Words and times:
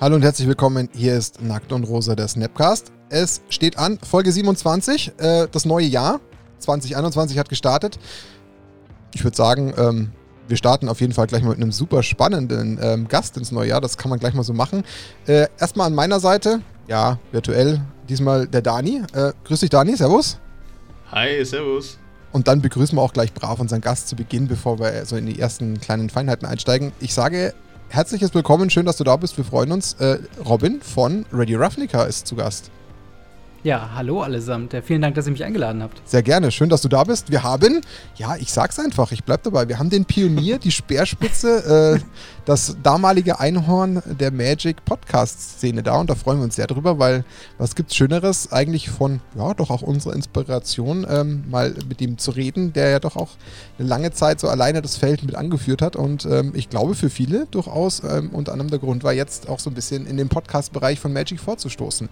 Hallo 0.00 0.14
und 0.14 0.22
herzlich 0.22 0.46
willkommen. 0.46 0.88
Hier 0.94 1.16
ist 1.16 1.42
Nackt 1.42 1.72
und 1.72 1.82
Rosa 1.82 2.14
der 2.14 2.28
Snapcast. 2.28 2.92
Es 3.08 3.40
steht 3.48 3.78
an, 3.78 3.98
Folge 4.08 4.30
27, 4.30 5.10
äh, 5.18 5.48
das 5.50 5.64
neue 5.64 5.86
Jahr 5.86 6.20
2021 6.60 7.36
hat 7.36 7.48
gestartet. 7.48 7.98
Ich 9.12 9.24
würde 9.24 9.36
sagen, 9.36 9.74
ähm, 9.76 10.12
wir 10.46 10.56
starten 10.56 10.88
auf 10.88 11.00
jeden 11.00 11.14
Fall 11.14 11.26
gleich 11.26 11.42
mal 11.42 11.48
mit 11.48 11.58
einem 11.58 11.72
super 11.72 12.04
spannenden 12.04 12.78
ähm, 12.80 13.08
Gast 13.08 13.36
ins 13.38 13.50
neue 13.50 13.70
Jahr. 13.70 13.80
Das 13.80 13.98
kann 13.98 14.08
man 14.08 14.20
gleich 14.20 14.34
mal 14.34 14.44
so 14.44 14.52
machen. 14.52 14.84
Äh, 15.26 15.48
erstmal 15.58 15.88
an 15.88 15.96
meiner 15.96 16.20
Seite, 16.20 16.60
ja, 16.86 17.18
virtuell, 17.32 17.80
diesmal 18.08 18.46
der 18.46 18.62
Dani. 18.62 19.02
Äh, 19.14 19.32
grüß 19.42 19.58
dich, 19.58 19.70
Dani, 19.70 19.96
servus. 19.96 20.38
Hi, 21.10 21.44
servus. 21.44 21.98
Und 22.30 22.46
dann 22.46 22.62
begrüßen 22.62 22.96
wir 22.96 23.02
auch 23.02 23.12
gleich 23.12 23.34
brav 23.34 23.58
unseren 23.58 23.80
Gast 23.80 24.06
zu 24.06 24.14
Beginn, 24.14 24.46
bevor 24.46 24.78
wir 24.78 25.04
so 25.06 25.16
in 25.16 25.26
die 25.26 25.40
ersten 25.40 25.80
kleinen 25.80 26.08
Feinheiten 26.08 26.46
einsteigen. 26.46 26.92
Ich 27.00 27.14
sage 27.14 27.52
herzliches 27.88 28.34
Willkommen, 28.34 28.70
schön, 28.70 28.86
dass 28.86 28.96
du 28.96 29.04
da 29.04 29.16
bist. 29.16 29.36
Wir 29.36 29.44
freuen 29.44 29.72
uns. 29.72 29.94
Äh, 29.94 30.18
Robin 30.44 30.80
von 30.80 31.24
Radio 31.32 31.58
Ravnica 31.58 32.04
ist 32.04 32.26
zu 32.26 32.36
Gast. 32.36 32.70
Ja, 33.64 33.90
hallo 33.96 34.22
allesamt. 34.22 34.72
Ja, 34.72 34.82
vielen 34.82 35.02
Dank, 35.02 35.16
dass 35.16 35.26
ihr 35.26 35.32
mich 35.32 35.42
eingeladen 35.42 35.82
habt. 35.82 36.00
Sehr 36.08 36.22
gerne, 36.22 36.52
schön, 36.52 36.68
dass 36.68 36.80
du 36.80 36.88
da 36.88 37.02
bist. 37.02 37.32
Wir 37.32 37.42
haben, 37.42 37.80
ja, 38.14 38.36
ich 38.36 38.52
sag's 38.52 38.78
einfach, 38.78 39.10
ich 39.10 39.24
bleib 39.24 39.42
dabei. 39.42 39.68
Wir 39.68 39.80
haben 39.80 39.90
den 39.90 40.04
Pionier, 40.04 40.58
die 40.58 40.70
Speerspitze, 40.70 41.96
äh, 41.98 42.00
das 42.44 42.76
damalige 42.84 43.40
Einhorn 43.40 44.00
der 44.06 44.30
Magic 44.30 44.84
Podcast-Szene 44.84 45.82
da 45.82 45.96
und 45.96 46.08
da 46.08 46.14
freuen 46.14 46.38
wir 46.38 46.44
uns 46.44 46.54
sehr 46.54 46.68
drüber, 46.68 47.00
weil 47.00 47.24
was 47.58 47.74
gibt's 47.74 47.96
Schöneres 47.96 48.52
eigentlich 48.52 48.90
von, 48.90 49.20
ja, 49.36 49.52
doch 49.54 49.70
auch 49.70 49.82
unserer 49.82 50.14
Inspiration, 50.14 51.04
ähm, 51.10 51.42
mal 51.50 51.74
mit 51.88 52.00
ihm 52.00 52.16
zu 52.16 52.30
reden, 52.30 52.72
der 52.72 52.90
ja 52.90 53.00
doch 53.00 53.16
auch 53.16 53.30
eine 53.78 53.88
lange 53.88 54.12
Zeit 54.12 54.38
so 54.38 54.48
alleine 54.48 54.82
das 54.82 54.96
Feld 54.96 55.24
mit 55.24 55.34
angeführt 55.34 55.82
hat 55.82 55.96
und 55.96 56.24
ähm, 56.26 56.52
ich 56.54 56.70
glaube 56.70 56.94
für 56.94 57.10
viele 57.10 57.46
durchaus 57.50 58.04
ähm, 58.04 58.30
unter 58.30 58.52
anderem 58.52 58.70
der 58.70 58.78
Grund 58.78 59.02
war 59.02 59.12
jetzt 59.12 59.48
auch 59.48 59.58
so 59.58 59.68
ein 59.68 59.74
bisschen 59.74 60.06
in 60.06 60.16
den 60.16 60.28
Podcast-Bereich 60.28 61.00
von 61.00 61.12
Magic 61.12 61.40
vorzustoßen. 61.40 62.08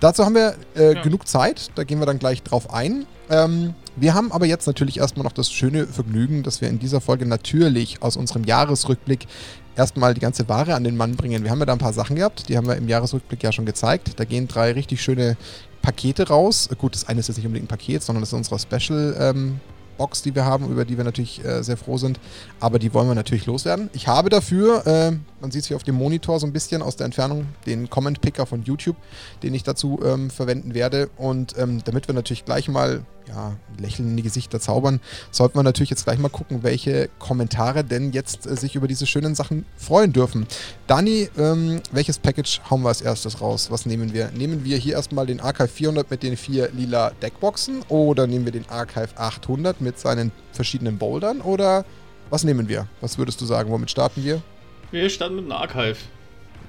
Dazu 0.00 0.24
haben 0.24 0.34
wir 0.34 0.56
äh, 0.74 0.94
ja. 0.94 1.02
genug 1.02 1.26
Zeit, 1.26 1.70
da 1.74 1.84
gehen 1.84 1.98
wir 1.98 2.06
dann 2.06 2.18
gleich 2.18 2.42
drauf 2.42 2.72
ein. 2.72 3.06
Ähm, 3.30 3.74
wir 3.96 4.14
haben 4.14 4.30
aber 4.30 4.46
jetzt 4.46 4.66
natürlich 4.66 4.98
erstmal 4.98 5.24
noch 5.24 5.32
das 5.32 5.50
schöne 5.50 5.86
Vergnügen, 5.86 6.42
dass 6.42 6.60
wir 6.60 6.68
in 6.68 6.78
dieser 6.78 7.00
Folge 7.00 7.26
natürlich 7.26 8.02
aus 8.02 8.16
unserem 8.16 8.44
Jahresrückblick 8.44 9.26
erstmal 9.74 10.14
die 10.14 10.20
ganze 10.20 10.48
Ware 10.48 10.74
an 10.74 10.84
den 10.84 10.96
Mann 10.96 11.16
bringen. 11.16 11.42
Wir 11.42 11.50
haben 11.50 11.58
ja 11.60 11.66
da 11.66 11.72
ein 11.72 11.78
paar 11.78 11.92
Sachen 11.92 12.16
gehabt, 12.16 12.48
die 12.48 12.56
haben 12.56 12.66
wir 12.66 12.76
im 12.76 12.88
Jahresrückblick 12.88 13.42
ja 13.42 13.52
schon 13.52 13.66
gezeigt. 13.66 14.12
Da 14.16 14.24
gehen 14.24 14.48
drei 14.48 14.72
richtig 14.72 15.02
schöne 15.02 15.36
Pakete 15.82 16.28
raus. 16.28 16.68
Gut, 16.78 16.94
das 16.94 17.08
eine 17.08 17.20
ist 17.20 17.28
jetzt 17.28 17.38
nicht 17.38 17.46
unbedingt 17.46 17.66
ein 17.66 17.76
Paket, 17.76 18.02
sondern 18.02 18.22
das 18.22 18.30
ist 18.30 18.34
unsere 18.34 18.58
Special 18.58 19.16
ähm, 19.18 19.60
Box, 19.96 20.22
die 20.22 20.34
wir 20.34 20.44
haben, 20.44 20.70
über 20.70 20.84
die 20.84 20.96
wir 20.96 21.04
natürlich 21.04 21.44
äh, 21.44 21.62
sehr 21.62 21.76
froh 21.76 21.98
sind. 21.98 22.20
Aber 22.60 22.78
die 22.78 22.92
wollen 22.94 23.08
wir 23.08 23.14
natürlich 23.14 23.46
loswerden. 23.46 23.90
Ich 23.92 24.08
habe 24.08 24.28
dafür, 24.28 24.86
äh, 24.86 25.12
man 25.40 25.50
sieht 25.50 25.62
es 25.62 25.68
hier 25.68 25.76
auf 25.76 25.82
dem 25.82 25.96
Monitor 25.96 26.38
so 26.40 26.46
ein 26.46 26.52
bisschen 26.52 26.82
aus 26.82 26.96
der 26.96 27.06
Entfernung, 27.06 27.46
den 27.66 27.90
Comment 27.90 28.20
Picker 28.20 28.46
von 28.46 28.62
YouTube, 28.62 28.96
den 29.42 29.54
ich 29.54 29.62
dazu 29.62 30.00
ähm, 30.04 30.30
verwenden 30.30 30.74
werde. 30.74 31.10
Und 31.16 31.56
ähm, 31.58 31.82
damit 31.84 32.08
wir 32.08 32.14
natürlich 32.14 32.44
gleich 32.44 32.68
mal 32.68 33.04
ja, 33.28 33.56
Lächeln 33.78 34.10
in 34.10 34.16
die 34.16 34.22
Gesichter 34.22 34.60
zaubern, 34.60 35.00
sollten 35.30 35.58
wir 35.58 35.62
natürlich 35.62 35.90
jetzt 35.90 36.04
gleich 36.04 36.18
mal 36.18 36.28
gucken, 36.28 36.62
welche 36.62 37.08
Kommentare 37.18 37.84
denn 37.84 38.12
jetzt 38.12 38.46
äh, 38.46 38.56
sich 38.56 38.74
über 38.74 38.88
diese 38.88 39.06
schönen 39.06 39.34
Sachen 39.34 39.64
freuen 39.76 40.12
dürfen. 40.12 40.46
Dani, 40.86 41.28
ähm, 41.38 41.80
welches 41.92 42.18
Package 42.18 42.60
hauen 42.70 42.82
wir 42.82 42.88
als 42.88 43.00
erstes 43.00 43.40
raus? 43.40 43.70
Was 43.70 43.86
nehmen 43.86 44.12
wir? 44.12 44.30
Nehmen 44.30 44.64
wir 44.64 44.76
hier 44.76 44.94
erstmal 44.94 45.26
den 45.26 45.40
Archive 45.40 45.68
400 45.68 46.10
mit 46.10 46.22
den 46.22 46.36
vier 46.36 46.70
lila 46.72 47.10
Deckboxen 47.22 47.82
oder 47.88 48.26
nehmen 48.26 48.44
wir 48.44 48.52
den 48.52 48.68
Archive 48.68 49.08
800 49.16 49.80
mit 49.80 49.98
seinen 49.98 50.32
verschiedenen 50.52 50.98
Bouldern 50.98 51.40
oder 51.40 51.84
was 52.30 52.44
nehmen 52.44 52.68
wir? 52.68 52.88
Was 53.00 53.18
würdest 53.18 53.40
du 53.40 53.44
sagen? 53.44 53.70
Womit 53.70 53.90
starten 53.90 54.24
wir? 54.24 54.42
Wir 54.90 55.08
starten 55.10 55.36
mit 55.36 55.44
einem 55.44 55.52
Archive. 55.52 55.96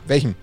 Welchen? 0.06 0.36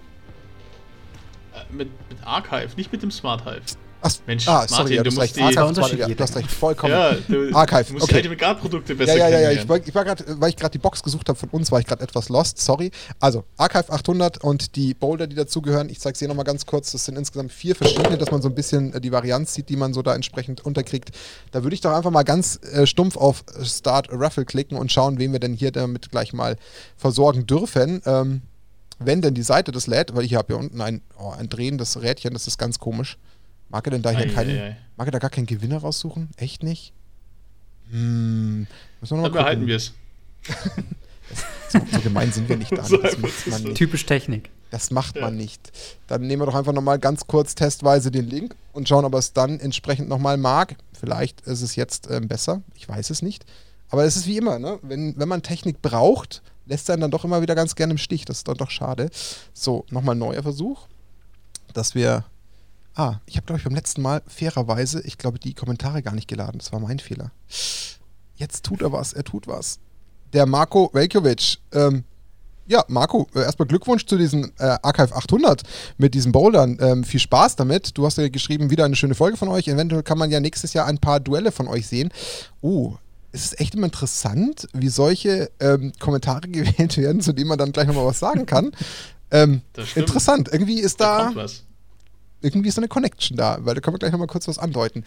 Äh, 1.54 1.72
mit, 1.72 1.88
mit 2.08 2.26
Archive, 2.26 2.70
nicht 2.76 2.92
mit 2.92 3.02
dem 3.02 3.10
Smart 3.10 3.44
Hive. 3.44 3.76
Ach, 4.06 4.12
Mensch, 4.26 4.46
ah, 4.46 4.68
sorry, 4.68 4.82
Martin, 4.82 4.96
ja, 4.96 5.02
du, 5.02 5.10
musst 5.10 5.20
recht. 5.22 5.36
Die 5.36 5.42
Archive, 5.42 5.96
ja, 5.96 6.08
du 6.08 6.22
hast 6.22 6.36
recht, 6.36 6.50
vollkommen. 6.50 6.92
Ja, 6.92 7.12
du, 7.26 7.54
Archive, 7.54 7.84
du 7.84 7.92
musst 7.94 8.04
okay. 8.04 8.20
die 8.20 8.36
Garprodukte 8.36 8.94
besser 8.94 9.16
Ja, 9.16 9.28
ja, 9.30 9.40
ja, 9.40 9.50
ja. 9.50 9.62
Ich 9.62 9.66
war, 9.66 9.78
ich 9.78 9.94
war 9.94 10.04
grad, 10.04 10.22
weil 10.40 10.50
ich 10.50 10.56
gerade 10.56 10.72
die 10.72 10.78
Box 10.78 11.02
gesucht 11.02 11.26
habe 11.30 11.38
von 11.38 11.48
uns, 11.48 11.72
war 11.72 11.80
ich 11.80 11.86
gerade 11.86 12.02
etwas 12.02 12.28
lost, 12.28 12.58
sorry. 12.58 12.90
Also, 13.18 13.44
Archive 13.56 13.90
800 13.90 14.44
und 14.44 14.76
die 14.76 14.92
Boulder, 14.92 15.26
die 15.26 15.34
dazugehören, 15.34 15.88
ich 15.88 16.00
zeige 16.00 16.12
es 16.12 16.18
hier 16.18 16.28
nochmal 16.28 16.44
ganz 16.44 16.66
kurz, 16.66 16.92
das 16.92 17.06
sind 17.06 17.16
insgesamt 17.16 17.50
vier 17.50 17.74
verschiedene, 17.74 18.18
dass 18.18 18.30
man 18.30 18.42
so 18.42 18.50
ein 18.50 18.54
bisschen 18.54 18.92
äh, 18.92 19.00
die 19.00 19.10
Varianz 19.10 19.54
sieht, 19.54 19.70
die 19.70 19.76
man 19.76 19.94
so 19.94 20.02
da 20.02 20.14
entsprechend 20.14 20.66
unterkriegt. 20.66 21.10
Da 21.52 21.62
würde 21.62 21.72
ich 21.72 21.80
doch 21.80 21.92
einfach 21.92 22.10
mal 22.10 22.24
ganz 22.24 22.60
äh, 22.74 22.86
stumpf 22.86 23.16
auf 23.16 23.42
Start 23.62 24.08
Raffle 24.10 24.44
klicken 24.44 24.76
und 24.76 24.92
schauen, 24.92 25.18
wen 25.18 25.32
wir 25.32 25.40
denn 25.40 25.54
hier 25.54 25.72
damit 25.72 26.10
gleich 26.10 26.34
mal 26.34 26.56
versorgen 26.98 27.46
dürfen. 27.46 28.02
Ähm, 28.04 28.42
wenn 28.98 29.22
denn 29.22 29.34
die 29.34 29.42
Seite 29.42 29.72
das 29.72 29.86
lädt, 29.86 30.14
weil 30.14 30.24
ich 30.24 30.34
habe 30.34 30.54
hier 30.54 30.58
unten 30.58 30.80
ein, 30.80 31.00
oh, 31.18 31.30
ein 31.30 31.48
drehendes 31.48 32.00
Rädchen, 32.02 32.34
das 32.34 32.46
ist 32.46 32.58
ganz 32.58 32.78
komisch. 32.78 33.16
Mag 33.68 33.86
er 33.86 33.90
denn 33.90 34.02
da 34.02 34.10
hier 34.10 34.32
keinen, 34.32 34.76
mag 34.96 35.08
er 35.08 35.12
da 35.12 35.18
gar 35.18 35.30
keinen 35.30 35.46
Gewinner 35.46 35.78
raussuchen? 35.78 36.28
Echt 36.36 36.62
nicht? 36.62 36.92
Hm, 37.90 38.66
müssen 39.00 39.18
wir 39.18 39.22
Dann 39.22 39.32
behalten 39.32 39.66
wir 39.66 39.76
es. 39.76 39.92
so, 41.68 41.80
so, 41.92 42.00
gemein 42.00 42.32
sind 42.32 42.48
wir 42.48 42.56
nicht 42.56 42.72
da. 42.72 42.82
So 42.84 42.96
nicht. 42.98 43.76
Typisch 43.76 44.06
Technik. 44.06 44.50
Das 44.70 44.90
macht 44.90 45.16
ja. 45.16 45.22
man 45.22 45.36
nicht. 45.36 45.72
Dann 46.06 46.22
nehmen 46.22 46.42
wir 46.42 46.46
doch 46.46 46.54
einfach 46.54 46.72
nochmal 46.72 46.98
ganz 46.98 47.26
kurz 47.26 47.54
testweise 47.54 48.10
den 48.10 48.28
Link 48.28 48.56
und 48.72 48.88
schauen, 48.88 49.04
ob 49.04 49.12
er 49.12 49.20
es 49.20 49.32
dann 49.32 49.60
entsprechend 49.60 50.08
nochmal 50.08 50.36
mag. 50.36 50.76
Vielleicht 50.98 51.42
ist 51.42 51.62
es 51.62 51.76
jetzt 51.76 52.10
ähm, 52.10 52.28
besser. 52.28 52.62
Ich 52.74 52.88
weiß 52.88 53.10
es 53.10 53.22
nicht. 53.22 53.44
Aber 53.88 54.04
es 54.04 54.16
ist 54.16 54.26
wie 54.26 54.36
immer, 54.36 54.58
ne? 54.58 54.78
wenn, 54.82 55.14
wenn 55.16 55.28
man 55.28 55.42
Technik 55.42 55.80
braucht, 55.80 56.42
lässt 56.66 56.88
er 56.88 56.96
dann 56.96 57.10
doch 57.10 57.24
immer 57.24 57.42
wieder 57.42 57.54
ganz 57.54 57.76
gerne 57.76 57.92
im 57.92 57.98
Stich. 57.98 58.24
Das 58.24 58.38
ist 58.38 58.48
dann 58.48 58.56
doch 58.56 58.70
schade. 58.70 59.10
So, 59.52 59.84
nochmal 59.90 60.16
neuer 60.16 60.42
Versuch, 60.42 60.88
dass 61.72 61.94
wir 61.94 62.24
Ah, 62.94 63.16
ich 63.26 63.36
habe, 63.36 63.46
glaube 63.46 63.58
ich, 63.58 63.64
beim 63.64 63.74
letzten 63.74 64.02
Mal 64.02 64.22
fairerweise, 64.26 65.00
ich 65.02 65.18
glaube, 65.18 65.38
die 65.38 65.54
Kommentare 65.54 66.02
gar 66.02 66.14
nicht 66.14 66.28
geladen. 66.28 66.58
Das 66.58 66.72
war 66.72 66.78
mein 66.78 67.00
Fehler. 67.00 67.32
Jetzt 68.36 68.64
tut 68.64 68.82
er 68.82 68.92
was, 68.92 69.12
er 69.12 69.24
tut 69.24 69.48
was. 69.48 69.78
Der 70.32 70.46
Marco 70.46 70.90
Velkovic. 70.92 71.58
Ähm, 71.72 72.04
ja, 72.66 72.84
Marco, 72.88 73.28
äh, 73.34 73.40
erstmal 73.40 73.68
Glückwunsch 73.68 74.06
zu 74.06 74.16
diesem 74.16 74.52
äh, 74.58 74.76
Archive 74.82 75.14
800 75.14 75.62
mit 75.98 76.14
diesen 76.14 76.32
Bouldern. 76.32 76.78
Ähm, 76.80 77.04
viel 77.04 77.20
Spaß 77.20 77.56
damit. 77.56 77.96
Du 77.98 78.06
hast 78.06 78.16
ja 78.16 78.28
geschrieben, 78.28 78.70
wieder 78.70 78.84
eine 78.84 78.96
schöne 78.96 79.14
Folge 79.14 79.36
von 79.36 79.48
euch. 79.48 79.68
Eventuell 79.68 80.02
kann 80.02 80.18
man 80.18 80.30
ja 80.30 80.40
nächstes 80.40 80.72
Jahr 80.72 80.86
ein 80.86 80.98
paar 80.98 81.20
Duelle 81.20 81.52
von 81.52 81.68
euch 81.68 81.86
sehen. 81.86 82.10
Oh, 82.60 82.94
es 83.32 83.44
ist 83.44 83.60
echt 83.60 83.74
immer 83.74 83.86
interessant, 83.86 84.68
wie 84.72 84.88
solche 84.88 85.50
ähm, 85.60 85.92
Kommentare 85.98 86.48
gewählt 86.48 86.96
werden, 86.96 87.20
zu 87.20 87.32
denen 87.32 87.48
man 87.48 87.58
dann 87.58 87.72
gleich 87.72 87.88
nochmal 87.88 88.06
was 88.06 88.20
sagen 88.20 88.46
kann. 88.46 88.72
Ähm, 89.30 89.62
interessant. 89.96 90.48
Irgendwie 90.52 90.80
ist 90.80 91.00
da, 91.00 91.32
da 91.32 91.46
irgendwie 92.44 92.68
ist 92.68 92.76
so 92.76 92.80
eine 92.80 92.88
Connection 92.88 93.36
da, 93.36 93.58
weil 93.60 93.74
da 93.74 93.80
können 93.80 93.94
wir 93.94 93.98
gleich 93.98 94.12
nochmal 94.12 94.28
kurz 94.28 94.46
was 94.46 94.58
andeuten. 94.58 95.04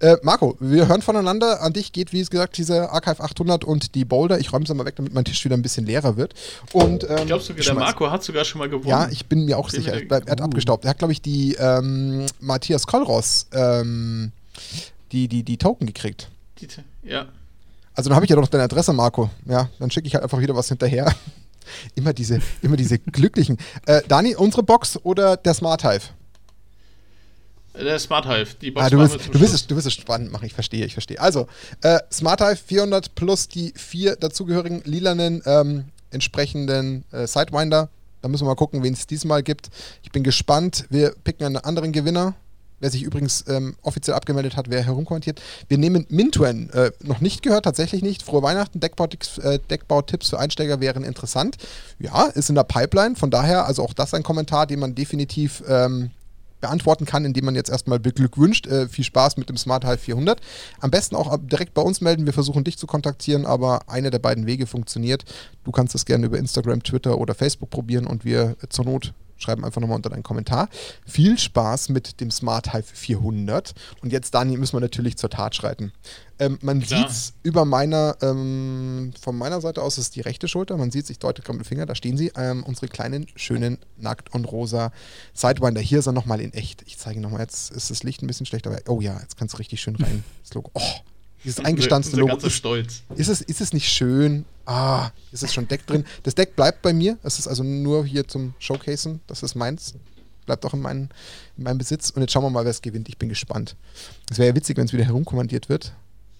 Äh, 0.00 0.16
Marco, 0.22 0.56
wir 0.60 0.88
hören 0.88 1.02
voneinander. 1.02 1.62
An 1.62 1.72
dich 1.72 1.92
geht, 1.92 2.12
wie 2.12 2.22
gesagt, 2.22 2.58
diese 2.58 2.90
Archive 2.90 3.22
800 3.22 3.64
und 3.64 3.94
die 3.94 4.04
Boulder. 4.04 4.38
Ich 4.38 4.52
räume 4.52 4.66
sie 4.66 4.74
mal 4.74 4.84
weg, 4.84 4.96
damit 4.96 5.14
mein 5.14 5.24
Tisch 5.24 5.44
wieder 5.44 5.56
ein 5.56 5.62
bisschen 5.62 5.86
leerer 5.86 6.16
wird. 6.16 6.34
Und, 6.72 7.04
ähm, 7.04 7.18
ich 7.18 7.26
glaube 7.26 7.42
sogar, 7.42 7.64
der 7.64 7.74
Marco 7.74 8.10
hat 8.10 8.22
sogar 8.22 8.44
schon 8.44 8.58
mal 8.58 8.68
gewonnen. 8.68 8.88
Ja, 8.88 9.08
ich 9.10 9.26
bin 9.26 9.44
mir 9.44 9.58
auch 9.58 9.70
bin 9.70 9.80
sicher. 9.80 9.94
Er 9.94 10.16
hat 10.30 10.40
uh. 10.40 10.44
abgestaubt. 10.44 10.84
Er 10.84 10.90
hat, 10.90 10.98
glaube 10.98 11.12
ich, 11.12 11.22
die 11.22 11.54
ähm, 11.54 12.26
Matthias 12.40 12.86
Kolros 12.86 13.46
ähm, 13.52 14.32
die, 15.12 15.28
die, 15.28 15.42
die 15.42 15.56
Token 15.56 15.86
gekriegt. 15.86 16.28
Die, 16.58 16.68
ja. 17.02 17.26
Also 17.94 18.10
dann 18.10 18.16
habe 18.16 18.26
ich 18.26 18.30
ja 18.30 18.36
doch 18.36 18.48
deine 18.48 18.64
Adresse, 18.64 18.92
Marco. 18.92 19.30
Ja, 19.46 19.68
dann 19.78 19.90
schicke 19.90 20.08
ich 20.08 20.14
halt 20.14 20.24
einfach 20.24 20.40
wieder 20.40 20.56
was 20.56 20.68
hinterher. 20.68 21.14
immer 21.94 22.12
diese, 22.12 22.40
immer 22.62 22.76
diese 22.76 22.98
glücklichen. 22.98 23.58
Äh, 23.86 24.02
Dani, 24.08 24.34
unsere 24.34 24.62
Box 24.62 24.98
oder 25.02 25.36
der 25.36 25.54
Smart 25.54 25.82
Hive? 25.82 26.10
Der 27.76 27.98
Smart 27.98 28.26
Hive, 28.26 28.54
die 28.60 28.70
Box 28.70 28.86
ah, 28.86 28.90
du, 28.90 28.98
willst, 28.98 29.16
du, 29.16 29.40
willst 29.40 29.54
es, 29.54 29.66
du 29.66 29.74
willst 29.74 29.86
es 29.86 29.94
spannend 29.94 30.30
machen, 30.30 30.46
ich 30.46 30.54
verstehe, 30.54 30.86
ich 30.86 30.92
verstehe. 30.92 31.20
Also, 31.20 31.48
äh, 31.82 31.98
Smart 32.12 32.40
Hive 32.40 32.56
400 32.56 33.14
plus 33.14 33.48
die 33.48 33.72
vier 33.76 34.16
dazugehörigen 34.16 34.82
lilanen 34.84 35.42
ähm, 35.44 35.86
entsprechenden 36.10 37.04
äh, 37.10 37.26
Sidewinder. 37.26 37.88
Da 38.22 38.28
müssen 38.28 38.44
wir 38.44 38.50
mal 38.50 38.54
gucken, 38.54 38.82
wen 38.82 38.94
es 38.94 39.06
diesmal 39.06 39.42
gibt. 39.42 39.70
Ich 40.02 40.10
bin 40.10 40.22
gespannt. 40.22 40.86
Wir 40.88 41.14
picken 41.24 41.44
einen 41.44 41.56
anderen 41.56 41.92
Gewinner. 41.92 42.34
Wer 42.80 42.90
sich 42.90 43.02
übrigens 43.02 43.44
ähm, 43.48 43.76
offiziell 43.82 44.16
abgemeldet 44.16 44.56
hat, 44.56 44.68
wer 44.68 44.82
herumkommentiert. 44.82 45.40
Wir 45.68 45.78
nehmen 45.78 46.06
Mintuen. 46.08 46.70
Äh, 46.70 46.90
noch 47.02 47.20
nicht 47.20 47.42
gehört, 47.42 47.64
tatsächlich 47.64 48.02
nicht. 48.02 48.22
Frohe 48.22 48.42
Weihnachten. 48.42 48.80
Deckbautipps, 48.80 49.38
äh, 49.38 49.58
Deckbautipps 49.70 50.30
für 50.30 50.38
Einsteiger 50.38 50.80
wären 50.80 51.04
interessant. 51.04 51.56
Ja, 51.98 52.24
ist 52.26 52.48
in 52.48 52.54
der 52.54 52.64
Pipeline. 52.64 53.16
Von 53.16 53.30
daher, 53.30 53.66
also 53.66 53.82
auch 53.82 53.94
das 53.94 54.14
ein 54.14 54.22
Kommentar, 54.22 54.66
den 54.66 54.80
man 54.80 54.94
definitiv 54.94 55.62
ähm, 55.68 56.10
beantworten 56.64 57.04
kann, 57.04 57.26
indem 57.26 57.44
man 57.44 57.54
jetzt 57.54 57.68
erstmal 57.68 58.00
beglückwünscht. 58.00 58.66
Äh, 58.66 58.88
viel 58.88 59.04
Spaß 59.04 59.36
mit 59.36 59.50
dem 59.50 59.58
Smart 59.58 59.84
Hive 59.84 59.98
400. 59.98 60.40
Am 60.80 60.90
besten 60.90 61.14
auch 61.14 61.36
direkt 61.42 61.74
bei 61.74 61.82
uns 61.82 62.00
melden. 62.00 62.24
Wir 62.24 62.32
versuchen 62.32 62.64
dich 62.64 62.78
zu 62.78 62.86
kontaktieren, 62.86 63.44
aber 63.44 63.82
einer 63.86 64.08
der 64.08 64.18
beiden 64.18 64.46
Wege 64.46 64.66
funktioniert. 64.66 65.24
Du 65.64 65.72
kannst 65.72 65.94
es 65.94 66.06
gerne 66.06 66.24
über 66.24 66.38
Instagram, 66.38 66.82
Twitter 66.82 67.18
oder 67.18 67.34
Facebook 67.34 67.68
probieren 67.68 68.06
und 68.06 68.24
wir 68.24 68.56
zur 68.70 68.86
Not 68.86 69.12
schreiben 69.36 69.64
einfach 69.64 69.80
nochmal 69.80 69.96
unter 69.96 70.10
deinen 70.10 70.22
Kommentar. 70.22 70.68
Viel 71.06 71.38
Spaß 71.38 71.88
mit 71.88 72.20
dem 72.20 72.30
Smart 72.30 72.72
Hive 72.72 72.84
400. 72.92 73.74
Und 74.02 74.12
jetzt, 74.12 74.34
Dani, 74.34 74.56
müssen 74.56 74.74
wir 74.74 74.80
natürlich 74.80 75.16
zur 75.16 75.30
Tat 75.30 75.54
schreiten. 75.54 75.92
Ähm, 76.38 76.58
man 76.62 76.80
sieht 76.80 77.08
es 77.08 77.34
über 77.42 77.64
meiner, 77.64 78.16
ähm, 78.20 79.12
von 79.20 79.36
meiner 79.36 79.60
Seite 79.60 79.82
aus 79.82 79.98
ist 79.98 80.16
die 80.16 80.20
rechte 80.20 80.48
Schulter. 80.48 80.76
Man 80.76 80.90
sieht 80.90 81.04
es, 81.04 81.10
ich 81.10 81.18
deute 81.18 81.42
gerade 81.42 81.58
mit 81.58 81.66
dem 81.66 81.68
Finger, 81.68 81.86
da 81.86 81.94
stehen 81.94 82.16
sie. 82.16 82.32
Ähm, 82.36 82.64
unsere 82.64 82.88
kleinen, 82.88 83.26
schönen, 83.36 83.78
nackt 83.96 84.34
und 84.34 84.44
rosa 84.46 84.90
Sidewinder. 85.32 85.80
Hier 85.80 86.00
ist 86.00 86.06
er 86.06 86.12
nochmal 86.12 86.40
in 86.40 86.52
echt. 86.52 86.82
Ich 86.86 86.98
zeige 86.98 87.20
nochmal, 87.20 87.40
jetzt 87.40 87.70
ist 87.70 87.90
das 87.90 88.02
Licht 88.02 88.22
ein 88.22 88.26
bisschen 88.26 88.46
schlechter. 88.46 88.70
Aber, 88.70 88.80
oh 88.88 89.00
ja, 89.00 89.18
jetzt 89.20 89.36
kannst 89.36 89.54
du 89.54 89.58
richtig 89.58 89.80
schön 89.80 89.96
rein. 89.96 90.24
Das 90.44 90.52
Logo. 90.52 90.70
Oh, 90.74 90.80
dieses 91.44 91.64
eingestanzte 91.64 92.16
Logo. 92.16 92.36
Ist, 92.36 92.52
Stolz. 92.52 93.02
Ist, 93.16 93.28
es, 93.28 93.40
ist 93.40 93.60
es 93.60 93.72
nicht 93.72 93.88
schön? 93.88 94.44
Ah, 94.66 95.10
ist 95.30 95.42
es 95.42 95.52
schon 95.52 95.68
Deck 95.68 95.86
drin? 95.86 96.04
Das 96.22 96.34
Deck 96.34 96.56
bleibt 96.56 96.82
bei 96.82 96.92
mir. 96.92 97.18
Es 97.22 97.38
ist 97.38 97.46
also 97.46 97.62
nur 97.62 98.04
hier 98.04 98.26
zum 98.26 98.54
Showcasen. 98.58 99.20
Das 99.26 99.42
ist 99.42 99.54
meins. 99.54 99.94
Bleibt 100.46 100.64
auch 100.64 100.74
in, 100.74 100.80
mein, 100.80 101.10
in 101.56 101.64
meinem 101.64 101.78
Besitz. 101.78 102.10
Und 102.10 102.22
jetzt 102.22 102.32
schauen 102.32 102.44
wir 102.44 102.50
mal, 102.50 102.64
wer 102.64 102.70
es 102.70 102.82
gewinnt. 102.82 103.08
Ich 103.08 103.18
bin 103.18 103.28
gespannt. 103.28 103.76
Es 104.30 104.38
wäre 104.38 104.48
ja 104.48 104.56
witzig, 104.56 104.76
wenn 104.76 104.86
es 104.86 104.92
wieder 104.92 105.04
herumkommandiert 105.04 105.68
wird. 105.68 105.92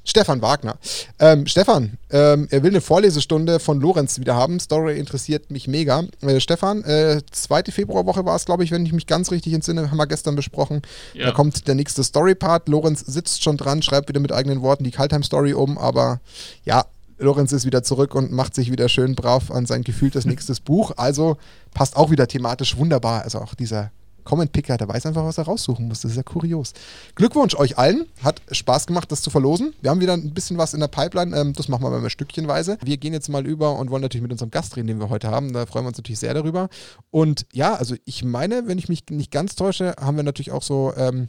Stefan 0.05 0.43
Wagner. 0.43 0.77
Ähm, 1.19 1.47
Stefan, 1.47 1.99
ähm, 2.11 2.47
er 2.51 2.63
will 2.63 2.71
eine 2.71 2.81
Vorlesestunde 2.81 3.59
von 3.59 3.81
Lorenz 3.81 4.21
wieder 4.21 4.37
haben. 4.37 4.61
Story 4.61 4.99
interessiert 4.99 5.51
mich 5.51 5.67
mega. 5.67 6.05
Äh, 6.21 6.41
Stefan, 6.41 6.85
äh, 6.85 7.23
zweite 7.33 7.73
Februarwoche 7.73 8.25
war 8.25 8.37
es, 8.37 8.45
glaube 8.45 8.65
ich, 8.65 8.71
wenn 8.71 8.85
ich 8.85 8.93
mich 8.93 9.07
ganz 9.07 9.31
richtig 9.31 9.55
entsinne, 9.55 9.91
haben 9.91 9.97
wir 9.97 10.07
gestern 10.07 10.37
besprochen. 10.37 10.83
Ja. 11.15 11.27
Da 11.27 11.33
kommt 11.33 11.67
der 11.67 11.75
nächste 11.75 12.05
Story-Part. 12.05 12.69
Lorenz 12.69 13.01
sitzt 13.01 13.43
schon 13.43 13.57
dran, 13.57 13.83
schreibt 13.83 14.09
wieder 14.09 14.21
mit 14.21 14.33
eigenen 14.33 14.63
Worten 14.63 14.85
die 14.85 14.91
Kaltheim-Story 14.91 15.55
um, 15.55 15.79
aber 15.79 16.21
ja, 16.65 16.85
Lorenz 17.19 17.53
ist 17.53 17.65
wieder 17.65 17.83
zurück 17.83 18.15
und 18.15 18.33
macht 18.33 18.55
sich 18.55 18.71
wieder 18.71 18.89
schön 18.89 19.15
brav 19.15 19.51
an 19.51 19.67
sein 19.67 19.85
gefühltes 19.85 20.25
nächstes 20.27 20.61
Buch. 20.61 20.93
Also 20.97 21.37
passt 21.73 21.97
auch 21.97 22.11
wieder 22.11 22.27
thematisch 22.27 22.77
wunderbar. 22.77 23.23
Also 23.23 23.39
auch 23.39 23.55
dieser 23.55 23.91
Comment 24.25 24.51
Picker, 24.51 24.77
der 24.77 24.89
weiß 24.89 25.07
einfach, 25.07 25.25
was 25.25 25.39
er 25.39 25.45
raussuchen 25.45 25.87
muss. 25.87 26.01
Das 26.01 26.13
ist 26.13 26.17
ja 26.17 26.23
kurios. 26.23 26.73
Glückwunsch 27.15 27.55
euch 27.55 27.79
allen. 27.79 28.07
Hat 28.23 28.41
Spaß 28.51 28.87
gemacht, 28.87 29.13
das 29.13 29.23
zu 29.23 29.31
verlosen. 29.31 29.75
Wir 29.81 29.91
haben 29.91 30.01
wieder 30.01 30.15
ein 30.15 30.33
bisschen 30.33 30.59
was 30.59 30.75
in 30.75 30.81
der 30.81 30.89
Pipeline. 30.89 31.37
Ähm, 31.37 31.53
das 31.53 31.69
machen 31.69 31.83
wir 31.85 31.91
mal 31.91 32.11
stückchenweise. 32.11 32.79
Wir 32.83 32.97
gehen 32.97 33.13
jetzt 33.13 33.29
mal 33.29 33.47
über 33.47 33.79
und 33.79 33.91
wollen 33.91 34.03
natürlich 34.03 34.23
mit 34.23 34.33
unserem 34.33 34.51
Gast 34.51 34.77
reden, 34.77 34.87
den 34.89 35.01
wir 35.01 35.11
heute 35.11 35.29
haben. 35.29 35.53
Da 35.53 35.67
freuen 35.67 35.85
wir 35.85 35.89
uns 35.89 35.99
natürlich 35.99 36.19
sehr 36.19 36.35
darüber. 36.35 36.69
Und 37.11 37.47
ja, 37.53 37.75
also 37.75 37.95
ich 38.05 38.25
meine, 38.25 38.67
wenn 38.67 38.79
ich 38.79 38.89
mich 38.89 39.05
nicht 39.11 39.31
ganz 39.31 39.55
täusche, 39.55 39.95
haben 40.01 40.17
wir 40.17 40.25
natürlich 40.25 40.53
auch 40.53 40.63
so 40.63 40.93
ähm, 40.97 41.29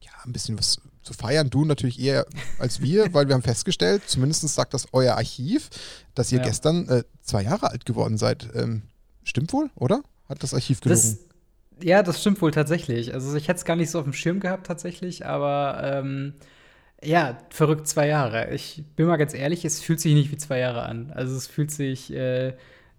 ja, 0.00 0.12
ein 0.24 0.32
bisschen 0.32 0.58
was 0.58 0.78
zu 1.02 1.14
feiern. 1.14 1.50
Du 1.50 1.64
natürlich 1.64 1.98
eher 1.98 2.26
als 2.58 2.80
wir, 2.80 3.12
weil 3.14 3.28
wir 3.28 3.34
haben 3.34 3.42
festgestellt, 3.42 4.02
zumindest 4.06 4.46
sagt 4.48 4.74
das 4.74 4.88
euer 4.92 5.14
Archiv, 5.14 5.70
dass 6.14 6.30
ihr 6.30 6.38
ja. 6.38 6.44
gestern 6.44 6.88
äh, 6.88 7.04
zwei 7.22 7.42
Jahre 7.42 7.70
alt 7.70 7.86
geworden 7.86 8.18
seid. 8.18 8.48
Ähm, 8.54 8.82
stimmt 9.24 9.52
wohl, 9.52 9.70
oder? 9.74 10.02
Hat 10.28 10.42
das 10.42 10.52
Archiv 10.54 10.80
gelogen? 10.80 11.00
Das 11.00 11.27
ja, 11.82 12.02
das 12.02 12.20
stimmt 12.20 12.40
wohl 12.42 12.50
tatsächlich. 12.50 13.14
Also 13.14 13.36
ich 13.36 13.48
hätte 13.48 13.58
es 13.58 13.64
gar 13.64 13.76
nicht 13.76 13.90
so 13.90 13.98
auf 13.98 14.04
dem 14.04 14.12
Schirm 14.12 14.40
gehabt 14.40 14.66
tatsächlich, 14.66 15.26
aber 15.26 15.80
ähm, 15.82 16.34
ja, 17.02 17.38
verrückt 17.50 17.86
zwei 17.86 18.08
Jahre. 18.08 18.52
Ich 18.52 18.84
bin 18.96 19.06
mal 19.06 19.16
ganz 19.16 19.34
ehrlich, 19.34 19.64
es 19.64 19.80
fühlt 19.80 20.00
sich 20.00 20.14
nicht 20.14 20.32
wie 20.32 20.36
zwei 20.36 20.58
Jahre 20.58 20.82
an. 20.82 21.12
Also 21.14 21.36
es 21.36 21.46
fühlt 21.46 21.70
sich 21.70 22.12
äh, 22.12 22.54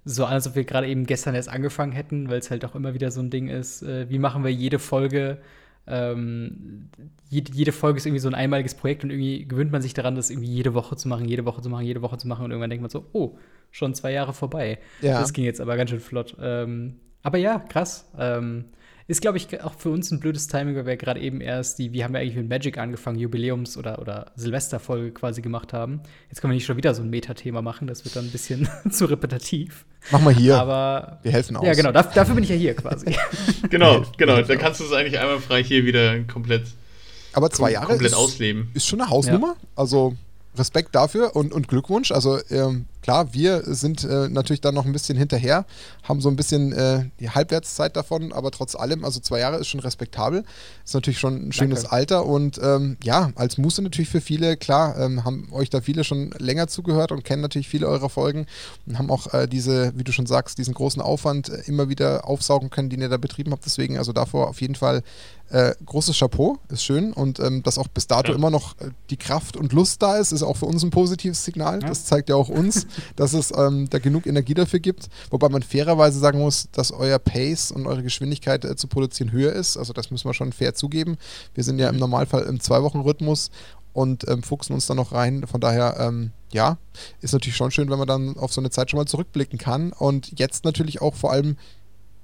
so 0.06 0.26
an, 0.26 0.34
als 0.34 0.48
ob 0.48 0.56
wir 0.56 0.64
gerade 0.64 0.88
eben 0.88 1.06
gestern 1.06 1.36
erst 1.36 1.50
angefangen 1.50 1.92
hätten, 1.92 2.30
weil 2.30 2.40
es 2.40 2.50
halt 2.52 2.64
auch 2.66 2.76
immer 2.76 2.94
wieder 2.94 3.12
so 3.12 3.22
ein 3.22 3.30
Ding 3.30 3.50
ist, 3.50 3.84
äh, 3.84 4.10
wie 4.10 4.20
machen 4.20 4.44
wir 4.44 4.52
jede 4.52 4.80
Folge 4.80 5.40
ähm, 5.90 6.90
jede, 7.30 7.52
jede, 7.52 7.72
Folge 7.72 7.98
ist 7.98 8.06
irgendwie 8.06 8.20
so 8.20 8.30
ein 8.30 8.36
einmaliges 8.36 8.76
Projekt 8.76 9.04
und 9.04 9.10
irgendwie 9.10 9.48
gewöhnt 9.48 9.72
man 9.72 9.82
sich 9.82 9.96
daran, 9.96 10.16
das 10.16 10.30
irgendwie 10.30 10.50
jede 10.50 10.76
Woche 10.76 10.96
zu 10.96 11.08
machen, 11.08 11.28
jede 11.28 11.46
Woche 11.46 11.62
zu 11.62 11.70
machen, 11.70 11.84
jede 11.84 12.04
Woche 12.04 12.18
zu 12.18 12.28
machen 12.28 12.46
und 12.46 12.52
irgendwann 12.52 12.70
denkt 12.70 12.84
man 12.84 12.92
so, 12.92 13.08
oh, 13.12 13.38
schon 13.72 13.96
zwei 13.96 14.12
Jahre 14.12 14.34
vorbei. 14.34 14.78
Ja. 15.02 15.20
Das 15.20 15.34
ging 15.34 15.46
jetzt 15.46 15.60
aber 15.60 15.76
ganz 15.78 15.90
schön 15.90 16.00
flott. 16.00 16.36
Ähm, 16.40 17.00
aber 17.24 17.38
ja, 17.38 17.60
krass. 17.60 18.06
Ähm, 18.18 18.66
ist, 19.10 19.22
glaube 19.22 19.38
ich, 19.38 19.64
auch 19.64 19.74
für 19.74 19.90
uns 19.90 20.12
ein 20.12 20.20
blödes 20.20 20.48
Timing, 20.48 20.76
weil 20.76 20.86
wir 20.86 20.96
gerade 20.96 21.20
eben 21.20 21.42
erst 21.42 21.80
die, 21.80 21.94
wie 21.94 22.04
haben 22.04 22.14
wir 22.14 22.20
eigentlich 22.20 22.36
mit 22.36 22.48
Magic 22.48 22.78
angefangen, 22.78 23.18
Jubiläums- 23.18 23.76
oder, 23.76 23.98
oder 23.98 24.32
Silvesterfolge 24.36 25.12
quasi 25.12 25.42
gemacht 25.42 25.74
haben. 25.74 26.02
Jetzt 26.30 26.42
können 26.42 26.52
wir 26.52 26.56
nicht 26.56 26.68
schon 26.68 26.78
wieder 26.78 26.94
so 26.94 27.02
ein 27.02 27.10
Metathema 27.10 27.64
machen, 27.64 27.88
das 27.88 28.06
wird 28.06 28.16
dann 28.16 28.26
ein 28.26 28.32
bisschen 28.32 28.70
zu 28.92 29.06
repetitiv. 29.06 29.86
Mach 30.12 30.22
mal 30.22 30.32
hier. 30.32 30.60
Aber 30.60 31.18
wir 31.24 31.32
helfen 31.32 31.58
aus. 31.58 31.66
Ja, 31.66 31.74
genau, 31.74 31.92
dafür, 31.92 32.12
dafür 32.14 32.36
bin 32.36 32.44
ich 32.44 32.52
ja 32.52 32.56
hier 32.56 32.76
quasi. 32.76 33.08
genau, 33.72 34.04
genau, 34.16 34.44
da 34.44 34.56
kannst 34.58 34.80
du 34.80 34.84
es 34.84 34.92
eigentlich 34.92 35.18
einmal 35.18 35.40
frei 35.40 35.64
hier 35.64 35.86
wieder 35.86 36.20
komplett, 36.26 36.68
aber 37.34 37.50
zwei 37.50 37.72
Jahre 37.72 37.88
komplett 37.88 38.12
ist, 38.12 38.18
ausleben. 38.18 38.70
Ist 38.76 38.86
schon 38.86 39.02
eine 39.02 39.10
Hausnummer. 39.10 39.56
Ja. 39.60 39.68
Also 39.76 40.16
Respekt 40.56 40.94
dafür 40.94 41.36
und, 41.36 41.52
und 41.52 41.68
Glückwunsch. 41.68 42.12
Also 42.12 42.40
ähm, 42.52 42.86
klar, 43.02 43.34
wir 43.34 43.64
sind 43.66 44.04
äh, 44.04 44.30
natürlich 44.30 44.62
dann 44.62 44.76
noch 44.76 44.86
ein 44.86 44.92
bisschen 44.92 45.18
hinterher, 45.18 45.66
haben 46.04 46.22
so 46.22 46.30
ein 46.30 46.36
bisschen 46.36 46.74
äh, 46.74 47.06
die 47.20 47.30
Halbwertszeit 47.30 47.96
davon, 47.96 48.32
aber 48.32 48.52
trotz 48.52 48.76
allem, 48.76 49.06
also 49.06 49.20
zwei 49.20 49.40
Jahre 49.40 49.58
ist 49.58 49.68
schon 49.68 49.80
respektabel. 49.80 50.44
Ist 50.86 50.94
natürlich 50.94 51.20
schon 51.20 51.50
ein 51.50 51.52
schönes 51.52 51.82
Danke. 51.82 51.96
Alter 51.96 52.26
und 52.26 52.60
ähm, 52.62 52.98
ja, 53.04 53.32
als 53.36 53.58
Muße 53.58 53.82
natürlich 53.82 54.10
für 54.10 54.22
viele, 54.22 54.58
klar, 54.58 54.98
ähm, 54.98 55.24
haben 55.24 55.50
euch 55.52 55.70
da 55.70 55.82
viele 55.82 56.04
schon 56.04 56.32
länger 56.38 56.68
zugehört 56.68 57.12
und 57.12 57.24
kennen 57.24 57.42
natürlich 57.42 57.70
viele 57.70 57.88
eurer 57.88 58.10
Folgen 58.10 58.46
und 58.86 58.98
haben 58.98 59.12
auch 59.12 59.34
äh, 59.34 59.48
diese, 59.48 59.94
wie 59.96 60.04
du 60.04 60.12
schon 60.12 60.26
sagst, 60.26 60.58
diesen 60.58 60.74
großen 60.74 61.02
Aufwand 61.02 61.50
äh, 61.50 61.62
immer 61.66 61.90
wieder 61.90 62.28
aufsaugen 62.28 62.70
können, 62.70 62.90
den 62.90 63.02
ihr 63.02 63.10
da 63.10 63.18
betrieben 63.18 63.52
habt. 63.52 63.66
Deswegen 63.66 63.98
also 63.98 64.14
davor 64.14 64.50
auf 64.50 64.62
jeden 64.62 64.76
Fall 64.76 65.04
äh, 65.50 65.74
großes 65.86 66.18
Chapeau, 66.18 66.60
ist 66.70 66.84
schön 66.84 67.12
und 67.12 67.40
ähm, 67.40 67.64
dass 67.64 67.78
auch 67.78 67.88
bis 67.88 68.08
dato 68.08 68.32
ja. 68.32 68.38
immer 68.38 68.52
noch 68.52 68.80
äh, 68.80 68.92
die 69.10 69.18
Kraft 69.18 69.58
und 69.58 69.74
Lust 69.74 70.02
da 70.02 70.18
ist, 70.18 70.32
ist 70.32 70.44
auch 70.44 70.58
für 70.58 70.68
uns 70.68 70.84
ein 70.84 70.92
positives 70.92 71.44
Signal. 71.44 71.82
Ja. 71.82 71.88
Das 71.88 72.06
zeigt 72.06 72.30
ja 72.30 72.36
auch 72.36 72.50
uns, 72.50 72.86
dass 73.16 73.34
es 73.34 73.52
ähm, 73.56 73.88
da 73.90 74.00
genug 74.00 74.26
Energie 74.26 74.54
dafür 74.54 74.80
gibt. 74.80 75.10
Wobei 75.30 75.50
man 75.50 75.64
fairerweise 75.64 76.20
sagen 76.20 76.40
muss, 76.40 76.70
dass 76.72 76.92
euer 76.92 77.20
Pace 77.20 77.72
und 77.72 77.88
eure 77.88 78.04
Geschwindigkeit 78.04 78.66
äh, 78.66 78.76
zu 78.76 78.88
produzieren 78.88 79.32
höher 79.32 79.54
ist. 79.54 79.78
Also 79.78 79.94
das 79.94 80.12
müssen 80.12 80.28
wir 80.28 80.34
schon 80.34 80.54
fair 80.54 80.74
zugeben. 80.74 81.18
Wir 81.54 81.64
sind 81.64 81.80
ja 81.80 81.90
im. 81.90 82.00
Normalfall 82.00 82.44
im 82.44 82.60
Zwei-Wochen-Rhythmus 82.60 83.52
und 83.94 84.28
ähm, 84.28 84.42
fuchsen 84.42 84.74
uns 84.74 84.88
da 84.88 84.96
noch 84.96 85.12
rein. 85.12 85.46
Von 85.46 85.62
daher, 85.62 85.98
ähm, 86.00 86.32
ja, 86.52 86.78
ist 87.22 87.34
natürlich 87.34 87.58
schon 87.58 87.72
schön, 87.72 87.90
wenn 87.90 88.00
man 88.00 88.08
dann 88.08 88.38
auf 88.38 88.54
so 88.54 88.62
eine 88.62 88.70
Zeit 88.70 88.90
schon 88.90 88.98
mal 88.98 89.06
zurückblicken 89.06 89.60
kann. 89.60 89.92
Und 89.92 90.40
jetzt 90.40 90.66
natürlich 90.66 91.02
auch 91.02 91.16
vor 91.16 91.32
allem 91.32 91.58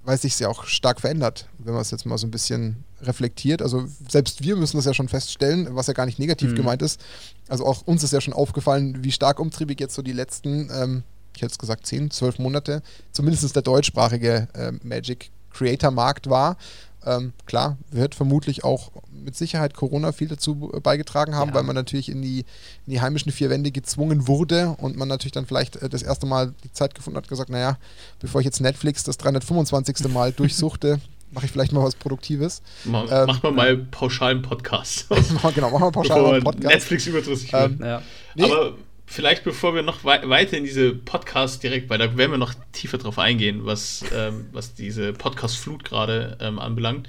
weil 0.05 0.17
sich 0.19 0.39
ja 0.39 0.47
auch 0.47 0.65
stark 0.65 1.01
verändert, 1.01 1.49
wenn 1.57 1.73
man 1.73 1.81
es 1.81 1.91
jetzt 1.91 2.05
mal 2.05 2.17
so 2.17 2.27
ein 2.27 2.31
bisschen 2.31 2.83
reflektiert. 3.07 3.61
Also 3.61 3.85
selbst 4.09 4.43
wir 4.43 4.55
müssen 4.55 4.77
das 4.77 4.85
ja 4.85 4.93
schon 4.93 5.07
feststellen, 5.07 5.67
was 5.71 5.87
ja 5.87 5.93
gar 5.93 6.05
nicht 6.05 6.19
negativ 6.19 6.51
mhm. 6.51 6.55
gemeint 6.55 6.81
ist. 6.81 6.99
Also 7.47 7.65
auch 7.65 7.81
uns 7.85 8.03
ist 8.03 8.13
ja 8.13 8.21
schon 8.21 8.33
aufgefallen, 8.33 9.03
wie 9.03 9.11
stark 9.11 9.39
umtriebig 9.39 9.79
jetzt 9.79 9.95
so 9.95 10.01
die 10.01 10.13
letzten, 10.13 10.69
ähm, 10.71 11.03
ich 11.35 11.41
hätte 11.41 11.51
es 11.51 11.59
gesagt, 11.59 11.85
10, 11.85 12.11
12 12.11 12.39
Monate, 12.39 12.81
zumindest 13.11 13.55
der 13.55 13.61
deutschsprachige 13.61 14.47
äh, 14.53 14.71
Magic 14.83 15.31
Creator 15.51 15.91
Markt 15.91 16.29
war. 16.29 16.57
Ähm, 17.05 17.33
klar, 17.45 17.77
wird 17.91 18.15
vermutlich 18.15 18.63
auch 18.63 18.91
mit 19.11 19.35
Sicherheit 19.35 19.75
Corona 19.75 20.11
viel 20.11 20.27
dazu 20.27 20.55
beigetragen 20.81 21.35
haben, 21.35 21.49
ja. 21.49 21.55
weil 21.55 21.63
man 21.63 21.75
natürlich 21.75 22.09
in 22.09 22.21
die, 22.21 22.39
in 22.87 22.93
die 22.93 23.01
heimischen 23.01 23.31
vier 23.31 23.49
Wände 23.49 23.71
gezwungen 23.71 24.27
wurde 24.27 24.75
und 24.79 24.97
man 24.97 25.07
natürlich 25.07 25.31
dann 25.33 25.45
vielleicht 25.45 25.75
äh, 25.77 25.89
das 25.89 26.01
erste 26.01 26.25
Mal 26.25 26.53
die 26.63 26.71
Zeit 26.71 26.95
gefunden 26.95 27.17
hat, 27.17 27.27
gesagt, 27.27 27.49
naja, 27.49 27.77
bevor 28.19 28.41
ich 28.41 28.45
jetzt 28.45 28.59
Netflix 28.59 29.03
das 29.03 29.17
325. 29.17 30.07
Mal 30.09 30.31
durchsuchte, 30.31 30.99
mache 31.31 31.45
ich 31.45 31.51
vielleicht 31.51 31.71
mal 31.71 31.83
was 31.83 31.95
Produktives. 31.95 32.61
Mach, 32.85 33.03
ähm, 33.11 33.25
mach 33.27 33.43
mal 33.43 33.51
mal 33.51 33.77
pauschalen 33.77 34.41
Podcast. 34.41 35.07
genau, 35.55 35.71
mach 35.71 35.79
mal 35.79 35.91
pauschalen 35.91 36.43
Podcast. 36.43 36.73
Netflix 36.73 37.07
überdrüssig 37.07 37.51
ähm, 37.53 37.79
ja. 37.81 38.01
nee. 38.35 38.43
Aber 38.43 38.73
vielleicht 39.05 39.43
bevor 39.43 39.75
wir 39.75 39.83
noch 39.83 40.03
wei 40.03 40.27
weiter 40.27 40.57
in 40.57 40.63
diese 40.63 40.93
Podcast 40.93 41.63
direkt, 41.63 41.89
weil 41.89 41.97
da 41.97 42.17
werden 42.17 42.31
wir 42.31 42.37
noch 42.37 42.53
tiefer 42.71 42.97
drauf 42.97 43.19
eingehen, 43.19 43.65
was, 43.65 44.03
ähm, 44.13 44.47
was 44.51 44.73
diese 44.73 45.13
Podcast-Flut 45.13 45.85
gerade 45.85 46.37
ähm, 46.41 46.59
anbelangt. 46.59 47.07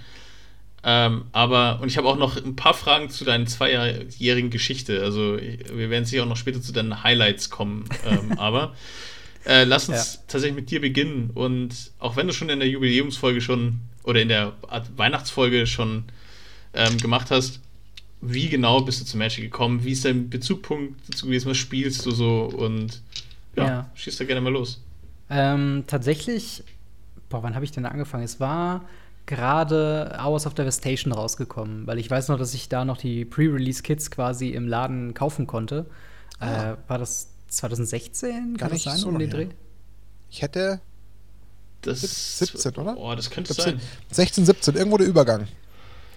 Ähm, 0.88 1.24
aber, 1.32 1.80
und 1.82 1.88
ich 1.88 1.98
habe 1.98 2.06
auch 2.06 2.16
noch 2.16 2.36
ein 2.36 2.54
paar 2.54 2.74
Fragen 2.74 3.10
zu 3.10 3.24
deiner 3.24 3.46
zweijährigen 3.46 4.50
Geschichte. 4.50 5.02
Also, 5.02 5.36
wir 5.36 5.90
werden 5.90 6.04
sicher 6.04 6.22
auch 6.22 6.28
noch 6.28 6.36
später 6.36 6.62
zu 6.62 6.72
deinen 6.72 7.02
Highlights 7.02 7.50
kommen. 7.50 7.88
Ähm, 8.04 8.32
aber 8.38 8.72
äh, 9.46 9.64
lass 9.64 9.88
uns 9.88 10.14
ja. 10.14 10.20
tatsächlich 10.28 10.56
mit 10.56 10.70
dir 10.70 10.80
beginnen. 10.80 11.30
Und 11.34 11.92
auch 11.98 12.16
wenn 12.16 12.26
du 12.26 12.32
schon 12.32 12.48
in 12.48 12.58
der 12.58 12.68
Jubiläumsfolge 12.68 13.40
schon 13.40 13.80
oder 14.02 14.20
in 14.20 14.28
der 14.28 14.52
Weihnachtsfolge 14.96 15.66
schon 15.66 16.04
ähm, 16.74 16.98
gemacht 16.98 17.30
hast, 17.30 17.60
wie 18.20 18.48
genau 18.48 18.80
bist 18.80 19.00
du 19.00 19.04
zum 19.04 19.18
Magic 19.18 19.44
gekommen? 19.44 19.84
Wie 19.84 19.92
ist 19.92 20.04
dein 20.04 20.30
Bezugpunkt 20.30 21.00
dazu 21.08 21.26
gewesen? 21.26 21.50
Was 21.50 21.56
spielst 21.56 22.04
du 22.06 22.10
so? 22.10 22.44
Und 22.44 23.02
ja, 23.56 23.66
ja. 23.66 23.90
schießt 23.94 24.20
da 24.20 24.24
gerne 24.24 24.40
mal 24.40 24.52
los. 24.52 24.82
Ähm, 25.30 25.84
tatsächlich, 25.86 26.64
boah, 27.28 27.42
wann 27.42 27.54
habe 27.54 27.64
ich 27.64 27.72
denn 27.72 27.86
angefangen? 27.86 28.24
Es 28.24 28.40
war 28.40 28.84
gerade 29.26 30.16
Hours 30.22 30.46
of 30.46 30.54
Devastation 30.54 31.12
rausgekommen, 31.12 31.86
weil 31.86 31.98
ich 31.98 32.10
weiß 32.10 32.28
noch, 32.28 32.38
dass 32.38 32.54
ich 32.54 32.68
da 32.68 32.84
noch 32.84 32.96
die 32.96 33.24
Pre-Release-Kits 33.24 34.10
quasi 34.10 34.50
im 34.50 34.68
Laden 34.68 35.14
kaufen 35.14 35.46
konnte. 35.46 35.86
Ah. 36.38 36.72
Äh, 36.72 36.76
war 36.86 36.98
das 36.98 37.28
2016? 37.56 38.56
Kann 38.56 38.70
das 38.70 38.82
sein, 38.82 38.96
so 38.96 39.08
um 39.08 39.18
den 39.18 39.30
Dreh? 39.30 39.48
Ich 40.30 40.42
hätte 40.42 40.80
das 41.82 42.38
17, 42.38 42.74
oder? 42.76 42.96
Oh, 42.96 43.14
das 43.14 43.30
könnte 43.30 43.54
sein. 43.54 43.80
16, 44.10 44.46
17, 44.46 44.74
irgendwo 44.76 44.98
der 44.98 45.06
Übergang. 45.06 45.46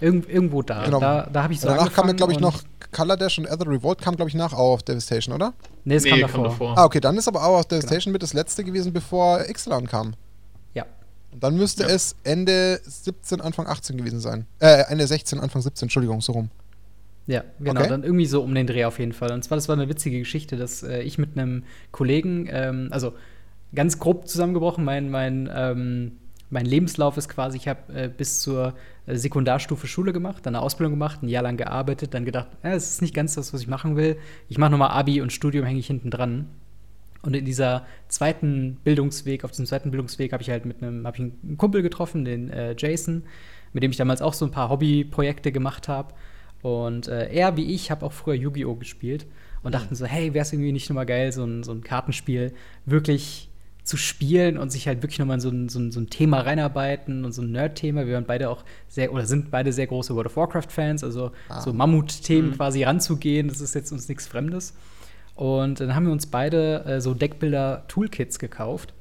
Irgend, 0.02 0.30
irgendwo 0.30 0.62
da. 0.62 0.86
Genau. 0.86 1.00
Da, 1.00 1.30
da 1.32 1.44
habe 1.44 1.54
ich 1.54 1.60
so 1.60 1.68
Danach 1.68 1.92
kam, 1.92 2.16
glaube 2.16 2.32
ich, 2.32 2.40
noch 2.40 2.62
Color 2.92 3.18
Dash 3.18 3.38
und 3.38 3.46
Ether 3.46 3.68
Revolt 3.68 4.02
kam, 4.02 4.16
glaube 4.16 4.30
ich, 4.30 4.36
nach 4.36 4.54
of 4.54 4.84
Devastation, 4.84 5.36
oder? 5.36 5.54
Nee, 5.84 5.96
es 5.96 6.04
nee, 6.04 6.12
kam, 6.12 6.22
davor. 6.22 6.44
kam, 6.44 6.52
davor. 6.52 6.78
Ah, 6.78 6.86
okay, 6.86 7.00
dann 7.00 7.18
ist 7.18 7.28
aber 7.28 7.42
Hour 7.42 7.60
of 7.60 7.66
Devastation 7.66 8.12
genau. 8.12 8.14
mit 8.14 8.24
das 8.24 8.34
letzte 8.34 8.64
gewesen, 8.64 8.94
bevor 8.94 9.48
Ixalan 9.50 9.88
kam. 9.88 10.14
Ja. 10.74 10.86
Und 11.32 11.44
dann 11.44 11.58
müsste 11.58 11.84
ja. 11.84 11.90
es 11.90 12.16
Ende 12.24 12.80
17, 12.86 13.42
Anfang 13.42 13.68
18 13.68 13.98
gewesen 13.98 14.22
sein. 14.22 14.46
Äh, 14.60 14.86
Ende 14.90 15.06
16, 15.06 15.40
Anfang 15.40 15.62
17, 15.62 15.86
Entschuldigung, 15.86 16.22
so 16.22 16.32
rum. 16.32 16.50
Ja, 17.30 17.44
genau, 17.60 17.82
okay. 17.82 17.90
dann 17.90 18.04
irgendwie 18.04 18.26
so 18.26 18.42
um 18.42 18.56
den 18.56 18.66
Dreh 18.66 18.86
auf 18.86 18.98
jeden 18.98 19.14
Fall. 19.14 19.32
Und 19.32 19.44
zwar, 19.44 19.56
das 19.56 19.70
war 19.70 19.78
eine 19.78 19.88
witzige 19.88 20.18
Geschichte, 20.18 20.58
dass 20.58 20.82
äh, 20.82 21.04
ich 21.04 21.20
mit 21.20 21.38
einem 21.38 21.64
Kollegen, 21.92 22.50
ähm, 22.52 22.88
also 22.90 23.14
ganz 23.76 24.00
grob 24.00 24.28
zusammengebrochen, 24.28 24.84
mein, 24.84 25.12
mein, 25.12 25.48
ähm, 25.54 26.14
mein 26.50 26.66
Lebenslauf 26.66 27.18
ist 27.18 27.30
quasi, 27.30 27.58
ich 27.58 27.68
habe 27.68 27.94
äh, 27.94 28.10
bis 28.10 28.40
zur 28.40 28.74
äh, 29.06 29.16
Sekundarstufe 29.16 29.86
Schule 29.86 30.12
gemacht, 30.12 30.44
dann 30.48 30.56
eine 30.56 30.64
Ausbildung 30.64 30.94
gemacht, 30.94 31.22
ein 31.22 31.30
Jahr 31.30 31.44
lang 31.44 31.56
gearbeitet, 31.56 32.16
dann 32.16 32.26
gedacht, 32.26 32.48
es 32.64 32.72
äh, 32.72 32.78
ist 32.78 33.02
nicht 33.04 33.14
ganz 33.14 33.36
das, 33.36 33.54
was 33.54 33.62
ich 33.62 33.68
machen 33.68 33.96
will. 33.96 34.18
Ich 34.48 34.58
mache 34.58 34.72
nochmal 34.72 34.90
Abi 34.90 35.22
und 35.22 35.32
Studium 35.32 35.66
hänge 35.66 35.78
ich 35.78 35.88
hinten 35.88 36.10
dran. 36.10 36.48
Und 37.22 37.36
in 37.36 37.46
dieser 37.46 37.86
zweiten 38.08 38.78
Bildungsweg, 38.84 39.44
auf 39.44 39.52
diesem 39.52 39.68
zweiten 39.68 39.92
Bildungsweg 39.92 40.34
habe 40.34 40.42
ich 40.42 40.50
halt 40.50 40.66
mit 40.66 40.82
einem, 40.82 41.06
habe 41.06 41.18
ich 41.18 41.22
einen 41.22 41.58
Kumpel 41.58 41.84
getroffen, 41.84 42.26
den 42.26 42.50
äh, 42.50 42.74
Jason, 42.76 43.26
mit 43.72 43.84
dem 43.84 43.92
ich 43.92 43.98
damals 43.98 44.24
auch 44.24 44.34
so 44.34 44.46
ein 44.46 44.52
paar 44.52 44.70
Hobbyprojekte 44.70 45.52
gemacht 45.52 45.88
habe. 45.88 46.16
Und 46.62 47.08
äh, 47.08 47.30
er 47.32 47.58
wie 47.58 47.74
ich 47.74 47.92
habe 47.92 48.06
auch 48.06 48.12
früher 48.12 48.36
Yu-Gi-Oh! 48.36 48.76
gespielt 48.76 49.26
und 49.64 49.74
dachten 49.74 49.96
so, 49.96 50.06
hey, 50.06 50.34
wäre 50.34 50.44
es 50.44 50.54
irgendwie 50.54 50.72
nicht 50.72 50.90
nochmal 50.90 51.06
geil, 51.06 51.32
so 51.32 51.44
ein, 51.44 51.64
so 51.64 51.72
ein 51.72 51.84
Kartenspiel 51.84 52.54
wirklich 52.86 53.50
zu 53.84 53.98
spielen 53.98 54.58
und 54.58 54.72
sich 54.72 54.88
halt 54.88 55.02
wirklich 55.02 55.20
nochmal 55.20 55.36
in 55.36 55.42
so 55.42 55.50
ein, 55.50 55.70
so, 55.70 55.80
ein, 55.80 55.92
so 55.92 56.00
ein 56.00 56.10
Thema 56.10 56.42
reinarbeiten 56.42 57.26
und 57.26 57.32
so 57.32 57.42
ein 57.42 57.52
Nerd-Thema. 57.52 58.06
Wir 58.06 58.14
waren 58.16 58.26
beide 58.26 58.50
auch 58.50 58.64
sehr, 58.88 59.12
oder 59.12 59.26
sind 59.26 59.52
beide 59.52 59.74
sehr 59.74 59.88
große 59.88 60.14
World 60.14 60.28
of 60.28 60.36
Warcraft-Fans, 60.36 61.04
also 61.04 61.32
ah. 61.48 61.62
so 61.62 61.74
Mammut-Themen 61.74 62.50
mhm. 62.50 62.56
quasi 62.56 62.84
ranzugehen, 62.84 63.48
das 63.48 63.62
ist 63.62 63.74
jetzt 63.74 63.92
uns 63.92 64.08
nichts 64.08 64.28
Fremdes. 64.28 64.76
Und 65.36 65.80
dann 65.80 65.96
haben 65.96 66.06
wir 66.06 66.12
uns 66.12 66.28
beide 66.28 66.86
äh, 66.86 67.02
so 67.02 67.14
Deckbilder-Toolkits 67.14 68.38
gekauft 68.38 68.94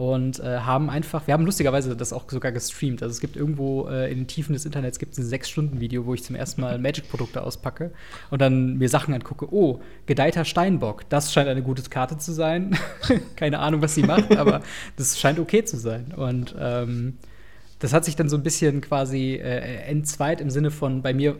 und 0.00 0.40
äh, 0.40 0.60
haben 0.60 0.88
einfach, 0.88 1.26
wir 1.26 1.34
haben 1.34 1.44
lustigerweise 1.44 1.94
das 1.94 2.14
auch 2.14 2.24
sogar 2.30 2.52
gestreamt. 2.52 3.02
Also 3.02 3.12
es 3.12 3.20
gibt 3.20 3.36
irgendwo 3.36 3.86
äh, 3.86 4.10
in 4.10 4.20
den 4.20 4.26
Tiefen 4.26 4.54
des 4.54 4.64
Internets 4.64 4.98
gibt 4.98 5.18
ein 5.18 5.22
sechs 5.22 5.50
Stunden 5.50 5.78
Video, 5.78 6.06
wo 6.06 6.14
ich 6.14 6.24
zum 6.24 6.36
ersten 6.36 6.62
Mal 6.62 6.78
Magic-Produkte 6.78 7.42
auspacke 7.42 7.92
und 8.30 8.40
dann 8.40 8.78
mir 8.78 8.88
Sachen 8.88 9.12
angucke. 9.12 9.52
Oh, 9.52 9.80
gedeihter 10.06 10.46
Steinbock, 10.46 11.06
das 11.10 11.34
scheint 11.34 11.50
eine 11.50 11.62
gute 11.62 11.82
Karte 11.82 12.16
zu 12.16 12.32
sein. 12.32 12.78
Keine 13.36 13.58
Ahnung, 13.58 13.82
was 13.82 13.94
sie 13.94 14.02
macht, 14.02 14.34
aber 14.38 14.62
das 14.96 15.20
scheint 15.20 15.38
okay 15.38 15.64
zu 15.64 15.76
sein. 15.76 16.14
Und 16.16 16.54
ähm, 16.58 17.18
das 17.78 17.92
hat 17.92 18.06
sich 18.06 18.16
dann 18.16 18.30
so 18.30 18.38
ein 18.38 18.42
bisschen 18.42 18.80
quasi 18.80 19.34
äh, 19.34 19.82
entzweit 19.82 20.40
im 20.40 20.48
Sinne 20.48 20.70
von 20.70 21.02
bei 21.02 21.12
mir 21.12 21.36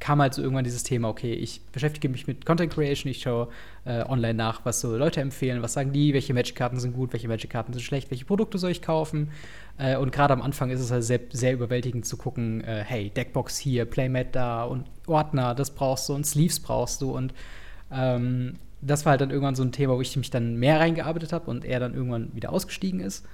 kam 0.00 0.20
halt 0.20 0.34
so 0.34 0.42
irgendwann 0.42 0.64
dieses 0.64 0.82
Thema, 0.82 1.08
okay, 1.08 1.32
ich 1.32 1.62
beschäftige 1.72 2.08
mich 2.08 2.26
mit 2.26 2.44
Content 2.44 2.72
Creation, 2.72 3.10
ich 3.10 3.22
schaue 3.22 3.48
äh, 3.84 4.04
online 4.04 4.34
nach, 4.34 4.64
was 4.64 4.80
so 4.80 4.96
Leute 4.96 5.20
empfehlen, 5.20 5.62
was 5.62 5.72
sagen 5.72 5.92
die, 5.92 6.14
welche 6.14 6.34
Magic-Karten 6.34 6.78
sind 6.78 6.94
gut, 6.94 7.12
welche 7.12 7.28
Magic-Karten 7.28 7.72
sind 7.72 7.82
schlecht, 7.82 8.10
welche 8.10 8.24
Produkte 8.24 8.58
soll 8.58 8.70
ich 8.70 8.82
kaufen. 8.82 9.30
Äh, 9.78 9.96
und 9.96 10.12
gerade 10.12 10.34
am 10.34 10.42
Anfang 10.42 10.70
ist 10.70 10.80
es 10.80 10.90
halt 10.90 11.04
sehr, 11.04 11.20
sehr 11.30 11.52
überwältigend 11.52 12.06
zu 12.06 12.16
gucken, 12.16 12.62
äh, 12.64 12.84
hey, 12.86 13.10
Deckbox 13.10 13.56
hier, 13.56 13.84
Playmat 13.84 14.34
da 14.34 14.64
und 14.64 14.86
Ordner, 15.06 15.54
das 15.54 15.70
brauchst 15.70 16.08
du 16.08 16.14
und 16.14 16.26
Sleeves 16.26 16.60
brauchst 16.60 17.00
du. 17.00 17.10
Und 17.10 17.32
ähm, 17.90 18.54
das 18.82 19.04
war 19.04 19.12
halt 19.12 19.20
dann 19.20 19.30
irgendwann 19.30 19.54
so 19.54 19.62
ein 19.62 19.72
Thema, 19.72 19.96
wo 19.96 20.00
ich 20.00 20.16
mich 20.16 20.30
dann 20.30 20.56
mehr 20.56 20.80
reingearbeitet 20.80 21.32
habe 21.32 21.50
und 21.50 21.64
er 21.64 21.80
dann 21.80 21.94
irgendwann 21.94 22.34
wieder 22.34 22.52
ausgestiegen 22.52 23.00
ist. 23.00 23.26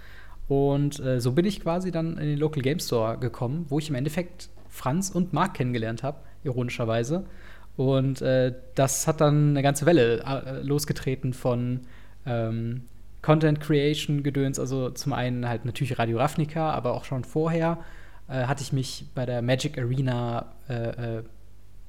Und 0.47 0.99
äh, 1.01 1.21
so 1.21 1.33
bin 1.33 1.45
ich 1.45 1.61
quasi 1.61 1.91
dann 1.91 2.19
in 2.19 2.27
den 2.27 2.39
Local 2.39 2.63
Game 2.63 2.81
Store 2.81 3.19
gekommen, 3.19 3.67
wo 3.69 3.79
ich 3.79 3.89
im 3.89 3.95
Endeffekt 3.95 4.51
Franz 4.69 5.11
und 5.11 5.33
Marc 5.33 5.55
kennengelernt 5.55 6.03
habe 6.03 6.19
ironischerweise. 6.45 7.25
Und 7.77 8.21
äh, 8.21 8.55
das 8.75 9.07
hat 9.07 9.21
dann 9.21 9.51
eine 9.51 9.63
ganze 9.63 9.87
Welle 9.87 10.23
äh, 10.23 10.63
losgetreten 10.63 11.33
von 11.33 11.81
ähm, 12.27 12.83
Content 13.23 13.61
Creation 13.61 14.23
Gedöns, 14.23 14.59
also 14.59 14.91
zum 14.91 15.13
einen 15.13 15.49
halt 15.49 15.65
natürlich 15.65 15.99
Radio 15.99 16.19
Ravnica, 16.19 16.71
aber 16.73 16.95
auch 16.95 17.05
schon 17.05 17.25
vorher 17.25 17.79
äh, 18.29 18.45
hatte 18.45 18.63
ich 18.63 18.73
mich 18.73 19.07
bei 19.15 19.27
der 19.27 19.43
Magic 19.43 19.79
Arena 19.79 20.53
äh, 20.69 21.19
äh, 21.19 21.23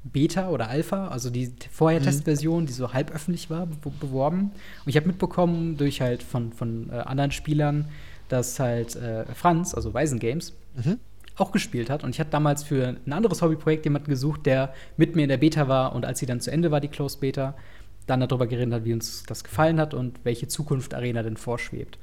Beta 0.04 0.50
oder 0.50 0.68
Alpha, 0.68 1.10
also 1.10 1.30
die 1.30 1.54
Vorher-Testversion, 1.70 2.64
mhm. 2.64 2.68
die 2.68 2.74
so 2.74 2.92
halb 2.92 3.12
öffentlich 3.12 3.50
war, 3.50 3.68
beworben. 4.00 4.52
Und 4.84 4.90
ich 4.90 4.96
habe 4.96 5.08
mitbekommen 5.08 5.78
durch 5.78 6.02
halt 6.02 6.24
von, 6.24 6.54
von 6.54 6.90
anderen 6.90 7.32
Spielern, 7.32 7.88
dass 8.28 8.60
halt 8.60 8.98
Franz, 9.36 9.76
also 9.76 9.94
Weisen 9.94 10.18
Games, 10.18 10.54
mhm 10.74 10.98
auch 11.38 11.52
gespielt 11.52 11.90
hat. 11.90 12.04
Und 12.04 12.12
ich 12.12 12.20
hatte 12.20 12.32
damals 12.32 12.64
für 12.64 12.96
ein 13.06 13.14
anderes 13.14 13.42
Hobbyprojekt 13.42 13.86
jemanden 13.86 14.10
gesucht, 14.10 14.46
der 14.46 14.74
mit 14.98 15.16
mir 15.16 15.24
in 15.24 15.30
der 15.30 15.38
Beta 15.38 15.68
war 15.68 15.96
und 15.96 16.06
als 16.06 16.20
sie 16.20 16.26
dann 16.26 16.42
zu 16.42 16.52
Ende 16.52 16.72
war, 16.72 16.82
die 16.82 16.88
Closed 16.88 17.20
Beta, 17.20 17.56
dann 18.08 18.20
darüber 18.20 18.48
geredet 18.48 18.74
hat, 18.74 18.86
wie 18.86 18.94
uns 18.94 19.24
das 19.24 19.44
gefallen 19.44 19.80
hat 19.80 19.94
und 19.94 20.20
welche 20.24 20.48
Zukunft 20.48 20.94
Arena 20.94 21.24
denn 21.24 21.38
vorschwebt. 21.38 22.00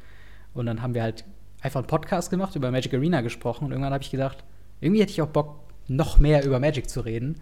Und 0.55 0.67
dann 0.67 0.83
haben 0.83 0.95
wir 0.95 1.03
halt 1.03 1.25
einfach 1.61 1.81
einen 1.81 1.89
Podcast 1.89 2.31
gemacht, 2.31 2.57
über 2.57 2.71
Magic 2.71 2.95
Arena 2.95 3.21
gesprochen 3.21 3.65
und 3.65 3.73
irgendwann 3.73 3.93
habe 3.93 4.03
ich 4.03 4.11
gedacht, 4.11 4.45
irgendwie 4.81 5.03
hätte 5.03 5.13
ich 5.13 5.23
auch 5.23 5.29
Bock, 5.29 5.61
noch 5.89 6.19
mehr 6.19 6.45
über 6.45 6.61
Magic 6.61 6.89
zu 6.89 7.01
reden. 7.01 7.41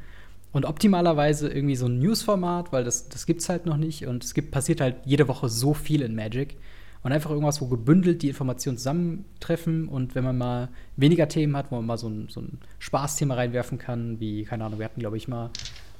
Und 0.52 0.64
optimalerweise 0.64 1.48
irgendwie 1.48 1.76
so 1.76 1.86
ein 1.86 1.98
News-Format, 1.98 2.72
weil 2.72 2.84
das, 2.84 3.08
das 3.08 3.26
gibt 3.26 3.42
es 3.42 3.48
halt 3.48 3.66
noch 3.66 3.76
nicht 3.76 4.06
und 4.06 4.24
es 4.24 4.32
gibt, 4.32 4.52
passiert 4.52 4.80
halt 4.80 4.96
jede 5.04 5.28
Woche 5.28 5.48
so 5.48 5.74
viel 5.74 6.00
in 6.00 6.14
Magic 6.14 6.56
und 7.06 7.12
einfach 7.12 7.30
irgendwas, 7.30 7.60
wo 7.60 7.66
gebündelt 7.66 8.22
die 8.22 8.28
Informationen 8.28 8.78
zusammentreffen 8.78 9.86
und 9.86 10.16
wenn 10.16 10.24
man 10.24 10.36
mal 10.36 10.68
weniger 10.96 11.28
Themen 11.28 11.56
hat, 11.56 11.70
wo 11.70 11.76
man 11.76 11.86
mal 11.86 11.98
so 11.98 12.08
ein, 12.08 12.26
so 12.28 12.40
ein 12.40 12.58
Spaßthema 12.80 13.36
reinwerfen 13.36 13.78
kann, 13.78 14.18
wie, 14.18 14.42
keine 14.42 14.64
Ahnung, 14.64 14.80
wir 14.80 14.86
hatten, 14.86 14.98
glaube 14.98 15.16
ich, 15.16 15.28
mal 15.28 15.50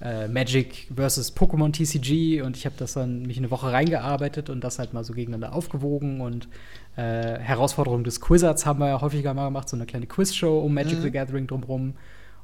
äh, 0.01 0.27
Magic 0.27 0.89
versus 0.93 1.33
Pokémon 1.33 1.71
TCG 1.71 2.43
und 2.43 2.57
ich 2.57 2.67
habe 2.67 2.75
das 2.77 2.95
dann 2.95 3.23
mich 3.23 3.39
eine 3.39 3.53
Woche 3.53 3.71
reingearbeitet 3.71 4.51
und 4.51 4.65
das 4.65 4.81
halt 4.81 4.95
mal 4.95 5.05
so 5.05 5.13
gegeneinander 5.13 5.55
aufgewogen 5.55 6.21
und 6.21 6.49
äh, 6.97 7.39
Herausforderung 7.39 8.03
des 8.03 8.21
Quizzards 8.21 8.67
haben 8.67 8.81
wir 8.81 8.89
ja 8.89 9.01
häufiger 9.01 9.33
mal 9.33 9.45
gemacht, 9.45 9.69
so 9.69 9.77
eine 9.77 9.87
kleine 9.87 10.09
Quizshow 10.09 10.59
um 10.59 10.75
Magic 10.75 10.99
mhm. 10.99 11.03
the 11.03 11.11
Gathering 11.13 11.47
drumherum. 11.47 11.95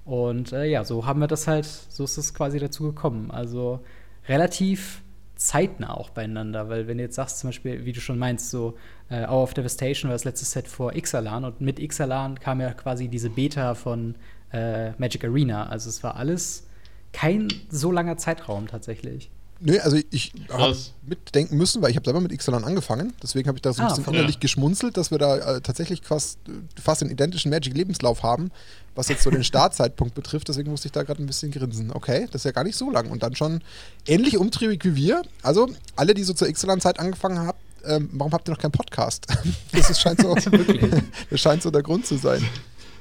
Und 0.05 0.53
äh, 0.53 0.67
ja, 0.67 0.85
so 0.85 1.05
haben 1.05 1.19
wir 1.19 1.27
das 1.27 1.49
halt, 1.49 1.65
so 1.65 2.05
ist 2.05 2.17
es 2.17 2.33
quasi 2.33 2.61
dazu 2.61 2.85
gekommen. 2.85 3.33
Also 3.33 3.81
relativ 4.29 5.03
zeitnah 5.47 5.97
auch 5.97 6.11
beieinander, 6.11 6.69
weil 6.69 6.87
wenn 6.87 6.99
du 6.99 7.05
jetzt 7.05 7.17
sagst, 7.17 7.39
zum 7.39 7.49
Beispiel, 7.49 7.85
wie 7.85 7.93
du 7.93 8.01
schon 8.01 8.19
meinst, 8.19 8.51
so 8.51 8.77
äh, 9.11 9.27
Hour 9.27 9.43
of 9.43 9.55
Devastation 9.55 10.09
war 10.09 10.15
das 10.15 10.25
letzte 10.25 10.47
Set 10.47 10.69
vor 10.69 10.95
Ixalan 10.95 11.45
und 11.45 11.61
mit 11.61 11.79
Ixalan 11.79 12.39
kam 12.39 12.61
ja 12.61 12.73
quasi 12.73 13.09
diese 13.09 13.31
Beta 13.31 13.75
von 13.75 14.15
äh, 14.53 14.91
Magic 14.93 15.25
Arena. 15.25 15.67
Also 15.67 15.89
es 15.89 16.03
war 16.03 16.17
alles 16.17 16.69
kein 17.13 17.49
so 17.69 17.93
langer 17.93 18.17
Zeitraum 18.17 18.67
tatsächlich. 18.67 19.31
Nee, 19.65 19.79
also 19.79 19.97
ich 20.11 20.33
habe 20.51 20.77
mitdenken 21.07 21.57
müssen, 21.57 21.83
weil 21.83 21.91
ich 21.91 21.97
habe 21.97 22.05
selber 22.05 22.21
mit 22.21 22.33
Ixalan 22.33 22.65
angefangen. 22.65 23.13
Deswegen 23.23 23.47
habe 23.47 23.59
ich 23.59 23.63
da 23.63 23.73
so 23.73 23.81
ein 23.81 23.87
ah, 23.87 23.95
bisschen 23.95 24.13
innerlich 24.13 24.35
ja. 24.35 24.41
geschmunzelt, 24.41 24.97
dass 24.97 25.13
wir 25.13 25.19
da 25.19 25.37
äh, 25.37 25.61
tatsächlich 25.61 26.03
fast, 26.03 26.39
fast 26.83 27.03
einen 27.03 27.13
identischen 27.13 27.51
Magic-Lebenslauf 27.51 28.25
haben, 28.25 28.51
was 28.97 29.09
jetzt 29.09 29.23
so 29.23 29.31
den 29.31 29.45
Startzeitpunkt 29.45 30.15
betrifft. 30.17 30.49
Deswegen 30.49 30.71
musste 30.71 30.89
ich 30.89 30.93
da 30.93 31.05
gerade 31.05 31.23
ein 31.23 31.27
bisschen 31.27 31.53
grinsen. 31.53 31.93
Okay, 31.93 32.27
das 32.33 32.41
ist 32.41 32.45
ja 32.45 32.51
gar 32.51 32.65
nicht 32.65 32.77
so 32.77 32.91
lang. 32.91 33.09
Und 33.09 33.23
dann 33.23 33.37
schon 33.37 33.63
ähnlich 34.07 34.37
umtriebig 34.37 34.85
wie 34.85 34.97
wir. 34.97 35.23
Also 35.43 35.69
alle, 35.95 36.15
die 36.15 36.25
so 36.25 36.35
zur 36.35 36.49
Ixalan-Zeit 36.49 36.99
angefangen 36.99 37.39
haben, 37.39 37.59
ähm, 37.85 38.09
warum 38.13 38.33
habt 38.33 38.49
ihr 38.49 38.53
noch 38.53 38.61
keinen 38.61 38.73
Podcast? 38.73 39.27
das, 39.73 39.91
ist, 39.91 40.01
scheint 40.01 40.21
so, 40.21 40.35
das 41.31 41.41
scheint 41.41 41.63
so 41.63 41.71
der 41.71 41.83
Grund 41.83 42.05
zu 42.05 42.17
sein. 42.17 42.45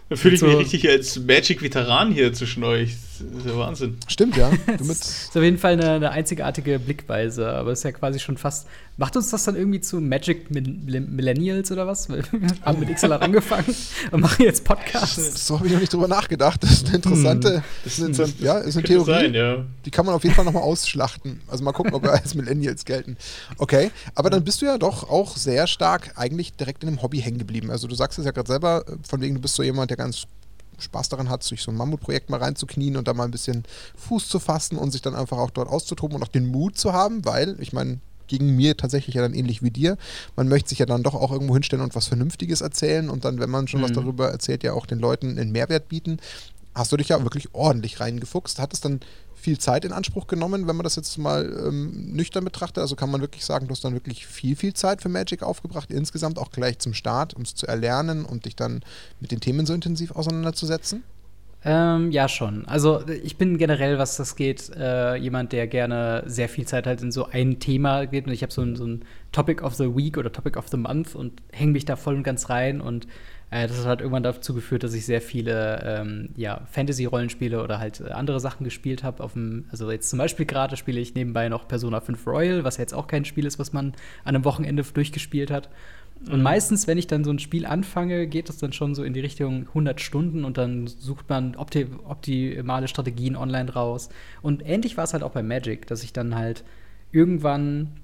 Da 0.09 0.15
fühle 0.15 0.35
ich 0.35 0.39
so 0.39 0.45
mich 0.45 0.57
richtig 0.57 0.87
als 0.87 1.17
Magic-Veteran 1.17 2.11
hier 2.11 2.33
zwischen 2.33 2.63
euch. 2.63 2.97
Das 3.33 3.45
ist 3.45 3.51
ja 3.51 3.57
Wahnsinn. 3.57 3.97
Stimmt, 4.07 4.37
ja. 4.37 4.51
das 4.77 4.87
ist 4.87 5.37
auf 5.37 5.43
jeden 5.43 5.57
Fall 5.57 5.73
eine, 5.73 5.91
eine, 5.91 6.11
einzigartige 6.11 6.79
Blickweise, 6.79 7.47
aber 7.49 7.71
es 7.71 7.79
ist 7.79 7.83
ja 7.83 7.91
quasi 7.91 8.19
schon 8.19 8.37
fast. 8.37 8.67
Macht 8.97 9.15
uns 9.15 9.29
das 9.29 9.43
dann 9.45 9.55
irgendwie 9.55 9.81
zu 9.81 9.99
Magic 9.99 10.51
Millennials 10.51 11.71
oder 11.71 11.87
was? 11.87 12.09
Wir 12.09 12.23
haben 12.63 12.79
mit 12.79 12.93
XLR 12.93 13.21
angefangen 13.21 13.73
und 14.11 14.21
machen 14.21 14.43
jetzt 14.43 14.63
Podcasts. 14.63 15.47
So 15.47 15.57
habe 15.57 15.67
ich 15.67 15.73
noch 15.73 15.79
nicht 15.79 15.93
drüber 15.93 16.07
nachgedacht. 16.07 16.61
Das 16.61 16.71
ist 16.71 16.87
eine 16.87 16.97
interessante. 16.97 17.55
Hm. 17.55 17.63
Das 17.83 17.99
ist 17.99 18.19
eine, 18.19 18.33
ja, 18.39 18.57
ist 18.59 18.77
eine 18.77 18.85
Theorie. 18.85 19.11
Sein, 19.11 19.33
ja. 19.33 19.65
Die 19.85 19.91
kann 19.91 20.05
man 20.05 20.13
auf 20.13 20.23
jeden 20.23 20.35
Fall 20.35 20.45
nochmal 20.45 20.63
ausschlachten. 20.63 21.41
Also 21.47 21.63
mal 21.63 21.71
gucken, 21.71 21.93
ob 21.93 22.03
wir 22.03 22.11
als 22.11 22.35
Millennials 22.35 22.85
gelten. 22.85 23.17
Okay, 23.57 23.91
aber 24.13 24.29
dann 24.29 24.43
bist 24.43 24.61
du 24.61 24.65
ja 24.65 24.77
doch 24.77 25.09
auch 25.09 25.37
sehr 25.37 25.67
stark 25.67 26.13
eigentlich 26.15 26.53
direkt 26.53 26.83
in 26.83 26.89
dem 26.89 27.01
Hobby 27.01 27.19
hängen 27.19 27.39
geblieben. 27.39 27.71
Also 27.71 27.87
du 27.87 27.95
sagst 27.95 28.19
es 28.19 28.25
ja 28.25 28.31
gerade 28.31 28.47
selber, 28.47 28.85
von 29.07 29.21
wegen, 29.21 29.35
du 29.35 29.41
bist 29.41 29.55
so 29.55 29.63
jemand, 29.63 29.89
der 29.89 29.97
ganz 29.97 30.27
Spaß 30.81 31.09
daran 31.09 31.29
hat, 31.29 31.43
sich 31.43 31.61
so 31.61 31.71
ein 31.71 31.77
Mammutprojekt 31.77 32.29
mal 32.29 32.41
reinzuknien 32.41 32.97
und 32.97 33.07
da 33.07 33.13
mal 33.13 33.25
ein 33.25 33.31
bisschen 33.31 33.63
Fuß 33.95 34.27
zu 34.27 34.39
fassen 34.39 34.77
und 34.77 34.91
sich 34.91 35.01
dann 35.01 35.15
einfach 35.15 35.37
auch 35.37 35.51
dort 35.51 35.69
auszutoben 35.69 36.17
und 36.17 36.23
auch 36.23 36.27
den 36.27 36.47
Mut 36.47 36.77
zu 36.77 36.93
haben, 36.93 37.23
weil, 37.25 37.55
ich 37.59 37.73
meine, 37.73 37.99
gegen 38.27 38.55
mir 38.55 38.77
tatsächlich 38.77 39.15
ja 39.15 39.21
dann 39.21 39.33
ähnlich 39.33 39.61
wie 39.61 39.71
dir. 39.71 39.97
Man 40.37 40.47
möchte 40.47 40.69
sich 40.69 40.79
ja 40.79 40.85
dann 40.85 41.03
doch 41.03 41.15
auch 41.15 41.31
irgendwo 41.31 41.53
hinstellen 41.53 41.83
und 41.83 41.95
was 41.95 42.07
Vernünftiges 42.07 42.61
erzählen 42.61 43.09
und 43.09 43.25
dann, 43.25 43.39
wenn 43.39 43.49
man 43.49 43.67
schon 43.67 43.81
mhm. 43.81 43.85
was 43.85 43.91
darüber 43.91 44.29
erzählt, 44.29 44.63
ja 44.63 44.71
auch 44.73 44.85
den 44.85 44.99
Leuten 44.99 45.37
einen 45.37 45.51
Mehrwert 45.51 45.89
bieten. 45.89 46.17
Hast 46.73 46.93
du 46.93 46.97
dich 46.97 47.09
ja 47.09 47.21
wirklich 47.23 47.53
ordentlich 47.53 47.99
reingefuchst. 47.99 48.59
Hat 48.59 48.71
es 48.71 48.79
dann 48.79 49.01
viel 49.41 49.57
Zeit 49.57 49.85
in 49.85 49.91
Anspruch 49.91 50.27
genommen, 50.27 50.67
wenn 50.67 50.75
man 50.75 50.83
das 50.83 50.95
jetzt 50.95 51.17
mal 51.17 51.45
ähm, 51.67 52.13
nüchtern 52.13 52.45
betrachtet. 52.45 52.79
Also 52.79 52.95
kann 52.95 53.11
man 53.11 53.21
wirklich 53.21 53.43
sagen, 53.43 53.67
du 53.67 53.71
hast 53.71 53.83
dann 53.83 53.93
wirklich 53.93 54.27
viel, 54.27 54.55
viel 54.55 54.73
Zeit 54.73 55.01
für 55.01 55.09
Magic 55.09 55.43
aufgebracht, 55.43 55.91
insgesamt 55.91 56.37
auch 56.37 56.51
gleich 56.51 56.79
zum 56.79 56.93
Start, 56.93 57.33
um 57.33 57.41
es 57.41 57.55
zu 57.55 57.67
erlernen 57.67 58.23
und 58.25 58.45
dich 58.45 58.55
dann 58.55 58.81
mit 59.19 59.31
den 59.31 59.39
Themen 59.39 59.65
so 59.65 59.73
intensiv 59.73 60.11
auseinanderzusetzen? 60.11 61.03
Ähm, 61.63 62.09
ja, 62.11 62.27
schon. 62.27 62.65
Also 62.65 63.07
ich 63.07 63.37
bin 63.37 63.57
generell, 63.59 63.99
was 63.99 64.17
das 64.17 64.35
geht, 64.35 64.71
äh, 64.75 65.15
jemand, 65.15 65.51
der 65.51 65.67
gerne 65.67 66.23
sehr 66.25 66.49
viel 66.49 66.65
Zeit 66.65 66.87
halt 66.87 67.01
in 67.01 67.11
so 67.11 67.27
ein 67.27 67.59
Thema 67.59 68.05
geht. 68.05 68.25
Und 68.25 68.33
ich 68.33 68.41
habe 68.41 68.51
so 68.51 68.75
so 68.75 68.85
ein 68.85 69.05
Topic 69.31 69.63
of 69.63 69.75
the 69.75 69.95
Week 69.95 70.17
oder 70.17 70.31
Topic 70.31 70.57
of 70.57 70.69
the 70.69 70.77
Month 70.77 71.15
und 71.15 71.41
hänge 71.51 71.73
mich 71.73 71.85
da 71.85 71.95
voll 71.95 72.15
und 72.15 72.23
ganz 72.23 72.49
rein 72.49 72.81
und 72.81 73.07
Äh, 73.51 73.67
das 73.67 73.85
hat 73.85 73.99
irgendwann 73.99 74.23
dazu 74.23 74.55
geführt, 74.55 74.83
dass 74.83 74.93
ich 74.93 75.05
sehr 75.05 75.21
viele 75.21 75.83
ähm, 75.85 76.29
ja, 76.35 76.61
Fantasy-Rollenspiele 76.71 77.61
oder 77.61 77.77
halt 77.77 77.99
äh, 77.99 78.11
andere 78.11 78.39
Sachen 78.39 78.63
gespielt 78.63 79.03
habe. 79.03 79.23
Also 79.69 79.91
jetzt 79.91 80.09
zum 80.09 80.17
Beispiel 80.17 80.45
gerade 80.45 80.77
spiele 80.77 80.99
ich 80.99 81.13
nebenbei 81.13 81.49
noch 81.49 81.67
Persona 81.67 81.99
5 81.99 82.25
Royal, 82.25 82.63
was 82.63 82.77
jetzt 82.77 82.93
auch 82.93 83.07
kein 83.07 83.25
Spiel 83.25 83.45
ist, 83.45 83.59
was 83.59 83.73
man 83.73 83.93
an 84.23 84.35
einem 84.35 84.45
Wochenende 84.45 84.83
durchgespielt 84.83 85.51
hat. 85.51 85.69
Und 86.29 86.37
mhm. 86.37 86.43
meistens, 86.43 86.87
wenn 86.87 86.97
ich 86.97 87.07
dann 87.07 87.23
so 87.23 87.31
ein 87.31 87.39
Spiel 87.39 87.65
anfange, 87.65 88.27
geht 88.27 88.49
es 88.49 88.57
dann 88.57 88.73
schon 88.73 88.95
so 88.95 89.03
in 89.03 89.13
die 89.13 89.19
Richtung 89.19 89.67
100 89.69 89.99
Stunden 89.99 90.45
und 90.45 90.57
dann 90.57 90.87
sucht 90.87 91.27
man 91.29 91.55
opti 91.55 91.87
optimale 92.05 92.87
Strategien 92.87 93.35
online 93.35 93.73
raus. 93.73 94.09
Und 94.41 94.65
ähnlich 94.65 94.97
war 94.97 95.03
es 95.03 95.13
halt 95.13 95.23
auch 95.23 95.31
bei 95.31 95.43
Magic, 95.43 95.87
dass 95.87 96.03
ich 96.03 96.13
dann 96.13 96.35
halt 96.35 96.63
irgendwann 97.11 97.99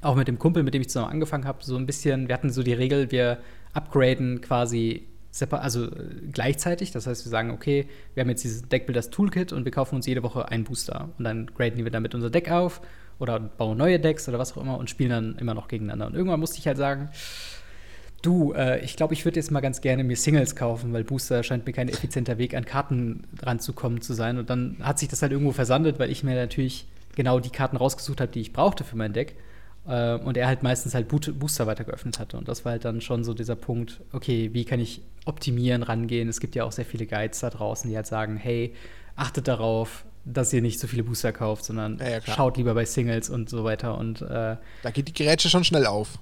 auch 0.00 0.16
mit 0.16 0.26
dem 0.26 0.38
Kumpel, 0.38 0.62
mit 0.62 0.74
dem 0.74 0.82
ich 0.82 0.88
zusammen 0.88 1.12
angefangen 1.12 1.44
habe, 1.44 1.62
so 1.62 1.76
ein 1.76 1.86
bisschen, 1.86 2.28
wir 2.28 2.34
hatten 2.34 2.50
so 2.50 2.62
die 2.62 2.72
Regel, 2.72 3.10
wir 3.10 3.38
upgraden 3.74 4.40
quasi 4.40 5.06
also 5.50 5.86
äh, 5.86 5.90
gleichzeitig. 6.32 6.92
Das 6.92 7.06
heißt, 7.06 7.24
wir 7.26 7.30
sagen, 7.30 7.50
okay, 7.50 7.88
wir 8.14 8.22
haben 8.22 8.30
jetzt 8.30 8.44
dieses 8.44 8.62
Deckbuilders 8.62 9.10
Toolkit 9.10 9.52
und 9.52 9.64
wir 9.64 9.72
kaufen 9.72 9.96
uns 9.96 10.06
jede 10.06 10.22
Woche 10.22 10.48
einen 10.48 10.64
Booster. 10.64 11.10
Und 11.18 11.24
dann 11.24 11.46
graden 11.46 11.84
wir 11.84 11.90
damit 11.90 12.14
unser 12.14 12.30
Deck 12.30 12.50
auf 12.50 12.80
oder 13.18 13.40
bauen 13.40 13.78
neue 13.78 13.98
Decks 13.98 14.28
oder 14.28 14.38
was 14.38 14.56
auch 14.56 14.62
immer 14.62 14.78
und 14.78 14.90
spielen 14.90 15.10
dann 15.10 15.38
immer 15.38 15.54
noch 15.54 15.68
gegeneinander. 15.68 16.06
Und 16.06 16.14
irgendwann 16.14 16.40
musste 16.40 16.58
ich 16.58 16.66
halt 16.66 16.76
sagen, 16.76 17.10
du, 18.22 18.52
äh, 18.52 18.84
ich 18.84 18.96
glaube, 18.96 19.14
ich 19.14 19.24
würde 19.24 19.38
jetzt 19.38 19.50
mal 19.50 19.60
ganz 19.60 19.80
gerne 19.80 20.04
mir 20.04 20.16
Singles 20.16 20.56
kaufen, 20.56 20.92
weil 20.92 21.04
Booster 21.04 21.42
scheint 21.42 21.66
mir 21.66 21.72
kein 21.72 21.88
effizienter 21.88 22.38
Weg, 22.38 22.54
an 22.54 22.64
Karten 22.64 23.24
ranzukommen 23.42 24.00
zu 24.00 24.14
sein. 24.14 24.38
Und 24.38 24.50
dann 24.50 24.76
hat 24.80 24.98
sich 24.98 25.08
das 25.08 25.22
halt 25.22 25.32
irgendwo 25.32 25.52
versandet, 25.52 25.98
weil 25.98 26.10
ich 26.10 26.22
mir 26.22 26.34
natürlich 26.34 26.86
genau 27.16 27.40
die 27.40 27.50
Karten 27.50 27.76
rausgesucht 27.76 28.20
habe, 28.20 28.32
die 28.32 28.40
ich 28.40 28.52
brauchte 28.52 28.84
für 28.84 28.96
mein 28.96 29.12
Deck. 29.12 29.36
Äh, 29.86 30.14
und 30.14 30.36
er 30.36 30.46
halt 30.46 30.62
meistens 30.62 30.94
halt 30.94 31.08
Boot 31.08 31.38
Booster 31.38 31.66
weiter 31.66 31.84
geöffnet 31.84 32.18
hatte. 32.18 32.36
Und 32.36 32.48
das 32.48 32.64
war 32.64 32.72
halt 32.72 32.84
dann 32.84 33.00
schon 33.00 33.24
so 33.24 33.34
dieser 33.34 33.56
Punkt, 33.56 34.00
okay, 34.12 34.50
wie 34.52 34.64
kann 34.64 34.80
ich 34.80 35.02
optimieren, 35.24 35.82
rangehen? 35.82 36.28
Es 36.28 36.40
gibt 36.40 36.54
ja 36.54 36.64
auch 36.64 36.72
sehr 36.72 36.84
viele 36.84 37.06
Guides 37.06 37.40
da 37.40 37.50
draußen, 37.50 37.88
die 37.88 37.96
halt 37.96 38.06
sagen, 38.06 38.36
hey, 38.36 38.74
achtet 39.16 39.48
darauf, 39.48 40.04
dass 40.24 40.52
ihr 40.52 40.62
nicht 40.62 40.80
so 40.80 40.86
viele 40.86 41.04
Booster 41.04 41.32
kauft, 41.32 41.64
sondern 41.64 41.98
ja, 41.98 42.08
ja, 42.08 42.20
schaut 42.22 42.56
lieber 42.56 42.74
bei 42.74 42.84
Singles 42.84 43.28
und 43.28 43.50
so 43.50 43.64
weiter. 43.64 43.98
Und 43.98 44.22
äh, 44.22 44.56
da 44.82 44.90
geht 44.92 45.08
die 45.08 45.12
Gerätsche 45.12 45.50
schon 45.50 45.64
schnell 45.64 45.86
auf. 45.86 46.18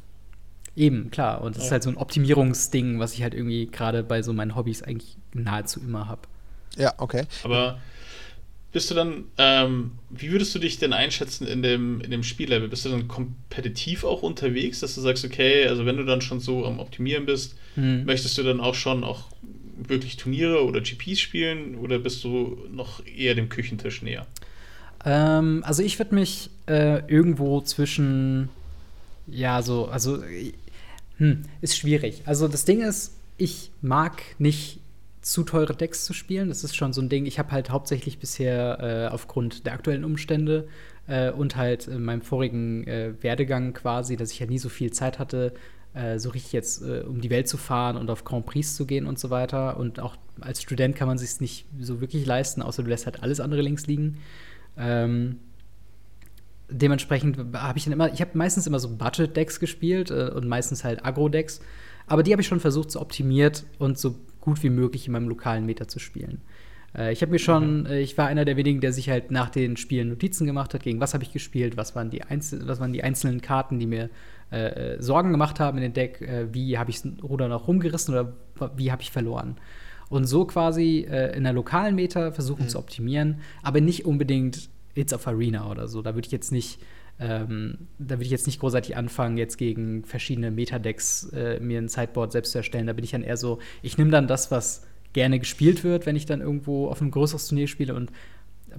Eben, 0.75 1.11
klar. 1.11 1.43
Und 1.43 1.57
das 1.57 1.65
ja. 1.65 1.67
ist 1.67 1.73
halt 1.73 1.83
so 1.83 1.91
ein 1.91 1.97
Optimierungsding, 1.97 2.99
was 2.99 3.13
ich 3.15 3.23
halt 3.23 3.35
irgendwie 3.35 3.67
gerade 3.67 4.03
bei 4.03 4.23
so 4.23 4.33
meinen 4.33 4.57
Hobbys 4.57 4.83
eigentlich 4.83 5.17
nahezu 5.35 5.81
immer 5.81 6.09
habe. 6.09 6.23
Ja, 6.77 6.95
okay. 6.97 7.27
Aber 7.45 7.79
bist 8.73 8.91
du 8.91 8.95
dann, 8.95 9.25
ähm, 9.37 9.93
wie 10.09 10.33
würdest 10.33 10.55
du 10.55 10.59
dich 10.59 10.79
denn 10.79 10.93
einschätzen 10.93 11.47
in 11.47 11.63
dem, 11.63 12.01
in 12.01 12.11
dem 12.11 12.23
Spiellevel? 12.23 12.69
Bist 12.69 12.85
du 12.85 12.89
dann 12.89 13.07
kompetitiv 13.07 14.05
auch 14.05 14.23
unterwegs, 14.23 14.81
dass 14.81 14.95
du 14.95 15.03
sagst, 15.03 15.25
okay, 15.25 15.67
also 15.67 15.85
wenn 15.85 15.99
du 15.99 16.05
dann 16.05 16.23
schon 16.23 16.41
so 16.41 16.65
am 16.65 16.81
Optimieren 16.81 17.27
bist, 17.27 17.57
hm. 17.75 18.05
möchtest 18.05 18.39
du 18.39 18.43
dann 18.43 18.61
auch 18.61 18.75
schon 18.75 19.05
auch 19.05 19.29
wirklich 19.77 20.17
Turniere 20.17 20.65
oder 20.65 20.81
GPs 20.81 21.21
spielen 21.21 21.77
oder 21.77 21.99
bist 21.99 22.25
du 22.25 22.59
noch 22.73 23.05
eher 23.07 23.35
dem 23.35 23.49
Küchentisch 23.49 24.03
näher? 24.03 24.27
Ähm, 25.05 25.63
also 25.67 25.83
ich 25.83 25.99
würde 25.99 26.15
mich 26.15 26.51
äh, 26.67 27.01
irgendwo 27.09 27.61
zwischen, 27.61 28.49
ja, 29.27 29.61
so, 29.61 29.87
also, 29.87 30.23
hm, 31.19 31.43
ist 31.61 31.77
schwierig. 31.77 32.23
Also 32.25 32.49
das 32.49 32.65
Ding 32.65 32.81
ist, 32.81 33.17
ich 33.37 33.71
mag 33.83 34.23
nicht 34.39 34.79
zu 35.23 35.45
teure 35.45 35.75
Decks 35.75 36.05
zu 36.05 36.13
spielen. 36.13 36.49
Das 36.49 36.65
ist 36.65 36.77
schon 36.77 36.93
so 36.93 37.01
ein 37.01 37.09
Ding. 37.09 37.27
Ich 37.27 37.39
habe 37.39 37.53
halt 37.53 37.71
hauptsächlich 37.71 38.19
bisher 38.19 38.79
äh, 38.81 39.13
aufgrund 39.13 39.67
der 39.67 39.73
aktuellen 39.73 40.05
Umstände 40.05 40.69
äh, 41.07 41.31
und 41.31 41.57
halt 41.57 41.87
in 41.87 42.05
meinem 42.05 42.23
vorigen 42.23 42.87
äh, 42.87 43.15
Werdegang 43.21 43.73
quasi, 43.73 44.17
dass 44.17 44.33
ich 44.33 44.41
ja 44.41 44.47
nie 44.47 44.59
so 44.59 44.69
viel 44.69 44.93
Zeit 44.93 45.21
hatte, 45.21 45.55
äh, 45.95 46.19
so 46.19 46.31
richtig 46.31 46.53
jetzt 46.53 46.83
äh, 46.83 47.05
um 47.07 47.21
die 47.21 47.31
Welt 47.31 47.49
zu 47.49 47.57
fahren 47.57 47.97
und 47.97 48.11
auf 48.11 48.25
Grand 48.25 48.47
Prix 48.47 48.75
zu 48.75 48.85
gehen 48.85 49.07
und 49.07 49.19
so 49.19 49.31
weiter. 49.31 49.77
Und 49.77 50.01
auch 50.01 50.17
als 50.41 50.61
Student 50.61 50.97
kann 50.97 51.07
man 51.07 51.19
sich 51.19 51.41
nicht 51.41 51.67
so 51.79 52.01
wirklich 52.01 52.27
leisten, 52.27 52.61
außer 52.61 52.83
du 52.83 52.89
lässt 52.89 53.07
halt 53.07 53.23
alles 53.23 53.39
andere 53.39 53.63
links 53.63 53.87
liegen. 53.87 54.19
Ähm, 54.77 55.39
dementsprechend 56.69 57.39
habe 57.55 57.79
ich 57.79 57.85
dann 57.85 57.93
immer, 57.93 58.13
ich 58.13 58.21
habe 58.21 58.31
meistens 58.35 58.67
immer 58.67 58.81
so 58.81 58.89
Budget-Decks 58.97 59.61
gespielt 59.61 60.11
äh, 60.11 60.31
und 60.35 60.49
meistens 60.49 60.83
halt 60.83 61.05
Agro-Decks. 61.05 61.61
Aber 62.09 62.25
die 62.25 62.33
habe 62.33 62.43
ich 62.43 62.49
schon 62.49 62.61
versucht, 62.61 62.91
so 62.91 63.01
optimiert 63.01 63.65
und 63.79 63.99
so 63.99 64.17
gut 64.43 64.63
wie 64.63 64.69
möglich 64.69 65.07
in 65.07 65.13
meinem 65.13 65.31
lokalen 65.31 65.65
Meter 65.65 65.89
zu 65.89 65.99
spielen. 65.99 66.43
Äh, 66.95 67.13
ich 67.13 67.23
habe 67.23 67.33
mir 67.33 67.39
schon, 67.39 67.87
äh, 67.87 68.01
ich 68.01 68.19
war 68.19 68.27
einer 68.27 68.45
der 68.45 68.59
wenigen, 68.59 68.83
der 68.83 68.93
sich 68.93 69.09
halt 69.09 69.31
nach 69.31 69.49
den 69.49 69.79
Spielen 69.79 70.11
Notizen 70.11 70.47
gemacht 70.47 70.75
hat, 70.75 70.83
gegen 70.83 71.01
was 71.01 71.15
habe 71.15 71.25
ich 71.25 71.33
gespielt, 71.33 71.79
was 71.79 71.97
waren 71.97 72.11
die, 72.11 72.23
Einzel 72.23 72.69
was 72.69 72.81
waren 72.81 72.93
die 72.93 73.03
einzelnen 73.03 73.41
Karten, 73.41 73.79
die 73.79 73.87
mir 73.87 74.11
äh, 74.51 74.97
äh 74.97 75.03
Sorgen 75.03 75.31
gemacht 75.31 75.61
haben 75.61 75.79
in 75.79 75.83
den 75.83 75.95
Deck, 75.95 76.21
wie 76.53 76.77
habe 76.77 76.91
ich 76.91 77.01
das 77.01 77.13
Ruder 77.23 77.49
noch 77.49 77.69
rumgerissen 77.69 78.15
oder 78.15 78.33
wie 78.77 78.93
habe 78.93 79.01
ich 79.01 79.11
verloren. 79.11 79.57
Und 80.11 80.27
so 80.27 80.45
quasi 80.45 81.07
äh, 81.11 81.35
in 81.35 81.45
der 81.45 81.55
lokalen 81.55 81.95
Meter 81.95 82.33
versuchen 82.33 82.65
mhm. 82.65 82.69
zu 82.69 82.79
optimieren, 82.79 83.41
aber 83.63 83.81
nicht 83.81 84.05
unbedingt 84.05 84.69
Hits 84.95 85.15
of 85.15 85.27
Arena 85.27 85.71
oder 85.71 85.89
so. 85.89 86.03
Da 86.03 86.15
würde 86.15 86.27
ich 86.27 86.33
jetzt 86.33 86.53
nicht 86.53 86.81
ähm, 87.19 87.89
da 87.99 88.17
würde 88.17 88.25
ich 88.25 88.31
jetzt 88.31 88.47
nicht 88.47 88.61
großartig 88.61 88.97
anfangen, 88.97 89.37
jetzt 89.37 89.57
gegen 89.59 90.05
verschiedene 90.05 90.51
Metadecks 90.51 91.31
äh, 91.33 91.61
mir 91.61 91.79
ein 91.79 91.89
Sideboard 91.89 92.33
selbst 92.33 92.53
zu 92.53 92.59
erstellen. 92.59 92.87
Da 92.87 92.93
bin 92.93 93.05
ich 93.05 93.13
dann 93.13 93.23
eher 93.23 93.37
so, 93.37 93.59
ich 93.83 93.99
nehme 93.99 94.11
dann 94.11 94.27
das, 94.27 94.51
was 94.51 94.87
gerne 95.13 95.39
gespielt 95.39 95.85
wird, 95.85 96.07
wenn 96.07 96.17
ich 96.17 96.27
dann 96.27 96.41
irgendwo 96.41 96.89
auf 96.89 97.01
einem 97.01 97.11
größeres 97.11 97.49
Turnier 97.49 97.69
spiele 97.69 97.95
und 97.95 98.11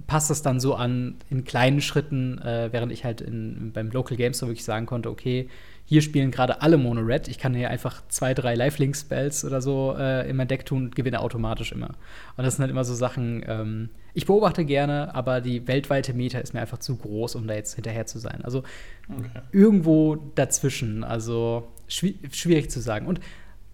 passe 0.06 0.28
das 0.28 0.42
dann 0.42 0.60
so 0.60 0.74
an 0.74 1.16
in 1.30 1.44
kleinen 1.44 1.80
Schritten, 1.80 2.38
äh, 2.38 2.68
während 2.72 2.92
ich 2.92 3.04
halt 3.04 3.20
in, 3.20 3.70
beim 3.72 3.90
Local 3.90 4.16
Game 4.16 4.34
Store 4.34 4.50
wirklich 4.50 4.64
sagen 4.64 4.86
konnte, 4.86 5.10
okay, 5.10 5.48
hier 5.86 6.02
spielen 6.02 6.30
gerade 6.30 6.62
alle 6.62 6.78
Mono 6.78 7.02
Red. 7.02 7.28
Ich 7.28 7.38
kann 7.38 7.54
hier 7.54 7.68
einfach 7.68 8.02
zwei, 8.08 8.32
drei 8.32 8.54
Lifelink-Spells 8.54 9.44
oder 9.44 9.60
so 9.60 9.94
äh, 9.98 10.28
in 10.28 10.36
mein 10.36 10.48
Deck 10.48 10.64
tun 10.64 10.84
und 10.84 10.96
gewinne 10.96 11.20
automatisch 11.20 11.72
immer. 11.72 11.90
Und 12.36 12.44
das 12.44 12.56
sind 12.56 12.62
halt 12.62 12.70
immer 12.70 12.84
so 12.84 12.94
Sachen, 12.94 13.44
ähm, 13.46 13.90
ich 14.14 14.26
beobachte 14.26 14.64
gerne, 14.64 15.14
aber 15.14 15.40
die 15.40 15.66
weltweite 15.66 16.14
Meta 16.14 16.38
ist 16.38 16.54
mir 16.54 16.60
einfach 16.60 16.78
zu 16.78 16.96
groß, 16.96 17.34
um 17.34 17.46
da 17.46 17.54
jetzt 17.54 17.74
hinterher 17.74 18.06
zu 18.06 18.18
sein. 18.18 18.40
Also 18.44 18.62
okay. 19.10 19.42
irgendwo 19.52 20.16
dazwischen. 20.34 21.04
Also 21.04 21.68
schwi 21.88 22.18
schwierig 22.30 22.70
zu 22.70 22.80
sagen. 22.80 23.06
Und 23.06 23.20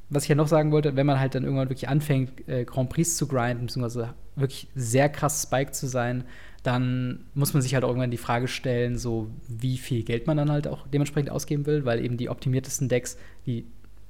was 0.08 0.24
ich 0.24 0.28
ja 0.28 0.34
noch 0.34 0.48
sagen 0.48 0.72
wollte, 0.72 0.96
wenn 0.96 1.06
man 1.06 1.20
halt 1.20 1.36
dann 1.36 1.44
irgendwann 1.44 1.68
wirklich 1.68 1.88
anfängt, 1.88 2.48
äh, 2.48 2.64
Grand 2.64 2.90
Prix 2.90 3.16
zu 3.16 3.28
grinden, 3.28 3.66
beziehungsweise 3.66 4.14
wirklich 4.34 4.66
sehr 4.74 5.08
krass 5.08 5.42
Spike 5.42 5.70
zu 5.70 5.86
sein, 5.86 6.24
dann 6.62 7.24
muss 7.34 7.54
man 7.54 7.62
sich 7.62 7.74
halt 7.74 7.84
irgendwann 7.84 8.10
die 8.10 8.18
Frage 8.18 8.48
stellen, 8.48 8.98
so 8.98 9.30
wie 9.48 9.78
viel 9.78 10.02
Geld 10.02 10.26
man 10.26 10.36
dann 10.36 10.50
halt 10.50 10.68
auch 10.68 10.86
dementsprechend 10.86 11.30
ausgeben 11.30 11.66
will, 11.66 11.84
weil 11.84 12.04
eben 12.04 12.16
die 12.16 12.28
optimiertesten 12.28 12.88
Decks, 12.88 13.16
die 13.46 13.64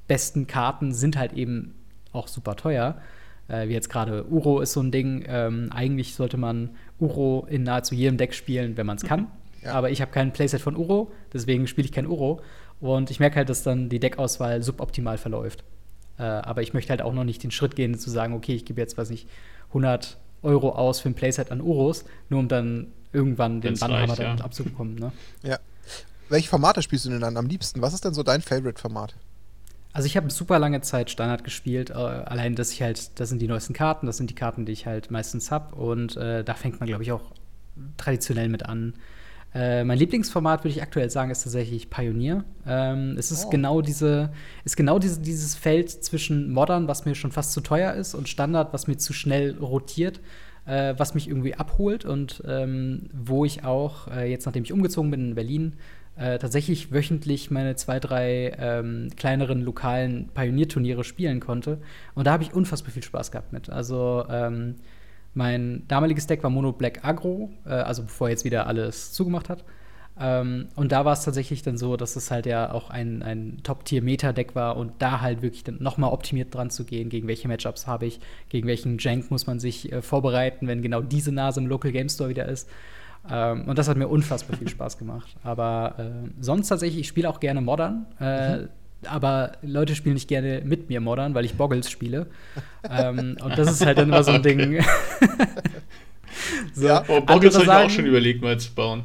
besten 0.08 0.46
Karten 0.46 0.92
sind 0.92 1.16
halt 1.16 1.32
eben 1.34 1.74
auch 2.12 2.26
super 2.26 2.56
teuer. 2.56 3.00
Äh, 3.46 3.68
wie 3.68 3.72
jetzt 3.72 3.88
gerade 3.88 4.26
Uro 4.26 4.60
ist 4.60 4.72
so 4.72 4.80
ein 4.80 4.90
Ding. 4.90 5.24
Ähm, 5.28 5.70
eigentlich 5.72 6.14
sollte 6.14 6.36
man 6.36 6.70
Uro 6.98 7.46
in 7.48 7.62
nahezu 7.62 7.94
jedem 7.94 8.16
Deck 8.16 8.34
spielen, 8.34 8.76
wenn 8.76 8.86
man 8.86 8.96
es 8.96 9.04
kann. 9.04 9.28
Ja. 9.62 9.74
Aber 9.74 9.90
ich 9.90 10.00
habe 10.00 10.10
kein 10.10 10.32
Playset 10.32 10.62
von 10.62 10.74
Uro, 10.74 11.12
deswegen 11.34 11.66
spiele 11.66 11.84
ich 11.84 11.92
kein 11.92 12.06
Uro. 12.06 12.40
Und 12.80 13.10
ich 13.10 13.20
merke 13.20 13.36
halt, 13.36 13.50
dass 13.50 13.62
dann 13.62 13.90
die 13.90 14.00
Deckauswahl 14.00 14.62
suboptimal 14.62 15.18
verläuft. 15.18 15.64
Äh, 16.18 16.22
aber 16.22 16.62
ich 16.62 16.72
möchte 16.72 16.88
halt 16.88 17.02
auch 17.02 17.12
noch 17.12 17.24
nicht 17.24 17.42
den 17.42 17.50
Schritt 17.50 17.76
gehen, 17.76 17.98
zu 17.98 18.08
sagen, 18.08 18.32
okay, 18.32 18.54
ich 18.54 18.64
gebe 18.64 18.80
jetzt, 18.80 18.96
weiß 18.96 19.10
nicht, 19.10 19.28
100 19.68 20.16
Euro 20.42 20.70
aus 20.70 21.00
für 21.00 21.08
ein 21.08 21.14
Playset 21.14 21.50
an 21.50 21.60
Uros, 21.60 22.04
nur 22.28 22.40
um 22.40 22.48
dann 22.48 22.88
irgendwann 23.12 23.60
den 23.60 23.78
Bannhammer 23.78 24.18
ja. 24.20 24.34
abzubekommen. 24.36 24.94
Ne? 24.94 25.12
Ja. 25.42 25.58
Welche 26.28 26.48
Formate 26.48 26.80
spielst 26.82 27.06
du 27.06 27.10
denn 27.10 27.20
dann 27.20 27.36
am 27.36 27.46
liebsten? 27.46 27.82
Was 27.82 27.92
ist 27.92 28.04
denn 28.04 28.14
so 28.14 28.22
dein 28.22 28.40
Favorite-Format? 28.40 29.14
Also 29.92 30.06
ich 30.06 30.16
habe 30.16 30.30
super 30.30 30.60
lange 30.60 30.80
Zeit 30.82 31.10
Standard 31.10 31.42
gespielt, 31.42 31.90
äh, 31.90 31.94
allein 31.94 32.54
dass 32.54 32.70
ich 32.70 32.80
halt, 32.82 33.18
das 33.18 33.28
sind 33.28 33.42
die 33.42 33.48
neuesten 33.48 33.72
Karten, 33.72 34.06
das 34.06 34.16
sind 34.16 34.30
die 34.30 34.34
Karten, 34.34 34.64
die 34.64 34.72
ich 34.72 34.86
halt 34.86 35.10
meistens 35.10 35.50
habe 35.50 35.74
und 35.74 36.16
äh, 36.16 36.44
da 36.44 36.54
fängt 36.54 36.78
man, 36.78 36.86
glaube 36.86 37.02
ich, 37.02 37.10
auch 37.10 37.32
traditionell 37.96 38.48
mit 38.48 38.66
an. 38.66 38.94
Äh, 39.52 39.82
mein 39.84 39.98
Lieblingsformat, 39.98 40.60
würde 40.60 40.70
ich 40.70 40.82
aktuell 40.82 41.10
sagen, 41.10 41.30
ist 41.30 41.42
tatsächlich 41.42 41.90
Pioneer. 41.90 42.44
Ähm, 42.66 43.16
es 43.18 43.32
ist 43.32 43.46
oh. 43.46 43.50
genau 43.50 43.80
diese, 43.80 44.30
ist 44.64 44.76
genau 44.76 44.98
diese, 44.98 45.20
dieses 45.20 45.56
Feld 45.56 45.90
zwischen 45.90 46.52
Modern, 46.52 46.86
was 46.86 47.04
mir 47.04 47.14
schon 47.14 47.32
fast 47.32 47.52
zu 47.52 47.60
teuer 47.60 47.94
ist, 47.94 48.14
und 48.14 48.28
Standard, 48.28 48.72
was 48.72 48.86
mir 48.86 48.96
zu 48.96 49.12
schnell 49.12 49.56
rotiert, 49.58 50.20
äh, 50.66 50.94
was 50.96 51.14
mich 51.14 51.26
irgendwie 51.26 51.54
abholt 51.54 52.04
und 52.04 52.42
ähm, 52.46 53.10
wo 53.12 53.44
ich 53.44 53.64
auch, 53.64 54.06
äh, 54.08 54.30
jetzt 54.30 54.46
nachdem 54.46 54.62
ich 54.62 54.72
umgezogen 54.72 55.10
bin 55.10 55.30
in 55.30 55.34
Berlin, 55.34 55.74
äh, 56.16 56.38
tatsächlich 56.38 56.92
wöchentlich 56.92 57.50
meine 57.50 57.76
zwei, 57.76 57.98
drei 57.98 58.52
ähm, 58.58 59.08
kleineren 59.16 59.62
lokalen 59.62 60.28
Pionierturniere 60.34 61.02
spielen 61.02 61.40
konnte. 61.40 61.78
Und 62.14 62.26
da 62.26 62.32
habe 62.32 62.42
ich 62.42 62.52
unfassbar 62.52 62.92
viel 62.92 63.02
Spaß 63.02 63.32
gehabt 63.32 63.52
mit. 63.52 63.70
Also 63.70 64.24
ähm, 64.28 64.76
mein 65.34 65.84
damaliges 65.88 66.26
Deck 66.26 66.42
war 66.42 66.50
Mono 66.50 66.72
Black 66.72 67.04
Agro, 67.04 67.50
äh, 67.64 67.70
also 67.70 68.02
bevor 68.02 68.28
er 68.28 68.32
jetzt 68.32 68.44
wieder 68.44 68.66
alles 68.66 69.12
zugemacht 69.12 69.48
hat. 69.48 69.64
Ähm, 70.18 70.68
und 70.76 70.92
da 70.92 71.04
war 71.04 71.14
es 71.14 71.24
tatsächlich 71.24 71.62
dann 71.62 71.78
so, 71.78 71.96
dass 71.96 72.14
es 72.14 72.30
halt 72.30 72.44
ja 72.44 72.72
auch 72.72 72.90
ein, 72.90 73.22
ein 73.22 73.60
Top-Tier-Meta-Deck 73.62 74.54
war 74.54 74.76
und 74.76 74.92
da 74.98 75.20
halt 75.20 75.40
wirklich 75.40 75.64
dann 75.64 75.78
nochmal 75.80 76.12
optimiert 76.12 76.54
dran 76.54 76.68
zu 76.68 76.84
gehen, 76.84 77.08
gegen 77.08 77.26
welche 77.26 77.48
Matchups 77.48 77.86
habe 77.86 78.06
ich, 78.06 78.20
gegen 78.50 78.68
welchen 78.68 78.98
Jank 78.98 79.30
muss 79.30 79.46
man 79.46 79.60
sich 79.60 79.90
äh, 79.92 80.02
vorbereiten, 80.02 80.66
wenn 80.66 80.82
genau 80.82 81.00
diese 81.00 81.32
Nase 81.32 81.60
im 81.60 81.66
Local 81.66 81.90
Game 81.90 82.08
Store 82.08 82.28
wieder 82.28 82.46
ist. 82.46 82.68
Ähm, 83.30 83.66
und 83.66 83.78
das 83.78 83.88
hat 83.88 83.96
mir 83.96 84.08
unfassbar 84.08 84.58
viel 84.58 84.68
Spaß 84.68 84.98
gemacht. 84.98 85.36
Aber 85.42 85.94
äh, 85.98 86.30
sonst 86.40 86.68
tatsächlich, 86.68 87.00
ich 87.00 87.08
spiele 87.08 87.28
auch 87.28 87.40
gerne 87.40 87.62
Modern. 87.62 88.06
Äh, 88.20 88.56
mhm. 88.58 88.68
Aber 89.06 89.52
Leute 89.62 89.94
spielen 89.94 90.14
nicht 90.14 90.28
gerne 90.28 90.62
mit 90.64 90.88
mir 90.88 91.00
Modern, 91.00 91.34
weil 91.34 91.44
ich 91.44 91.54
Boggles 91.54 91.90
spiele. 91.90 92.26
ähm, 92.88 93.36
und 93.42 93.58
das 93.58 93.70
ist 93.70 93.84
halt 93.84 93.98
dann 93.98 94.08
immer 94.08 94.22
so 94.22 94.32
ein 94.32 94.42
Ding. 94.42 94.84
so, 96.74 96.86
ja, 96.86 97.04
oh, 97.08 97.20
Boggles 97.20 97.54
habe 97.54 97.64
ich 97.64 97.70
auch 97.70 97.90
schon 97.90 98.06
überlegt, 98.06 98.42
mal 98.42 98.58
zu 98.58 98.72
bauen. 98.72 99.04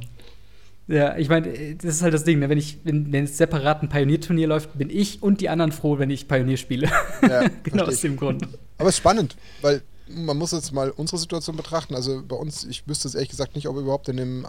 Ja, 0.87 1.17
ich 1.17 1.29
meine, 1.29 1.75
das 1.75 1.95
ist 1.95 2.01
halt 2.03 2.13
das 2.13 2.23
Ding, 2.23 2.39
ne? 2.39 2.49
wenn 2.49 2.59
ich, 2.59 2.77
wenn, 2.83 3.11
wenn 3.11 3.23
es 3.23 3.37
separat 3.37 3.81
ein 3.81 3.89
Pionierturnier 3.89 4.47
läuft, 4.47 4.77
bin 4.77 4.91
ich 4.91 5.23
und 5.23 5.41
die 5.41 5.49
anderen 5.49 5.71
froh, 5.71 5.97
wenn 5.97 6.11
ich 6.11 6.27
Pionier 6.27 6.57
spiele. 6.57 6.89
Ja, 7.23 7.47
genau 7.63 7.85
aus 7.85 8.01
dem 8.01 8.17
Grund. 8.17 8.47
Aber 8.77 8.89
es 8.89 8.95
ist 8.95 8.99
spannend, 8.99 9.35
weil 9.61 9.81
man 10.07 10.37
muss 10.37 10.51
jetzt 10.51 10.71
mal 10.71 10.91
unsere 10.91 11.17
Situation 11.17 11.55
betrachten. 11.55 11.95
Also 11.95 12.21
bei 12.27 12.35
uns, 12.35 12.65
ich 12.65 12.87
wüsste 12.87 13.07
es 13.07 13.15
ehrlich 13.15 13.29
gesagt 13.29 13.55
nicht, 13.55 13.67
ob 13.67 13.77
überhaupt 13.77 14.09
in 14.09 14.17
dem, 14.17 14.45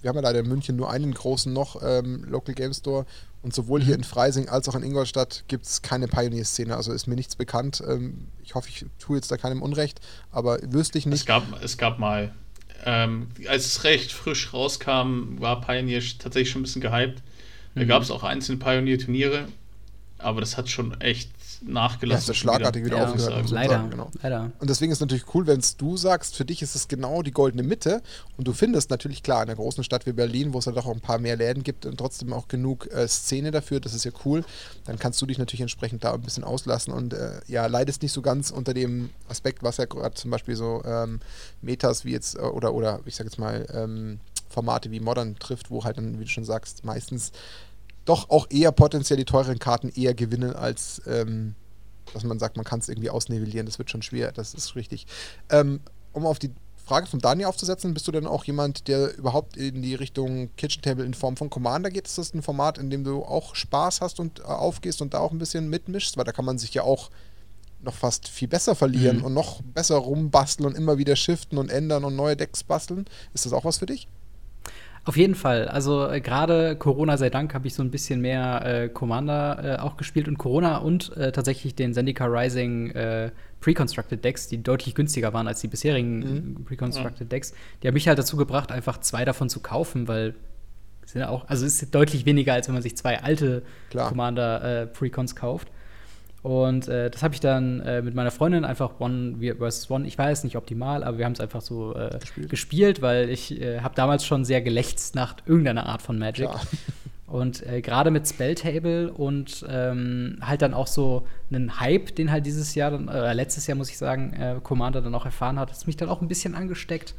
wir 0.00 0.08
haben 0.08 0.16
ja 0.16 0.22
leider 0.22 0.40
in 0.40 0.48
München 0.48 0.76
nur 0.76 0.90
einen 0.90 1.12
großen 1.12 1.52
noch 1.52 1.82
ähm, 1.82 2.24
Local 2.24 2.54
Game 2.54 2.72
Store 2.72 3.06
und 3.42 3.54
sowohl 3.54 3.80
hier 3.80 3.94
mhm. 3.94 4.02
in 4.02 4.04
Freising 4.04 4.48
als 4.48 4.68
auch 4.68 4.74
in 4.74 4.82
Ingolstadt 4.82 5.44
gibt 5.48 5.66
es 5.66 5.82
keine 5.82 6.08
Pioneer-Szene. 6.08 6.76
Also 6.76 6.92
ist 6.92 7.06
mir 7.06 7.14
nichts 7.14 7.36
bekannt. 7.36 7.82
Ähm, 7.86 8.28
ich 8.42 8.54
hoffe, 8.54 8.68
ich 8.68 8.84
tue 8.98 9.16
jetzt 9.16 9.30
da 9.30 9.36
keinem 9.36 9.62
Unrecht, 9.62 10.00
aber 10.30 10.58
wüsste 10.62 10.98
ich 10.98 11.06
nicht. 11.06 11.20
Es 11.20 11.26
gab, 11.26 11.62
es 11.62 11.78
gab 11.78 11.98
mal, 11.98 12.32
ähm, 12.84 13.28
als 13.48 13.66
es 13.66 13.84
recht 13.84 14.12
frisch 14.12 14.52
rauskam, 14.52 15.38
war 15.38 15.60
Pioneer 15.60 16.02
tatsächlich 16.18 16.50
schon 16.50 16.60
ein 16.60 16.64
bisschen 16.64 16.82
gehypt. 16.82 17.22
Da 17.74 17.84
mhm. 17.84 17.88
gab 17.88 18.02
es 18.02 18.10
auch 18.10 18.24
einzelne 18.24 18.58
Pioneer-Turniere, 18.58 19.46
aber 20.18 20.40
das 20.40 20.56
hat 20.56 20.68
schon 20.68 21.00
echt 21.00 21.30
nachgelassen. 21.62 22.26
Ja, 22.26 22.32
ist 22.32 22.38
schlagartig 22.38 22.84
wieder, 22.84 22.96
wieder 22.96 23.08
aufgehört. 23.08 23.48
Ja, 23.48 23.54
leider, 23.54 23.70
sagen, 23.70 23.90
genau. 23.90 24.10
leider. 24.22 24.50
Und 24.58 24.70
deswegen 24.70 24.92
ist 24.92 24.98
es 24.98 25.00
natürlich 25.00 25.34
cool, 25.34 25.46
wenn 25.46 25.62
du 25.78 25.96
sagst, 25.96 26.36
für 26.36 26.44
dich 26.44 26.62
ist 26.62 26.74
es 26.74 26.88
genau 26.88 27.22
die 27.22 27.30
goldene 27.30 27.62
Mitte 27.62 28.02
und 28.36 28.46
du 28.46 28.52
findest 28.52 28.90
natürlich 28.90 29.22
klar 29.22 29.42
in 29.42 29.48
einer 29.48 29.56
großen 29.56 29.84
Stadt 29.84 30.06
wie 30.06 30.12
Berlin, 30.12 30.52
wo 30.52 30.58
es 30.58 30.64
ja 30.64 30.72
doch 30.72 30.86
auch 30.86 30.94
ein 30.94 31.00
paar 31.00 31.18
mehr 31.18 31.36
Läden 31.36 31.62
gibt 31.62 31.86
und 31.86 31.96
trotzdem 31.98 32.32
auch 32.32 32.48
genug 32.48 32.90
äh, 32.92 33.06
Szene 33.08 33.50
dafür, 33.50 33.80
das 33.80 33.94
ist 33.94 34.04
ja 34.04 34.12
cool, 34.24 34.44
dann 34.84 34.98
kannst 34.98 35.20
du 35.20 35.26
dich 35.26 35.38
natürlich 35.38 35.62
entsprechend 35.62 36.04
da 36.04 36.14
ein 36.14 36.22
bisschen 36.22 36.44
auslassen 36.44 36.92
und 36.92 37.12
äh, 37.12 37.40
ja, 37.46 37.66
leidest 37.66 38.02
nicht 38.02 38.12
so 38.12 38.22
ganz 38.22 38.50
unter 38.50 38.74
dem 38.74 39.10
Aspekt, 39.28 39.62
was 39.62 39.76
ja 39.78 39.84
gerade 39.86 40.14
zum 40.14 40.30
Beispiel 40.30 40.56
so 40.56 40.82
ähm, 40.84 41.20
Metas 41.62 42.04
wie 42.04 42.12
jetzt 42.12 42.36
äh, 42.36 42.40
oder, 42.40 42.74
oder 42.74 43.00
ich 43.04 43.16
sag 43.16 43.24
jetzt 43.24 43.38
mal 43.38 43.66
ähm, 43.72 44.20
Formate 44.48 44.90
wie 44.90 45.00
Modern 45.00 45.38
trifft, 45.38 45.70
wo 45.70 45.84
halt 45.84 45.98
dann, 45.98 46.18
wie 46.18 46.24
du 46.24 46.30
schon 46.30 46.44
sagst, 46.44 46.84
meistens 46.84 47.32
doch 48.08 48.30
auch 48.30 48.46
eher 48.50 48.72
potenziell 48.72 49.16
die 49.16 49.24
teuren 49.24 49.58
Karten 49.58 49.90
eher 49.90 50.14
gewinnen, 50.14 50.54
als 50.54 51.02
ähm, 51.06 51.54
dass 52.14 52.24
man 52.24 52.38
sagt, 52.38 52.56
man 52.56 52.64
kann 52.64 52.80
es 52.80 52.88
irgendwie 52.88 53.10
ausnivellieren. 53.10 53.66
Das 53.66 53.78
wird 53.78 53.90
schon 53.90 54.02
schwer, 54.02 54.32
das 54.32 54.54
ist 54.54 54.76
richtig. 54.76 55.06
Ähm, 55.50 55.80
um 56.12 56.26
auf 56.26 56.38
die 56.38 56.50
Frage 56.88 57.06
von 57.06 57.20
Daniel 57.20 57.48
aufzusetzen, 57.48 57.92
bist 57.92 58.08
du 58.08 58.12
denn 58.12 58.26
auch 58.26 58.44
jemand, 58.44 58.88
der 58.88 59.16
überhaupt 59.18 59.58
in 59.58 59.82
die 59.82 59.94
Richtung 59.94 60.48
Kitchen 60.56 60.80
Table 60.80 61.04
in 61.04 61.12
Form 61.12 61.36
von 61.36 61.50
Commander 61.50 61.90
geht? 61.90 62.06
Ist 62.06 62.16
das 62.16 62.32
ein 62.32 62.42
Format, 62.42 62.78
in 62.78 62.88
dem 62.88 63.04
du 63.04 63.24
auch 63.24 63.54
Spaß 63.54 64.00
hast 64.00 64.20
und 64.20 64.40
äh, 64.40 64.44
aufgehst 64.44 65.02
und 65.02 65.12
da 65.12 65.18
auch 65.18 65.32
ein 65.32 65.38
bisschen 65.38 65.68
mitmischst? 65.68 66.16
Weil 66.16 66.24
da 66.24 66.32
kann 66.32 66.46
man 66.46 66.58
sich 66.58 66.72
ja 66.72 66.82
auch 66.82 67.10
noch 67.80 67.94
fast 67.94 68.26
viel 68.26 68.48
besser 68.48 68.74
verlieren 68.74 69.18
mhm. 69.18 69.24
und 69.24 69.34
noch 69.34 69.60
besser 69.62 69.96
rumbasteln 69.96 70.66
und 70.66 70.76
immer 70.76 70.98
wieder 70.98 71.14
shiften 71.14 71.58
und 71.58 71.70
ändern 71.70 72.04
und 72.04 72.16
neue 72.16 72.36
Decks 72.36 72.64
basteln. 72.64 73.04
Ist 73.34 73.44
das 73.44 73.52
auch 73.52 73.64
was 73.64 73.78
für 73.78 73.86
dich? 73.86 74.08
Auf 75.08 75.16
jeden 75.16 75.34
Fall. 75.34 75.68
Also 75.68 76.06
äh, 76.06 76.20
gerade 76.20 76.76
Corona 76.76 77.16
sei 77.16 77.30
Dank 77.30 77.54
habe 77.54 77.66
ich 77.66 77.72
so 77.72 77.82
ein 77.82 77.90
bisschen 77.90 78.20
mehr 78.20 78.60
äh, 78.66 78.88
Commander 78.90 79.78
äh, 79.78 79.80
auch 79.80 79.96
gespielt 79.96 80.28
und 80.28 80.36
Corona 80.36 80.76
und 80.76 81.16
äh, 81.16 81.32
tatsächlich 81.32 81.74
den 81.74 81.94
Zendika 81.94 82.26
Rising 82.26 82.90
äh, 82.90 83.30
Pre-Constructed 83.60 84.22
Decks, 84.22 84.48
die 84.48 84.62
deutlich 84.62 84.94
günstiger 84.94 85.32
waren 85.32 85.48
als 85.48 85.62
die 85.62 85.68
bisherigen 85.68 86.18
mhm. 86.58 86.64
Pre-Constructed 86.66 87.32
Decks. 87.32 87.54
Die 87.82 87.86
haben 87.86 87.94
mich 87.94 88.06
halt 88.06 88.18
dazu 88.18 88.36
gebracht, 88.36 88.70
einfach 88.70 89.00
zwei 89.00 89.24
davon 89.24 89.48
zu 89.48 89.60
kaufen, 89.60 90.08
weil 90.08 90.34
sind 91.06 91.22
auch, 91.22 91.48
also 91.48 91.64
es 91.64 91.82
ist 91.82 91.94
deutlich 91.94 92.26
weniger, 92.26 92.52
als 92.52 92.68
wenn 92.68 92.74
man 92.74 92.82
sich 92.82 92.94
zwei 92.94 93.22
alte 93.22 93.62
Klar. 93.88 94.10
Commander 94.10 94.82
äh, 94.82 94.86
Precons 94.86 95.34
kauft. 95.34 95.68
Und 96.42 96.86
äh, 96.86 97.10
das 97.10 97.22
habe 97.22 97.34
ich 97.34 97.40
dann 97.40 97.80
äh, 97.80 98.00
mit 98.00 98.14
meiner 98.14 98.30
Freundin 98.30 98.64
einfach 98.64 99.00
One 99.00 99.36
vs. 99.40 99.90
One, 99.90 100.06
ich 100.06 100.16
weiß 100.16 100.44
nicht 100.44 100.56
optimal, 100.56 101.02
aber 101.02 101.18
wir 101.18 101.24
haben 101.24 101.32
es 101.32 101.40
einfach 101.40 101.60
so 101.60 101.94
äh, 101.96 102.18
gespielt. 102.18 102.48
gespielt. 102.48 103.02
weil 103.02 103.28
ich 103.28 103.60
äh, 103.60 103.80
habe 103.80 103.94
damals 103.96 104.24
schon 104.24 104.44
sehr 104.44 104.62
gelächzt 104.62 105.14
nach 105.14 105.36
irgendeiner 105.46 105.86
Art 105.86 106.00
von 106.00 106.18
Magic. 106.18 106.46
Ja. 106.46 106.60
Und 107.26 107.66
äh, 107.66 107.82
gerade 107.82 108.10
mit 108.10 108.26
Spelltable 108.26 109.12
und 109.12 109.62
ähm, 109.68 110.38
halt 110.40 110.62
dann 110.62 110.72
auch 110.72 110.86
so 110.86 111.26
einen 111.50 111.78
Hype, 111.78 112.16
den 112.16 112.32
halt 112.32 112.46
dieses 112.46 112.74
Jahr, 112.74 112.90
dann, 112.90 113.08
äh, 113.08 113.34
letztes 113.34 113.66
Jahr 113.66 113.76
muss 113.76 113.90
ich 113.90 113.98
sagen, 113.98 114.60
Commander 114.62 115.02
dann 115.02 115.14
auch 115.14 115.26
erfahren 115.26 115.58
hat, 115.58 115.68
hat 115.68 115.76
es 115.76 115.86
mich 115.86 115.98
dann 115.98 116.08
auch 116.08 116.22
ein 116.22 116.28
bisschen 116.28 116.54
angesteckt. 116.54 117.14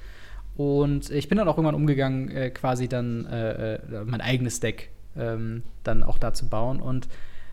Und 0.57 1.11
ich 1.11 1.29
bin 1.29 1.37
dann 1.37 1.47
auch 1.47 1.57
irgendwann 1.57 1.75
umgegangen, 1.75 2.51
quasi 2.55 2.87
dann 2.87 3.21
mein 4.07 4.19
eigenes 4.19 4.59
Deck 4.59 4.89
ähm, 5.15 5.61
dann 5.83 6.01
auch 6.01 6.17
da 6.17 6.33
zu 6.33 6.49
bauen. 6.49 6.81
Und 6.81 7.07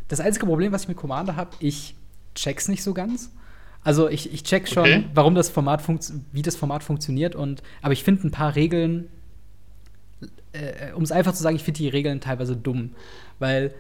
das 0.09 0.21
einzige 0.21 0.47
Problem, 0.47 0.73
was 0.73 0.83
ich 0.83 0.89
mit 0.89 0.97
Commander 0.97 1.37
habe, 1.37 1.51
ich 1.61 1.97
check's 2.35 2.69
nicht 2.69 2.83
so 2.83 2.95
ganz. 2.95 3.31
Also 3.83 4.09
ich, 4.09 4.33
ich 4.33 4.43
check 4.43 4.69
schon, 4.69 4.83
okay. 4.83 5.05
warum 5.15 5.35
das 5.35 5.49
Format 5.49 5.83
wie 6.33 6.43
das 6.43 6.57
Format 6.57 6.83
funktioniert 6.83 7.37
und 7.37 7.63
aber 7.83 7.93
ich 7.93 8.03
finde 8.03 8.27
ein 8.27 8.31
paar 8.33 8.57
Regeln, 8.57 9.09
äh, 10.53 10.93
um 10.93 11.03
es 11.03 11.13
einfach 11.13 11.33
zu 11.33 11.43
sagen, 11.43 11.57
ich 11.57 11.63
finde 11.63 11.79
die 11.79 11.89
Regeln 11.89 12.21
teilweise 12.21 12.57
dumm. 12.57 12.93
Weil 13.39 13.75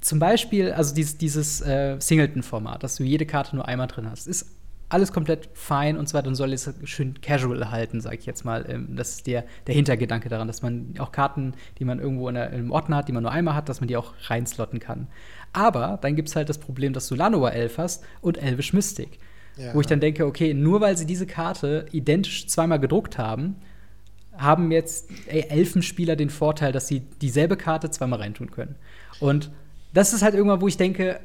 zum 0.00 0.18
Beispiel, 0.18 0.72
also 0.72 0.94
dieses, 0.94 1.18
dieses 1.18 1.60
äh, 1.60 1.96
Singleton-Format, 1.98 2.82
dass 2.82 2.96
du 2.96 3.04
jede 3.04 3.26
Karte 3.26 3.56
nur 3.56 3.66
einmal 3.66 3.86
drin 3.86 4.10
hast, 4.10 4.26
ist 4.26 4.46
alles 4.90 5.12
komplett 5.12 5.48
fein 5.54 5.96
und 5.96 6.08
zwar 6.08 6.22
dann 6.22 6.34
soll 6.34 6.52
es 6.52 6.68
schön 6.84 7.20
casual 7.20 7.70
halten, 7.70 8.00
sage 8.00 8.16
ich 8.18 8.26
jetzt 8.26 8.44
mal. 8.44 8.66
Ähm, 8.68 8.96
das 8.96 9.12
ist 9.12 9.26
der, 9.26 9.44
der 9.66 9.74
Hintergedanke 9.74 10.28
daran, 10.28 10.48
dass 10.48 10.62
man 10.62 10.94
auch 10.98 11.12
Karten, 11.12 11.54
die 11.78 11.84
man 11.84 12.00
irgendwo 12.00 12.28
in 12.28 12.34
der, 12.34 12.50
im 12.50 12.72
Ordner 12.72 12.96
hat, 12.96 13.08
die 13.08 13.12
man 13.12 13.22
nur 13.22 13.32
einmal 13.32 13.54
hat, 13.54 13.68
dass 13.68 13.80
man 13.80 13.88
die 13.88 13.96
auch 13.96 14.12
reinslotten 14.24 14.80
kann. 14.80 15.06
Aber 15.52 15.98
dann 16.02 16.16
gibt 16.16 16.28
es 16.28 16.36
halt 16.36 16.48
das 16.48 16.58
Problem, 16.58 16.92
dass 16.92 17.08
du 17.08 17.14
Lanoa 17.14 17.50
Elf 17.50 17.78
hast 17.78 18.04
und 18.20 18.36
Elvish 18.42 18.72
Mystic. 18.72 19.18
Ja. 19.56 19.74
Wo 19.74 19.80
ich 19.80 19.86
dann 19.86 20.00
denke, 20.00 20.26
okay, 20.26 20.54
nur 20.54 20.80
weil 20.80 20.96
sie 20.96 21.06
diese 21.06 21.26
Karte 21.26 21.86
identisch 21.92 22.46
zweimal 22.48 22.80
gedruckt 22.80 23.16
haben, 23.16 23.56
haben 24.36 24.72
jetzt 24.72 25.08
ey, 25.26 25.46
Elfenspieler 25.48 26.16
den 26.16 26.30
Vorteil, 26.30 26.72
dass 26.72 26.88
sie 26.88 27.00
dieselbe 27.00 27.56
Karte 27.56 27.90
zweimal 27.90 28.20
reintun 28.20 28.50
können. 28.50 28.76
Und 29.20 29.50
das 29.92 30.12
ist 30.12 30.22
halt 30.22 30.34
irgendwann, 30.34 30.60
wo 30.60 30.68
ich 30.68 30.76
denke, 30.76 31.20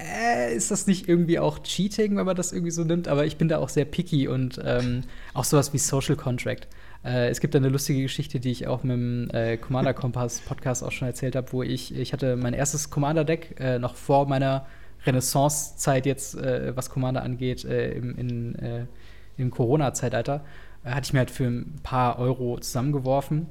äh, 0.00 0.54
ist 0.54 0.70
das 0.70 0.86
nicht 0.86 1.08
irgendwie 1.08 1.38
auch 1.38 1.58
Cheating, 1.60 2.16
wenn 2.16 2.26
man 2.26 2.36
das 2.36 2.52
irgendwie 2.52 2.70
so 2.70 2.84
nimmt? 2.84 3.08
Aber 3.08 3.26
ich 3.26 3.36
bin 3.36 3.48
da 3.48 3.58
auch 3.58 3.68
sehr 3.68 3.84
picky 3.84 4.28
und 4.28 4.60
ähm, 4.64 5.02
auch 5.34 5.44
sowas 5.44 5.72
wie 5.72 5.78
Social 5.78 6.16
Contract. 6.16 6.68
Äh, 7.04 7.28
es 7.28 7.40
gibt 7.40 7.54
da 7.54 7.58
eine 7.58 7.68
lustige 7.68 8.02
Geschichte, 8.02 8.40
die 8.40 8.50
ich 8.50 8.66
auch 8.66 8.82
mit 8.82 8.92
dem 8.92 9.30
äh, 9.30 9.56
Commander 9.56 9.94
Kompass 9.94 10.40
Podcast 10.40 10.82
auch 10.82 10.92
schon 10.92 11.08
erzählt 11.08 11.36
habe, 11.36 11.52
wo 11.52 11.62
ich, 11.62 11.94
ich 11.94 12.12
hatte 12.12 12.36
mein 12.36 12.54
erstes 12.54 12.90
Commander-Deck 12.90 13.56
äh, 13.60 13.78
noch 13.78 13.94
vor 13.94 14.26
meiner 14.26 14.66
Renaissance-Zeit 15.04 16.06
jetzt, 16.06 16.36
äh, 16.36 16.76
was 16.76 16.90
Commander 16.90 17.22
angeht, 17.22 17.64
äh, 17.64 17.92
im, 17.92 18.16
in, 18.16 18.88
im 19.36 19.50
Corona-Zeitalter, 19.50 20.44
hatte 20.84 21.04
ich 21.04 21.12
mir 21.12 21.20
halt 21.20 21.30
für 21.30 21.44
ein 21.44 21.76
paar 21.82 22.18
Euro 22.18 22.58
zusammengeworfen 22.58 23.46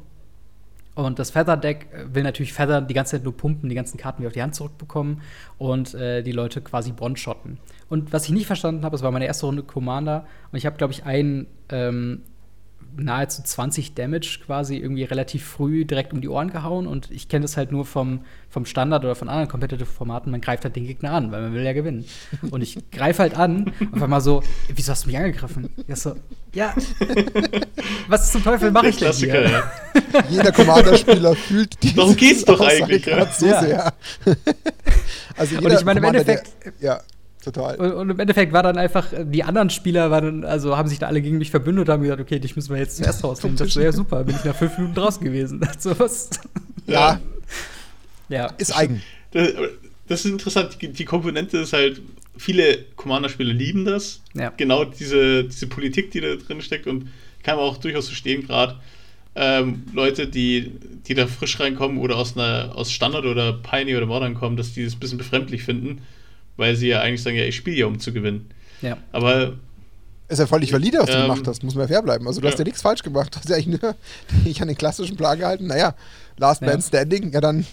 und 1.05 1.19
das 1.19 1.31
Feather-Deck 1.31 1.87
will 2.13 2.23
natürlich 2.23 2.53
Feather 2.53 2.81
die 2.81 2.93
ganze 2.93 3.11
Zeit 3.11 3.23
nur 3.23 3.35
pumpen, 3.35 3.69
die 3.69 3.75
ganzen 3.75 3.97
Karten 3.97 4.19
wieder 4.19 4.27
auf 4.27 4.33
die 4.33 4.41
Hand 4.41 4.55
zurückbekommen 4.55 5.21
und 5.57 5.93
äh, 5.93 6.23
die 6.23 6.31
Leute 6.31 6.61
quasi 6.61 6.91
bond-shotten. 6.91 7.57
Und 7.89 8.11
was 8.13 8.25
ich 8.25 8.31
nicht 8.31 8.47
verstanden 8.47 8.83
habe, 8.83 8.95
es 8.95 9.01
war 9.01 9.11
meine 9.11 9.25
erste 9.25 9.45
Runde 9.45 9.63
Commander 9.63 10.25
und 10.51 10.57
ich 10.57 10.65
habe, 10.65 10.77
glaube 10.77 10.93
ich, 10.93 11.05
einen 11.05 11.47
ähm, 11.69 12.23
nahezu 12.97 13.41
20 13.43 13.93
Damage 13.95 14.39
quasi 14.45 14.77
irgendwie 14.77 15.03
relativ 15.03 15.45
früh 15.45 15.85
direkt 15.85 16.13
um 16.13 16.21
die 16.21 16.29
Ohren 16.29 16.51
gehauen. 16.51 16.87
Und 16.87 17.09
ich 17.11 17.29
kenne 17.29 17.43
das 17.43 17.57
halt 17.57 17.71
nur 17.71 17.85
vom, 17.85 18.21
vom 18.49 18.65
Standard 18.65 19.03
oder 19.03 19.15
von 19.15 19.29
anderen 19.29 19.47
Competitive-Formaten. 19.47 20.31
Man 20.31 20.41
greift 20.41 20.63
halt 20.63 20.75
den 20.75 20.85
Gegner 20.85 21.11
an, 21.11 21.31
weil 21.31 21.41
man 21.41 21.53
will 21.53 21.63
ja 21.63 21.73
gewinnen. 21.73 22.05
Und 22.51 22.61
ich 22.61 22.77
greife 22.91 23.23
halt 23.23 23.35
an, 23.35 23.71
auf 23.91 24.01
einmal 24.01 24.21
so, 24.21 24.43
wieso 24.73 24.91
hast 24.91 25.05
du 25.05 25.07
mich 25.07 25.17
angegriffen? 25.17 25.69
Ja, 25.87 25.95
so, 25.95 26.15
ja, 26.53 26.73
was 28.07 28.31
zum 28.31 28.43
Teufel 28.43 28.71
mache 28.71 28.89
ich 28.89 28.97
denn 28.97 29.13
hier? 29.13 29.49
Ja. 29.49 29.71
Jeder 30.29 30.51
Commander-Spieler 30.51 31.35
fühlt 31.35 31.81
die 31.83 31.95
Darum 31.95 32.15
geht's 32.15 32.45
doch 32.45 32.59
eigentlich, 32.59 33.05
ja. 33.05 33.31
so 33.31 33.45
ja. 33.45 33.61
sehr. 33.61 33.93
also 35.37 35.55
jeder 35.55 35.69
Und 35.69 35.73
ich 35.79 35.85
meine, 35.85 35.99
im 35.99 36.03
Endeffekt, 36.05 36.51
der, 36.65 36.73
ja 36.79 37.01
total. 37.43 37.75
Und, 37.77 37.93
und, 37.93 38.09
im 38.09 38.19
Endeffekt 38.19 38.53
war 38.53 38.63
dann 38.63 38.77
einfach, 38.77 39.07
die 39.23 39.43
anderen 39.43 39.69
Spieler 39.69 40.11
waren, 40.11 40.43
also 40.43 40.77
haben 40.77 40.89
sich 40.89 40.99
da 40.99 41.07
alle 41.07 41.21
gegen 41.21 41.37
mich 41.37 41.51
verbündet 41.51 41.87
und 41.87 41.93
haben 41.93 42.03
gesagt, 42.03 42.21
okay, 42.21 42.39
dich 42.39 42.55
müssen 42.55 42.73
wir 42.73 42.79
jetzt 42.79 42.97
zuerst 42.97 43.23
rausnehmen. 43.23 43.57
das 43.57 43.75
war 43.75 43.83
ja 43.83 43.91
super, 43.91 44.23
bin 44.23 44.35
ich 44.35 44.43
nach 44.43 44.55
fünf 44.55 44.77
Minuten 44.77 44.95
draußen 44.95 45.23
gewesen. 45.23 45.65
so 45.79 45.97
was. 45.99 46.29
Ja. 46.87 47.19
ja. 48.29 48.47
Ist 48.57 48.75
eigen. 48.75 49.01
Das, 49.31 49.49
das 50.07 50.25
ist 50.25 50.31
interessant. 50.31 50.77
Die, 50.81 50.89
die, 50.89 51.05
Komponente 51.05 51.59
ist 51.59 51.73
halt, 51.73 52.01
viele 52.37 52.85
Commander-Spieler 52.95 53.53
lieben 53.53 53.85
das. 53.85 54.21
Ja. 54.33 54.51
Genau 54.57 54.85
diese, 54.85 55.43
diese 55.45 55.67
Politik, 55.67 56.11
die 56.11 56.21
da 56.21 56.35
drin 56.35 56.61
steckt 56.61 56.87
und 56.87 57.09
kann 57.43 57.57
man 57.57 57.65
auch 57.65 57.77
durchaus 57.77 58.07
verstehen, 58.07 58.45
gerade. 58.45 58.75
Ähm, 59.35 59.83
Leute, 59.93 60.27
die, 60.27 60.71
die 61.07 61.13
da 61.13 61.27
frisch 61.27 61.59
reinkommen 61.59 61.99
oder 61.99 62.17
aus 62.17 62.35
einer 62.35 62.75
aus 62.75 62.91
Standard 62.91 63.25
oder 63.25 63.53
Pioneer 63.53 63.97
oder 63.97 64.07
Modern 64.07 64.33
kommen, 64.33 64.57
dass 64.57 64.73
die 64.73 64.83
das 64.83 64.95
ein 64.95 64.99
bisschen 64.99 65.19
befremdlich 65.19 65.63
finden 65.63 66.01
weil 66.59 66.75
sie 66.75 66.89
ja 66.89 67.01
eigentlich 67.01 67.23
sagen, 67.23 67.37
ja, 67.37 67.43
ich 67.43 67.55
spiele 67.55 67.77
ja, 67.77 67.85
um 67.85 67.99
zu 67.99 68.13
gewinnen. 68.13 68.49
Ja. 68.81 68.97
Aber 69.11 69.53
ist 70.27 70.37
ja 70.37 70.45
völlig 70.45 70.71
valide, 70.71 70.99
was 70.99 71.09
ähm, 71.09 71.15
du 71.15 71.21
gemacht 71.23 71.47
hast, 71.47 71.63
muss 71.63 71.73
man 71.73 71.83
ja 71.83 71.87
fair 71.87 72.03
bleiben. 72.03 72.27
Also 72.27 72.39
du 72.39 72.45
ja. 72.45 72.51
hast 72.51 72.59
ja 72.59 72.65
nichts 72.65 72.83
falsch 72.83 73.01
gemacht. 73.01 73.33
Du 73.33 73.39
hast 73.39 73.49
ja 73.49 73.55
eigentlich 73.55 73.81
nur 73.81 73.95
dich 74.45 74.61
an 74.61 74.67
den 74.67 74.77
klassischen 74.77 75.17
Plan 75.17 75.39
gehalten. 75.39 75.65
Naja, 75.65 75.95
Last 76.37 76.61
Man 76.61 76.81
Standing, 76.81 77.31
ja 77.31 77.41
dann 77.41 77.65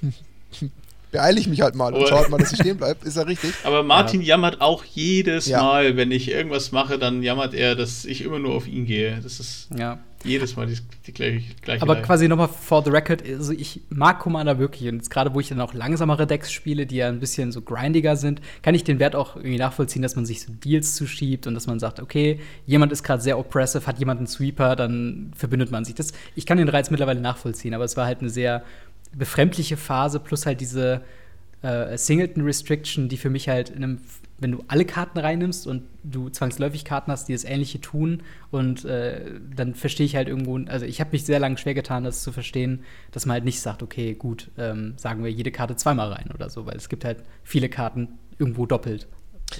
beeile 1.17 1.41
ich 1.41 1.49
mich 1.49 1.63
halt 1.63 1.75
mal 1.75 1.95
und 1.95 2.07
schaue 2.09 2.29
mal, 2.29 2.39
dass 2.39 2.53
ich 2.53 2.59
stehen 2.59 2.77
bleibe. 2.77 3.07
Ist 3.07 3.17
ja 3.17 3.23
richtig. 3.23 3.53
Aber 3.65 3.83
Martin 3.83 4.21
ja. 4.21 4.29
jammert 4.29 4.61
auch 4.61 4.85
jedes 4.85 5.47
ja. 5.47 5.63
Mal, 5.63 5.97
wenn 5.97 6.11
ich 6.11 6.31
irgendwas 6.31 6.73
mache, 6.73 6.99
dann 6.99 7.23
jammert 7.23 7.55
er, 7.55 7.75
dass 7.75 8.05
ich 8.05 8.23
immer 8.23 8.39
nur 8.39 8.55
auf 8.55 8.67
ihn 8.67 8.85
gehe. 8.85 9.19
Das 9.23 9.41
ist 9.41 9.69
ja. 9.77 9.99
jedes 10.25 10.57
Mal 10.57 10.67
die, 10.67 10.77
die 11.07 11.13
gleiche, 11.13 11.43
gleiche 11.63 11.83
Aber 11.83 11.95
Reihe. 11.95 12.03
quasi 12.03 12.29
nochmal 12.29 12.49
for 12.49 12.85
the 12.85 12.91
record, 12.91 13.23
also 13.27 13.53
ich 13.53 13.81
mag 13.89 14.19
Commander 14.19 14.59
wirklich 14.59 14.89
und 14.91 15.09
gerade 15.09 15.33
wo 15.33 15.41
ich 15.41 15.49
dann 15.49 15.61
auch 15.61 15.73
langsamere 15.73 16.27
Decks 16.27 16.53
spiele, 16.53 16.85
die 16.85 16.97
ja 16.97 17.09
ein 17.09 17.21
bisschen 17.21 17.51
so 17.51 17.63
grindiger 17.63 18.17
sind, 18.17 18.43
kann 18.63 18.75
ich 18.75 18.85
den 18.85 18.99
Wert 18.99 19.17
auch 19.17 19.37
irgendwie 19.37 19.59
nachvollziehen, 19.59 20.03
dass 20.03 20.17
man 20.17 20.27
sich 20.27 20.43
so 20.43 20.53
Deals 20.53 20.95
zuschiebt 20.97 21.47
und 21.47 21.55
dass 21.55 21.67
man 21.67 21.79
sagt, 21.79 22.01
okay, 22.01 22.41
jemand 22.67 22.93
ist 22.93 23.03
gerade 23.03 23.23
sehr 23.23 23.39
oppressive, 23.39 23.87
hat 23.87 23.99
jemand 23.99 24.19
einen 24.19 24.27
Sweeper, 24.27 24.77
dann 24.77 25.33
verbündet 25.35 25.71
man 25.71 25.85
sich. 25.85 25.95
Das, 25.95 26.13
ich 26.35 26.45
kann 26.45 26.59
den 26.59 26.69
Reiz 26.69 26.91
mittlerweile 26.91 27.21
nachvollziehen, 27.21 27.73
aber 27.73 27.85
es 27.85 27.97
war 27.97 28.05
halt 28.05 28.21
eine 28.21 28.29
sehr 28.29 28.63
befremdliche 29.17 29.77
Phase 29.77 30.21
plus 30.21 30.47
halt 30.47 30.61
diese 30.61 31.03
äh, 31.63 31.97
Singleton 31.97 32.43
Restriction, 32.43 33.09
die 33.09 33.17
für 33.17 33.31
mich 33.31 33.49
halt 33.49 33.71
in 33.71 33.83
einem, 33.83 34.01
wenn 34.39 34.53
du 34.53 34.65
alle 34.69 34.85
Karten 34.85 35.19
reinnimmst 35.19 35.67
und 35.67 35.85
du 36.05 36.29
zwangsläufig 36.29 36.85
Karten 36.85 37.11
hast, 37.11 37.29
die 37.29 37.33
das 37.33 37.45
Ähnliche 37.45 37.81
tun 37.81 38.23
und 38.51 38.85
äh, 38.85 39.41
dann 39.55 39.75
verstehe 39.75 40.07
ich 40.07 40.17
halt 40.17 40.29
irgendwo, 40.29 40.59
also 40.71 40.85
ich 40.85 41.01
habe 41.01 41.11
mich 41.13 41.25
sehr 41.25 41.41
lange 41.41 41.57
schwer 41.59 41.75
getan, 41.75 42.05
das 42.05 42.23
zu 42.23 42.33
verstehen, 42.33 42.85
dass 43.11 43.27
man 43.27 43.35
halt 43.35 43.45
nicht 43.45 43.61
sagt, 43.61 43.83
okay, 43.83 44.15
gut, 44.15 44.51
ähm, 44.59 44.95
sagen 44.97 45.25
wir 45.25 45.31
jede 45.31 45.51
Karte 45.51 45.77
zweimal 45.77 46.13
rein 46.13 46.31
oder 46.35 46.51
so, 46.51 46.67
weil 46.67 46.77
es 46.77 46.89
gibt 46.89 47.05
halt 47.05 47.25
viele 47.43 47.69
Karten 47.69 48.19
irgendwo 48.39 48.67
doppelt. 48.67 49.09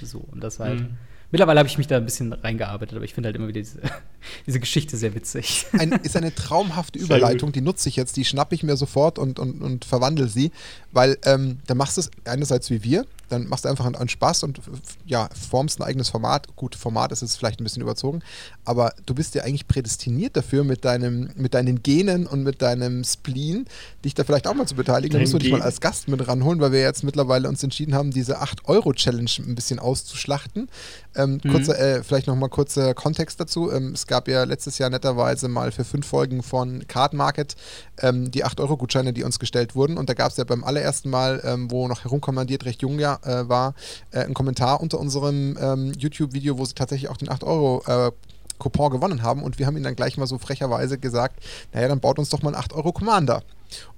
So, 0.01 0.19
und 0.19 0.43
das 0.43 0.59
halt. 0.59 0.81
Mhm 0.81 0.97
Mittlerweile 1.31 1.59
habe 1.59 1.67
ich 1.67 1.77
mich 1.77 1.87
da 1.87 1.97
ein 1.97 2.05
bisschen 2.05 2.31
reingearbeitet, 2.31 2.95
aber 2.95 3.03
ich 3.03 3.13
finde 3.13 3.27
halt 3.27 3.35
immer 3.35 3.47
wieder 3.47 3.59
diese, 3.59 3.81
diese 4.47 4.59
Geschichte 4.59 4.95
sehr 4.95 5.13
witzig. 5.13 5.65
Ein, 5.73 5.91
ist 6.03 6.15
eine 6.15 6.33
traumhafte 6.33 6.99
Überleitung, 6.99 7.51
die 7.51 7.61
nutze 7.61 7.89
ich 7.89 7.95
jetzt, 7.97 8.15
die 8.15 8.25
schnappe 8.25 8.55
ich 8.55 8.63
mir 8.63 8.77
sofort 8.77 9.19
und, 9.19 9.39
und, 9.39 9.61
und 9.61 9.85
verwandle 9.85 10.27
sie, 10.27 10.51
weil 10.91 11.17
ähm, 11.25 11.59
da 11.67 11.75
machst 11.75 11.97
du 11.97 12.01
es 12.01 12.11
einerseits 12.25 12.69
wie 12.69 12.83
wir, 12.83 13.05
dann 13.29 13.47
machst 13.47 13.65
du 13.65 13.69
einfach 13.69 13.85
einen, 13.85 14.09
Spaß 14.09 14.43
und 14.43 14.61
ja, 15.05 15.29
formst 15.49 15.79
ein 15.79 15.83
eigenes 15.83 16.09
Format. 16.09 16.55
Gut, 16.55 16.75
Format 16.75 17.11
ist 17.11 17.21
jetzt 17.21 17.35
vielleicht 17.35 17.59
ein 17.59 17.63
bisschen 17.63 17.81
überzogen, 17.81 18.21
aber 18.65 18.93
du 19.05 19.13
bist 19.13 19.35
ja 19.35 19.43
eigentlich 19.43 19.67
prädestiniert 19.67 20.37
dafür, 20.37 20.63
mit, 20.63 20.85
deinem, 20.85 21.29
mit 21.35 21.53
deinen 21.53 21.83
Genen 21.83 22.27
und 22.27 22.43
mit 22.43 22.61
deinem 22.61 23.03
Spleen 23.03 23.65
dich 24.03 24.13
da 24.13 24.23
vielleicht 24.23 24.47
auch 24.47 24.53
mal 24.53 24.67
zu 24.67 24.75
beteiligen. 24.75 25.13
Da 25.13 25.19
musst 25.19 25.33
du 25.33 25.39
dich 25.39 25.51
mal 25.51 25.61
als 25.61 25.81
Gast 25.81 26.07
mit 26.07 26.27
ranholen, 26.27 26.59
weil 26.59 26.71
wir 26.71 26.81
jetzt 26.81 27.03
mittlerweile 27.03 27.49
uns 27.49 27.63
entschieden 27.63 27.93
haben, 27.93 28.11
diese 28.11 28.41
8-Euro-Challenge 28.41 29.29
ein 29.39 29.55
bisschen 29.55 29.79
auszuschlachten. 29.79 30.69
Ähm, 31.15 31.41
mhm. 31.43 31.51
kurze, 31.51 31.77
äh, 31.77 32.03
vielleicht 32.03 32.27
nochmal 32.27 32.49
kurzer 32.49 32.93
Kontext 32.93 33.39
dazu. 33.39 33.71
Ähm, 33.71 33.93
es 33.93 34.07
gab 34.07 34.27
ja 34.27 34.43
letztes 34.43 34.77
Jahr 34.77 34.89
netterweise 34.89 35.47
mal 35.47 35.71
für 35.71 35.83
fünf 35.83 36.05
Folgen 36.05 36.43
von 36.43 36.87
Card 36.87 37.13
Market 37.13 37.55
ähm, 37.99 38.31
die 38.31 38.45
8-Euro-Gutscheine, 38.45 39.13
die 39.13 39.23
uns 39.23 39.39
gestellt 39.39 39.75
wurden. 39.75 39.97
Und 39.97 40.09
da 40.09 40.13
gab 40.13 40.31
es 40.31 40.37
ja 40.37 40.43
beim 40.43 40.63
allerersten 40.63 41.09
Mal, 41.09 41.41
ähm, 41.43 41.71
wo 41.71 41.87
noch 41.87 42.03
herumkommandiert 42.03 42.65
recht 42.65 42.81
jung 42.81 42.99
ja, 42.99 43.16
äh, 43.23 43.47
war, 43.47 43.73
äh, 44.11 44.19
einen 44.19 44.33
Kommentar 44.33 44.81
unter 44.81 44.99
unserem 44.99 45.57
ähm, 45.59 45.93
YouTube-Video, 45.97 46.57
wo 46.57 46.65
sie 46.65 46.73
tatsächlich 46.73 47.09
auch 47.09 47.17
den 47.17 47.29
8-Euro 47.29 47.83
äh, 47.87 48.11
Coupon 48.57 48.91
gewonnen 48.91 49.21
haben 49.21 49.43
und 49.43 49.59
wir 49.59 49.67
haben 49.67 49.75
ihnen 49.75 49.83
dann 49.83 49.95
gleich 49.95 50.17
mal 50.17 50.27
so 50.27 50.37
frecherweise 50.37 50.97
gesagt, 50.97 51.39
naja, 51.73 51.87
dann 51.87 51.99
baut 51.99 52.19
uns 52.19 52.29
doch 52.29 52.41
mal 52.41 52.49
einen 52.49 52.63
8 52.63 52.73
Euro 52.73 52.91
Commander. 52.91 53.43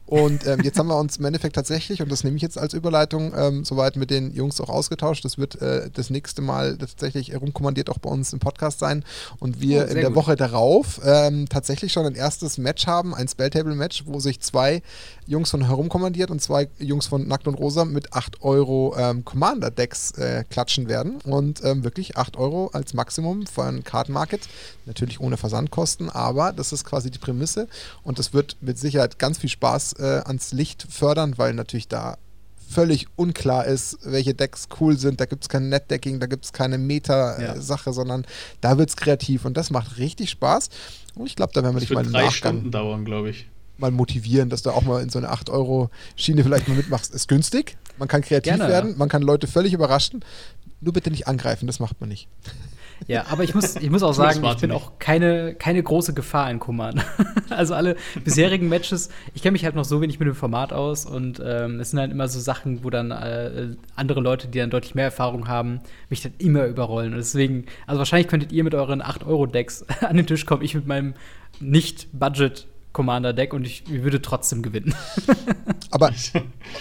Und 0.09 0.47
ähm, 0.47 0.61
jetzt 0.63 0.79
haben 0.79 0.87
wir 0.87 0.97
uns 0.97 1.17
im 1.17 1.25
Endeffekt 1.25 1.53
tatsächlich, 1.53 2.01
und 2.01 2.11
das 2.11 2.23
nehme 2.23 2.35
ich 2.35 2.41
jetzt 2.41 2.57
als 2.57 2.73
Überleitung, 2.73 3.31
ähm, 3.37 3.63
soweit 3.63 3.95
mit 3.95 4.09
den 4.09 4.33
Jungs 4.33 4.59
auch 4.59 4.69
ausgetauscht. 4.69 5.23
Das 5.23 5.37
wird 5.37 5.61
äh, 5.61 5.91
das 5.93 6.09
nächste 6.09 6.41
Mal 6.41 6.79
tatsächlich 6.79 7.29
herumkommandiert 7.29 7.91
auch 7.91 7.99
bei 7.99 8.09
uns 8.09 8.33
im 8.33 8.39
Podcast 8.39 8.79
sein. 8.79 9.05
Und 9.37 9.61
wir 9.61 9.85
oh, 9.85 9.89
in 9.91 9.95
der 9.97 10.05
gut. 10.05 10.15
Woche 10.15 10.35
darauf 10.35 10.99
ähm, 11.05 11.47
tatsächlich 11.47 11.93
schon 11.93 12.07
ein 12.07 12.15
erstes 12.15 12.57
Match 12.57 12.87
haben, 12.87 13.13
ein 13.13 13.27
Spelltable-Match, 13.27 14.05
wo 14.07 14.19
sich 14.19 14.39
zwei 14.39 14.81
Jungs 15.29 15.51
von 15.51 15.65
herumkommandiert 15.67 16.31
und 16.31 16.41
zwei 16.41 16.69
Jungs 16.79 17.05
von 17.05 17.27
Nackt 17.27 17.47
und 17.47 17.53
Rosa 17.53 17.85
mit 17.85 18.13
8 18.13 18.41
Euro 18.41 18.95
ähm, 18.97 19.23
Commander-Decks 19.23 20.11
äh, 20.17 20.43
klatschen 20.49 20.89
werden. 20.89 21.21
Und 21.23 21.63
ähm, 21.63 21.83
wirklich 21.83 22.17
8 22.17 22.35
Euro 22.35 22.71
als 22.73 22.95
Maximum 22.95 23.45
von 23.45 23.83
Card 23.83 24.09
Market. 24.09 24.49
Natürlich 24.87 25.19
ohne 25.19 25.37
Versandkosten, 25.37 26.09
aber 26.09 26.51
das 26.51 26.73
ist 26.73 26.83
quasi 26.83 27.11
die 27.11 27.19
Prämisse. 27.19 27.67
Und 28.03 28.17
das 28.17 28.33
wird 28.33 28.57
mit 28.61 28.79
Sicherheit 28.79 29.19
ganz 29.19 29.37
viel 29.37 29.51
Spaß 29.51 29.93
äh, 29.99 30.21
ans 30.25 30.51
Licht 30.51 30.87
fördern, 30.89 31.37
weil 31.37 31.53
natürlich 31.53 31.87
da 31.87 32.17
völlig 32.67 33.07
unklar 33.15 33.65
ist, 33.65 33.99
welche 34.03 34.33
Decks 34.33 34.67
cool 34.79 34.97
sind. 34.97 35.19
Da 35.21 35.25
gibt 35.25 35.43
es 35.43 35.49
kein 35.49 35.69
Netdecking, 35.69 36.19
da 36.19 36.25
gibt 36.25 36.45
es 36.45 36.53
keine 36.53 36.79
Meta-Sache, 36.79 37.89
ja. 37.89 37.93
sondern 37.93 38.25
da 38.61 38.79
wird 38.79 38.89
es 38.89 38.95
kreativ 38.95 39.45
und 39.45 39.57
das 39.57 39.69
macht 39.69 39.97
richtig 39.97 40.31
Spaß. 40.31 40.69
Und 41.13 41.27
ich 41.27 41.35
glaube, 41.35 41.51
da 41.53 41.61
werden 41.63 41.75
wir 41.75 41.81
dich 41.81 41.91
mal 41.91 42.03
drei 42.03 42.25
Nachgang 42.25 42.31
Stunden 42.31 42.71
dauern, 42.71 43.05
glaube 43.05 43.29
ich. 43.29 43.47
Mal 43.79 43.91
motivieren, 43.91 44.49
dass 44.49 44.61
du 44.61 44.71
auch 44.71 44.83
mal 44.83 45.01
in 45.01 45.09
so 45.09 45.19
eine 45.19 45.31
8-Euro-Schiene 45.31 46.43
vielleicht 46.43 46.67
mal 46.67 46.75
mitmachst. 46.75 47.13
Ist 47.13 47.27
günstig, 47.27 47.77
man 47.97 48.07
kann 48.07 48.21
kreativ 48.21 48.53
Gerne, 48.53 48.71
werden, 48.71 48.97
man 48.97 49.09
kann 49.09 49.21
Leute 49.21 49.47
völlig 49.47 49.73
überraschen. 49.73 50.23
Nur 50.81 50.93
bitte 50.93 51.11
nicht 51.11 51.27
angreifen, 51.27 51.67
das 51.67 51.79
macht 51.79 51.99
man 51.99 52.09
nicht. 52.09 52.29
Ja, 53.07 53.25
aber 53.29 53.43
ich 53.43 53.55
muss, 53.55 53.75
ich 53.75 53.89
muss 53.89 54.03
auch 54.03 54.13
sagen, 54.13 54.43
ich 54.43 54.57
bin 54.57 54.71
auch 54.71 54.99
keine, 54.99 55.55
keine 55.55 55.81
große 55.81 56.13
Gefahr 56.13 56.51
in 56.51 56.59
Command. 56.59 57.03
also 57.49 57.73
alle 57.73 57.95
bisherigen 58.23 58.67
Matches, 58.67 59.09
ich 59.33 59.41
kenne 59.41 59.53
mich 59.53 59.63
halt 59.63 59.75
noch 59.75 59.85
so 59.85 60.01
wenig 60.01 60.19
mit 60.19 60.27
dem 60.27 60.35
Format 60.35 60.73
aus 60.73 61.05
und 61.05 61.41
ähm, 61.43 61.79
es 61.79 61.91
sind 61.91 61.99
halt 61.99 62.11
immer 62.11 62.27
so 62.27 62.39
Sachen, 62.39 62.83
wo 62.83 62.89
dann 62.89 63.11
äh, 63.11 63.75
andere 63.95 64.19
Leute, 64.19 64.47
die 64.47 64.59
dann 64.59 64.69
deutlich 64.69 64.95
mehr 64.95 65.05
Erfahrung 65.05 65.47
haben, 65.47 65.79
mich 66.09 66.21
dann 66.21 66.33
immer 66.37 66.65
überrollen. 66.65 67.13
Und 67.13 67.19
deswegen, 67.19 67.65
also 67.87 67.99
wahrscheinlich 67.99 68.27
könntet 68.27 68.51
ihr 68.51 68.63
mit 68.63 68.75
euren 68.75 69.01
8-Euro-Decks 69.01 69.85
an 70.01 70.17
den 70.17 70.27
Tisch 70.27 70.45
kommen, 70.45 70.63
ich 70.63 70.75
mit 70.75 70.87
meinem 70.87 71.13
nicht-Budget 71.59 72.67
Commander-Deck 72.91 73.53
und 73.53 73.65
ich, 73.65 73.83
würde 73.87 74.21
trotzdem 74.21 74.63
gewinnen. 74.63 74.95
Aber 75.91 76.11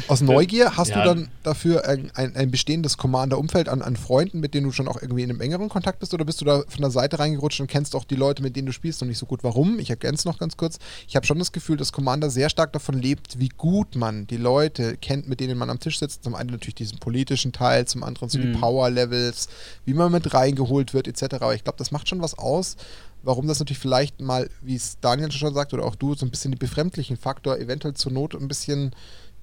aus 0.09 0.21
Neugier 0.21 0.77
hast 0.77 0.89
ja. 0.89 1.03
du 1.03 1.09
dann 1.09 1.29
dafür 1.43 1.87
ein, 1.87 2.11
ein, 2.15 2.35
ein 2.35 2.51
bestehendes 2.51 2.97
Commander-Umfeld 2.97 3.69
an, 3.69 3.83
an, 3.83 3.97
Freunden, 3.97 4.41
mit 4.41 4.55
denen 4.55 4.67
du 4.67 4.73
schon 4.73 4.89
auch 4.89 5.01
irgendwie 5.01 5.23
in 5.23 5.31
einem 5.31 5.41
engeren 5.41 5.69
Kontakt 5.69 5.99
bist, 6.01 6.15
oder 6.15 6.25
bist 6.25 6.41
du 6.41 6.45
da 6.45 6.63
von 6.67 6.81
der 6.81 6.91
Seite 6.91 7.19
reingerutscht 7.19 7.61
und 7.61 7.67
kennst 7.67 7.95
auch 7.95 8.05
die 8.05 8.17
Leute, 8.17 8.43
mit 8.43 8.57
denen 8.57 8.67
du 8.67 8.73
spielst 8.73 9.03
und 9.03 9.09
nicht 9.09 9.19
so 9.19 9.27
gut? 9.27 9.45
Warum? 9.45 9.79
Ich 9.79 9.91
ergänze 9.91 10.27
noch 10.29 10.39
ganz 10.39 10.57
kurz. 10.57 10.79
Ich 11.07 11.15
habe 11.15 11.27
schon 11.27 11.39
das 11.39 11.53
Gefühl, 11.53 11.77
dass 11.77 11.93
Commander 11.93 12.31
sehr 12.31 12.49
stark 12.49 12.73
davon 12.73 12.99
lebt, 12.99 13.39
wie 13.39 13.51
gut 13.51 13.95
man 13.95 14.27
die 14.27 14.37
Leute 14.37 14.97
kennt, 14.97 15.29
mit 15.29 15.41
denen 15.41 15.59
man 15.59 15.71
am 15.71 15.79
Tisch 15.79 15.99
sitzt. 15.99 16.25
Zum 16.25 16.35
einen 16.35 16.51
natürlich 16.51 16.75
diesen 16.75 16.99
politischen 16.99 17.53
Teil, 17.53 17.87
zum 17.87 18.03
anderen 18.03 18.29
so 18.29 18.39
mhm. 18.39 18.53
die 18.53 18.59
Power-Levels, 18.59 19.49
wie 19.85 19.95
man 19.95 20.11
mit 20.11 20.33
reingeholt 20.33 20.95
wird, 20.95 21.07
etc. 21.07 21.37
Aber 21.41 21.55
ich 21.55 21.65
glaube, 21.65 21.79
das 21.79 21.91
macht 21.91 22.09
schon 22.09 22.23
was 22.23 22.37
aus 22.37 22.77
warum 23.23 23.47
das 23.47 23.59
natürlich 23.59 23.79
vielleicht 23.79 24.21
mal, 24.21 24.49
wie 24.63 24.77
es 24.77 24.99
Daniel 25.01 25.31
schon 25.31 25.55
sagt, 25.55 25.75
oder 25.75 25.85
auch 25.85 25.95
du, 25.95 26.15
so 26.15 26.27
ein 26.27 26.31
bisschen 26.31 26.53
den 26.53 26.59
befremdlichen 26.59 27.17
Faktor 27.17 27.59
eventuell 27.59 27.95
zur 27.95 28.13
Not 28.13 28.35
ein 28.35 28.49
bisschen 28.49 28.93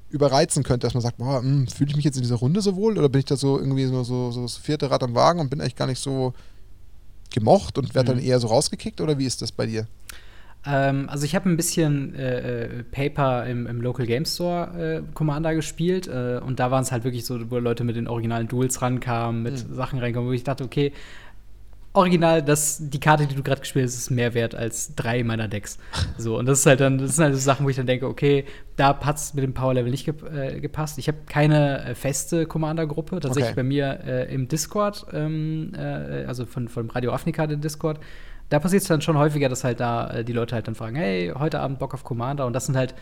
überreizen 0.10 0.64
könnte, 0.64 0.88
dass 0.88 0.94
man 0.94 1.02
sagt, 1.02 1.20
hm, 1.20 1.68
fühle 1.68 1.90
ich 1.90 1.96
mich 1.96 2.06
jetzt 2.06 2.16
in 2.16 2.24
dieser 2.24 2.36
Runde 2.36 2.62
so 2.62 2.76
wohl 2.76 2.98
oder 2.98 3.10
bin 3.10 3.20
ich 3.20 3.26
da 3.26 3.36
so 3.36 3.60
irgendwie 3.60 3.86
so, 3.86 4.04
so, 4.04 4.32
so 4.32 4.44
das 4.44 4.58
vierte 4.58 4.90
Rad 4.90 5.04
am 5.04 5.16
Wagen 5.16 5.40
und 5.40 5.50
bin 5.50 5.60
eigentlich 5.60 5.76
gar 5.76 5.88
nicht 5.88 6.00
so 6.00 6.34
gemocht 7.34 7.78
und 7.78 7.94
werde 7.96 8.14
mhm. 8.14 8.18
dann 8.18 8.26
eher 8.26 8.40
so 8.40 8.48
rausgekickt 8.48 9.02
oder 9.02 9.18
wie 9.18 9.26
ist 9.26 9.42
das 9.42 9.52
bei 9.52 9.66
dir? 9.66 9.88
Ähm, 10.66 11.10
also 11.10 11.26
ich 11.26 11.36
habe 11.36 11.50
ein 11.50 11.58
bisschen 11.58 12.16
äh, 12.16 12.80
äh, 12.80 12.84
Paper 12.84 13.46
im, 13.46 13.68
im, 13.68 13.82
Local 13.82 14.06
Game 14.06 14.26
Store 14.26 15.04
äh, 15.04 15.14
Commander 15.14 15.54
gespielt 15.54 16.08
äh, 16.08 16.40
und 16.44 16.60
da 16.60 16.72
waren 16.72 16.82
es 16.82 16.92
halt 16.92 17.04
wirklich 17.04 17.26
so, 17.26 17.52
wo 17.52 17.60
Leute 17.60 17.84
mit 17.84 17.96
den 17.96 18.08
originalen 18.08 18.48
Duels 18.48 18.82
rankamen, 18.82 19.44
mit 19.44 19.68
mhm. 19.68 19.76
Sachen 19.76 20.00
reinkamen, 20.00 20.28
wo 20.28 20.34
ich 20.34 20.44
dachte, 20.44 20.64
okay, 20.64 20.92
original, 21.96 22.42
dass 22.42 22.78
die 22.82 23.00
Karte, 23.00 23.26
die 23.26 23.36
du 23.36 23.44
gerade 23.44 23.62
gespielt 23.62 23.86
hast, 23.86 23.96
ist 23.96 24.10
mehr 24.10 24.34
wert 24.34 24.56
als 24.56 24.96
drei 24.96 25.24
meiner 25.24 25.48
Decks. 25.48 25.78
So, 26.18 26.38
und 26.38 26.46
das 26.46 26.60
ist 26.60 26.66
halt 26.66 26.80
dann, 26.80 26.98
das 26.98 27.16
sind 27.16 27.26
halt 27.26 27.34
so 27.36 27.40
Sachen, 27.40 27.66
wo 27.66 27.70
ich 27.70 27.76
dann 27.76 27.88
denke, 27.88 28.08
okay, 28.08 28.46
da 28.76 29.00
hat 29.00 29.18
es 29.18 29.34
mit 29.34 29.44
dem 29.44 29.54
Power 29.54 29.74
Level 29.74 29.92
nicht 29.92 30.08
äh, 30.08 30.60
gepasst. 30.60 30.98
Ich 30.98 31.08
habe 31.08 31.20
keine 31.28 31.86
äh, 31.86 31.96
feste 31.96 32.46
Commander-Gruppe, 32.46 33.20
tatsächlich 33.20 33.52
okay. 33.52 33.56
bei 33.56 33.64
mir 33.64 34.00
äh, 34.06 34.34
im 34.34 34.48
Discord, 34.48 35.06
ähm, 35.14 35.74
äh, 35.76 36.26
also 36.26 36.46
von, 36.46 36.68
von 36.68 36.90
Radio 36.90 37.12
Afnika, 37.12 37.48
den 37.48 37.62
Discord. 37.62 38.00
Da 38.50 38.60
passiert 38.60 38.84
es 38.84 38.88
dann 38.88 39.02
schon 39.02 39.18
häufiger, 39.18 39.50
dass 39.50 39.64
halt 39.64 39.80
da 39.80 40.10
äh, 40.10 40.24
die 40.24 40.34
Leute 40.34 40.56
halt 40.56 40.68
dann 40.68 40.76
fragen, 40.76 40.96
hey, 40.96 41.32
heute 41.36 41.60
Abend 41.60 41.80
Bock 41.80 41.94
auf 41.94 42.04
Commander. 42.04 42.46
Und 42.46 42.54
das 42.54 42.66
sind 42.66 42.76
halt 42.76 42.94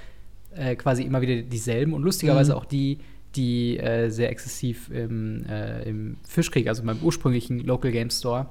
äh, 0.55 0.75
quasi 0.75 1.03
immer 1.03 1.21
wieder 1.21 1.41
dieselben 1.41 1.93
und 1.93 2.03
lustigerweise 2.03 2.53
mhm. 2.53 2.57
auch 2.59 2.65
die, 2.65 2.99
die 3.35 3.81
sehr 4.09 4.29
exzessiv 4.29 4.91
im, 4.91 5.43
im 5.85 6.17
Fischkrieg, 6.23 6.67
also 6.67 6.83
meinem 6.83 6.99
ursprünglichen 7.01 7.61
Local 7.61 7.91
Game 7.91 8.11
Store, 8.11 8.45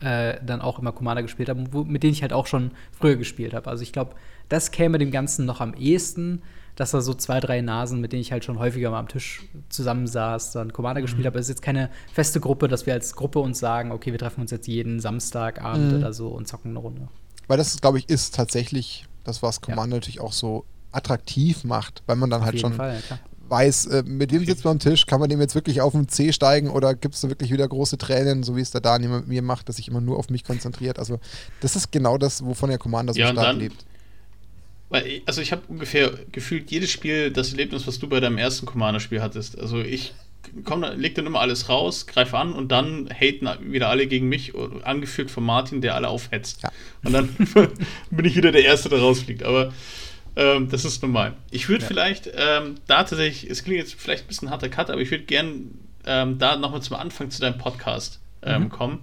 äh, 0.00 0.36
dann 0.44 0.60
auch 0.60 0.78
immer 0.78 0.92
Commander 0.92 1.22
gespielt 1.22 1.48
habe, 1.48 1.64
wo, 1.72 1.84
mit 1.84 2.02
denen 2.02 2.12
ich 2.12 2.22
halt 2.22 2.32
auch 2.32 2.46
schon 2.46 2.72
früher 2.92 3.16
gespielt 3.16 3.54
habe. 3.54 3.68
Also 3.68 3.82
ich 3.82 3.92
glaube, 3.92 4.14
das 4.48 4.70
käme 4.70 4.98
dem 4.98 5.10
Ganzen 5.10 5.44
noch 5.44 5.60
am 5.60 5.74
ehesten, 5.74 6.42
dass 6.76 6.92
da 6.92 7.00
so 7.00 7.12
zwei, 7.12 7.40
drei 7.40 7.60
Nasen, 7.60 8.00
mit 8.00 8.12
denen 8.12 8.22
ich 8.22 8.30
halt 8.30 8.44
schon 8.44 8.58
häufiger 8.60 8.90
mal 8.90 9.00
am 9.00 9.08
Tisch 9.08 9.42
zusammensaß, 9.68 10.52
dann 10.52 10.72
Commander 10.72 11.00
mhm. 11.00 11.06
gespielt 11.06 11.26
habe. 11.26 11.38
Es 11.38 11.46
ist 11.46 11.56
jetzt 11.56 11.62
keine 11.62 11.90
feste 12.12 12.38
Gruppe, 12.38 12.68
dass 12.68 12.86
wir 12.86 12.94
als 12.94 13.16
Gruppe 13.16 13.40
uns 13.40 13.58
sagen, 13.58 13.90
okay, 13.90 14.12
wir 14.12 14.18
treffen 14.18 14.42
uns 14.42 14.52
jetzt 14.52 14.68
jeden 14.68 15.00
Samstagabend 15.00 15.92
mhm. 15.92 15.98
oder 15.98 16.12
so 16.12 16.28
und 16.28 16.46
zocken 16.46 16.70
eine 16.70 16.78
Runde. 16.78 17.08
Weil 17.48 17.56
das, 17.56 17.80
glaube 17.80 17.98
ich, 17.98 18.08
ist 18.08 18.36
tatsächlich 18.36 19.06
das, 19.24 19.42
was 19.42 19.60
Commander 19.60 19.96
ja. 19.96 19.98
natürlich 19.98 20.20
auch 20.20 20.32
so 20.32 20.64
attraktiv 20.92 21.64
macht, 21.64 22.02
weil 22.06 22.16
man 22.16 22.30
dann 22.30 22.40
auf 22.40 22.46
halt 22.46 22.60
schon 22.60 22.74
Fall, 22.74 23.02
ja, 23.10 23.18
weiß, 23.50 23.86
äh, 23.86 24.02
mit 24.06 24.30
dem 24.30 24.44
sitzt 24.44 24.64
man 24.64 24.72
am 24.72 24.78
Tisch, 24.78 25.06
kann 25.06 25.20
man 25.20 25.28
dem 25.28 25.40
jetzt 25.40 25.54
wirklich 25.54 25.80
auf 25.80 25.92
den 25.92 26.08
C 26.08 26.32
steigen 26.32 26.70
oder 26.70 26.94
gibt 26.94 27.14
es 27.14 27.20
da 27.20 27.28
wirklich 27.28 27.52
wieder 27.52 27.66
große 27.66 27.98
Tränen, 27.98 28.42
so 28.42 28.56
wie 28.56 28.60
es 28.60 28.70
der 28.70 28.80
Daniel 28.80 29.10
mit 29.10 29.28
mir 29.28 29.42
macht, 29.42 29.68
dass 29.68 29.76
sich 29.76 29.88
immer 29.88 30.00
nur 30.00 30.18
auf 30.18 30.30
mich 30.30 30.44
konzentriert. 30.44 30.98
Also 30.98 31.20
das 31.60 31.76
ist 31.76 31.92
genau 31.92 32.18
das, 32.18 32.44
wovon 32.44 32.68
der 32.70 32.78
Commander 32.78 33.12
so 33.12 33.20
ja, 33.20 33.32
stark 33.32 33.46
dann, 33.46 33.58
lebt. 33.58 33.84
Weil, 34.90 35.22
also 35.26 35.42
ich 35.42 35.52
habe 35.52 35.62
ungefähr 35.68 36.12
gefühlt 36.32 36.70
jedes 36.70 36.90
Spiel 36.90 37.30
das 37.30 37.50
Erlebnis, 37.50 37.86
was 37.86 37.98
du 37.98 38.08
bei 38.08 38.20
deinem 38.20 38.38
ersten 38.38 38.66
Commander-Spiel 38.66 39.20
hattest. 39.20 39.58
Also 39.58 39.80
ich 39.80 40.14
komm, 40.64 40.82
leg 40.82 41.14
dann 41.14 41.26
immer 41.26 41.40
alles 41.40 41.68
raus, 41.68 42.06
greife 42.06 42.36
an 42.38 42.52
und 42.52 42.72
dann 42.72 43.08
haten 43.10 43.48
wieder 43.72 43.88
alle 43.88 44.06
gegen 44.06 44.28
mich, 44.28 44.52
angeführt 44.84 45.30
von 45.30 45.44
Martin, 45.44 45.80
der 45.80 45.94
alle 45.94 46.08
aufhetzt. 46.08 46.62
Ja. 46.62 46.72
Und 47.04 47.12
dann 47.12 47.28
bin 48.10 48.24
ich 48.24 48.36
wieder 48.36 48.52
der 48.52 48.64
Erste, 48.64 48.88
der 48.88 49.00
rausfliegt. 49.00 49.42
Aber 49.42 49.72
ähm, 50.38 50.68
das 50.70 50.84
ist 50.84 51.02
normal. 51.02 51.34
Ich 51.50 51.68
würde 51.68 51.82
ja. 51.82 51.88
vielleicht 51.88 52.30
ähm, 52.32 52.76
da 52.86 53.02
tatsächlich, 53.02 53.50
es 53.50 53.64
klingt 53.64 53.80
jetzt 53.80 53.94
vielleicht 53.94 54.24
ein 54.24 54.28
bisschen 54.28 54.50
harter 54.50 54.68
Cut, 54.68 54.88
aber 54.88 55.00
ich 55.00 55.10
würde 55.10 55.24
gern 55.24 55.72
ähm, 56.06 56.38
da 56.38 56.56
nochmal 56.56 56.80
zum 56.80 56.96
Anfang 56.96 57.30
zu 57.30 57.40
deinem 57.40 57.58
Podcast 57.58 58.20
ähm, 58.42 58.62
mhm. 58.62 58.68
kommen. 58.68 58.98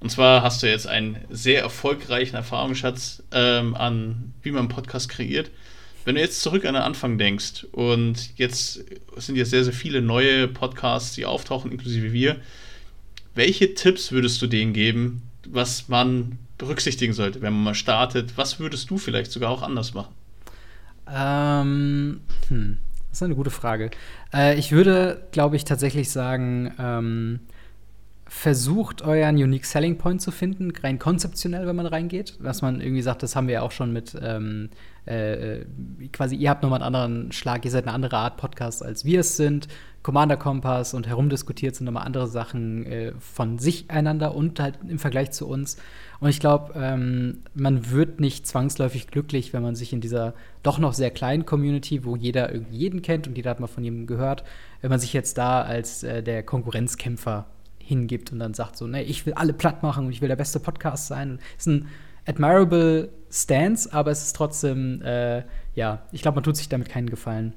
Und 0.00 0.10
zwar 0.10 0.42
hast 0.42 0.62
du 0.62 0.66
jetzt 0.66 0.86
einen 0.86 1.18
sehr 1.28 1.60
erfolgreichen 1.60 2.36
Erfahrungsschatz 2.36 3.22
ähm, 3.32 3.74
an, 3.74 4.32
wie 4.42 4.50
man 4.50 4.60
einen 4.60 4.68
Podcast 4.70 5.10
kreiert. 5.10 5.50
Wenn 6.06 6.14
du 6.14 6.22
jetzt 6.22 6.40
zurück 6.40 6.64
an 6.64 6.72
den 6.72 6.82
Anfang 6.82 7.18
denkst 7.18 7.66
und 7.72 8.38
jetzt 8.38 8.82
sind 9.16 9.36
ja 9.36 9.44
sehr, 9.44 9.64
sehr 9.64 9.74
viele 9.74 10.00
neue 10.00 10.48
Podcasts, 10.48 11.14
die 11.14 11.26
auftauchen, 11.26 11.70
inklusive 11.70 12.12
wir, 12.14 12.36
welche 13.34 13.74
Tipps 13.74 14.10
würdest 14.10 14.40
du 14.40 14.46
denen 14.46 14.72
geben, 14.72 15.22
was 15.46 15.88
man 15.88 16.38
berücksichtigen 16.56 17.12
sollte, 17.12 17.42
wenn 17.42 17.52
man 17.52 17.62
mal 17.62 17.74
startet? 17.74 18.38
Was 18.38 18.58
würdest 18.58 18.88
du 18.88 18.96
vielleicht 18.96 19.32
sogar 19.32 19.50
auch 19.50 19.62
anders 19.62 19.92
machen? 19.92 20.14
Ähm, 21.08 22.20
hm, 22.48 22.78
das 23.08 23.18
ist 23.18 23.22
eine 23.22 23.34
gute 23.34 23.50
Frage. 23.50 23.90
Äh, 24.32 24.58
ich 24.58 24.72
würde, 24.72 25.26
glaube 25.32 25.56
ich, 25.56 25.64
tatsächlich 25.64 26.10
sagen, 26.10 26.74
ähm, 26.78 27.40
versucht, 28.28 29.02
euren 29.02 29.36
Unique 29.36 29.64
Selling 29.64 29.98
Point 29.98 30.20
zu 30.20 30.32
finden, 30.32 30.72
rein 30.82 30.98
konzeptionell, 30.98 31.66
wenn 31.66 31.76
man 31.76 31.86
reingeht. 31.86 32.38
Dass 32.42 32.60
man 32.60 32.80
irgendwie 32.80 33.02
sagt, 33.02 33.22
das 33.22 33.36
haben 33.36 33.46
wir 33.46 33.54
ja 33.54 33.62
auch 33.62 33.70
schon 33.70 33.92
mit 33.92 34.16
ähm, 34.20 34.70
äh, 35.06 35.64
quasi, 36.12 36.34
ihr 36.34 36.50
habt 36.50 36.62
nochmal 36.62 36.82
einen 36.82 36.94
anderen 36.94 37.32
Schlag, 37.32 37.64
ihr 37.64 37.70
seid 37.70 37.84
eine 37.84 37.94
andere 37.94 38.16
Art 38.16 38.36
Podcast, 38.36 38.82
als 38.82 39.04
wir 39.04 39.20
es 39.20 39.36
sind. 39.36 39.68
Commander 40.02 40.36
Kompass 40.36 40.94
und 40.94 41.06
herumdiskutiert 41.06 41.74
sind 41.74 41.86
nochmal 41.86 42.04
andere 42.04 42.26
Sachen 42.26 42.86
äh, 42.86 43.12
von 43.18 43.58
sich 43.58 43.90
einander 43.90 44.34
und 44.34 44.58
halt 44.60 44.78
im 44.88 44.98
Vergleich 44.98 45.30
zu 45.30 45.48
uns. 45.48 45.76
Und 46.20 46.28
ich 46.28 46.40
glaube, 46.40 46.74
ähm, 46.76 47.42
man 47.54 47.90
wird 47.90 48.20
nicht 48.20 48.46
zwangsläufig 48.46 49.08
glücklich, 49.08 49.52
wenn 49.52 49.62
man 49.62 49.76
sich 49.76 49.92
in 49.92 50.00
dieser 50.00 50.34
doch 50.62 50.78
noch 50.78 50.94
sehr 50.94 51.10
kleinen 51.10 51.46
Community, 51.46 52.04
wo 52.04 52.16
jeder 52.16 52.52
irgendwie 52.52 52.78
jeden 52.78 53.02
kennt 53.02 53.28
und 53.28 53.36
jeder 53.36 53.50
hat 53.50 53.60
mal 53.60 53.66
von 53.66 53.84
jedem 53.84 54.06
gehört, 54.06 54.44
wenn 54.80 54.90
man 54.90 55.00
sich 55.00 55.12
jetzt 55.12 55.38
da 55.38 55.62
als 55.62 56.02
äh, 56.02 56.22
der 56.22 56.42
Konkurrenzkämpfer 56.42 57.46
hingibt 57.86 58.32
und 58.32 58.38
dann 58.40 58.52
sagt 58.52 58.76
so, 58.76 58.86
ne, 58.86 59.02
ich 59.02 59.24
will 59.24 59.34
alle 59.34 59.52
platt 59.52 59.82
machen 59.82 60.06
und 60.06 60.12
ich 60.12 60.20
will 60.20 60.28
der 60.28 60.36
beste 60.36 60.60
Podcast 60.60 61.06
sein. 61.06 61.38
Das 61.56 61.66
ist 61.66 61.72
ein 61.72 61.88
admirable 62.26 63.10
Stance, 63.30 63.92
aber 63.92 64.10
es 64.10 64.24
ist 64.24 64.36
trotzdem, 64.36 65.00
äh, 65.02 65.44
ja, 65.74 66.02
ich 66.10 66.22
glaube, 66.22 66.36
man 66.36 66.44
tut 66.44 66.56
sich 66.56 66.68
damit 66.68 66.88
keinen 66.88 67.08
Gefallen. 67.08 67.54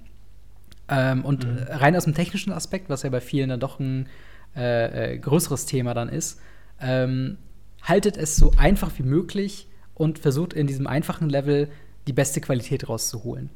Ähm, 0.87 1.25
und 1.25 1.45
mhm. 1.45 1.57
rein 1.67 1.95
aus 1.95 2.05
dem 2.05 2.13
technischen 2.13 2.51
Aspekt, 2.51 2.89
was 2.89 3.03
ja 3.03 3.09
bei 3.09 3.21
vielen 3.21 3.49
dann 3.49 3.59
doch 3.59 3.79
ein 3.79 4.07
äh, 4.55 5.13
äh, 5.13 5.17
größeres 5.17 5.65
Thema 5.65 5.93
dann 5.93 6.09
ist, 6.09 6.39
ähm, 6.79 7.37
haltet 7.81 8.17
es 8.17 8.35
so 8.35 8.51
einfach 8.57 8.91
wie 8.97 9.03
möglich 9.03 9.67
und 9.95 10.19
versucht 10.19 10.53
in 10.53 10.67
diesem 10.67 10.87
einfachen 10.87 11.29
Level 11.29 11.69
die 12.07 12.13
beste 12.13 12.41
Qualität 12.41 12.87
rauszuholen. 12.87 13.49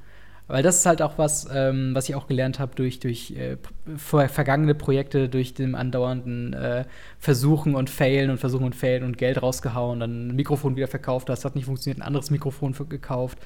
Weil 0.47 0.61
das 0.61 0.79
ist 0.79 0.85
halt 0.85 1.01
auch 1.01 1.17
was, 1.17 1.47
ähm, 1.53 1.95
was 1.95 2.09
ich 2.09 2.15
auch 2.15 2.27
gelernt 2.27 2.59
habe 2.59 2.75
durch, 2.75 2.99
durch 2.99 3.31
äh, 3.31 3.57
vergangene 3.95 4.75
Projekte, 4.75 5.29
durch 5.29 5.53
den 5.53 5.73
andauernden 5.73 6.53
äh, 6.53 6.85
Versuchen 7.17 7.75
und 7.75 7.89
Failen 7.89 8.29
und 8.29 8.39
Versuchen 8.39 8.65
und 8.65 8.75
Failen 8.75 9.03
und 9.03 9.17
Geld 9.17 9.41
rausgehauen, 9.41 10.01
dann 10.01 10.27
ein 10.27 10.35
Mikrofon 10.35 10.75
wieder 10.75 10.87
verkauft, 10.87 11.29
das 11.29 11.45
hat 11.45 11.55
nicht 11.55 11.65
funktioniert, 11.65 11.99
ein 11.99 12.07
anderes 12.07 12.29
Mikrofon 12.29 12.75
gekauft. 12.89 13.37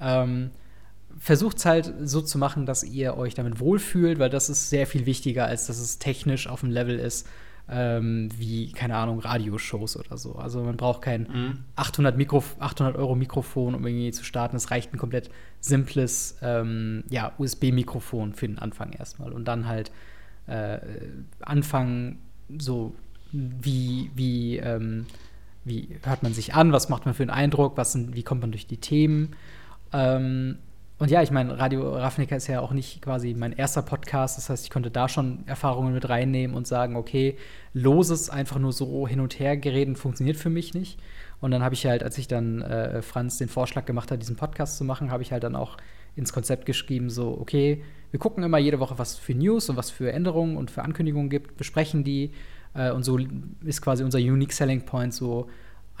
Ähm, 0.00 0.50
Versucht 1.18 1.58
es 1.58 1.66
halt 1.66 1.92
so 2.02 2.20
zu 2.20 2.38
machen, 2.38 2.66
dass 2.66 2.84
ihr 2.84 3.16
euch 3.16 3.34
damit 3.34 3.60
wohlfühlt, 3.60 4.18
weil 4.18 4.30
das 4.30 4.48
ist 4.48 4.70
sehr 4.70 4.86
viel 4.86 5.06
wichtiger, 5.06 5.46
als 5.46 5.66
dass 5.66 5.78
es 5.78 5.98
technisch 5.98 6.46
auf 6.46 6.60
dem 6.60 6.70
Level 6.70 6.98
ist, 6.98 7.26
ähm, 7.70 8.28
wie, 8.36 8.72
keine 8.72 8.96
Ahnung, 8.96 9.20
Radioshows 9.20 9.96
oder 9.96 10.18
so. 10.18 10.34
Also 10.34 10.62
man 10.62 10.76
braucht 10.76 11.02
kein 11.02 11.22
mhm. 11.22 11.58
800, 11.76 12.16
Mikro 12.16 12.42
800 12.58 12.96
Euro 12.96 13.14
Mikrofon, 13.14 13.74
um 13.74 13.86
irgendwie 13.86 14.10
zu 14.10 14.24
starten. 14.24 14.56
Es 14.56 14.70
reicht 14.70 14.92
ein 14.92 14.98
komplett 14.98 15.30
simples 15.60 16.36
ähm, 16.42 17.04
ja, 17.08 17.32
USB-Mikrofon 17.38 18.34
für 18.34 18.48
den 18.48 18.58
Anfang 18.58 18.92
erstmal. 18.92 19.32
Und 19.32 19.46
dann 19.46 19.68
halt 19.68 19.92
äh, 20.46 20.78
anfangen, 21.40 22.18
so 22.58 22.94
wie, 23.30 24.10
wie, 24.16 24.56
ähm, 24.56 25.06
wie 25.64 25.96
hört 26.02 26.24
man 26.24 26.34
sich 26.34 26.54
an, 26.54 26.72
was 26.72 26.88
macht 26.88 27.04
man 27.04 27.14
für 27.14 27.22
einen 27.22 27.30
Eindruck, 27.30 27.76
was 27.76 27.92
sind, 27.92 28.16
wie 28.16 28.24
kommt 28.24 28.40
man 28.40 28.50
durch 28.50 28.66
die 28.66 28.78
Themen. 28.78 29.36
Ähm, 29.92 30.58
und 31.00 31.10
ja, 31.10 31.22
ich 31.22 31.30
meine, 31.30 31.58
Radio 31.58 31.96
Ravnica 31.96 32.36
ist 32.36 32.46
ja 32.46 32.60
auch 32.60 32.72
nicht 32.72 33.00
quasi 33.00 33.32
mein 33.32 33.52
erster 33.52 33.80
Podcast. 33.80 34.36
Das 34.36 34.50
heißt, 34.50 34.64
ich 34.64 34.70
konnte 34.70 34.90
da 34.90 35.08
schon 35.08 35.44
Erfahrungen 35.46 35.94
mit 35.94 36.06
reinnehmen 36.10 36.54
und 36.54 36.66
sagen, 36.66 36.94
okay, 36.94 37.38
loses 37.72 38.28
einfach 38.28 38.58
nur 38.58 38.74
so 38.74 39.08
hin 39.08 39.20
und 39.20 39.38
her 39.38 39.56
gereden 39.56 39.96
funktioniert 39.96 40.36
für 40.36 40.50
mich 40.50 40.74
nicht. 40.74 41.00
Und 41.40 41.52
dann 41.52 41.62
habe 41.62 41.74
ich 41.74 41.86
halt, 41.86 42.02
als 42.02 42.18
ich 42.18 42.28
dann 42.28 42.60
äh, 42.60 43.00
Franz 43.00 43.38
den 43.38 43.48
Vorschlag 43.48 43.86
gemacht 43.86 44.10
hat, 44.10 44.20
diesen 44.20 44.36
Podcast 44.36 44.76
zu 44.76 44.84
machen, 44.84 45.10
habe 45.10 45.22
ich 45.22 45.32
halt 45.32 45.42
dann 45.42 45.56
auch 45.56 45.78
ins 46.16 46.34
Konzept 46.34 46.66
geschrieben, 46.66 47.08
so, 47.08 47.34
okay, 47.40 47.82
wir 48.10 48.20
gucken 48.20 48.44
immer 48.44 48.58
jede 48.58 48.78
Woche, 48.78 48.98
was 48.98 49.16
für 49.16 49.34
News 49.34 49.70
und 49.70 49.78
was 49.78 49.90
für 49.90 50.12
Änderungen 50.12 50.58
und 50.58 50.70
für 50.70 50.82
Ankündigungen 50.82 51.30
gibt, 51.30 51.56
besprechen 51.56 52.04
die. 52.04 52.32
Äh, 52.74 52.90
und 52.90 53.04
so 53.04 53.18
ist 53.64 53.80
quasi 53.80 54.04
unser 54.04 54.18
Unique 54.18 54.52
Selling 54.52 54.84
Point, 54.84 55.14
so 55.14 55.48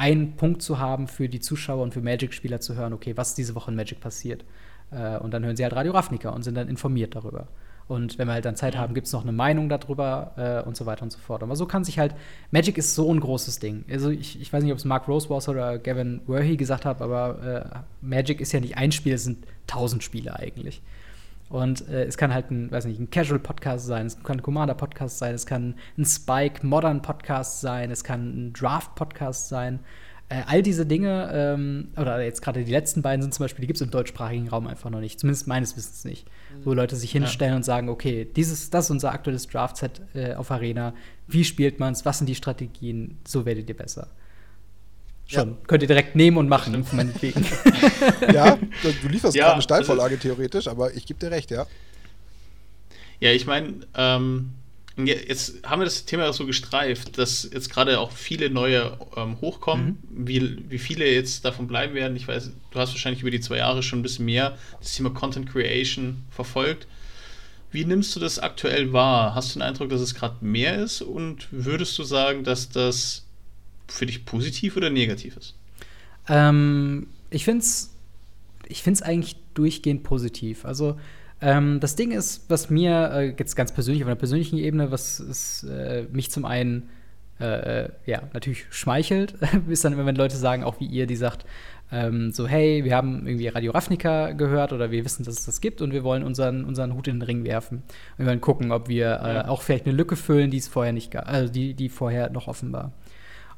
einen 0.00 0.36
Punkt 0.36 0.62
zu 0.62 0.78
haben 0.78 1.08
für 1.08 1.28
die 1.28 1.40
Zuschauer 1.40 1.82
und 1.82 1.92
für 1.92 2.00
Magic-Spieler 2.00 2.60
zu 2.60 2.74
hören, 2.74 2.94
okay, 2.94 3.16
was 3.16 3.28
ist 3.28 3.38
diese 3.38 3.54
Woche 3.54 3.70
in 3.70 3.76
Magic 3.76 4.00
passiert. 4.00 4.44
Äh, 4.90 5.18
und 5.18 5.32
dann 5.32 5.44
hören 5.44 5.56
sie 5.56 5.62
halt 5.62 5.74
Radio 5.74 5.92
Ravnica 5.92 6.30
und 6.30 6.42
sind 6.42 6.54
dann 6.54 6.68
informiert 6.68 7.14
darüber. 7.14 7.48
Und 7.86 8.18
wenn 8.18 8.28
wir 8.28 8.34
halt 8.34 8.44
dann 8.44 8.56
Zeit 8.56 8.78
haben, 8.78 8.94
gibt 8.94 9.08
es 9.08 9.12
noch 9.12 9.22
eine 9.22 9.32
Meinung 9.32 9.68
darüber 9.68 10.32
äh, 10.64 10.66
und 10.66 10.76
so 10.76 10.86
weiter 10.86 11.02
und 11.02 11.12
so 11.12 11.18
fort. 11.18 11.42
Aber 11.42 11.54
so 11.54 11.66
kann 11.66 11.84
sich 11.84 11.98
halt, 11.98 12.14
Magic 12.50 12.78
ist 12.78 12.94
so 12.94 13.12
ein 13.12 13.20
großes 13.20 13.58
Ding. 13.58 13.84
Also 13.90 14.10
ich, 14.10 14.40
ich 14.40 14.50
weiß 14.50 14.62
nicht, 14.62 14.72
ob 14.72 14.78
es 14.78 14.84
Mark 14.84 15.06
Rosewater 15.06 15.50
oder 15.50 15.78
Gavin 15.78 16.22
Worthy 16.26 16.56
gesagt 16.56 16.86
hat, 16.86 17.02
aber 17.02 17.74
äh, 17.74 17.78
Magic 18.00 18.40
ist 18.40 18.52
ja 18.52 18.60
nicht 18.60 18.78
ein 18.78 18.92
Spiel, 18.92 19.14
es 19.14 19.24
sind 19.24 19.44
tausend 19.66 20.02
Spiele 20.02 20.38
eigentlich. 20.38 20.80
Und 21.50 21.88
äh, 21.88 22.04
es 22.04 22.16
kann 22.16 22.32
halt 22.32 22.50
ein, 22.52 22.70
weiß 22.70 22.86
nicht, 22.86 23.00
ein 23.00 23.10
Casual-Podcast 23.10 23.84
sein, 23.84 24.06
es 24.06 24.22
kann 24.22 24.38
ein 24.38 24.42
Commander-Podcast 24.42 25.18
sein, 25.18 25.34
es 25.34 25.46
kann 25.46 25.74
ein 25.98 26.04
Spike-Modern-Podcast 26.04 27.60
sein, 27.60 27.90
es 27.90 28.04
kann 28.04 28.48
ein 28.48 28.52
Draft-Podcast 28.52 29.48
sein. 29.48 29.80
Äh, 30.28 30.42
all 30.46 30.62
diese 30.62 30.86
Dinge, 30.86 31.28
ähm, 31.34 31.88
oder 31.96 32.22
jetzt 32.22 32.40
gerade 32.40 32.64
die 32.64 32.70
letzten 32.70 33.02
beiden 33.02 33.20
sind 33.20 33.34
zum 33.34 33.42
Beispiel, 33.42 33.62
die 33.62 33.66
gibt 33.66 33.78
es 33.78 33.82
im 33.82 33.90
deutschsprachigen 33.90 34.48
Raum 34.48 34.68
einfach 34.68 34.90
noch 34.90 35.00
nicht, 35.00 35.18
zumindest 35.18 35.48
meines 35.48 35.76
Wissens 35.76 36.04
nicht. 36.04 36.28
Mhm. 36.54 36.66
Wo 36.66 36.72
Leute 36.72 36.94
sich 36.94 37.10
hinstellen 37.10 37.54
ja. 37.54 37.56
und 37.56 37.64
sagen, 37.64 37.88
okay, 37.88 38.28
dieses, 38.36 38.70
das 38.70 38.84
ist 38.84 38.90
unser 38.92 39.10
aktuelles 39.10 39.48
Draft-Set 39.48 40.02
äh, 40.14 40.34
auf 40.34 40.52
Arena, 40.52 40.94
wie 41.26 41.42
spielt 41.42 41.80
man 41.80 41.94
es, 41.94 42.04
was 42.04 42.18
sind 42.18 42.28
die 42.28 42.36
Strategien, 42.36 43.18
so 43.26 43.44
werdet 43.44 43.68
ihr 43.68 43.76
besser. 43.76 44.06
Schon. 45.30 45.50
Ja. 45.50 45.56
Könnt 45.66 45.82
ihr 45.82 45.88
direkt 45.88 46.16
nehmen 46.16 46.36
und 46.38 46.48
machen, 46.48 46.84
meinetwegen. 46.92 47.46
ja, 48.32 48.58
du 48.82 49.08
lieferst 49.08 49.36
ja, 49.36 49.44
gerade 49.44 49.54
eine 49.54 49.62
Steilvorlage 49.62 50.18
theoretisch, 50.18 50.66
aber 50.66 50.92
ich 50.94 51.06
gebe 51.06 51.20
dir 51.20 51.30
recht, 51.30 51.50
ja. 51.50 51.66
Ja, 53.20 53.30
ich 53.30 53.46
meine, 53.46 53.74
ähm, 53.94 54.50
Jetzt 55.06 55.62
haben 55.64 55.80
wir 55.80 55.84
das 55.84 56.04
Thema 56.04 56.32
so 56.32 56.46
gestreift, 56.46 57.16
dass 57.16 57.48
jetzt 57.50 57.70
gerade 57.70 58.00
auch 58.00 58.10
viele 58.12 58.50
neue 58.50 58.98
ähm, 59.16 59.40
hochkommen. 59.40 59.98
Mhm. 60.10 60.28
Wie, 60.28 60.58
wie 60.68 60.78
viele 60.78 61.10
jetzt 61.10 61.44
davon 61.44 61.68
bleiben 61.68 61.94
werden, 61.94 62.16
ich 62.16 62.26
weiß, 62.26 62.50
du 62.70 62.78
hast 62.78 62.92
wahrscheinlich 62.92 63.22
über 63.22 63.30
die 63.30 63.40
zwei 63.40 63.58
Jahre 63.58 63.82
schon 63.82 64.00
ein 64.00 64.02
bisschen 64.02 64.24
mehr 64.24 64.58
das 64.80 64.94
Thema 64.94 65.10
Content 65.10 65.50
Creation 65.50 66.22
verfolgt. 66.30 66.86
Wie 67.70 67.84
nimmst 67.84 68.14
du 68.16 68.20
das 68.20 68.38
aktuell 68.38 68.92
wahr? 68.92 69.34
Hast 69.34 69.54
du 69.54 69.60
den 69.60 69.62
Eindruck, 69.62 69.90
dass 69.90 70.00
es 70.00 70.14
gerade 70.14 70.44
mehr 70.44 70.76
ist? 70.82 71.02
Und 71.02 71.46
würdest 71.52 71.96
du 71.98 72.02
sagen, 72.02 72.42
dass 72.42 72.68
das 72.68 73.24
für 73.92 74.06
dich 74.06 74.24
positiv 74.24 74.76
oder 74.76 74.90
negativ 74.90 75.36
ist? 75.36 75.56
Ähm, 76.28 77.08
ich 77.30 77.44
finde 77.44 77.60
es 77.60 77.90
ich 78.70 78.82
find's 78.82 79.02
eigentlich 79.02 79.36
durchgehend 79.54 80.04
positiv. 80.04 80.64
Also 80.64 80.96
ähm, 81.40 81.80
das 81.80 81.96
Ding 81.96 82.12
ist, 82.12 82.48
was 82.48 82.70
mir 82.70 83.10
äh, 83.12 83.34
jetzt 83.38 83.56
ganz 83.56 83.72
persönlich 83.72 84.02
auf 84.02 84.08
einer 84.08 84.16
persönlichen 84.16 84.58
Ebene, 84.58 84.90
was 84.90 85.20
ist, 85.20 85.64
äh, 85.64 86.04
mich 86.12 86.30
zum 86.30 86.44
einen 86.44 86.88
äh, 87.40 87.84
äh 87.84 87.88
ja 88.06 88.22
natürlich 88.32 88.66
schmeichelt, 88.70 89.34
ist 89.68 89.84
dann 89.84 89.92
immer, 89.92 90.06
wenn 90.06 90.16
Leute 90.16 90.36
sagen, 90.36 90.64
auch 90.64 90.80
wie 90.80 90.86
ihr, 90.86 91.06
die 91.06 91.16
sagt, 91.16 91.44
ähm, 91.92 92.30
so 92.30 92.46
hey, 92.46 92.84
wir 92.84 92.94
haben 92.94 93.26
irgendwie 93.26 93.48
Radio 93.48 93.72
Ravnica 93.72 94.32
gehört 94.32 94.72
oder 94.72 94.90
wir 94.90 95.04
wissen, 95.04 95.24
dass 95.24 95.38
es 95.38 95.46
das 95.46 95.60
gibt 95.60 95.82
und 95.82 95.92
wir 95.92 96.04
wollen 96.04 96.22
unseren, 96.22 96.64
unseren 96.64 96.94
Hut 96.94 97.08
in 97.08 97.16
den 97.16 97.22
Ring 97.22 97.44
werfen. 97.44 97.78
Und 97.78 98.18
wir 98.18 98.26
wollen 98.26 98.40
gucken, 98.40 98.70
ob 98.70 98.88
wir 98.88 99.20
äh, 99.24 99.48
auch 99.48 99.62
vielleicht 99.62 99.86
eine 99.86 99.96
Lücke 99.96 100.14
füllen, 100.14 100.50
die 100.50 100.58
es 100.58 100.68
vorher 100.68 100.92
nicht 100.92 101.10
gab, 101.10 101.28
also 101.28 101.52
die, 101.52 101.74
die 101.74 101.88
vorher 101.88 102.30
noch 102.30 102.46
offen 102.46 102.72
war. 102.72 102.92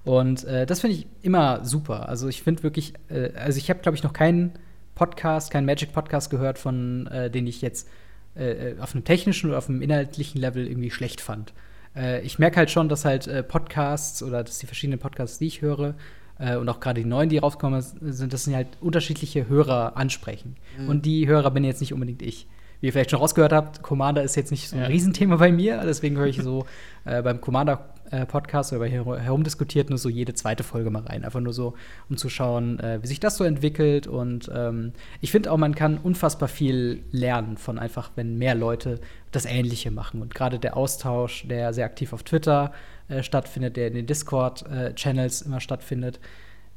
Und 0.05 0.45
äh, 0.45 0.67
das 0.67 0.81
finde 0.81 0.97
ich 0.97 1.07
immer 1.23 1.65
super. 1.65 2.09
Also 2.09 2.29
ich 2.29 2.43
finde 2.43 2.63
wirklich, 2.63 2.95
also 3.37 3.59
ich 3.59 3.71
habe, 3.71 3.81
glaube 3.81 3.97
ich, 3.97 4.03
noch 4.03 4.13
keinen 4.13 4.53
Podcast, 4.95 5.51
keinen 5.51 5.67
Magic-Podcast 5.67 6.31
gehört, 6.31 6.59
von 6.59 7.07
äh, 7.07 7.31
den 7.31 7.47
ich 7.47 7.63
jetzt 7.63 7.89
äh, 8.35 8.75
auf 8.79 8.95
einem 8.95 9.05
technischen 9.05 9.51
oder 9.51 9.59
auf 9.59 9.69
einem 9.69 9.83
inhaltlichen 9.83 10.41
Level 10.41 10.67
irgendwie 10.67 10.91
schlecht 10.91 11.21
fand. 11.21 11.53
Äh, 11.97 12.23
ich 12.23 12.39
merke 12.39 12.57
halt 12.57 12.71
schon, 12.71 12.89
dass 12.89 13.05
halt 13.05 13.27
äh, 13.27 13.43
Podcasts 13.43 14.23
oder 14.23 14.45
dass 14.45 14.59
die 14.59 14.67
verschiedenen 14.67 14.99
Podcasts, 14.99 15.39
die 15.39 15.47
ich 15.47 15.63
höre, 15.63 15.95
äh, 16.39 16.57
und 16.57 16.69
auch 16.69 16.81
gerade 16.81 17.03
die 17.03 17.09
neuen, 17.09 17.29
die 17.29 17.39
rauskommen, 17.39 17.83
sind, 17.83 18.33
das 18.33 18.45
sind 18.45 18.55
halt 18.55 18.69
unterschiedliche 18.81 19.49
Hörer 19.49 19.97
ansprechen. 19.97 20.57
Mhm. 20.79 20.89
Und 20.89 21.07
die 21.07 21.27
Hörer 21.27 21.51
bin 21.51 21.65
jetzt 21.65 21.81
nicht 21.81 21.93
unbedingt 21.93 22.23
ich. 22.23 22.47
Wie 22.81 22.87
ihr 22.87 22.93
vielleicht 22.93 23.11
schon 23.11 23.21
rausgehört 23.21 23.53
habt, 23.53 23.83
Commander 23.83 24.23
ist 24.23 24.35
jetzt 24.35 24.51
nicht 24.51 24.69
so 24.69 24.77
ein 24.77 24.83
ja. 24.83 24.89
Riesenthema 24.89 25.37
bei 25.37 25.53
mir, 25.53 25.81
deswegen 25.85 26.17
höre 26.17 26.27
ich 26.27 26.43
so 26.43 26.67
äh, 27.05 27.23
beim 27.23 27.41
Commander 27.41 27.92
äh, 28.13 28.27
Podcast 28.27 28.73
oder 28.73 28.81
bei 28.81 28.89
Her 28.89 29.05
herumdiskutiert 29.05 29.89
nur 29.89 29.99
so 29.99 30.09
jede 30.09 30.35
zweite 30.35 30.63
Folge 30.63 30.91
mal 30.91 31.03
rein. 31.03 31.25
Einfach 31.25 31.41
nur 31.41 31.53
so, 31.53 31.75
um 32.09 32.17
zu 32.17 32.29
schauen, 32.29 32.79
äh, 32.79 33.03
wie 33.03 33.07
sich 33.07 33.21
das 33.21 33.37
so 33.37 33.45
entwickelt. 33.45 34.07
Und 34.07 34.51
ähm, 34.55 34.93
ich 35.21 35.33
finde 35.33 35.51
auch, 35.51 35.57
man 35.57 35.75
kann 35.75 35.99
unfassbar 35.99 36.49
viel 36.49 37.03
lernen 37.11 37.57
von 37.57 37.79
einfach, 37.79 38.11
wenn 38.15 38.39
mehr 38.39 38.55
Leute 38.55 39.01
das 39.31 39.47
Ähnliche 39.47 39.91
machen. 39.91 40.23
Und 40.23 40.35
gerade 40.35 40.59
der 40.59 40.77
Austausch, 40.77 41.49
der 41.49 41.73
sehr 41.73 41.87
aktiv 41.87 42.13
auf 42.13 42.23
Twitter 42.23 42.73
äh, 43.09 43.23
stattfindet, 43.23 43.77
der 43.77 43.89
in 43.89 43.95
den 43.95 44.07
Discord-Channels 44.07 45.43
immer 45.43 45.61
stattfindet, 45.61 46.21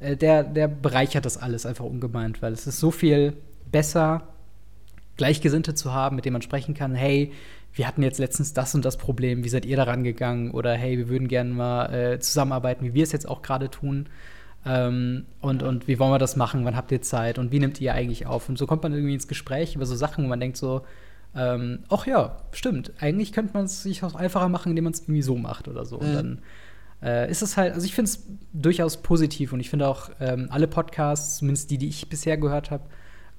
äh, 0.00 0.16
der, 0.16 0.42
der 0.42 0.68
bereichert 0.68 1.26
das 1.26 1.36
alles 1.36 1.66
einfach 1.66 1.84
ungemeint, 1.84 2.42
weil 2.42 2.52
es 2.52 2.66
ist 2.66 2.80
so 2.80 2.90
viel 2.90 3.34
besser, 3.70 4.26
Gleichgesinnte 5.16 5.74
zu 5.74 5.92
haben, 5.92 6.16
mit 6.16 6.24
denen 6.24 6.34
man 6.34 6.42
sprechen 6.42 6.74
kann, 6.74 6.94
hey, 6.94 7.32
wir 7.72 7.86
hatten 7.86 8.02
jetzt 8.02 8.18
letztens 8.18 8.54
das 8.54 8.74
und 8.74 8.84
das 8.84 8.96
Problem, 8.96 9.44
wie 9.44 9.48
seid 9.48 9.66
ihr 9.66 9.76
daran 9.76 10.02
gegangen? 10.02 10.50
Oder 10.50 10.74
hey, 10.74 10.96
wir 10.96 11.08
würden 11.08 11.28
gerne 11.28 11.50
mal 11.50 11.92
äh, 11.92 12.18
zusammenarbeiten, 12.20 12.84
wie 12.84 12.94
wir 12.94 13.02
es 13.02 13.12
jetzt 13.12 13.28
auch 13.28 13.42
gerade 13.42 13.70
tun. 13.70 14.08
Ähm, 14.64 15.26
und, 15.40 15.62
und 15.62 15.86
wie 15.86 15.98
wollen 15.98 16.12
wir 16.12 16.18
das 16.18 16.36
machen? 16.36 16.64
Wann 16.64 16.76
habt 16.76 16.90
ihr 16.90 17.02
Zeit? 17.02 17.38
Und 17.38 17.52
wie 17.52 17.60
nimmt 17.60 17.80
ihr 17.80 17.94
eigentlich 17.94 18.26
auf? 18.26 18.48
Und 18.48 18.58
so 18.58 18.66
kommt 18.66 18.82
man 18.82 18.92
irgendwie 18.92 19.14
ins 19.14 19.28
Gespräch 19.28 19.76
über 19.76 19.86
so 19.86 19.94
Sachen, 19.94 20.24
wo 20.24 20.28
man 20.28 20.40
denkt 20.40 20.56
so, 20.56 20.82
ähm, 21.34 21.80
ach 21.90 22.06
ja, 22.06 22.38
stimmt. 22.52 22.92
Eigentlich 22.98 23.32
könnte 23.32 23.52
man 23.52 23.66
es 23.66 23.82
sich 23.82 24.02
auch 24.02 24.14
einfacher 24.14 24.48
machen, 24.48 24.70
indem 24.70 24.84
man 24.84 24.94
es 24.94 25.00
irgendwie 25.02 25.22
so 25.22 25.36
macht 25.36 25.68
oder 25.68 25.84
so. 25.84 25.98
Mhm. 25.98 26.02
Und 26.02 26.14
dann 26.14 26.38
äh, 27.02 27.30
ist 27.30 27.42
es 27.42 27.58
halt, 27.58 27.74
also 27.74 27.84
ich 27.84 27.94
finde 27.94 28.10
es 28.10 28.26
durchaus 28.54 28.96
positiv 29.02 29.52
und 29.52 29.60
ich 29.60 29.68
finde 29.68 29.86
auch 29.86 30.10
ähm, 30.18 30.48
alle 30.50 30.66
Podcasts, 30.66 31.38
zumindest 31.38 31.70
die, 31.70 31.78
die 31.78 31.88
ich 31.88 32.08
bisher 32.08 32.38
gehört 32.38 32.70
habe, 32.70 32.84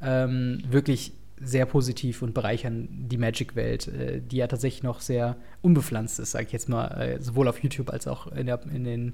ähm, 0.01 0.63
wirklich 0.69 1.13
sehr 1.39 1.65
positiv 1.65 2.21
und 2.21 2.33
bereichern 2.33 2.87
die 2.91 3.17
Magic-Welt, 3.17 3.87
äh, 3.87 4.21
die 4.21 4.37
ja 4.37 4.47
tatsächlich 4.47 4.83
noch 4.83 5.01
sehr 5.01 5.37
unbepflanzt 5.61 6.19
ist, 6.19 6.31
sage 6.31 6.45
ich 6.45 6.51
jetzt 6.51 6.69
mal, 6.69 6.87
äh, 6.87 7.21
sowohl 7.21 7.47
auf 7.47 7.61
YouTube 7.61 7.89
als 7.89 8.07
auch 8.07 8.27
in, 8.27 8.47
der, 8.47 8.61
in 8.73 8.83
den 8.83 9.13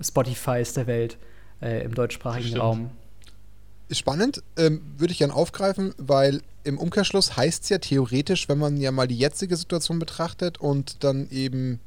Spotifys 0.00 0.74
der 0.74 0.86
Welt 0.86 1.18
äh, 1.60 1.84
im 1.84 1.94
deutschsprachigen 1.94 2.56
Raum. 2.56 2.90
Spannend, 3.90 4.42
ähm, 4.56 4.80
würde 4.96 5.12
ich 5.12 5.18
gerne 5.18 5.34
aufgreifen, 5.34 5.94
weil 5.98 6.40
im 6.64 6.78
Umkehrschluss 6.78 7.36
heißt 7.36 7.64
es 7.64 7.68
ja 7.68 7.78
theoretisch, 7.78 8.48
wenn 8.48 8.58
man 8.58 8.76
ja 8.78 8.90
mal 8.90 9.06
die 9.06 9.18
jetzige 9.18 9.56
Situation 9.56 9.98
betrachtet 9.98 10.58
und 10.58 11.04
dann 11.04 11.28
eben, 11.30 11.78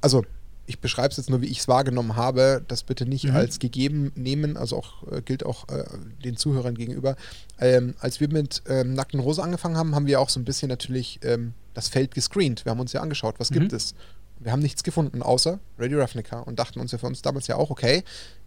also 0.00 0.24
ich 0.68 0.80
beschreibe 0.80 1.08
es 1.08 1.16
jetzt 1.16 1.30
nur, 1.30 1.40
wie 1.40 1.46
ich 1.46 1.60
es 1.60 1.68
wahrgenommen 1.68 2.14
habe, 2.14 2.62
das 2.68 2.82
bitte 2.82 3.06
nicht 3.06 3.24
mhm. 3.24 3.36
als 3.36 3.58
gegeben 3.58 4.12
nehmen, 4.14 4.56
also 4.58 4.76
auch 4.76 5.10
äh, 5.10 5.22
gilt 5.22 5.44
auch 5.44 5.66
äh, 5.68 5.84
den 6.22 6.36
Zuhörern 6.36 6.74
gegenüber. 6.74 7.16
Ähm, 7.58 7.94
als 8.00 8.20
wir 8.20 8.28
mit 8.28 8.62
ähm, 8.68 8.92
Nackten 8.92 9.18
Rose 9.18 9.42
angefangen 9.42 9.78
haben, 9.78 9.94
haben 9.94 10.06
wir 10.06 10.20
auch 10.20 10.28
so 10.28 10.38
ein 10.38 10.44
bisschen 10.44 10.68
natürlich 10.68 11.20
ähm, 11.22 11.54
das 11.72 11.88
Feld 11.88 12.14
gescreent. 12.14 12.66
Wir 12.66 12.70
haben 12.70 12.80
uns 12.80 12.92
ja 12.92 13.00
angeschaut, 13.00 13.36
was 13.38 13.50
mhm. 13.50 13.54
gibt 13.54 13.72
es. 13.72 13.94
Wir 14.40 14.52
haben 14.52 14.60
nichts 14.60 14.82
gefunden, 14.82 15.22
außer 15.22 15.58
Radio 15.78 16.00
Ravnica 16.00 16.40
und 16.40 16.58
dachten 16.58 16.80
uns 16.80 16.92
ja 16.92 16.98
für 16.98 17.06
uns 17.06 17.22
damals 17.22 17.46
ja 17.46 17.56
auch, 17.56 17.70
okay, 17.70 18.04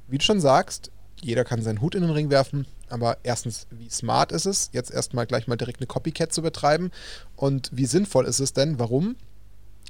wie 0.08 0.20
du 0.20 0.24
schon 0.24 0.40
sagst, 0.40 0.92
jeder 1.22 1.44
kann 1.44 1.62
seinen 1.64 1.82
Hut 1.82 1.96
in 1.96 2.02
den 2.02 2.12
Ring 2.12 2.30
werfen, 2.30 2.68
aber 2.90 3.18
erstens, 3.24 3.68
wie 3.72 3.90
smart 3.90 4.32
ist 4.32 4.46
es, 4.46 4.70
jetzt 4.74 4.92
erstmal 4.92 5.26
gleich 5.26 5.48
mal 5.48 5.56
direkt 5.56 5.80
eine 5.80 5.88
Copycat 5.88 6.32
zu 6.32 6.42
betreiben 6.42 6.92
und 7.36 7.70
wie 7.74 7.86
sinnvoll 7.86 8.26
ist 8.26 8.40
es 8.40 8.54
denn, 8.54 8.80
warum? 8.80 9.16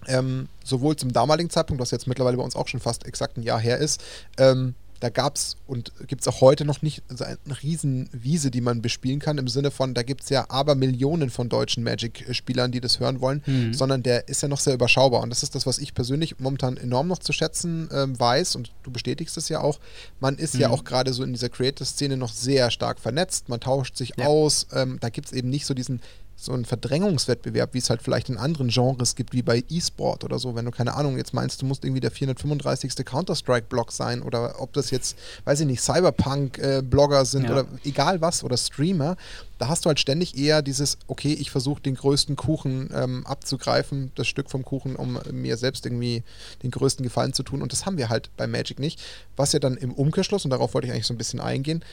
Ähm, 0.08 0.48
sowohl 0.64 0.96
zum 0.96 1.14
damaligen 1.14 1.50
Zeitpunkt, 1.50 1.82
was 1.82 1.92
jetzt 1.92 2.08
mittlerweile 2.08 2.38
bei 2.38 2.44
uns 2.44 2.56
auch 2.56 2.68
schon 2.68 2.80
fast 2.80 3.06
exakt 3.06 3.38
ein 3.38 3.44
Jahr 3.44 3.60
her 3.60 3.78
ist, 3.78 4.02
ähm, 4.38 4.76
da 5.02 5.10
gab 5.10 5.36
es 5.36 5.58
und 5.66 5.92
gibt 6.08 6.22
es 6.22 6.28
auch 6.28 6.42
heute 6.42 6.64
noch 6.64 6.84
nicht 6.84 7.02
so 7.10 7.26
eine 7.26 7.38
Riesenwiese, 7.64 8.52
die 8.52 8.62
man 8.62 8.84
bespielen 8.84 9.20
kann, 9.20 9.40
im 9.40 9.48
Sinne 9.48 9.72
von, 9.72 9.96
da 9.96 10.04
gibt 10.04 10.22
es 10.24 10.30
ja 10.30 10.46
aber 10.50 10.76
Millionen 10.76 11.32
von 11.32 11.50
deutschen 11.50 11.84
Magic-Spielern, 11.84 12.72
die 12.72 12.82
das 12.82 13.00
hören 13.00 13.20
wollen, 13.20 13.42
mhm. 13.48 13.74
sondern 13.74 14.04
der 14.04 14.28
ist 14.28 14.44
ja 14.44 14.48
noch 14.48 14.60
sehr 14.60 14.76
überschaubar. 14.76 15.22
Und 15.22 15.32
das 15.32 15.42
ist 15.42 15.56
das, 15.56 15.66
was 15.66 15.80
ich 15.80 15.96
persönlich 15.96 16.40
momentan 16.40 16.78
enorm 16.78 17.08
noch 17.08 17.18
zu 17.18 17.34
schätzen 17.34 17.90
ähm, 17.92 18.18
weiß 18.20 18.56
und 18.56 18.72
du 18.84 18.92
bestätigst 18.92 19.36
es 19.38 19.50
ja 19.50 19.60
auch. 19.62 19.80
Man 20.20 20.38
ist 20.38 20.54
mhm. 20.54 20.62
ja 20.62 20.70
auch 20.70 20.84
gerade 20.84 21.14
so 21.14 21.24
in 21.24 21.34
dieser 21.34 21.50
Creator-Szene 21.50 22.16
noch 22.16 22.32
sehr 22.32 22.70
stark 22.70 23.00
vernetzt, 23.00 23.50
man 23.50 23.60
tauscht 23.60 23.98
sich 23.98 24.14
ja. 24.18 24.28
aus, 24.28 24.68
ähm, 24.72 25.00
da 25.02 25.10
gibt 25.10 25.28
es 25.28 25.34
eben 25.34 25.50
nicht 25.50 25.66
so 25.66 25.74
diesen 25.74 26.00
so 26.44 26.54
ein 26.54 26.66
Verdrängungswettbewerb, 26.66 27.74
wie 27.74 27.78
es 27.78 27.90
halt 27.90 28.02
vielleicht 28.02 28.30
in 28.30 28.38
anderen 28.38 28.70
Genres 28.70 29.16
gibt, 29.16 29.34
wie 29.34 29.42
bei 29.42 29.64
E-Sport 29.70 30.24
oder 30.24 30.40
so. 30.40 30.56
Wenn 30.56 30.66
du 30.66 30.72
keine 30.72 30.96
Ahnung 30.96 31.18
jetzt 31.18 31.34
meinst, 31.34 31.62
du 31.62 31.66
musst 31.66 31.86
irgendwie 31.86 32.02
der 32.02 32.12
435. 32.12 33.06
Counter-Strike-Block 33.06 33.92
sein 33.92 34.22
oder 34.22 34.60
ob 34.60 34.74
das 34.74 34.92
jetzt, 34.92 35.18
weiß 35.46 35.60
ich 35.62 35.68
nicht, 35.68 35.82
Cyberpunk-Blogger 35.82 37.26
sind 37.26 37.46
ja. 37.46 37.52
oder 37.52 37.66
egal 37.84 38.22
was 38.22 38.44
oder 38.44 38.58
Streamer, 38.58 39.18
da 39.62 39.68
hast 39.68 39.86
du 39.86 39.90
halt 39.90 40.00
ständig 40.00 40.36
eher 40.36 40.64
dieses, 40.64 40.98
okay, 41.06 41.34
ich 41.34 41.52
versuche 41.52 41.82
den 41.82 41.94
größten 41.94 42.36
Kuchen 42.36 42.90
ähm, 42.96 43.28
abzugreifen, 43.28 44.12
das 44.16 44.28
Stück 44.28 44.50
vom 44.50 44.66
Kuchen, 44.66 44.96
um 44.96 45.20
mir 45.32 45.56
selbst 45.56 45.86
irgendwie 45.86 46.24
den 46.64 46.72
größten 46.72 47.04
Gefallen 47.04 47.34
zu 47.34 47.44
tun. 47.44 47.62
Und 47.62 47.72
das 47.72 47.86
haben 47.86 48.00
wir 48.00 48.10
halt 48.10 48.32
bei 48.38 48.48
Magic 48.48 48.80
nicht. 48.80 49.00
Was 49.36 49.54
ja 49.54 49.60
dann 49.60 49.78
im 49.78 49.94
Umkehrschluss, 49.94 50.46
und 50.46 50.50
darauf 50.50 50.74
wollte 50.74 50.88
ich 50.88 50.94
eigentlich 50.94 51.06
so 51.06 51.14
ein 51.14 51.20
bisschen 51.20 51.40
eingehen, 51.40 51.84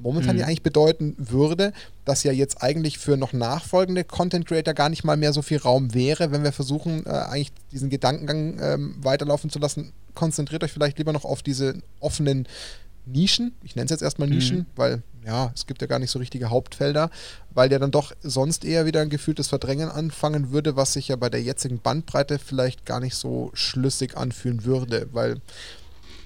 momentan 0.00 0.36
mhm. 0.36 0.40
ja 0.40 0.46
eigentlich 0.46 0.62
bedeuten 0.62 1.14
würde, 1.18 1.72
dass 2.04 2.22
ja 2.22 2.32
jetzt 2.32 2.62
eigentlich 2.62 2.98
für 2.98 3.16
noch 3.16 3.32
nachfolgende 3.32 4.04
Content 4.04 4.46
Creator 4.46 4.74
gar 4.74 4.88
nicht 4.88 5.04
mal 5.04 5.16
mehr 5.16 5.32
so 5.32 5.42
viel 5.42 5.58
Raum 5.58 5.94
wäre, 5.94 6.32
wenn 6.32 6.44
wir 6.44 6.52
versuchen, 6.52 7.04
äh, 7.06 7.10
eigentlich 7.10 7.52
diesen 7.72 7.90
Gedankengang 7.90 8.58
ähm, 8.60 8.96
weiterlaufen 9.02 9.50
zu 9.50 9.58
lassen. 9.58 9.92
Konzentriert 10.14 10.64
euch 10.64 10.72
vielleicht 10.72 10.98
lieber 10.98 11.12
noch 11.12 11.24
auf 11.24 11.42
diese 11.42 11.74
offenen 12.00 12.46
Nischen. 13.06 13.54
Ich 13.62 13.76
nenne 13.76 13.86
es 13.86 13.90
jetzt 13.90 14.02
erstmal 14.02 14.28
Nischen, 14.28 14.58
mhm. 14.58 14.66
weil 14.76 15.02
ja, 15.24 15.52
es 15.54 15.66
gibt 15.66 15.82
ja 15.82 15.86
gar 15.86 15.98
nicht 15.98 16.10
so 16.10 16.18
richtige 16.18 16.50
Hauptfelder, 16.50 17.10
weil 17.50 17.68
der 17.68 17.78
dann 17.78 17.90
doch 17.90 18.12
sonst 18.22 18.64
eher 18.64 18.86
wieder 18.86 19.00
ein 19.00 19.10
gefühltes 19.10 19.48
Verdrängen 19.48 19.90
anfangen 19.90 20.50
würde, 20.52 20.76
was 20.76 20.92
sich 20.92 21.08
ja 21.08 21.16
bei 21.16 21.28
der 21.28 21.42
jetzigen 21.42 21.80
Bandbreite 21.80 22.38
vielleicht 22.38 22.86
gar 22.86 23.00
nicht 23.00 23.14
so 23.14 23.50
schlüssig 23.52 24.16
anfühlen 24.16 24.64
würde, 24.64 25.08
weil 25.12 25.36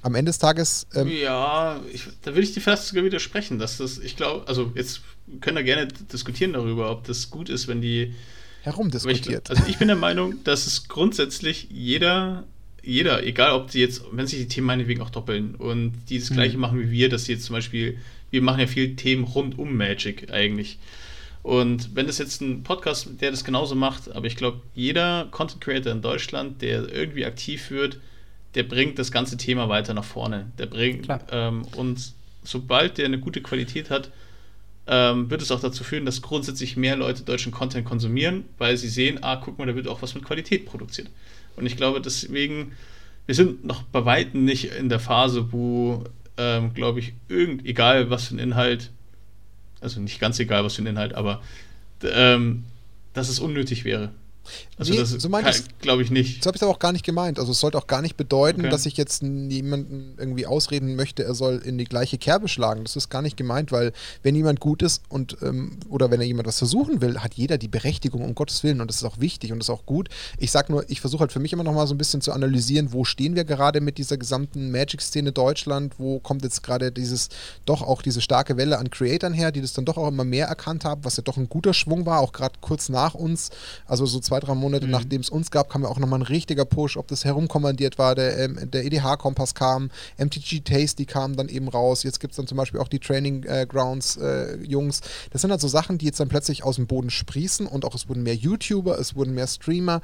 am 0.03 0.15
Ende 0.15 0.31
des 0.31 0.39
Tages. 0.39 0.87
Ähm 0.95 1.09
ja, 1.09 1.81
ich, 1.93 2.07
da 2.23 2.33
würde 2.33 2.43
ich 2.43 2.53
dir 2.53 2.61
fast 2.61 2.89
sogar 2.89 3.05
widersprechen, 3.05 3.59
dass 3.59 3.79
das, 3.79 3.99
ich 3.99 4.17
glaube, 4.17 4.47
also 4.47 4.73
jetzt 4.75 5.01
können 5.41 5.57
wir 5.57 5.65
gerne 5.65 5.89
diskutieren 6.13 6.53
darüber, 6.53 6.91
ob 6.91 7.05
das 7.05 7.31
gut 7.31 7.49
ist, 7.49 7.69
wenn 7.69 7.81
die 7.81 8.15
herumdiskutiert. 8.63 9.49
Ich, 9.51 9.59
also 9.59 9.71
ich 9.71 9.79
bin 9.79 9.89
der 9.89 9.97
Meinung, 9.97 10.43
dass 10.45 10.67
es 10.67 10.89
grundsätzlich 10.89 11.69
jeder, 11.71 12.45
jeder, 12.83 13.25
egal 13.25 13.53
ob 13.53 13.71
die 13.71 13.81
jetzt, 13.81 14.03
wenn 14.13 14.27
sich 14.27 14.41
die 14.41 14.49
Themen 14.49 14.67
meinetwegen 14.67 15.01
auch 15.01 15.11
doppeln 15.11 15.55
und 15.55 15.95
die 16.09 16.19
das 16.19 16.31
gleiche 16.31 16.57
mhm. 16.57 16.61
machen 16.61 16.81
wie 16.81 16.91
wir, 16.91 17.09
dass 17.09 17.25
sie 17.25 17.33
jetzt 17.33 17.45
zum 17.45 17.55
Beispiel, 17.55 17.99
wir 18.31 18.43
machen 18.43 18.61
ja 18.61 18.67
viele 18.67 18.97
Themen 18.97 19.25
rund 19.25 19.59
um 19.59 19.77
Magic 19.77 20.33
eigentlich. 20.33 20.79
Und 21.43 21.97
wenn 21.97 22.07
das 22.07 22.19
jetzt 22.19 22.41
ein 22.41 22.63
Podcast, 22.63 23.09
der 23.21 23.33
das 23.33 23.43
genauso 23.43 23.75
macht, 23.75 24.13
aber 24.13 24.27
ich 24.27 24.37
glaube, 24.37 24.61
jeder 24.75 25.27
Content 25.33 25.61
Creator 25.61 25.93
in 25.93 26.01
Deutschland, 26.01 26.63
der 26.63 26.89
irgendwie 26.89 27.25
aktiv 27.25 27.71
wird, 27.71 27.99
der 28.55 28.65
bringt 28.65 28.99
das 28.99 29.11
ganze 29.11 29.37
Thema 29.37 29.69
weiter 29.69 29.95
nach 29.95 30.05
vorne. 30.05 30.51
Der 30.59 30.67
bringt 30.67 31.09
ähm, 31.31 31.63
und 31.77 32.13
sobald 32.45 32.99
der 32.99 33.07
eine 33.07 33.19
gute 33.19 33.41
Qualität 33.41 33.91
hat, 33.91 34.11
ähm, 34.87 35.31
wird 35.31 35.43
es 35.43 35.51
auch 35.51 35.61
dazu 35.61 35.85
führen, 35.85 36.05
dass 36.05 36.23
grundsätzlich 36.23 36.77
mehr 36.77 36.97
Leute 36.97 37.23
deutschen 37.23 37.53
Content 37.53 37.87
konsumieren, 37.87 38.45
weil 38.59 38.77
sie 38.77 38.89
sehen, 38.89 39.23
ah, 39.23 39.37
guck 39.37 39.59
mal, 39.59 39.67
da 39.67 39.77
wird 39.77 39.89
auch 39.89 40.03
was 40.03 40.15
mit 40.15 40.25
Qualität 40.25 40.67
produziert. 40.67 41.09
Und 41.57 41.67
ich 41.67 41.77
glaube 41.77 42.01
deswegen, 42.01 42.73
wir 43.27 43.35
sind 43.35 43.65
noch 43.65 43.83
bei 43.85 44.05
weitem 44.05 44.45
nicht 44.45 44.73
in 44.73 44.89
der 44.89 44.99
Phase, 44.99 45.53
wo, 45.53 46.05
ähm, 46.37 46.75
glaube 46.75 46.99
ich, 46.99 47.13
irgend, 47.29 47.65
egal 47.65 48.11
was 48.11 48.29
für 48.29 48.35
ein 48.35 48.41
Inhalt, 48.41 48.91
also 49.81 50.01
nicht 50.01 50.21
ganz 50.21 50.39
egal 50.41 50.65
was 50.65 50.75
für 50.75 50.83
ein 50.83 50.87
Inhalt, 50.87 51.15
aber 51.15 51.43
ähm, 52.03 52.65
dass 53.13 53.29
es 53.29 53.39
unnötig 53.39 53.85
wäre. 53.85 54.11
Also 54.79 54.93
nee, 54.93 54.99
das 54.99 55.11
so 55.11 55.29
glaube 55.81 56.03
ich 56.03 56.11
nicht. 56.11 56.43
So 56.43 56.49
habe 56.49 56.57
ich 56.57 56.61
es 56.61 56.63
aber 56.63 56.73
auch 56.73 56.79
gar 56.79 56.93
nicht 56.93 57.05
gemeint. 57.05 57.39
Also 57.39 57.53
es 57.53 57.61
sollte 57.61 57.79
auch 57.79 57.87
gar 57.87 58.03
nicht 58.03 58.17
bedeuten, 58.17 58.61
okay. 58.63 58.71
dass 58.71 58.87
ich 58.87 58.97
jetzt 58.97 59.23
niemanden 59.23 60.15
irgendwie 60.19 60.47
ausreden 60.47 60.97
möchte, 60.97 61.25
er 61.25 61.35
soll 61.35 61.63
in 61.65 61.79
die 61.79 61.85
gleiche 61.85 62.19
Kerbe 62.19 62.49
schlagen. 62.49 62.85
Das 62.85 62.97
ist 62.97 63.09
gar 63.09 63.23
nicht 63.23 63.37
gemeint, 63.37 63.73
weil 63.73 63.93
wenn 64.23 64.35
jemand 64.35 64.61
gut 64.61 64.83
ist 64.83 65.03
und 65.09 65.37
ähm, 65.43 65.79
oder 65.89 66.11
wenn 66.11 66.21
er 66.21 66.27
jemand 66.27 66.49
was 66.49 66.59
versuchen 66.59 67.01
will, 67.01 67.19
hat 67.19 67.35
jeder 67.35 67.59
die 67.59 67.69
Berechtigung, 67.69 68.23
um 68.25 68.35
Gottes 68.35 68.63
Willen. 68.63 68.81
Und 68.81 68.89
das 68.89 68.97
ist 68.97 69.05
auch 69.05 69.21
wichtig 69.21 69.53
und 69.53 69.59
das 69.59 69.67
ist 69.67 69.75
auch 69.75 69.87
gut. 69.87 70.09
Ich 70.39 70.51
sag 70.51 70.71
nur, 70.71 70.89
ich 70.91 71.01
versuche 71.01 71.21
halt 71.21 71.33
für 71.33 71.41
mich 71.41 71.53
immer 71.53 71.65
noch 71.65 71.75
mal 71.75 71.87
so 71.87 71.95
ein 71.95 71.99
bisschen 71.99 72.21
zu 72.21 72.33
analysieren, 72.33 72.93
wo 72.93 73.05
stehen 73.05 73.35
wir 73.35 73.45
gerade 73.45 73.81
mit 73.81 73.99
dieser 73.99 74.17
gesamten 74.17 74.71
Magic-Szene 74.71 75.33
Deutschland, 75.33 75.95
wo 75.99 76.19
kommt 76.19 76.43
jetzt 76.43 76.63
gerade 76.63 76.93
dieses, 76.93 77.29
doch 77.65 77.83
auch 77.83 78.03
diese 78.03 78.21
starke 78.21 78.57
Welle 78.57 78.79
an 78.79 78.91
Creatoren 78.91 79.35
her, 79.35 79.53
die 79.53 79.61
das 79.61 79.73
dann 79.73 79.85
doch 79.85 79.97
auch 79.97 80.09
immer 80.09 80.25
mehr 80.25 80.47
erkannt 80.47 80.85
haben, 80.85 81.05
was 81.05 81.17
ja 81.17 81.23
doch 81.23 81.37
ein 81.37 81.49
guter 81.49 81.75
Schwung 81.75 82.07
war, 82.07 82.21
auch 82.21 82.33
gerade 82.33 82.55
kurz 82.61 82.89
nach 82.89 83.15
uns, 83.15 83.51
also 83.87 84.07
so 84.07 84.21
zwei, 84.21 84.32
drei 84.41 84.55
Monate 84.55 84.87
mhm. 84.87 84.93
nachdem 84.93 85.21
es 85.21 85.31
uns 85.31 85.51
gab, 85.51 85.69
kam 85.69 85.83
ja 85.83 85.89
auch 85.89 85.99
nochmal 85.99 86.21
ein 86.21 86.27
richtiger 86.27 86.65
Push, 86.65 86.97
ob 86.97 87.09
das 87.09 87.25
herumkommandiert 87.25 87.99
war, 87.99 88.15
der, 88.15 88.39
ähm, 88.39 88.71
der 88.71 88.85
EDH-Kompass 88.85 89.55
kam, 89.55 89.91
MTG 90.19 90.61
Tasty 90.61 91.05
kam 91.05 91.37
dann 91.37 91.49
eben 91.49 91.69
raus, 91.69 92.03
jetzt 92.03 92.21
gibt 92.21 92.33
es 92.33 92.37
dann 92.37 92.47
zum 92.47 92.59
Beispiel 92.59 92.81
auch 92.81 92.89
die 92.89 92.99
Training 92.99 93.45
äh, 93.45 93.67
Grounds 93.69 94.17
äh, 94.17 94.57
Jungs. 94.63 95.01
Das 95.31 95.43
sind 95.43 95.51
halt 95.51 95.61
so 95.61 95.69
Sachen, 95.69 95.99
die 95.99 96.07
jetzt 96.07 96.21
dann 96.21 96.29
plötzlich 96.29 96.65
aus 96.65 96.77
dem 96.77 96.87
Boden 96.87 97.11
sprießen 97.11 97.67
und 97.67 97.85
auch 97.85 97.95
es 97.95 98.09
wurden 98.09 98.23
mehr 98.23 98.35
YouTuber, 98.35 98.99
es 98.99 99.15
wurden 99.15 99.35
mehr 99.35 99.47
Streamer 99.47 100.01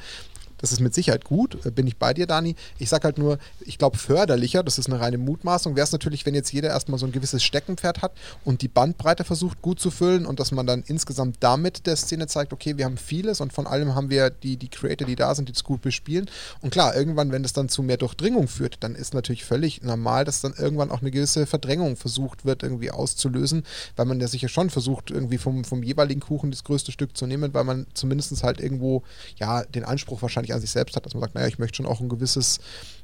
Das 0.59 0.73
ist 0.73 0.81
mit 0.81 0.95
Sicherheit 0.95 1.25
gut, 1.25 1.65
äh, 1.65 1.71
bin 1.71 1.87
ich 1.87 1.97
bei 1.97 2.15
dir, 2.15 2.27
Dani. 2.27 2.57
Ich 2.79 2.89
sage 2.89 3.05
halt 3.05 3.19
nur, 3.19 3.39
ich 3.61 3.79
glaube, 3.79 3.97
förderlicher, 3.97 4.63
das 4.63 4.79
ist 4.79 4.89
eine 4.89 5.01
reine 5.01 5.19
Mutmaßung, 5.19 5.77
wäre 5.77 5.85
es 5.85 5.93
natürlich, 5.93 6.27
wenn 6.27 6.35
jetzt 6.35 6.53
jeder 6.53 6.69
erstmal 6.69 6.99
so 6.99 7.07
ein 7.07 7.13
gewisses 7.13 7.43
Steckenpferd 7.43 8.03
hat 8.03 8.13
und 8.45 8.63
die 8.63 8.69
Bandbreite 8.69 9.25
versucht 9.25 9.63
gut 9.63 9.81
zu 9.81 9.91
füllen 9.91 10.27
und 10.27 10.41
dass 10.41 10.53
man 10.53 10.67
dann 10.67 10.83
insgesamt 10.87 11.37
damit 11.41 11.87
der 11.87 11.97
Szene 11.97 12.27
zeigt, 12.27 12.53
okay, 12.53 12.77
wir 12.77 12.85
haben 12.85 12.99
vieles 12.99 13.41
und 13.41 13.53
von 13.53 13.67
allem 13.67 13.95
haben 13.95 14.11
wir 14.11 14.31
die, 14.31 14.57
die 14.57 14.69
Creator, 14.69 15.07
die 15.07 15.17
da 15.17 15.35
sind, 15.35 15.49
die 15.49 15.53
es 15.53 15.65
gut 15.65 15.83
bespielen. 15.83 16.29
Und 16.61 16.71
klar, 16.71 16.95
irgendwann, 16.97 17.33
wenn 17.33 17.43
das 17.43 17.53
dann 17.53 17.69
zu 17.69 17.83
mehr 17.83 17.97
Durchdringung 17.97 18.49
führt, 18.49 18.79
dann 18.81 18.95
ist 18.95 19.15
natürlich 19.15 19.45
völlig 19.45 19.83
normal, 19.83 20.25
dass 20.25 20.41
dann 20.41 20.55
irgendwann 20.55 20.91
auch 20.91 21.01
eine 21.01 21.11
gewisse 21.11 21.47
Verdrängung 21.47 21.97
versucht 21.97 22.45
wird, 22.45 22.63
irgendwie 22.63 22.91
auszulösen, 22.91 23.65
weil 23.97 24.07
man 24.07 24.21
ja 24.21 24.29
sicher 24.29 24.49
schon 24.49 24.71
versucht, 24.71 25.11
irgendwie 25.11 25.39
vom, 25.39 25.65
vom 25.65 25.83
jeweiligen 25.83 26.21
Kuchen 26.21 26.51
das 26.51 26.65
größte 26.65 26.93
Stück 26.93 27.17
zu 27.17 27.27
nehmen, 27.27 27.55
weil 27.55 27.65
man 27.65 27.87
zumindest 27.95 28.43
halt 28.43 28.61
irgendwo 28.61 29.03
ja 29.37 29.65
den 29.65 29.85
Anspruch 29.85 30.23
wahrscheinlich 30.23 30.48
an 30.55 30.61
sich 30.61 30.71
selbst 30.71 30.97
hat, 30.97 31.07
dass 31.07 31.15
man 31.15 31.23
sagt, 31.23 31.35
naja, 31.35 31.47
ich 31.47 31.59
möchte 31.59 31.77
schon 31.77 31.87
auch 31.87 32.01
ein 32.01 32.09
gewisses 32.09 32.61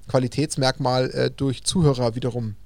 Qualitätsmerkmal 0.09 1.11
äh, 1.11 1.31
durch 1.31 1.65
Zuhörer 1.65 2.15
wiederum 2.15 2.57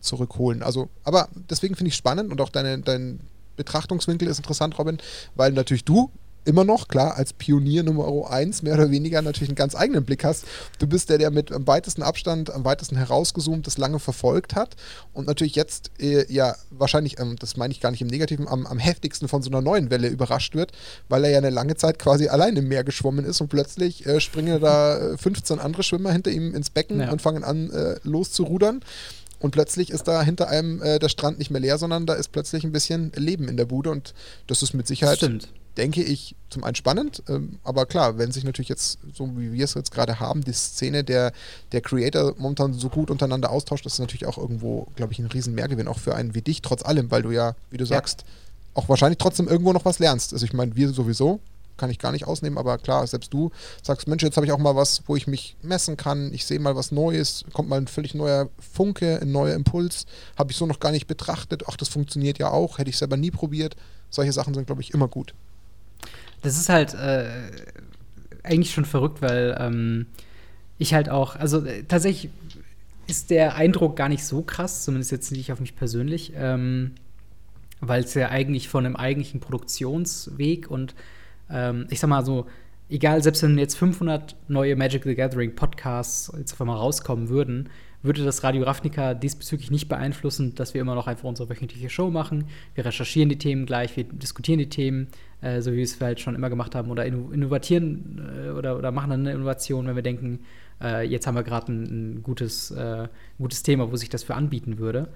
zurückholen. 0.00 0.62
Also, 0.62 0.88
aber 1.04 1.28
deswegen 1.50 1.76
finde 1.76 1.88
ich 1.88 1.96
spannend 1.96 2.30
und 2.30 2.40
auch 2.40 2.48
deine, 2.48 2.78
dein 2.78 3.20
Betrachtungswinkel 3.56 4.28
ist 4.28 4.38
interessant, 4.38 4.78
Robin, 4.78 4.98
weil 5.34 5.52
natürlich 5.52 5.84
du 5.84 6.10
immer 6.44 6.64
noch, 6.64 6.88
klar, 6.88 7.16
als 7.16 7.32
Pionier 7.32 7.82
Nummer 7.82 8.30
1 8.30 8.62
mehr 8.62 8.74
oder 8.74 8.90
weniger 8.90 9.22
natürlich 9.22 9.50
einen 9.50 9.56
ganz 9.56 9.74
eigenen 9.74 10.04
Blick 10.04 10.24
hast. 10.24 10.44
Du 10.78 10.86
bist 10.86 11.10
der, 11.10 11.18
der 11.18 11.30
mit 11.30 11.52
am 11.52 11.66
weitesten 11.66 12.02
Abstand, 12.02 12.50
am 12.50 12.64
weitesten 12.64 12.96
herausgezoomt 12.96 13.66
das 13.66 13.78
lange 13.78 13.98
verfolgt 13.98 14.54
hat 14.54 14.76
und 15.12 15.26
natürlich 15.26 15.54
jetzt 15.54 15.90
äh, 15.98 16.30
ja 16.32 16.56
wahrscheinlich, 16.70 17.18
ähm, 17.18 17.36
das 17.38 17.56
meine 17.56 17.72
ich 17.72 17.80
gar 17.80 17.90
nicht 17.90 18.00
im 18.00 18.08
Negativen, 18.08 18.48
am, 18.48 18.66
am 18.66 18.78
heftigsten 18.78 19.28
von 19.28 19.42
so 19.42 19.50
einer 19.50 19.60
neuen 19.60 19.90
Welle 19.90 20.08
überrascht 20.08 20.54
wird, 20.54 20.72
weil 21.08 21.24
er 21.24 21.30
ja 21.30 21.38
eine 21.38 21.50
lange 21.50 21.76
Zeit 21.76 21.98
quasi 21.98 22.28
allein 22.28 22.56
im 22.56 22.68
Meer 22.68 22.84
geschwommen 22.84 23.24
ist 23.24 23.40
und 23.40 23.48
plötzlich 23.48 24.06
äh, 24.06 24.20
springen 24.20 24.60
da 24.60 25.16
15 25.16 25.58
äh, 25.58 25.60
andere 25.60 25.82
Schwimmer 25.82 26.12
hinter 26.12 26.30
ihm 26.30 26.54
ins 26.54 26.70
Becken 26.70 27.00
ja. 27.00 27.10
und 27.10 27.22
fangen 27.22 27.44
an 27.44 27.70
äh, 27.70 27.96
loszurudern. 28.02 28.80
Und 29.38 29.52
plötzlich 29.52 29.90
ist 29.90 30.06
da 30.06 30.22
hinter 30.22 30.48
einem 30.48 30.82
äh, 30.82 30.98
der 30.98 31.08
Strand 31.08 31.38
nicht 31.38 31.50
mehr 31.50 31.62
leer, 31.62 31.78
sondern 31.78 32.04
da 32.04 32.12
ist 32.12 32.28
plötzlich 32.30 32.62
ein 32.64 32.72
bisschen 32.72 33.10
Leben 33.16 33.48
in 33.48 33.56
der 33.56 33.64
Bude 33.64 33.90
und 33.90 34.12
das 34.46 34.62
ist 34.62 34.74
mit 34.74 34.86
Sicherheit 34.86 35.16
Stimmt 35.16 35.48
denke 35.76 36.02
ich, 36.02 36.34
zum 36.48 36.64
einen 36.64 36.74
spannend, 36.74 37.22
ähm, 37.28 37.58
aber 37.62 37.86
klar, 37.86 38.18
wenn 38.18 38.32
sich 38.32 38.44
natürlich 38.44 38.68
jetzt, 38.68 38.98
so 39.14 39.30
wie 39.36 39.52
wir 39.52 39.64
es 39.64 39.74
jetzt 39.74 39.92
gerade 39.92 40.20
haben, 40.20 40.42
die 40.42 40.52
Szene 40.52 41.04
der, 41.04 41.32
der 41.72 41.80
Creator 41.80 42.34
momentan 42.38 42.74
so 42.74 42.88
gut 42.88 43.10
untereinander 43.10 43.50
austauscht, 43.50 43.86
das 43.86 43.94
ist 43.94 43.98
natürlich 44.00 44.26
auch 44.26 44.38
irgendwo, 44.38 44.88
glaube 44.96 45.12
ich, 45.12 45.18
ein 45.18 45.26
riesen 45.26 45.54
Mehrgewinn, 45.54 45.88
auch 45.88 45.98
für 45.98 46.14
einen 46.14 46.34
wie 46.34 46.42
dich, 46.42 46.62
trotz 46.62 46.84
allem, 46.84 47.10
weil 47.10 47.22
du 47.22 47.30
ja, 47.30 47.54
wie 47.70 47.76
du 47.76 47.84
ja. 47.84 47.88
sagst, 47.88 48.24
auch 48.74 48.88
wahrscheinlich 48.88 49.18
trotzdem 49.18 49.48
irgendwo 49.48 49.72
noch 49.72 49.84
was 49.84 49.98
lernst. 49.98 50.32
Also 50.32 50.44
ich 50.44 50.52
meine, 50.52 50.76
wir 50.76 50.90
sowieso, 50.90 51.40
kann 51.80 51.90
ich 51.90 51.98
gar 51.98 52.12
nicht 52.12 52.26
ausnehmen, 52.26 52.58
aber 52.58 52.76
klar, 52.76 53.06
selbst 53.06 53.32
du 53.32 53.50
sagst, 53.82 54.06
Mensch, 54.06 54.22
jetzt 54.22 54.36
habe 54.36 54.44
ich 54.44 54.52
auch 54.52 54.58
mal 54.58 54.76
was, 54.76 55.02
wo 55.06 55.16
ich 55.16 55.26
mich 55.26 55.56
messen 55.62 55.96
kann, 55.96 56.32
ich 56.34 56.44
sehe 56.44 56.60
mal 56.60 56.76
was 56.76 56.92
Neues, 56.92 57.44
kommt 57.54 57.70
mal 57.70 57.80
ein 57.80 57.86
völlig 57.86 58.14
neuer 58.14 58.50
Funke, 58.58 59.18
ein 59.22 59.32
neuer 59.32 59.54
Impuls, 59.54 60.04
habe 60.36 60.52
ich 60.52 60.58
so 60.58 60.66
noch 60.66 60.78
gar 60.78 60.92
nicht 60.92 61.06
betrachtet, 61.06 61.64
ach, 61.66 61.76
das 61.76 61.88
funktioniert 61.88 62.38
ja 62.38 62.50
auch, 62.50 62.76
hätte 62.76 62.90
ich 62.90 62.98
selber 62.98 63.16
nie 63.16 63.30
probiert. 63.30 63.76
Solche 64.10 64.32
Sachen 64.32 64.52
sind, 64.52 64.66
glaube 64.66 64.82
ich, 64.82 64.92
immer 64.92 65.08
gut. 65.08 65.34
Das 66.42 66.58
ist 66.58 66.68
halt 66.68 66.94
äh, 66.94 67.28
eigentlich 68.42 68.72
schon 68.72 68.84
verrückt, 68.84 69.22
weil 69.22 69.56
ähm, 69.58 70.06
ich 70.78 70.94
halt 70.94 71.08
auch, 71.08 71.36
also 71.36 71.64
äh, 71.64 71.84
tatsächlich 71.84 72.30
ist 73.06 73.30
der 73.30 73.56
Eindruck 73.56 73.96
gar 73.96 74.08
nicht 74.08 74.24
so 74.24 74.42
krass, 74.42 74.84
zumindest 74.84 75.10
jetzt 75.10 75.32
nicht 75.32 75.52
auf 75.52 75.60
mich 75.60 75.76
persönlich, 75.76 76.32
ähm, 76.36 76.92
weil 77.80 78.04
es 78.04 78.14
ja 78.14 78.28
eigentlich 78.28 78.68
von 78.68 78.86
einem 78.86 78.96
eigentlichen 78.96 79.40
Produktionsweg 79.40 80.70
und 80.70 80.94
ähm, 81.50 81.86
ich 81.90 82.00
sag 82.00 82.08
mal 82.08 82.24
so, 82.24 82.46
egal, 82.88 83.22
selbst 83.22 83.42
wenn 83.42 83.58
jetzt 83.58 83.76
500 83.76 84.36
neue 84.48 84.76
Magic 84.76 85.04
the 85.04 85.14
Gathering 85.14 85.54
Podcasts 85.54 86.32
jetzt 86.38 86.52
auf 86.52 86.60
einmal 86.60 86.76
rauskommen 86.76 87.28
würden, 87.28 87.68
würde 88.02 88.24
das 88.24 88.42
Radio 88.42 88.64
Ravnica 88.64 89.14
diesbezüglich 89.14 89.70
nicht 89.70 89.88
beeinflussen, 89.88 90.54
dass 90.54 90.72
wir 90.72 90.80
immer 90.80 90.94
noch 90.94 91.06
einfach 91.06 91.24
unsere 91.24 91.50
wöchentliche 91.50 91.90
Show 91.90 92.10
machen. 92.10 92.46
Wir 92.74 92.84
recherchieren 92.84 93.28
die 93.28 93.38
Themen 93.38 93.66
gleich, 93.66 93.96
wir 93.96 94.04
diskutieren 94.04 94.58
die 94.58 94.70
Themen, 94.70 95.08
äh, 95.42 95.60
so 95.60 95.72
wie 95.72 95.76
wir 95.76 95.84
es 95.84 96.00
halt 96.00 96.20
schon 96.20 96.34
immer 96.34 96.50
gemacht 96.50 96.74
haben, 96.74 96.90
oder 96.90 97.06
innovatieren 97.06 98.20
äh, 98.46 98.50
oder, 98.50 98.76
oder 98.76 98.92
machen 98.92 99.10
dann 99.10 99.20
eine 99.20 99.32
Innovation, 99.32 99.86
wenn 99.86 99.96
wir 99.96 100.02
denken, 100.02 100.40
äh, 100.82 101.06
jetzt 101.06 101.26
haben 101.26 101.34
wir 101.34 101.42
gerade 101.42 101.72
ein, 101.72 101.82
ein, 102.16 102.22
gutes, 102.22 102.70
äh, 102.70 103.08
gutes 103.38 103.62
Thema, 103.62 103.90
wo 103.90 103.96
sich 103.96 104.08
das 104.08 104.22
für 104.22 104.34
anbieten 104.34 104.78
würde. 104.78 105.08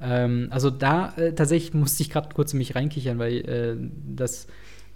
Ähm, 0.00 0.48
also 0.50 0.70
da 0.70 1.14
äh, 1.16 1.32
tatsächlich 1.32 1.74
musste 1.74 2.02
ich 2.02 2.10
gerade 2.10 2.30
kurz 2.34 2.52
in 2.52 2.58
mich 2.58 2.74
reinkichern, 2.74 3.18
weil 3.18 3.36
äh, 3.48 3.76
das 4.14 4.46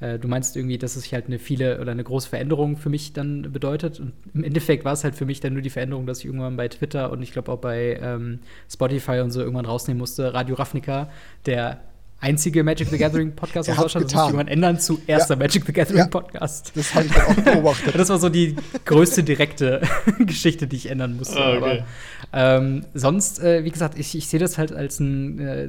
du 0.01 0.27
meinst 0.29 0.57
irgendwie, 0.57 0.77
dass 0.77 0.97
es 0.97 1.11
halt 1.13 1.27
eine 1.27 1.39
viele 1.39 1.81
oder 1.81 1.93
eine 1.93 2.03
große 2.03 2.29
Veränderung 2.29 2.77
für 2.77 2.91
mich 2.91 3.13
dann 3.13 3.53
bedeutet. 3.53 4.01
Und 4.01 4.13
im 4.35 4.43
Endeffekt 4.43 4.85
war 4.85 4.93
es 4.93 5.05
halt 5.05 5.15
für 5.15 5.25
mich 5.25 5.39
dann 5.39 5.53
nur 5.53 5.63
die 5.63 5.71
Veränderung, 5.71 6.05
dass 6.05 6.19
ich 6.19 6.27
irgendwann 6.27 6.57
bei 6.57 6.69
Twitter 6.69 7.13
und 7.13 7.23
ich 7.23 7.33
glaube 7.33 7.51
auch 7.53 7.61
bei 7.61 7.99
ähm, 8.03 8.41
Spotify 8.69 9.21
und 9.21 9.31
so 9.31 9.41
irgendwann 9.41 9.65
rausnehmen 9.65 10.01
musste, 10.01 10.35
Radio 10.35 10.57
Ravnica, 10.57 11.09
der 11.47 11.81
einzige 12.25 12.65
Magic 12.65 12.89
the 12.89 12.97
Gathering 12.97 13.37
Podcast 13.37 13.69
aus 13.69 13.77
Deutschland. 13.77 14.07
Das 14.07 14.15
muss 14.15 14.31
jemand 14.31 14.51
ändern 14.51 14.81
zu 14.81 15.01
erster 15.07 15.35
ja. 15.35 15.41
Magic 15.41 15.67
the 15.67 15.73
Gathering 15.73 15.99
ja. 15.99 16.07
Podcast. 16.07 16.73
Das 16.75 16.95
habe 16.95 17.07
ich 17.07 17.17
auch 17.17 17.35
beobachtet. 17.35 17.95
das 17.99 18.09
war 18.09 18.19
so 18.19 18.31
die 18.31 18.57
größte 18.87 19.23
direkte 19.23 19.83
Geschichte, 20.21 20.67
die 20.67 20.77
ich 20.77 20.91
ändern 20.91 21.17
musste. 21.17 21.39
Oh, 21.39 21.57
okay. 21.59 21.85
Aber 22.33 22.57
ähm, 22.57 22.87
sonst, 22.95 23.41
äh, 23.41 23.65
wie 23.65 23.71
gesagt, 23.71 23.99
ich, 23.99 24.17
ich 24.17 24.27
sehe 24.27 24.41
das 24.41 24.57
halt 24.57 24.73
als 24.73 25.01
ein 25.01 25.39
äh, 25.39 25.69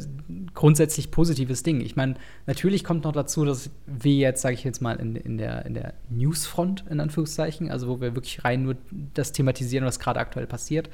grundsätzlich 0.53 1.11
positives 1.11 1.61
Ding. 1.61 1.81
Ich 1.81 1.97
meine, 1.97 2.15
natürlich 2.47 2.85
kommt 2.85 3.03
noch 3.03 3.11
dazu, 3.11 3.43
dass 3.43 3.69
wir 3.85 4.15
jetzt, 4.15 4.41
sage 4.41 4.55
ich 4.55 4.63
jetzt 4.63 4.81
mal, 4.81 4.95
in, 4.95 5.17
in 5.17 5.37
der, 5.37 5.65
in 5.65 5.73
der 5.73 5.93
Newsfront, 6.09 6.85
in 6.89 7.01
Anführungszeichen, 7.01 7.69
also 7.69 7.89
wo 7.89 7.99
wir 7.99 8.15
wirklich 8.15 8.45
rein 8.45 8.63
nur 8.63 8.77
das 9.13 9.33
thematisieren, 9.33 9.85
was 9.85 9.99
gerade 9.99 10.21
aktuell 10.21 10.47
passiert, 10.47 10.89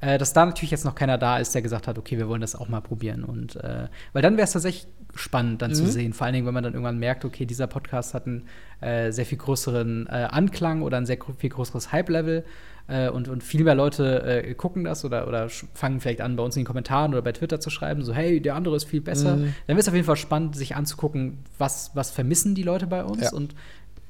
äh, 0.00 0.18
dass 0.18 0.32
da 0.32 0.44
natürlich 0.44 0.70
jetzt 0.70 0.84
noch 0.84 0.94
keiner 0.94 1.18
da 1.18 1.38
ist, 1.38 1.54
der 1.54 1.62
gesagt 1.62 1.86
hat, 1.86 1.98
okay, 1.98 2.18
wir 2.18 2.28
wollen 2.28 2.40
das 2.40 2.54
auch 2.54 2.68
mal 2.68 2.80
probieren. 2.80 3.24
Und 3.24 3.56
äh, 3.56 3.88
weil 4.12 4.22
dann 4.22 4.36
wäre 4.36 4.44
es 4.44 4.52
tatsächlich 4.52 4.86
spannend, 5.14 5.62
dann 5.62 5.70
mhm. 5.70 5.76
zu 5.76 5.86
sehen. 5.86 6.12
Vor 6.12 6.26
allen 6.26 6.34
Dingen, 6.34 6.46
wenn 6.46 6.54
man 6.54 6.64
dann 6.64 6.74
irgendwann 6.74 6.98
merkt, 6.98 7.24
okay, 7.24 7.46
dieser 7.46 7.66
Podcast 7.66 8.14
hat 8.14 8.26
einen 8.26 8.48
äh, 8.80 9.12
sehr 9.12 9.26
viel 9.26 9.38
größeren 9.38 10.06
äh, 10.06 10.28
Anklang 10.30 10.82
oder 10.82 10.96
ein 10.96 11.06
sehr 11.06 11.18
viel 11.38 11.50
größeres 11.50 11.92
Hype-Level. 11.92 12.44
Äh, 12.86 13.08
und, 13.08 13.28
und 13.28 13.42
viel 13.42 13.64
mehr 13.64 13.74
Leute 13.74 14.22
äh, 14.24 14.54
gucken 14.54 14.84
das 14.84 15.06
oder, 15.06 15.26
oder 15.26 15.48
fangen 15.48 16.00
vielleicht 16.00 16.20
an, 16.20 16.36
bei 16.36 16.42
uns 16.42 16.54
in 16.56 16.62
den 16.62 16.66
Kommentaren 16.66 17.12
oder 17.12 17.22
bei 17.22 17.32
Twitter 17.32 17.58
zu 17.58 17.70
schreiben, 17.70 18.02
so, 18.02 18.12
hey, 18.12 18.40
der 18.40 18.56
andere 18.56 18.76
ist 18.76 18.84
viel 18.84 19.00
besser. 19.00 19.36
Mhm. 19.36 19.54
Dann 19.66 19.76
wird 19.76 19.84
es 19.84 19.88
auf 19.88 19.94
jeden 19.94 20.06
Fall 20.06 20.16
spannend, 20.16 20.54
sich 20.54 20.76
anzugucken, 20.76 21.38
was, 21.56 21.92
was 21.94 22.10
vermissen 22.10 22.54
die 22.54 22.62
Leute 22.62 22.86
bei 22.86 23.02
uns 23.04 23.22
ja. 23.22 23.32
und 23.32 23.54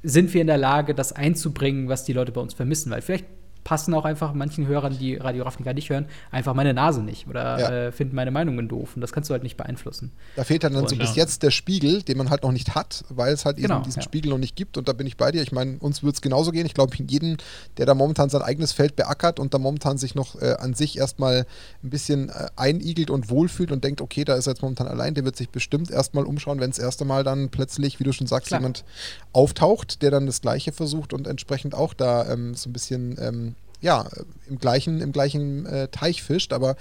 sind 0.02 0.34
wir 0.34 0.40
in 0.40 0.48
der 0.48 0.58
Lage, 0.58 0.94
das 0.94 1.12
einzubringen, 1.12 1.88
was 1.88 2.04
die 2.04 2.12
Leute 2.12 2.32
bei 2.32 2.40
uns 2.40 2.52
vermissen? 2.52 2.90
Weil 2.90 3.00
vielleicht 3.00 3.26
passen 3.64 3.94
auch 3.94 4.04
einfach 4.04 4.34
manchen 4.34 4.66
Hörern, 4.66 4.96
die 4.98 5.16
Radio 5.16 5.44
Ravnica 5.44 5.72
nicht 5.72 5.90
hören, 5.90 6.06
einfach 6.30 6.54
meine 6.54 6.74
Nase 6.74 7.02
nicht 7.02 7.26
oder 7.26 7.58
ja. 7.58 7.70
äh, 7.70 7.92
finden 7.92 8.14
meine 8.14 8.30
Meinungen 8.30 8.68
doof. 8.68 8.94
Und 8.94 9.00
das 9.00 9.12
kannst 9.12 9.30
du 9.30 9.32
halt 9.32 9.42
nicht 9.42 9.56
beeinflussen. 9.56 10.12
Da 10.36 10.44
fehlt 10.44 10.62
dann, 10.64 10.74
dann 10.74 10.86
so 10.86 10.96
bis 10.96 11.16
jetzt 11.16 11.42
der 11.42 11.50
Spiegel, 11.50 12.02
den 12.02 12.18
man 12.18 12.30
halt 12.30 12.42
noch 12.42 12.52
nicht 12.52 12.74
hat, 12.74 13.04
weil 13.08 13.32
es 13.32 13.44
halt 13.44 13.56
genau, 13.56 13.76
eben 13.76 13.84
diesen 13.84 14.00
ja. 14.00 14.04
Spiegel 14.04 14.30
noch 14.30 14.38
nicht 14.38 14.54
gibt. 14.54 14.76
Und 14.76 14.86
da 14.86 14.92
bin 14.92 15.06
ich 15.06 15.16
bei 15.16 15.32
dir. 15.32 15.42
Ich 15.42 15.52
meine, 15.52 15.78
uns 15.78 16.02
würde 16.02 16.14
es 16.14 16.20
genauso 16.20 16.50
gehen. 16.50 16.66
Ich 16.66 16.74
glaube, 16.74 16.94
jeden, 17.08 17.38
der 17.78 17.86
da 17.86 17.94
momentan 17.94 18.28
sein 18.28 18.42
eigenes 18.42 18.72
Feld 18.72 18.96
beackert 18.96 19.40
und 19.40 19.54
da 19.54 19.58
momentan 19.58 19.96
sich 19.96 20.14
noch 20.14 20.40
äh, 20.40 20.56
an 20.58 20.74
sich 20.74 20.98
erstmal 20.98 21.46
ein 21.82 21.90
bisschen 21.90 22.28
äh, 22.28 22.48
einigelt 22.56 23.10
und 23.10 23.30
wohlfühlt 23.30 23.72
und 23.72 23.82
denkt, 23.82 24.02
okay, 24.02 24.24
da 24.24 24.34
ist 24.34 24.46
er 24.46 24.52
jetzt 24.52 24.62
momentan 24.62 24.88
allein, 24.88 25.14
der 25.14 25.24
wird 25.24 25.36
sich 25.36 25.48
bestimmt 25.48 25.90
erstmal 25.90 26.24
umschauen, 26.24 26.60
wenn 26.60 26.70
das 26.70 26.78
erste 26.78 27.06
Mal 27.06 27.24
dann 27.24 27.48
plötzlich, 27.48 27.98
wie 27.98 28.04
du 28.04 28.12
schon 28.12 28.26
sagst, 28.26 28.48
Klar. 28.48 28.60
jemand 28.60 28.84
auftaucht, 29.32 30.02
der 30.02 30.10
dann 30.10 30.26
das 30.26 30.42
Gleiche 30.42 30.72
versucht 30.72 31.14
und 31.14 31.26
entsprechend 31.26 31.74
auch 31.74 31.94
da 31.94 32.30
ähm, 32.30 32.54
so 32.54 32.68
ein 32.68 32.72
bisschen 32.72 33.16
ähm, 33.18 33.53
ja, 33.84 34.08
im 34.48 34.58
gleichen, 34.58 35.00
im 35.00 35.12
gleichen 35.12 35.66
äh, 35.66 35.88
Teich 35.88 36.22
fischt, 36.22 36.54
aber 36.54 36.76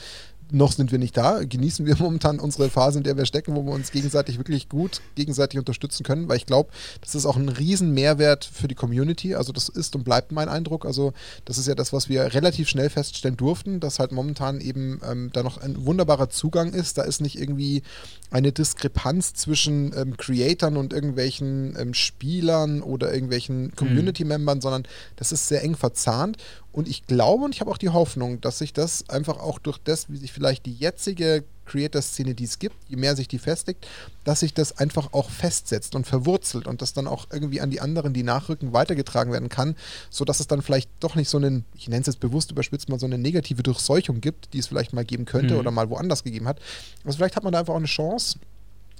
noch 0.53 0.71
sind 0.71 0.91
wir 0.91 0.99
nicht 0.99 1.17
da. 1.17 1.43
Genießen 1.43 1.85
wir 1.85 1.95
momentan 1.99 2.39
unsere 2.39 2.69
Phase, 2.69 2.99
in 2.99 3.03
der 3.03 3.17
wir 3.17 3.25
stecken, 3.25 3.55
wo 3.55 3.63
wir 3.63 3.73
uns 3.73 3.91
gegenseitig 3.91 4.37
wirklich 4.37 4.69
gut 4.69 5.01
gegenseitig 5.15 5.59
unterstützen 5.59 6.03
können, 6.03 6.29
weil 6.29 6.37
ich 6.37 6.45
glaube, 6.45 6.69
das 7.01 7.15
ist 7.15 7.25
auch 7.25 7.35
ein 7.35 7.49
riesen 7.49 7.93
Mehrwert 7.93 8.45
für 8.45 8.67
die 8.67 8.75
Community. 8.75 9.35
Also 9.35 9.51
das 9.51 9.67
ist 9.67 9.95
und 9.95 10.03
bleibt 10.03 10.31
mein 10.31 10.49
Eindruck. 10.49 10.85
Also 10.85 11.13
das 11.45 11.57
ist 11.57 11.67
ja 11.67 11.75
das, 11.75 11.91
was 11.91 12.07
wir 12.07 12.33
relativ 12.33 12.69
schnell 12.69 12.89
feststellen 12.89 13.35
durften, 13.35 13.79
dass 13.79 13.99
halt 13.99 14.11
momentan 14.11 14.61
eben 14.61 15.01
ähm, 15.09 15.31
da 15.33 15.43
noch 15.43 15.57
ein 15.57 15.85
wunderbarer 15.85 16.29
Zugang 16.29 16.71
ist. 16.71 16.97
Da 16.97 17.03
ist 17.03 17.19
nicht 17.19 17.39
irgendwie 17.39 17.81
eine 18.29 18.51
Diskrepanz 18.51 19.33
zwischen 19.33 19.91
ähm, 19.97 20.17
Creatern 20.17 20.77
und 20.77 20.93
irgendwelchen 20.93 21.75
ähm, 21.79 21.93
Spielern 21.93 22.81
oder 22.81 23.13
irgendwelchen 23.13 23.65
mhm. 23.65 23.75
Community-Membern, 23.75 24.59
mhm. 24.59 24.61
sondern 24.61 24.83
das 25.15 25.31
ist 25.31 25.47
sehr 25.47 25.63
eng 25.63 25.75
verzahnt. 25.75 26.37
Und 26.73 26.87
ich 26.87 27.05
glaube 27.05 27.45
und 27.45 27.53
ich 27.53 27.61
habe 27.61 27.71
auch 27.71 27.77
die 27.77 27.89
Hoffnung, 27.89 28.41
dass 28.41 28.57
sich 28.57 28.73
das 28.73 29.07
einfach 29.09 29.39
auch 29.39 29.59
durch 29.59 29.77
das, 29.77 30.09
wie 30.09 30.17
sich 30.17 30.33
vielleicht 30.33 30.65
die 30.65 30.73
jetzige 30.73 31.43
Creator-Szene, 31.65 32.33
die 32.35 32.43
es 32.43 32.59
gibt, 32.59 32.75
je 32.89 32.97
mehr 32.97 33.15
sich 33.15 33.27
die 33.27 33.39
festigt, 33.39 33.87
dass 34.23 34.41
sich 34.41 34.53
das 34.53 34.77
einfach 34.79 35.13
auch 35.13 35.29
festsetzt 35.29 35.95
und 35.95 36.05
verwurzelt 36.05 36.67
und 36.67 36.81
das 36.81 36.93
dann 36.93 37.07
auch 37.07 37.27
irgendwie 37.31 37.61
an 37.61 37.69
die 37.69 37.79
anderen, 37.79 38.13
die 38.13 38.23
nachrücken, 38.23 38.73
weitergetragen 38.73 39.31
werden 39.31 39.49
kann, 39.49 39.75
sodass 40.09 40.39
es 40.39 40.47
dann 40.47 40.61
vielleicht 40.61 40.89
doch 40.99 41.15
nicht 41.15 41.29
so 41.29 41.37
einen, 41.37 41.63
ich 41.75 41.87
nenne 41.87 42.01
es 42.01 42.07
jetzt 42.07 42.19
bewusst 42.19 42.51
überspitzt 42.51 42.89
mal, 42.89 42.99
so 42.99 43.05
eine 43.05 43.17
negative 43.17 43.63
Durchseuchung 43.63 44.19
gibt, 44.19 44.53
die 44.53 44.59
es 44.59 44.67
vielleicht 44.67 44.93
mal 44.93 45.05
geben 45.05 45.25
könnte 45.25 45.53
mhm. 45.53 45.59
oder 45.59 45.71
mal 45.71 45.89
woanders 45.89 46.23
gegeben 46.23 46.47
hat. 46.47 46.59
Also 47.05 47.17
vielleicht 47.17 47.35
hat 47.35 47.43
man 47.43 47.53
da 47.53 47.59
einfach 47.59 47.73
auch 47.73 47.77
eine 47.77 47.85
Chance, 47.85 48.39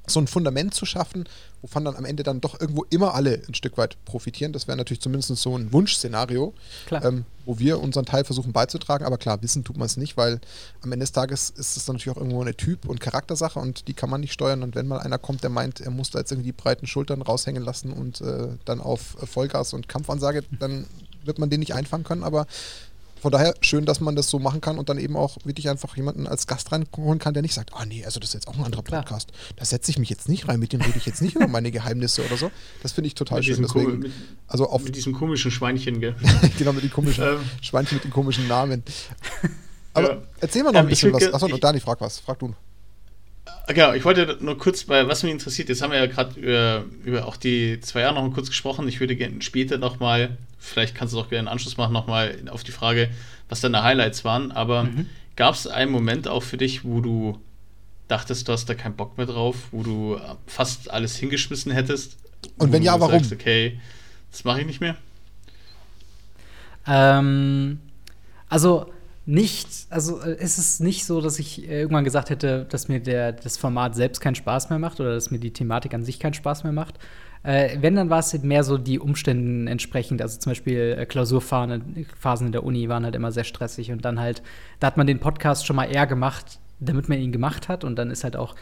so 0.05 0.19
ein 0.19 0.27
Fundament 0.27 0.73
zu 0.73 0.85
schaffen, 0.85 1.25
wovon 1.61 1.85
dann 1.85 1.95
am 1.95 2.03
Ende 2.03 2.23
dann 2.23 2.41
doch 2.41 2.59
irgendwo 2.59 2.83
immer 2.89 3.13
alle 3.13 3.41
ein 3.47 3.53
Stück 3.53 3.77
weit 3.77 3.97
profitieren. 4.03 4.51
Das 4.51 4.67
wäre 4.67 4.77
natürlich 4.77 5.01
zumindest 5.01 5.35
so 5.37 5.57
ein 5.57 5.71
Wunschszenario, 5.71 6.53
ähm, 6.91 7.25
wo 7.45 7.57
wir 7.57 7.79
unseren 7.79 8.05
Teil 8.05 8.25
versuchen 8.25 8.51
beizutragen. 8.51 9.05
Aber 9.05 9.17
klar, 9.17 9.41
wissen 9.41 9.63
tut 9.63 9.77
man 9.77 9.85
es 9.85 9.95
nicht, 9.95 10.17
weil 10.17 10.41
am 10.81 10.91
Ende 10.91 11.03
des 11.03 11.13
Tages 11.13 11.49
ist 11.51 11.77
es 11.77 11.85
dann 11.85 11.95
natürlich 11.95 12.17
auch 12.17 12.21
irgendwo 12.21 12.41
eine 12.41 12.55
Typ- 12.55 12.87
und 12.87 12.99
Charaktersache 12.99 13.59
und 13.59 13.87
die 13.87 13.93
kann 13.93 14.09
man 14.09 14.19
nicht 14.19 14.33
steuern. 14.33 14.61
Und 14.61 14.75
wenn 14.75 14.87
mal 14.87 14.99
einer 14.99 15.17
kommt, 15.17 15.43
der 15.43 15.49
meint, 15.49 15.79
er 15.79 15.91
muss 15.91 16.11
da 16.11 16.19
jetzt 16.19 16.31
irgendwie 16.31 16.51
die 16.51 16.57
breiten 16.57 16.85
Schultern 16.85 17.21
raushängen 17.21 17.63
lassen 17.63 17.93
und 17.93 18.19
äh, 18.19 18.49
dann 18.65 18.81
auf 18.81 19.15
Vollgas 19.23 19.73
und 19.73 19.87
Kampfansage, 19.87 20.43
dann 20.59 20.85
wird 21.23 21.39
man 21.39 21.49
den 21.49 21.61
nicht 21.61 21.73
einfangen 21.73 22.03
können. 22.03 22.23
Aber 22.23 22.45
von 23.24 23.32
daher 23.32 23.55
schön, 23.61 23.86
dass 23.86 24.01
man 24.01 24.17
das 24.17 24.30
so 24.30 24.38
machen 24.38 24.59
kann 24.59 24.78
und 24.78 24.89
dann 24.89 24.97
eben 24.97 25.15
auch 25.15 25.38
wirklich 25.45 25.69
einfach 25.69 25.95
jemanden 25.95 26.28
als 26.28 26.45
Gast 26.45 26.74
reinholen 26.74 27.19
kann, 27.19 27.34
der 27.34 27.41
nicht 27.41 27.53
sagt, 27.53 27.74
ah 27.74 27.80
oh 27.82 27.86
nee, 27.86 28.03
also 28.03 28.19
das 28.19 28.32
ist 28.32 28.34
jetzt 28.34 28.49
auch 28.49 28.57
ein 28.57 28.65
anderer 28.65 28.82
Podcast. 28.82 29.32
Da 29.55 29.63
setze 29.63 29.91
ich 29.91 29.97
mich 29.97 30.09
jetzt 30.09 30.28
nicht 30.28 30.49
rein, 30.49 30.59
mit 30.59 30.74
dem 30.74 30.82
rede 30.82 30.97
ich 30.97 31.05
jetzt 31.05 31.21
nicht 31.21 31.38
über 31.38 31.47
meine 31.47 31.71
Geheimnisse 31.71 32.26
oder 32.26 32.36
so. 32.36 32.51
Das 32.82 32.91
finde 32.91 33.07
ich 33.07 33.15
total 33.15 33.38
mit 33.38 33.45
schön. 33.45 33.61
Deswegen, 33.61 33.99
mit, 33.99 34.11
also 34.45 34.67
auf 34.67 34.84
mit 34.84 34.97
diesem 34.97 35.13
komischen 35.13 35.51
Schweinchen, 35.51 36.01
gell? 36.01 36.17
genau, 36.57 36.74
mit 36.74 36.84
den 36.84 36.91
komischen 36.91 37.24
ähm. 37.24 37.39
Schweinchen 37.61 37.95
mit 37.95 38.03
den 38.03 38.11
komischen 38.11 38.45
Namen. 38.49 38.84
Aber 39.93 40.15
ja. 40.15 40.21
erzähl 40.41 40.63
mal 40.63 40.74
noch 40.74 40.82
ein 40.82 40.88
bisschen 40.88 41.13
was. 41.13 41.34
Achso, 41.34 41.47
Dani, 41.47 41.80
frag 41.80 42.01
was. 42.01 42.19
Frag 42.19 42.39
du. 42.39 42.53
Genau, 43.67 43.93
ich 43.93 44.03
wollte 44.03 44.37
nur 44.41 44.57
kurz, 44.57 44.89
weil 44.89 45.07
was 45.07 45.23
mich 45.23 45.31
interessiert, 45.31 45.69
jetzt 45.69 45.81
haben 45.81 45.91
wir 45.91 45.99
ja 45.99 46.05
gerade 46.05 46.39
über, 46.39 46.85
über 47.05 47.25
auch 47.25 47.37
die 47.37 47.79
zwei 47.79 48.01
Jahre 48.01 48.15
noch 48.15 48.33
kurz 48.33 48.49
gesprochen. 48.49 48.87
Ich 48.87 48.99
würde 48.99 49.15
gerne 49.15 49.41
später 49.41 49.77
nochmal, 49.77 50.37
vielleicht 50.59 50.95
kannst 50.95 51.13
du 51.13 51.19
auch 51.19 51.29
gerne 51.29 51.49
einen 51.49 51.53
Anschluss 51.53 51.77
machen, 51.77 51.93
nochmal 51.93 52.35
auf 52.49 52.63
die 52.63 52.71
Frage, 52.71 53.09
was 53.47 53.61
deine 53.61 53.83
Highlights 53.83 54.25
waren. 54.25 54.51
Aber 54.51 54.83
mhm. 54.83 55.09
gab 55.37 55.55
es 55.55 55.67
einen 55.67 55.91
Moment 55.91 56.27
auch 56.27 56.43
für 56.43 56.57
dich, 56.57 56.83
wo 56.83 56.99
du 56.99 57.39
dachtest, 58.09 58.47
du 58.47 58.51
hast 58.51 58.67
da 58.67 58.75
keinen 58.75 58.95
Bock 58.95 59.17
mehr 59.17 59.27
drauf, 59.27 59.55
wo 59.71 59.83
du 59.83 60.19
fast 60.45 60.91
alles 60.91 61.15
hingeschmissen 61.15 61.71
hättest? 61.71 62.17
Und 62.57 62.73
wenn 62.73 62.83
ja, 62.83 62.99
warum? 62.99 63.13
Sagst, 63.13 63.31
okay, 63.31 63.79
das 64.31 64.43
mache 64.43 64.61
ich 64.61 64.67
nicht 64.67 64.81
mehr? 64.81 64.97
Ähm, 66.85 67.79
also 68.49 68.91
nicht, 69.26 69.67
also 69.89 70.21
äh, 70.21 70.36
ist 70.41 70.57
es 70.57 70.80
nicht 70.80 71.05
so, 71.05 71.21
dass 71.21 71.39
ich 71.39 71.67
irgendwann 71.67 72.03
gesagt 72.03 72.30
hätte, 72.30 72.65
dass 72.69 72.88
mir 72.88 72.99
der, 72.99 73.32
das 73.32 73.57
Format 73.57 73.95
selbst 73.95 74.19
keinen 74.19 74.36
Spaß 74.36 74.69
mehr 74.69 74.80
macht 74.80 74.99
oder 74.99 75.13
dass 75.13 75.32
mir 75.32 75.39
die 75.39 75.53
Thematik 75.53 75.93
an 75.93 76.03
sich 76.03 76.19
keinen 76.19 76.34
Spaß 76.34 76.63
mehr 76.63 76.74
macht. 76.74 76.99
Äh, 77.43 77.78
wenn, 77.82 77.95
dann 77.95 78.09
war 78.09 78.19
es 78.19 78.34
mehr 78.41 78.63
so 78.63 78.78
die 78.78 78.99
Umständen 78.99 79.67
entsprechend. 79.67 80.21
Also 80.21 80.39
zum 80.39 80.51
Beispiel 80.51 80.97
äh, 80.97 81.05
Klausurphasen 81.05 82.47
in 82.47 82.51
der 82.51 82.63
Uni 82.63 82.89
waren 82.89 83.05
halt 83.05 83.15
immer 83.15 83.32
sehr 83.32 83.43
stressig 83.43 83.91
und 83.91 84.03
dann 84.03 84.19
halt, 84.19 84.41
da 84.80 84.88
hat 84.88 84.97
man 84.97 85.07
den 85.07 85.19
Podcast 85.19 85.65
schon 85.65 85.76
mal 85.76 85.86
eher 85.86 86.07
gemacht, 86.07 86.59
damit 86.80 87.07
man 87.07 87.19
ihn 87.19 87.32
gemacht 87.32 87.69
hat 87.69 87.84
und 87.84 87.95
dann 87.95 88.11
ist 88.11 88.24
halt 88.24 88.36
auch 88.36 88.55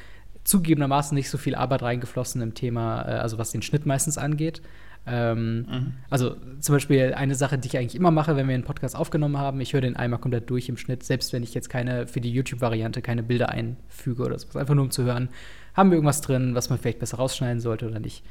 zugegebenermaßen 0.44 1.16
nicht 1.16 1.30
so 1.30 1.38
viel 1.38 1.56
Arbeit 1.56 1.84
reingeflossen 1.84 2.42
im 2.42 2.54
Thema, 2.54 3.04
äh, 3.04 3.12
also 3.14 3.38
was 3.38 3.52
den 3.52 3.62
Schnitt 3.62 3.86
meistens 3.86 4.18
angeht. 4.18 4.62
Ähm, 5.08 5.58
mhm. 5.58 5.94
Also 6.10 6.36
zum 6.60 6.76
Beispiel 6.76 7.14
eine 7.16 7.36
Sache, 7.36 7.58
die 7.58 7.68
ich 7.68 7.78
eigentlich 7.78 7.96
immer 7.96 8.12
mache, 8.12 8.36
wenn 8.36 8.48
wir 8.48 8.54
einen 8.54 8.64
Podcast 8.64 8.96
aufgenommen 8.96 9.38
haben, 9.38 9.60
ich 9.60 9.74
höre 9.74 9.82
den 9.82 9.96
einmal 9.96 10.20
komplett 10.20 10.50
durch 10.50 10.70
im 10.70 10.78
Schnitt, 10.78 11.04
selbst 11.04 11.34
wenn 11.34 11.42
ich 11.42 11.54
jetzt 11.54 11.70
keine 11.70 12.08
für 12.08 12.22
die 12.22 12.32
YouTube-Variante 12.32 13.02
keine 13.02 13.24
Bilder 13.24 13.50
einfüge 13.50 14.24
oder 14.24 14.38
so. 14.38 14.60
Einfach 14.60 14.76
nur 14.76 14.84
um 14.84 14.92
zu 14.92 15.04
hören, 15.04 15.30
haben 15.74 15.90
wir 15.90 15.96
irgendwas 15.96 16.22
drin, 16.22 16.54
was 16.54 16.70
man 16.70 16.78
vielleicht 16.78 17.00
besser 17.00 17.18
rausschneiden 17.18 17.62
sollte 17.62 17.88
oder 17.88 18.00
nicht. 18.00 18.24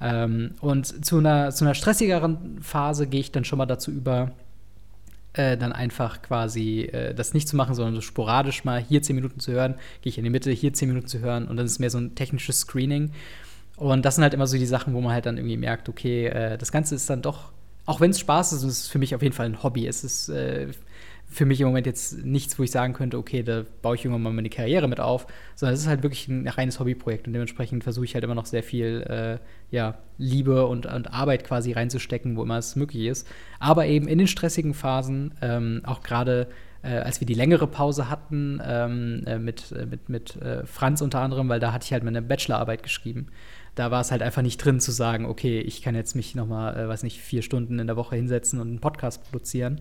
Ähm, 0.00 0.52
und 0.60 1.04
zu 1.04 1.18
einer, 1.18 1.50
zu 1.50 1.64
einer 1.64 1.74
stressigeren 1.74 2.58
Phase 2.62 3.06
gehe 3.06 3.20
ich 3.20 3.32
dann 3.32 3.44
schon 3.44 3.58
mal 3.58 3.66
dazu 3.66 3.90
über, 3.90 4.32
äh, 5.34 5.56
dann 5.56 5.72
einfach 5.72 6.22
quasi 6.22 6.82
äh, 6.82 7.14
das 7.14 7.34
nicht 7.34 7.48
zu 7.48 7.56
machen, 7.56 7.74
sondern 7.74 7.94
so 7.94 8.00
sporadisch 8.00 8.64
mal 8.64 8.80
hier 8.80 9.02
zehn 9.02 9.16
Minuten 9.16 9.40
zu 9.40 9.52
hören, 9.52 9.74
gehe 10.00 10.10
ich 10.10 10.18
in 10.18 10.24
die 10.24 10.30
Mitte, 10.30 10.50
hier 10.50 10.72
zehn 10.72 10.88
Minuten 10.88 11.06
zu 11.06 11.20
hören 11.20 11.46
und 11.48 11.56
dann 11.56 11.66
ist 11.66 11.72
es 11.72 11.78
mehr 11.78 11.90
so 11.90 11.98
ein 11.98 12.14
technisches 12.14 12.60
Screening. 12.60 13.10
Und 13.76 14.04
das 14.04 14.14
sind 14.14 14.22
halt 14.22 14.34
immer 14.34 14.46
so 14.46 14.56
die 14.56 14.66
Sachen, 14.66 14.94
wo 14.94 15.00
man 15.00 15.12
halt 15.12 15.26
dann 15.26 15.36
irgendwie 15.36 15.56
merkt, 15.56 15.88
okay, 15.88 16.26
äh, 16.26 16.58
das 16.58 16.70
Ganze 16.70 16.94
ist 16.94 17.10
dann 17.10 17.22
doch, 17.22 17.52
auch 17.86 18.00
wenn 18.00 18.10
es 18.10 18.20
Spaß 18.20 18.52
ist, 18.52 18.62
ist 18.62 18.80
es 18.80 18.88
für 18.88 18.98
mich 18.98 19.14
auf 19.14 19.22
jeden 19.22 19.34
Fall 19.34 19.46
ein 19.46 19.62
Hobby. 19.62 19.86
Es 19.86 20.04
ist 20.04 20.28
äh, 20.28 20.68
für 21.34 21.46
mich 21.46 21.60
im 21.60 21.66
Moment 21.66 21.86
jetzt 21.86 22.24
nichts, 22.24 22.58
wo 22.58 22.62
ich 22.62 22.70
sagen 22.70 22.92
könnte, 22.92 23.18
okay, 23.18 23.42
da 23.42 23.64
baue 23.82 23.96
ich 23.96 24.04
irgendwann 24.04 24.22
mal 24.22 24.32
meine 24.32 24.50
Karriere 24.50 24.86
mit 24.86 25.00
auf, 25.00 25.26
sondern 25.56 25.74
es 25.74 25.80
ist 25.80 25.88
halt 25.88 26.02
wirklich 26.02 26.28
ein 26.28 26.46
reines 26.46 26.78
Hobbyprojekt 26.78 27.26
und 27.26 27.32
dementsprechend 27.32 27.82
versuche 27.82 28.04
ich 28.04 28.14
halt 28.14 28.22
immer 28.22 28.36
noch 28.36 28.46
sehr 28.46 28.62
viel 28.62 29.02
äh, 29.02 29.74
ja, 29.74 29.98
Liebe 30.16 30.66
und, 30.66 30.86
und, 30.86 31.12
Arbeit 31.12 31.44
quasi 31.44 31.72
reinzustecken, 31.72 32.36
wo 32.36 32.42
immer 32.44 32.58
es 32.58 32.76
möglich 32.76 33.06
ist. 33.06 33.26
Aber 33.58 33.86
eben 33.86 34.06
in 34.06 34.18
den 34.18 34.28
stressigen 34.28 34.74
Phasen, 34.74 35.34
ähm, 35.42 35.80
auch 35.84 36.02
gerade 36.02 36.46
äh, 36.82 36.98
als 36.98 37.20
wir 37.20 37.26
die 37.26 37.34
längere 37.34 37.66
Pause 37.66 38.08
hatten 38.08 38.60
ähm, 38.64 39.22
äh, 39.26 39.38
mit, 39.38 39.74
mit, 39.90 40.08
mit 40.08 40.36
äh, 40.36 40.64
Franz 40.66 41.00
unter 41.00 41.20
anderem, 41.20 41.48
weil 41.48 41.58
da 41.58 41.72
hatte 41.72 41.86
ich 41.86 41.92
halt 41.92 42.04
meine 42.04 42.22
Bachelorarbeit 42.22 42.82
geschrieben 42.82 43.26
da 43.74 43.90
war 43.90 44.00
es 44.00 44.10
halt 44.10 44.22
einfach 44.22 44.42
nicht 44.42 44.58
drin 44.58 44.80
zu 44.80 44.92
sagen, 44.92 45.26
okay, 45.26 45.60
ich 45.60 45.82
kann 45.82 45.94
jetzt 45.94 46.14
mich 46.14 46.34
noch 46.34 46.46
mal, 46.46 46.76
äh, 46.76 46.88
weiß 46.88 47.02
nicht, 47.02 47.20
vier 47.20 47.42
Stunden 47.42 47.78
in 47.78 47.86
der 47.86 47.96
Woche 47.96 48.16
hinsetzen 48.16 48.60
und 48.60 48.68
einen 48.68 48.80
Podcast 48.80 49.24
produzieren. 49.24 49.80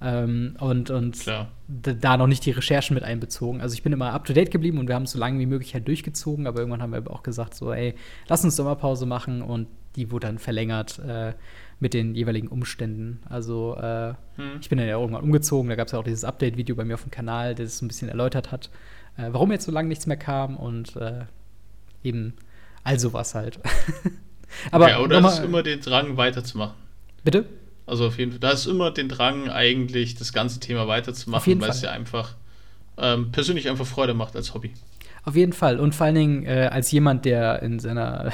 Ähm, 0.00 0.54
und 0.60 0.90
und 0.90 1.26
da 1.66 2.16
noch 2.16 2.28
nicht 2.28 2.46
die 2.46 2.52
Recherchen 2.52 2.94
mit 2.94 3.02
einbezogen. 3.02 3.60
Also 3.60 3.74
ich 3.74 3.82
bin 3.82 3.92
immer 3.92 4.12
up 4.12 4.24
to 4.24 4.32
date 4.32 4.50
geblieben 4.50 4.78
und 4.78 4.86
wir 4.86 4.94
haben 4.94 5.04
es 5.04 5.12
so 5.12 5.18
lange 5.18 5.40
wie 5.40 5.46
möglich 5.46 5.74
halt 5.74 5.88
durchgezogen, 5.88 6.46
aber 6.46 6.60
irgendwann 6.60 6.82
haben 6.82 6.92
wir 6.92 7.10
auch 7.10 7.24
gesagt, 7.24 7.54
so, 7.54 7.72
ey, 7.72 7.94
lass 8.28 8.44
uns 8.44 8.54
Sommerpause 8.54 9.06
machen 9.06 9.42
und 9.42 9.66
die 9.96 10.12
wurde 10.12 10.28
dann 10.28 10.38
verlängert 10.38 11.00
äh, 11.00 11.32
mit 11.80 11.94
den 11.94 12.14
jeweiligen 12.14 12.46
Umständen. 12.46 13.20
Also 13.28 13.76
äh, 13.76 14.14
hm. 14.36 14.58
ich 14.60 14.68
bin 14.68 14.78
dann 14.78 14.86
ja 14.86 14.98
irgendwann 14.98 15.24
umgezogen, 15.24 15.68
da 15.68 15.74
gab 15.74 15.86
es 15.86 15.92
ja 15.92 15.98
auch 15.98 16.04
dieses 16.04 16.24
Update-Video 16.24 16.76
bei 16.76 16.84
mir 16.84 16.94
auf 16.94 17.02
dem 17.02 17.10
Kanal, 17.10 17.56
das 17.56 17.66
es 17.66 17.82
ein 17.82 17.88
bisschen 17.88 18.08
erläutert 18.08 18.52
hat, 18.52 18.70
äh, 19.16 19.28
warum 19.32 19.50
jetzt 19.50 19.64
so 19.64 19.72
lange 19.72 19.88
nichts 19.88 20.06
mehr 20.06 20.16
kam 20.16 20.56
und 20.56 20.94
äh, 20.96 21.24
eben 22.04 22.34
also 22.84 23.12
was 23.12 23.34
halt. 23.34 23.58
Aber 24.70 24.90
ja, 24.90 25.00
oder 25.00 25.26
ist 25.26 25.40
immer 25.40 25.62
den 25.62 25.80
Drang 25.80 26.16
weiterzumachen. 26.16 26.74
Bitte? 27.22 27.44
Also 27.86 28.06
auf 28.06 28.18
jeden 28.18 28.32
Fall, 28.32 28.40
da 28.40 28.50
ist 28.50 28.66
immer 28.66 28.90
den 28.90 29.08
Drang 29.08 29.48
eigentlich, 29.48 30.14
das 30.14 30.32
ganze 30.32 30.60
Thema 30.60 30.88
weiterzumachen, 30.88 31.60
weil 31.60 31.70
es 31.70 31.82
ja 31.82 31.90
einfach 31.90 32.34
ähm, 32.98 33.32
persönlich 33.32 33.68
einfach 33.68 33.86
Freude 33.86 34.14
macht 34.14 34.36
als 34.36 34.54
Hobby. 34.54 34.72
Auf 35.24 35.36
jeden 35.36 35.52
Fall. 35.52 35.78
Und 35.80 35.94
vor 35.94 36.06
allen 36.06 36.14
Dingen 36.14 36.46
äh, 36.46 36.68
als 36.70 36.90
jemand, 36.90 37.24
der 37.24 37.62
in 37.62 37.78
seiner, 37.78 38.30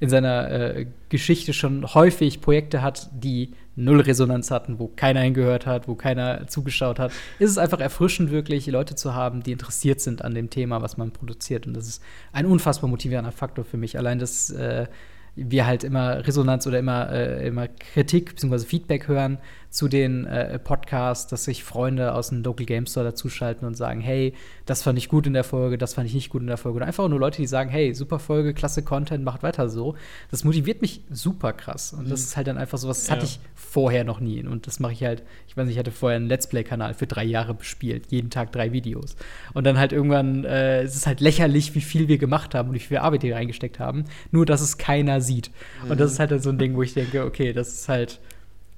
in 0.00 0.08
seiner 0.08 0.50
äh, 0.50 0.86
Geschichte 1.08 1.52
schon 1.52 1.94
häufig 1.94 2.40
Projekte 2.40 2.82
hat, 2.82 3.10
die 3.12 3.52
null 3.74 4.00
Resonanz 4.00 4.50
hatten, 4.50 4.78
wo 4.78 4.88
keiner 4.88 5.20
hingehört 5.20 5.66
hat, 5.66 5.88
wo 5.88 5.94
keiner 5.94 6.46
zugeschaut 6.46 6.98
hat, 6.98 7.12
ist 7.38 7.50
es 7.50 7.58
einfach 7.58 7.80
erfrischend, 7.80 8.30
wirklich 8.30 8.66
Leute 8.66 8.94
zu 8.94 9.14
haben, 9.14 9.42
die 9.42 9.52
interessiert 9.52 10.00
sind 10.00 10.22
an 10.22 10.34
dem 10.34 10.50
Thema, 10.50 10.82
was 10.82 10.96
man 10.96 11.10
produziert. 11.10 11.66
Und 11.66 11.74
das 11.74 11.88
ist 11.88 12.02
ein 12.32 12.46
unfassbar 12.46 12.90
motivierender 12.90 13.32
Faktor 13.32 13.64
für 13.64 13.76
mich. 13.76 13.96
Allein 13.96 14.18
das 14.18 14.50
äh, 14.50 14.86
wir 15.34 15.66
halt 15.66 15.84
immer 15.84 16.26
Resonanz 16.26 16.66
oder 16.66 16.78
immer, 16.78 17.10
äh, 17.10 17.46
immer 17.46 17.68
Kritik 17.68 18.34
bzw. 18.34 18.58
Feedback 18.66 19.08
hören 19.08 19.38
zu 19.72 19.88
den 19.88 20.26
äh, 20.26 20.58
Podcasts, 20.58 21.28
dass 21.28 21.44
sich 21.44 21.64
Freunde 21.64 22.14
aus 22.14 22.28
dem 22.28 22.42
Local 22.42 22.66
Game 22.66 22.84
Store 22.84 23.06
dazuschalten 23.06 23.66
und 23.66 23.74
sagen, 23.74 24.02
hey, 24.02 24.34
das 24.66 24.82
fand 24.82 24.98
ich 24.98 25.08
gut 25.08 25.26
in 25.26 25.32
der 25.32 25.44
Folge, 25.44 25.78
das 25.78 25.94
fand 25.94 26.06
ich 26.06 26.14
nicht 26.14 26.28
gut 26.28 26.42
in 26.42 26.46
der 26.46 26.58
Folge. 26.58 26.76
Oder 26.76 26.86
einfach 26.86 27.08
nur 27.08 27.18
Leute, 27.18 27.38
die 27.38 27.46
sagen, 27.46 27.70
hey, 27.70 27.94
super 27.94 28.18
Folge, 28.18 28.52
klasse 28.52 28.82
Content, 28.82 29.24
macht 29.24 29.42
weiter 29.42 29.70
so. 29.70 29.96
Das 30.30 30.44
motiviert 30.44 30.82
mich 30.82 31.00
super 31.10 31.54
krass. 31.54 31.94
Und 31.94 32.10
das 32.10 32.20
mhm. 32.20 32.24
ist 32.26 32.36
halt 32.36 32.46
dann 32.48 32.58
einfach 32.58 32.76
so 32.76 32.86
was, 32.86 32.98
das 32.98 33.08
ja. 33.08 33.14
hatte 33.14 33.24
ich 33.24 33.40
vorher 33.54 34.04
noch 34.04 34.20
nie. 34.20 34.44
Und 34.44 34.66
das 34.66 34.78
mache 34.78 34.92
ich 34.92 35.04
halt, 35.04 35.22
ich 35.48 35.56
weiß 35.56 35.64
nicht, 35.64 35.76
ich 35.76 35.78
hatte 35.78 35.90
vorher 35.90 36.16
einen 36.16 36.28
Let's 36.28 36.48
Play-Kanal 36.48 36.92
für 36.92 37.06
drei 37.06 37.24
Jahre 37.24 37.54
bespielt, 37.54 38.08
jeden 38.10 38.28
Tag 38.28 38.52
drei 38.52 38.72
Videos. 38.72 39.16
Und 39.54 39.64
dann 39.64 39.78
halt 39.78 39.92
irgendwann 39.92 40.44
äh, 40.44 40.82
es 40.82 40.96
ist 40.96 41.06
halt 41.06 41.20
lächerlich, 41.20 41.74
wie 41.74 41.80
viel 41.80 42.08
wir 42.08 42.18
gemacht 42.18 42.54
haben 42.54 42.68
und 42.68 42.74
wie 42.74 42.80
viel 42.80 42.98
Arbeit 42.98 43.22
wir 43.22 43.34
reingesteckt 43.34 43.78
haben, 43.78 44.04
nur 44.30 44.44
dass 44.44 44.60
es 44.60 44.76
keiner 44.76 45.21
sieht. 45.22 45.50
Mhm. 45.84 45.92
Und 45.92 46.00
das 46.00 46.12
ist 46.12 46.18
halt 46.18 46.42
so 46.42 46.50
ein 46.50 46.58
Ding, 46.58 46.74
wo 46.74 46.82
ich 46.82 46.94
denke, 46.94 47.24
okay, 47.24 47.52
das 47.52 47.68
ist 47.68 47.88
halt 47.88 48.20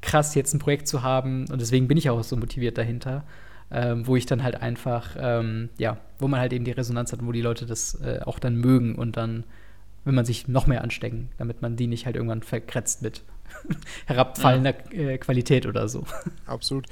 krass, 0.01 0.34
jetzt 0.34 0.55
ein 0.55 0.59
Projekt 0.59 0.86
zu 0.86 1.03
haben. 1.03 1.47
Und 1.51 1.61
deswegen 1.61 1.88
bin 1.88 1.97
ich 1.97 2.11
auch 2.11 2.22
so 2.22 2.36
motiviert 2.36 2.78
dahinter. 2.78 3.24
Ähm, 3.70 4.07
wo 4.07 4.14
ich 4.14 4.26
dann 4.26 4.42
halt 4.42 4.61
einfach, 4.61 5.16
ähm, 5.18 5.70
ja, 5.78 5.97
wo 6.18 6.28
man 6.28 6.38
halt 6.38 6.53
eben 6.53 6.64
die 6.64 6.70
Resonanz 6.70 7.12
hat 7.12 7.20
und 7.20 7.26
wo 7.26 7.32
die 7.32 7.40
Leute 7.40 7.64
das 7.66 8.01
äh, 8.03 8.20
auch 8.22 8.38
dann 8.38 8.57
mögen 8.57 8.95
und 8.95 9.16
dann 9.16 9.45
will 10.05 10.12
man 10.12 10.24
sich 10.24 10.49
noch 10.49 10.66
mehr 10.66 10.82
anstecken, 10.82 11.30
damit 11.38 11.62
man 11.62 11.76
die 11.76 11.86
nicht 11.86 12.07
halt 12.07 12.14
irgendwann 12.14 12.42
verkretzt 12.42 13.03
mit 13.03 13.22
herabfallender 14.07 14.74
ja. 14.92 15.11
äh, 15.11 15.18
Qualität 15.18 15.66
oder 15.66 15.88
so. 15.88 16.05
Absolut. 16.47 16.86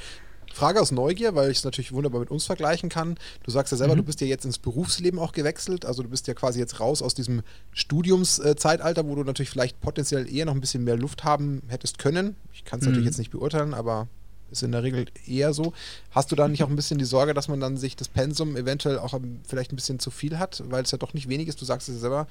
Frage 0.53 0.80
aus 0.80 0.92
Neugier, 0.92 1.34
weil 1.34 1.50
ich 1.50 1.59
es 1.59 1.64
natürlich 1.64 1.92
wunderbar 1.92 2.20
mit 2.20 2.30
uns 2.30 2.44
vergleichen 2.44 2.88
kann. 2.88 3.16
Du 3.42 3.50
sagst 3.50 3.72
ja 3.72 3.78
selber, 3.78 3.94
mhm. 3.94 3.98
du 3.98 4.05
bist 4.05 4.20
ja 4.20 4.26
jetzt 4.26 4.44
ins 4.44 4.59
Berufsleben 4.59 5.18
auch 5.18 5.32
gewechselt. 5.32 5.84
Also 5.84 6.03
du 6.03 6.09
bist 6.09 6.26
ja 6.26 6.34
quasi 6.34 6.59
jetzt 6.59 6.80
raus 6.80 7.03
aus 7.03 7.14
diesem 7.14 7.42
Studiumszeitalter, 7.72 9.07
wo 9.07 9.14
du 9.14 9.24
natürlich 9.24 9.50
vielleicht 9.50 9.80
potenziell 9.80 10.32
eher 10.32 10.46
noch 10.46 10.55
ein 10.55 10.61
bisschen 10.61 10.84
mehr 10.84 10.96
Luft 10.96 11.24
haben 11.24 11.62
hättest 11.68 11.98
können. 11.98 12.36
Ich 12.53 12.64
kann 12.64 12.80
es 12.80 12.84
mhm. 12.84 12.92
natürlich 12.92 13.07
jetzt 13.07 13.18
nicht 13.18 13.30
beurteilen, 13.30 13.74
aber 13.74 14.09
ist 14.53 14.62
in 14.62 14.72
der 14.72 14.82
Regel 14.82 15.07
eher 15.26 15.53
so. 15.53 15.72
Hast 16.11 16.30
du 16.30 16.36
da 16.36 16.46
nicht 16.46 16.62
auch 16.62 16.68
ein 16.68 16.76
bisschen 16.76 16.98
die 16.98 17.05
Sorge, 17.05 17.34
dass 17.34 17.48
man 17.48 17.59
dann 17.59 17.76
sich 17.76 17.96
das 17.96 18.09
Pensum 18.09 18.57
eventuell 18.57 18.98
auch 18.98 19.18
vielleicht 19.44 19.72
ein 19.72 19.76
bisschen 19.76 19.98
zu 19.98 20.11
viel 20.11 20.38
hat, 20.38 20.62
weil 20.68 20.84
es 20.84 20.90
ja 20.90 20.98
doch 20.98 21.14
nicht 21.14 21.28
wenig 21.28 21.48
ist? 21.48 21.61
Du 21.61 21.64
sagst 21.64 21.88
es 21.88 21.96
ja 21.96 22.00
selber, 22.03 22.26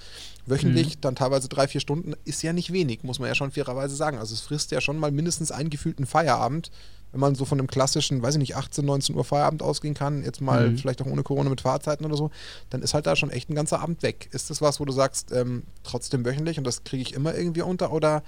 wöchentlich 0.45 0.97
mhm. 0.97 1.01
dann 1.01 1.15
teilweise 1.15 1.49
drei, 1.49 1.67
vier 1.67 1.82
Stunden 1.82 2.13
ist 2.24 2.43
ja 2.43 2.53
nicht 2.53 2.72
wenig, 2.72 3.03
muss 3.03 3.19
man 3.19 3.28
ja 3.28 3.36
schon 3.36 3.51
fairerweise 3.51 3.95
sagen. 3.95 4.19
Also 4.19 4.34
es 4.34 4.41
frisst 4.41 4.72
ja 4.72 4.80
schon 4.80 4.99
mal 4.99 5.11
mindestens 5.11 5.51
einen 5.51 5.69
gefühlten 5.69 6.05
Feierabend 6.05 6.72
wenn 7.12 7.20
man 7.20 7.36
so 7.36 7.45
von 7.45 7.59
einem 7.59 7.68
klassischen, 7.68 8.22
weiß 8.22 8.36
ich 8.36 8.39
nicht, 8.39 8.55
18, 8.55 8.86
19 8.86 9.16
Uhr 9.16 9.24
Feierabend 9.24 9.62
ausgehen 9.62 9.93
kann, 9.93 10.24
jetzt 10.24 10.41
mal 10.41 10.70
mhm. 10.70 10.78
vielleicht 10.78 11.01
auch 11.01 11.07
ohne 11.07 11.24
Corona 11.24 11.49
mit 11.49 11.62
Fahrzeiten 11.62 12.05
oder 12.05 12.16
so, 12.16 12.32
dann 12.70 12.82
ist 12.82 12.93
halt 12.93 13.05
da 13.05 13.16
schon 13.16 13.30
echt 13.30 13.49
ein 13.49 13.55
ganzer 13.55 13.82
Abend 13.82 14.01
weg. 14.03 14.30
Ist 14.32 14.49
das 14.49 14.62
was, 14.62 14.80
wo 14.80 14.86
du 14.86 14.91
sagst, 14.91 15.32
ähm, 15.32 15.64
trotzdem 15.84 16.26
wöchentlich 16.26 16.57
und 16.57 16.66
das 16.66 16.84
kriege 16.84 17.01
ich 17.01 17.14
immer 17.14 17.36
irgendwie 17.36 17.62
unter 17.62 17.91
oder 17.91 18.24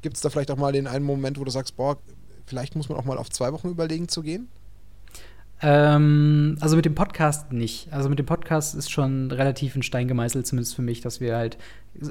gibt 0.00 0.16
es 0.16 0.22
da 0.22 0.30
vielleicht 0.30 0.50
auch 0.50 0.56
mal 0.56 0.72
den 0.72 0.86
einen 0.86 1.04
Moment, 1.04 1.38
wo 1.38 1.44
du 1.44 1.50
sagst, 1.50 1.76
boah, 1.76 1.98
vielleicht 2.46 2.74
muss 2.74 2.88
man 2.88 2.98
auch 2.98 3.04
mal 3.04 3.18
auf 3.18 3.30
zwei 3.30 3.52
Wochen 3.52 3.68
überlegen 3.68 4.08
zu 4.08 4.22
gehen? 4.22 4.48
Ähm, 5.62 6.56
also 6.60 6.76
mit 6.76 6.84
dem 6.84 6.94
Podcast 6.94 7.52
nicht. 7.52 7.92
Also 7.92 8.08
mit 8.08 8.18
dem 8.18 8.26
Podcast 8.26 8.74
ist 8.74 8.90
schon 8.90 9.30
relativ 9.30 9.76
ein 9.76 9.82
Stein 9.82 10.08
gemeißelt, 10.08 10.46
zumindest 10.46 10.74
für 10.74 10.82
mich, 10.82 11.00
dass 11.00 11.20
wir 11.20 11.36
halt, 11.36 11.56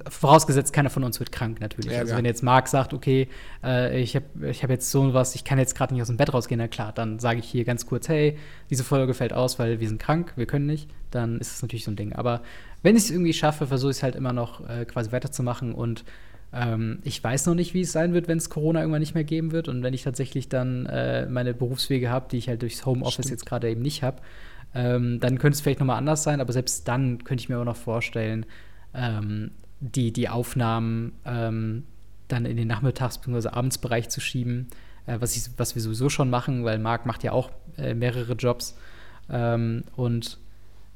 vorausgesetzt, 0.10 0.74
keiner 0.74 0.90
von 0.90 1.04
uns 1.04 1.20
wird 1.20 1.32
krank 1.32 1.60
natürlich. 1.60 1.92
Ja, 1.92 2.00
also 2.00 2.12
ja. 2.12 2.18
wenn 2.18 2.26
jetzt 2.26 2.44
Marc 2.44 2.68
sagt, 2.68 2.94
okay, 2.94 3.28
äh, 3.64 4.00
ich 4.00 4.16
habe 4.16 4.26
ich 4.50 4.64
hab 4.64 4.70
jetzt 4.70 4.92
so 4.92 5.14
was, 5.14 5.36
ich 5.36 5.44
kann 5.44 5.58
jetzt 5.58 5.76
gerade 5.76 5.94
nicht 5.94 6.02
aus 6.02 6.08
dem 6.08 6.18
Bett 6.18 6.34
rausgehen, 6.34 6.60
na 6.60 6.68
klar, 6.68 6.92
dann 6.94 7.20
sage 7.20 7.40
ich 7.40 7.46
hier 7.46 7.66
ganz 7.66 7.86
kurz, 7.86 8.08
hey, 8.08 8.38
diese 8.70 8.84
Folge 8.84 9.14
fällt 9.14 9.34
aus, 9.34 9.60
weil 9.60 9.80
wir 9.80 9.88
sind 9.88 10.00
krank, 10.00 10.34
wir 10.36 10.46
können 10.46 10.68
nicht, 10.68 10.90
dann 11.10 11.40
ist 11.40 11.56
es 11.56 11.62
natürlich 11.62 11.84
so 11.84 11.92
ein 11.92 11.96
Ding. 11.96 12.14
Aber 12.14 12.42
wenn 12.84 12.96
ich 12.96 13.04
es 13.04 13.12
irgendwie 13.12 13.34
schaffe, 13.34 13.68
versuche 13.68 13.92
ich 13.92 13.98
es 13.98 14.04
halt 14.04 14.16
immer 14.16 14.34
noch 14.34 14.68
äh, 14.70 14.86
quasi 14.86 15.12
weiterzumachen 15.12 15.74
und 15.74 16.04
ähm, 16.54 17.00
ich 17.04 17.24
weiß 17.24 17.46
noch 17.46 17.56
nicht, 17.56 17.74
wie 17.74 17.82
es 17.82 17.92
sein 17.92 18.14
wird, 18.14 18.28
wenn 18.28 18.38
es 18.38 18.50
Corona 18.50 18.82
irgendwann 18.82 19.00
nicht 19.00 19.16
mehr 19.16 19.24
geben 19.24 19.52
wird 19.52 19.68
und 19.68 19.84
wenn 19.84 19.94
ich 19.94 20.04
tatsächlich 20.04 20.50
dann 20.50 20.86
äh, 20.86 21.26
meine 21.28 21.54
Berufswege 21.54 22.10
habe, 22.10 22.28
die 22.30 22.38
ich 22.38 22.50
halt 22.50 22.62
durchs 22.62 22.86
Homeoffice 22.86 23.30
jetzt 23.30 23.46
gerade 23.46 23.70
eben 23.70 23.82
nicht 23.82 24.04
habe. 24.04 24.22
Ähm, 24.74 25.20
dann 25.20 25.38
könnte 25.38 25.56
es 25.56 25.62
vielleicht 25.62 25.80
noch 25.80 25.88
mal 25.88 25.98
anders 25.98 26.24
sein, 26.24 26.42
aber 26.42 26.54
selbst 26.54 26.88
dann 26.88 27.24
könnte 27.24 27.42
ich 27.42 27.50
mir 27.50 27.60
auch 27.60 27.66
noch 27.66 27.76
vorstellen, 27.76 28.46
ähm, 28.94 29.52
die, 29.80 30.14
die 30.14 30.30
Aufnahmen 30.30 31.14
ähm, 31.26 31.84
dann 32.28 32.46
in 32.46 32.58
den 32.58 32.68
Nachmittags- 32.68 33.18
bzw. 33.18 33.50
Abendsbereich 33.50 34.10
zu 34.10 34.22
schieben, 34.22 34.68
äh, 35.06 35.18
was, 35.20 35.36
ich, 35.36 35.52
was 35.58 35.76
wir 35.76 35.82
sowieso 35.82 36.10
schon 36.10 36.30
machen, 36.30 36.64
weil 36.64 36.80
Marc 36.80 37.06
macht 37.06 37.24
ja 37.24 37.32
auch 37.32 37.52
äh, 37.78 37.94
mehrere 37.94 38.34
Jobs. 38.34 38.78
Ähm, 39.30 39.84
und 39.96 40.38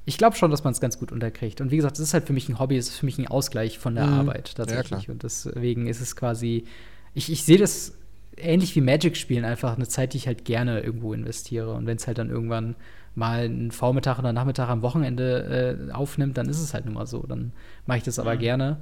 ich 0.06 0.18
glaube 0.18 0.36
schon, 0.36 0.52
dass 0.52 0.64
man 0.64 0.72
es 0.72 0.80
ganz 0.80 1.00
gut 1.00 1.12
unterkriegt. 1.12 1.62
Und 1.62 1.72
wie 1.72 1.78
gesagt, 1.78 1.98
es 1.98 2.04
ist 2.04 2.14
halt 2.14 2.26
für 2.26 2.34
mich 2.34 2.48
ein 2.48 2.60
Hobby, 2.60 2.78
es 2.78 2.90
ist 2.90 3.00
für 3.00 3.06
mich 3.06 3.18
ein 3.18 3.28
Ausgleich 3.28 3.80
von 3.80 3.96
der 3.96 4.06
mhm. 4.08 4.14
Arbeit 4.14 4.56
tatsächlich. 4.56 5.08
Ja, 5.08 5.14
und 5.14 5.24
deswegen 5.24 5.88
ist 5.88 6.00
es 6.00 6.16
quasi, 6.16 6.66
ich, 7.14 7.32
ich 7.32 7.44
sehe 7.44 7.58
das 7.58 7.98
ähnlich 8.38 8.76
wie 8.76 8.82
Magic 8.82 9.18
spielen, 9.18 9.46
einfach 9.46 9.76
eine 9.76 9.88
Zeit, 9.88 10.14
die 10.14 10.18
ich 10.18 10.28
halt 10.28 10.46
gerne 10.46 10.82
irgendwo 10.82 11.14
investiere. 11.14 11.74
Und 11.74 11.88
wenn 11.88 11.98
es 11.98 12.06
halt 12.06 12.18
dann 12.18 12.30
irgendwann 12.30 12.76
mal 13.16 13.46
einen 13.46 13.72
Vormittag 13.72 14.20
oder 14.20 14.34
Nachmittag 14.34 14.70
am 14.70 14.82
Wochenende 14.82 15.88
äh, 15.90 15.92
aufnimmt, 15.92 16.38
dann 16.38 16.50
ist 16.50 16.60
es 16.60 16.74
halt 16.74 16.86
nun 16.86 16.94
mal 16.94 17.08
so. 17.08 17.24
Dann 17.24 17.52
mache 17.88 18.00
ich 18.00 18.04
das 18.04 18.20
aber 18.20 18.36
mhm. 18.36 18.40
gerne. 18.40 18.78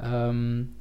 Ähm, 0.00 0.74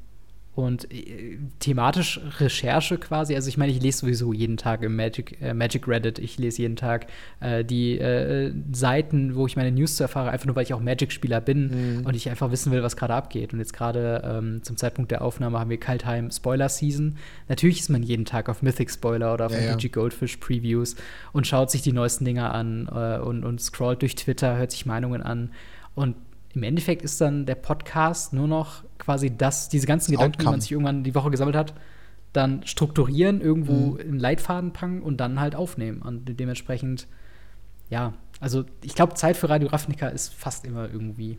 und 0.56 0.92
äh, 0.92 1.38
thematisch 1.60 2.20
Recherche 2.40 2.98
quasi, 2.98 3.36
also 3.36 3.48
ich 3.48 3.58
meine, 3.58 3.72
ich 3.72 3.82
lese 3.82 4.00
sowieso 4.00 4.34
jeden 4.34 4.58
Tag 4.58 4.84
im 4.84 4.96
Magic, 4.96 5.42
äh, 5.42 5.54
Magic 5.54 5.88
Reddit, 5.88 6.20
ich 6.20 6.38
lese 6.38 6.64
jeden 6.64 6.76
Tag 6.76 7.08
äh, 7.40 7.64
die 7.64 7.98
äh, 7.98 8.54
Seiten, 8.72 9.36
wo 9.36 9.46
ich 9.46 9.56
meine 9.56 9.72
News 9.72 9.96
zu 9.96 10.04
erfahre, 10.04 10.32
einfach 10.32 10.48
nur, 10.48 10.56
weil 10.56 10.64
ich 10.64 10.74
auch 10.74 10.82
Magic-Spieler 10.82 11.40
bin 11.40 12.00
mhm. 12.00 12.06
und 12.06 12.16
ich 12.16 12.30
einfach 12.30 12.52
wissen 12.52 12.72
will, 12.72 12.84
was 12.84 12.98
gerade 12.98 13.14
abgeht. 13.14 13.54
Und 13.54 13.60
jetzt 13.60 13.74
gerade 13.74 14.22
ähm, 14.26 14.64
zum 14.64 14.76
Zeitpunkt 14.76 15.12
der 15.12 15.22
Aufnahme 15.22 15.60
haben 15.60 15.70
wir 15.70 15.80
Kaltheim 15.80 16.32
Spoiler-Season. 16.32 17.16
Natürlich 17.48 17.80
ist 17.80 17.90
man 17.90 18.04
jeden 18.04 18.26
Tag 18.26 18.50
auf 18.50 18.62
Mythic-Spoiler 18.62 19.34
oder 19.34 19.46
auf 19.46 19.54
ja, 19.54 19.78
ja. 19.78 19.90
Goldfish-Previews 19.90 20.96
und 21.32 21.48
schaut 21.48 21.72
sich 21.72 21.84
die 21.84 21.94
neuesten 21.94 22.26
Dinger 22.26 22.54
an 22.54 22.90
äh, 22.92 23.20
und, 23.20 23.46
und 23.46 23.62
scrollt 23.62 24.02
durch 24.02 24.16
Twitter, 24.16 24.58
hört 24.58 24.72
sich 24.72 24.86
Meinungen 24.86 25.22
an. 25.22 25.52
Und 25.96 26.16
im 26.54 26.64
Endeffekt 26.64 27.04
ist 27.04 27.22
dann 27.22 27.46
der 27.46 27.56
Podcast 27.56 28.34
nur 28.34 28.48
noch 28.48 28.84
quasi 28.98 29.36
das, 29.36 29.70
diese 29.70 29.88
ganzen 29.88 30.12
Gedanken, 30.12 30.34
Outcome. 30.34 30.44
die 30.44 30.52
man 30.52 30.62
sich 30.62 30.72
irgendwann 30.72 31.04
die 31.04 31.16
Woche 31.16 31.30
gesammelt 31.30 31.56
hat, 31.56 31.74
dann 32.34 32.66
strukturieren, 32.66 33.42
irgendwo 33.42 33.92
mhm. 33.92 34.00
in 34.00 34.20
Leitfaden 34.20 34.74
packen 34.74 35.02
und 35.02 35.18
dann 35.18 35.40
halt 35.40 35.56
aufnehmen. 35.56 36.02
Und 36.02 36.26
dementsprechend, 36.40 37.08
ja, 37.90 38.14
also 38.40 38.66
ich 38.84 38.96
glaube, 38.96 39.16
Zeit 39.16 39.38
für 39.38 39.50
Radio 39.50 39.70
Ravnica 39.70 40.08
ist 40.08 40.34
fast 40.34 40.66
immer 40.66 40.90
irgendwie. 40.92 41.38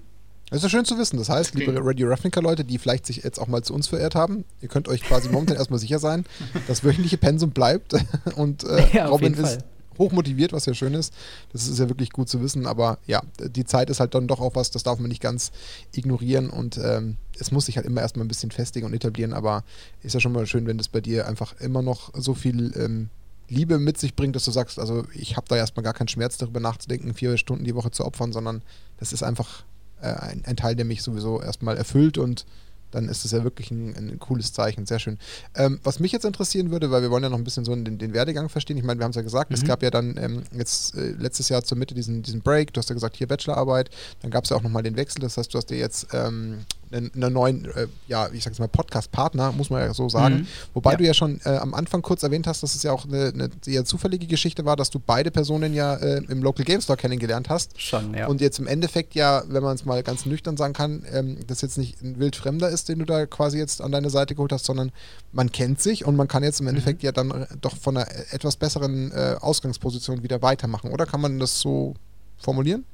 Das 0.50 0.58
ist 0.58 0.62
ja 0.64 0.68
schön 0.68 0.84
zu 0.84 0.98
wissen. 0.98 1.16
Das 1.16 1.28
heißt, 1.28 1.54
liebe 1.54 1.72
Radio 1.76 2.08
Ravnica-Leute, 2.08 2.64
die 2.64 2.78
vielleicht 2.78 3.06
sich 3.06 3.18
jetzt 3.18 3.38
auch 3.38 3.46
mal 3.46 3.62
zu 3.62 3.72
uns 3.72 3.86
verirrt 3.86 4.16
haben, 4.16 4.44
ihr 4.60 4.68
könnt 4.68 4.88
euch 4.88 5.02
quasi 5.02 5.28
momentan 5.28 5.56
erstmal 5.58 5.78
sicher 5.78 6.00
sein, 6.00 6.24
das 6.66 6.82
wöchentliche 6.82 7.18
Pensum 7.18 7.50
bleibt 7.50 7.94
und 8.36 8.64
äh, 8.64 8.88
ja, 8.92 9.06
Robin 9.06 9.34
ist 9.34 9.40
Fall 9.40 9.58
hochmotiviert, 10.00 10.52
was 10.52 10.66
ja 10.66 10.74
schön 10.74 10.94
ist. 10.94 11.14
Das 11.52 11.68
ist 11.68 11.78
ja 11.78 11.88
wirklich 11.88 12.10
gut 12.10 12.28
zu 12.28 12.42
wissen. 12.42 12.66
Aber 12.66 12.98
ja, 13.06 13.22
die 13.38 13.64
Zeit 13.64 13.90
ist 13.90 14.00
halt 14.00 14.14
dann 14.16 14.26
doch 14.26 14.40
auch 14.40 14.56
was, 14.56 14.72
das 14.72 14.82
darf 14.82 14.98
man 14.98 15.08
nicht 15.08 15.22
ganz 15.22 15.52
ignorieren. 15.92 16.50
Und 16.50 16.78
ähm, 16.78 17.18
es 17.38 17.52
muss 17.52 17.66
sich 17.66 17.76
halt 17.76 17.86
immer 17.86 18.00
erstmal 18.00 18.24
ein 18.24 18.28
bisschen 18.28 18.50
festigen 18.50 18.86
und 18.86 18.94
etablieren. 18.94 19.32
Aber 19.32 19.62
ist 20.02 20.14
ja 20.14 20.20
schon 20.20 20.32
mal 20.32 20.46
schön, 20.46 20.66
wenn 20.66 20.78
das 20.78 20.88
bei 20.88 21.00
dir 21.00 21.28
einfach 21.28 21.54
immer 21.60 21.82
noch 21.82 22.10
so 22.14 22.34
viel 22.34 22.72
ähm, 22.76 23.10
Liebe 23.48 23.78
mit 23.78 23.98
sich 23.98 24.14
bringt, 24.14 24.36
dass 24.36 24.44
du 24.44 24.50
sagst, 24.52 24.78
also 24.78 25.04
ich 25.12 25.36
habe 25.36 25.46
da 25.48 25.56
erstmal 25.56 25.84
gar 25.84 25.94
keinen 25.94 26.08
Schmerz 26.08 26.38
darüber 26.38 26.60
nachzudenken, 26.60 27.14
vier 27.14 27.36
Stunden 27.36 27.64
die 27.64 27.74
Woche 27.74 27.90
zu 27.90 28.04
opfern, 28.04 28.32
sondern 28.32 28.62
das 28.98 29.12
ist 29.12 29.22
einfach 29.22 29.64
äh, 30.00 30.06
ein, 30.06 30.44
ein 30.46 30.56
Teil, 30.56 30.76
der 30.76 30.84
mich 30.84 31.02
sowieso 31.02 31.42
erstmal 31.42 31.76
erfüllt 31.76 32.16
und 32.16 32.46
dann 32.90 33.08
ist 33.08 33.24
es 33.24 33.32
ja 33.32 33.44
wirklich 33.44 33.70
ein, 33.70 33.96
ein, 33.96 34.18
cooles 34.18 34.52
Zeichen, 34.52 34.86
sehr 34.86 34.98
schön. 34.98 35.18
Ähm, 35.54 35.80
was 35.82 36.00
mich 36.00 36.12
jetzt 36.12 36.24
interessieren 36.24 36.70
würde, 36.70 36.90
weil 36.90 37.02
wir 37.02 37.10
wollen 37.10 37.22
ja 37.22 37.28
noch 37.28 37.38
ein 37.38 37.44
bisschen 37.44 37.64
so 37.64 37.74
den, 37.74 37.98
den 37.98 38.12
Werdegang 38.12 38.48
verstehen. 38.48 38.76
Ich 38.76 38.84
meine, 38.84 39.00
wir 39.00 39.04
haben 39.04 39.10
es 39.10 39.16
ja 39.16 39.22
gesagt, 39.22 39.50
mhm. 39.50 39.56
es 39.56 39.64
gab 39.64 39.82
ja 39.82 39.90
dann 39.90 40.16
ähm, 40.16 40.42
jetzt 40.52 40.94
äh, 40.96 41.12
letztes 41.12 41.48
Jahr 41.48 41.62
zur 41.62 41.78
Mitte 41.78 41.94
diesen, 41.94 42.22
diesen 42.22 42.42
Break, 42.42 42.72
du 42.72 42.78
hast 42.78 42.88
ja 42.88 42.94
gesagt, 42.94 43.16
hier 43.16 43.26
Bachelorarbeit, 43.26 43.90
dann 44.22 44.30
gab 44.30 44.44
es 44.44 44.50
ja 44.50 44.56
auch 44.56 44.62
nochmal 44.62 44.82
den 44.82 44.96
Wechsel, 44.96 45.20
das 45.20 45.36
heißt, 45.36 45.52
du 45.52 45.58
hast 45.58 45.70
dir 45.70 45.78
jetzt 45.78 46.08
ähm, 46.12 46.64
einen, 46.92 47.32
neuen, 47.32 47.64
äh, 47.66 47.86
ja, 48.08 48.28
ich 48.32 48.44
sag's 48.44 48.58
mal, 48.58 48.68
Podcast-Partner, 48.68 49.52
muss 49.52 49.70
man 49.70 49.82
ja 49.82 49.94
so 49.94 50.08
sagen. 50.08 50.36
Mhm. 50.36 50.46
Wobei 50.74 50.92
ja. 50.92 50.96
du 50.96 51.04
ja 51.04 51.14
schon 51.14 51.40
äh, 51.44 51.50
am 51.50 51.74
Anfang 51.74 52.02
kurz 52.02 52.22
erwähnt 52.22 52.46
hast, 52.46 52.62
dass 52.62 52.74
es 52.74 52.82
ja 52.82 52.92
auch 52.92 53.04
eine, 53.04 53.28
eine 53.28 53.50
sehr 53.62 53.84
zufällige 53.84 54.26
Geschichte 54.26 54.64
war, 54.64 54.76
dass 54.76 54.90
du 54.90 54.98
beide 54.98 55.30
Personen 55.30 55.74
ja 55.74 55.94
äh, 55.94 56.22
im 56.28 56.42
Local 56.42 56.64
Game 56.64 56.80
Store 56.80 56.96
kennengelernt 56.96 57.48
hast. 57.48 57.80
Schon, 57.80 58.14
ja. 58.14 58.26
Und 58.26 58.40
jetzt 58.40 58.58
im 58.58 58.66
Endeffekt 58.66 59.14
ja, 59.14 59.42
wenn 59.48 59.62
man 59.62 59.74
es 59.74 59.84
mal 59.84 60.02
ganz 60.02 60.26
nüchtern 60.26 60.56
sagen 60.56 60.72
kann, 60.72 61.04
ähm, 61.12 61.38
dass 61.46 61.60
jetzt 61.60 61.78
nicht 61.78 62.02
ein 62.02 62.18
Wildfremder 62.18 62.68
ist, 62.68 62.88
den 62.88 62.98
du 62.98 63.04
da 63.04 63.26
quasi 63.26 63.58
jetzt 63.58 63.80
an 63.80 63.92
deine 63.92 64.10
Seite 64.10 64.34
geholt 64.34 64.52
hast, 64.52 64.64
sondern 64.64 64.92
man 65.32 65.52
kennt 65.52 65.80
sich 65.80 66.04
und 66.04 66.16
man 66.16 66.28
kann 66.28 66.42
jetzt 66.42 66.60
im 66.60 66.64
mhm. 66.64 66.70
Endeffekt 66.70 67.02
mhm. 67.02 67.06
ja 67.06 67.12
dann 67.12 67.30
äh, 67.30 67.46
doch 67.60 67.76
von 67.76 67.96
einer 67.96 68.06
etwas 68.32 68.56
besseren 68.56 69.12
äh, 69.12 69.36
Ausgangsposition 69.40 70.22
wieder 70.22 70.42
weitermachen. 70.42 70.90
Oder 70.90 71.06
kann 71.06 71.20
man 71.20 71.38
das 71.38 71.60
so 71.60 71.94
formulieren? 72.38 72.84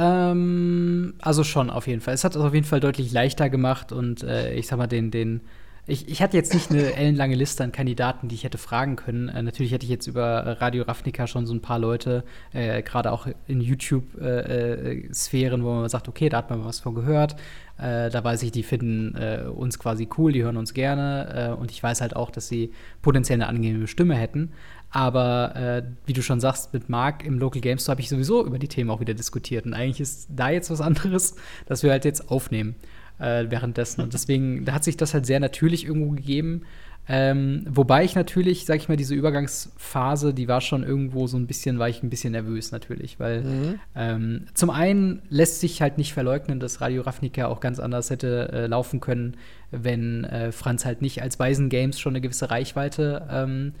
Ähm, 0.00 1.12
also 1.20 1.44
schon 1.44 1.68
auf 1.68 1.86
jeden 1.86 2.00
Fall. 2.00 2.14
Es 2.14 2.24
hat 2.24 2.34
es 2.34 2.40
auf 2.40 2.54
jeden 2.54 2.66
Fall 2.66 2.80
deutlich 2.80 3.12
leichter 3.12 3.50
gemacht 3.50 3.92
und 3.92 4.22
äh, 4.22 4.54
ich 4.54 4.66
sag 4.66 4.78
mal, 4.78 4.86
den, 4.86 5.10
den, 5.10 5.42
ich, 5.86 6.08
ich 6.08 6.22
hatte 6.22 6.36
jetzt 6.36 6.54
nicht 6.54 6.70
eine 6.70 6.94
ellenlange 6.94 7.34
Liste 7.34 7.64
an 7.64 7.72
Kandidaten, 7.72 8.28
die 8.28 8.34
ich 8.34 8.44
hätte 8.44 8.58
fragen 8.58 8.96
können. 8.96 9.28
Äh, 9.28 9.42
natürlich 9.42 9.72
hätte 9.72 9.84
ich 9.84 9.90
jetzt 9.90 10.06
über 10.06 10.60
Radio 10.60 10.84
Ravnica 10.84 11.26
schon 11.26 11.46
so 11.46 11.54
ein 11.54 11.60
paar 11.60 11.78
Leute, 11.78 12.24
äh, 12.52 12.82
gerade 12.82 13.12
auch 13.12 13.26
in 13.46 13.60
YouTube-Sphären, 13.60 15.60
äh, 15.60 15.64
wo 15.64 15.74
man 15.74 15.88
sagt, 15.88 16.08
okay, 16.08 16.28
da 16.28 16.38
hat 16.38 16.50
man 16.50 16.64
was 16.64 16.80
von 16.80 16.94
gehört. 16.94 17.36
Äh, 17.78 18.10
da 18.10 18.22
weiß 18.22 18.42
ich, 18.42 18.52
die 18.52 18.62
finden 18.62 19.14
äh, 19.16 19.44
uns 19.48 19.78
quasi 19.78 20.08
cool, 20.18 20.32
die 20.32 20.42
hören 20.42 20.56
uns 20.56 20.74
gerne. 20.74 21.56
und 21.58 21.70
ich 21.70 21.82
weiß 21.82 22.00
halt 22.00 22.14
auch, 22.14 22.30
dass 22.30 22.48
sie 22.48 22.72
potenziell 23.02 23.36
eine 23.36 23.48
angenehme 23.48 23.86
Stimme 23.86 24.14
hätten. 24.14 24.52
Aber 24.90 25.54
äh, 25.54 25.82
wie 26.04 26.12
du 26.12 26.22
schon 26.22 26.40
sagst, 26.40 26.72
mit 26.72 26.88
Marc 26.88 27.24
im 27.24 27.38
Local 27.38 27.60
Games 27.60 27.82
Store 27.82 27.94
habe 27.94 28.00
ich 28.00 28.08
sowieso 28.08 28.44
über 28.44 28.58
die 28.58 28.68
Themen 28.68 28.90
auch 28.90 29.00
wieder 29.00 29.14
diskutiert. 29.14 29.64
Und 29.64 29.74
eigentlich 29.74 30.00
ist 30.00 30.28
da 30.30 30.50
jetzt 30.50 30.70
was 30.70 30.80
anderes, 30.80 31.36
dass 31.66 31.82
wir 31.82 31.92
halt 31.92 32.04
jetzt 32.04 32.30
aufnehmen 32.30 32.74
äh, 33.20 33.50
währenddessen. 33.50 34.00
Und 34.02 34.14
deswegen 34.14 34.64
da 34.64 34.72
hat 34.72 34.84
sich 34.84 34.96
das 34.96 35.14
halt 35.14 35.26
sehr 35.26 35.40
natürlich 35.40 35.84
irgendwo 35.84 36.10
gegeben. 36.10 36.62
Ähm, 37.08 37.64
wobei 37.68 38.04
ich 38.04 38.14
natürlich, 38.14 38.66
sag 38.66 38.76
ich 38.76 38.88
mal, 38.88 38.96
diese 38.96 39.16
Übergangsphase, 39.16 40.32
die 40.32 40.46
war 40.46 40.60
schon 40.60 40.84
irgendwo 40.84 41.26
so 41.26 41.36
ein 41.38 41.48
bisschen, 41.48 41.78
war 41.80 41.88
ich 41.88 42.04
ein 42.04 42.10
bisschen 42.10 42.32
nervös 42.32 42.70
natürlich, 42.70 43.18
weil 43.18 43.42
mhm. 43.42 43.80
ähm, 43.96 44.46
zum 44.54 44.70
einen 44.70 45.22
lässt 45.28 45.58
sich 45.58 45.82
halt 45.82 45.98
nicht 45.98 46.12
verleugnen, 46.12 46.60
dass 46.60 46.80
Radio 46.80 47.02
Ravnica 47.02 47.46
auch 47.46 47.58
ganz 47.58 47.80
anders 47.80 48.10
hätte 48.10 48.52
äh, 48.52 48.66
laufen 48.66 49.00
können, 49.00 49.36
wenn 49.72 50.24
äh, 50.24 50.52
Franz 50.52 50.84
halt 50.84 51.02
nicht 51.02 51.20
als 51.20 51.38
Weisen 51.40 51.68
Games 51.68 51.98
schon 51.98 52.12
eine 52.12 52.20
gewisse 52.20 52.50
Reichweite 52.50 53.26
ähm, 53.28 53.72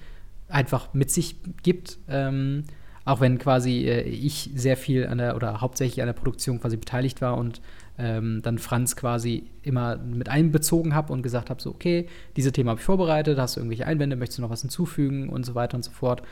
einfach 0.48 0.92
mit 0.92 1.12
sich 1.12 1.36
gibt. 1.62 1.98
Ähm, 2.08 2.64
auch 3.04 3.20
wenn 3.20 3.38
quasi 3.38 3.86
äh, 3.86 4.02
ich 4.02 4.50
sehr 4.54 4.76
viel 4.76 5.06
an 5.06 5.18
der 5.18 5.36
oder 5.36 5.60
hauptsächlich 5.60 6.02
an 6.02 6.06
der 6.06 6.14
Produktion 6.14 6.60
quasi 6.60 6.76
beteiligt 6.76 7.20
war 7.20 7.38
und 7.38 7.60
ähm, 8.00 8.40
dann 8.42 8.58
Franz 8.58 8.96
quasi 8.96 9.44
immer 9.62 9.96
mit 9.98 10.28
einbezogen 10.28 10.94
habe 10.94 11.12
und 11.12 11.22
gesagt 11.22 11.50
habe, 11.50 11.60
so, 11.60 11.70
okay, 11.70 12.08
diese 12.36 12.50
Themen 12.50 12.70
habe 12.70 12.80
ich 12.80 12.84
vorbereitet, 12.84 13.38
hast 13.38 13.56
du 13.56 13.60
irgendwelche 13.60 13.86
Einwände, 13.86 14.16
möchtest 14.16 14.38
du 14.38 14.42
noch 14.42 14.50
was 14.50 14.62
hinzufügen 14.62 15.28
und 15.28 15.44
so 15.44 15.54
weiter 15.54 15.76
und 15.76 15.84
so 15.84 15.90
fort. 15.90 16.22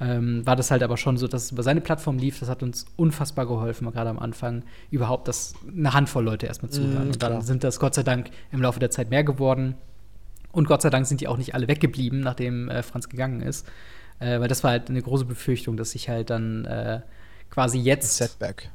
Ähm, 0.00 0.44
war 0.44 0.56
das 0.56 0.70
halt 0.70 0.82
aber 0.82 0.96
schon 0.96 1.16
so, 1.16 1.28
dass 1.28 1.44
es 1.44 1.52
über 1.52 1.62
seine 1.62 1.80
Plattform 1.80 2.18
lief. 2.18 2.40
Das 2.40 2.48
hat 2.48 2.62
uns 2.62 2.84
unfassbar 2.96 3.46
geholfen, 3.46 3.90
gerade 3.90 4.10
am 4.10 4.18
Anfang 4.18 4.64
überhaupt, 4.90 5.28
dass 5.28 5.54
eine 5.66 5.94
Handvoll 5.94 6.24
Leute 6.24 6.46
erstmal 6.46 6.68
mhm, 6.70 6.74
zuhören. 6.74 7.08
Mm, 7.08 7.12
und 7.12 7.22
dann 7.22 7.42
sind 7.42 7.64
das 7.64 7.78
Gott 7.78 7.94
sei 7.94 8.02
Dank 8.02 8.30
im 8.52 8.60
Laufe 8.60 8.80
der 8.80 8.90
Zeit 8.90 9.10
mehr 9.10 9.24
geworden. 9.24 9.76
Und 10.52 10.68
Gott 10.68 10.82
sei 10.82 10.90
Dank 10.90 11.06
sind 11.06 11.20
die 11.20 11.28
auch 11.28 11.38
nicht 11.38 11.54
alle 11.54 11.68
weggeblieben, 11.68 12.20
nachdem 12.20 12.68
äh, 12.68 12.82
Franz 12.82 13.08
gegangen 13.08 13.40
ist. 13.40 13.66
Äh, 14.18 14.40
weil 14.40 14.48
das 14.48 14.62
war 14.62 14.72
halt 14.72 14.90
eine 14.90 15.00
große 15.00 15.24
Befürchtung, 15.24 15.76
dass 15.76 15.94
ich 15.94 16.08
halt 16.08 16.30
dann 16.30 16.64
äh, 16.64 17.00
quasi 17.50 17.78
jetzt 17.78 18.16
Setback. 18.16 18.70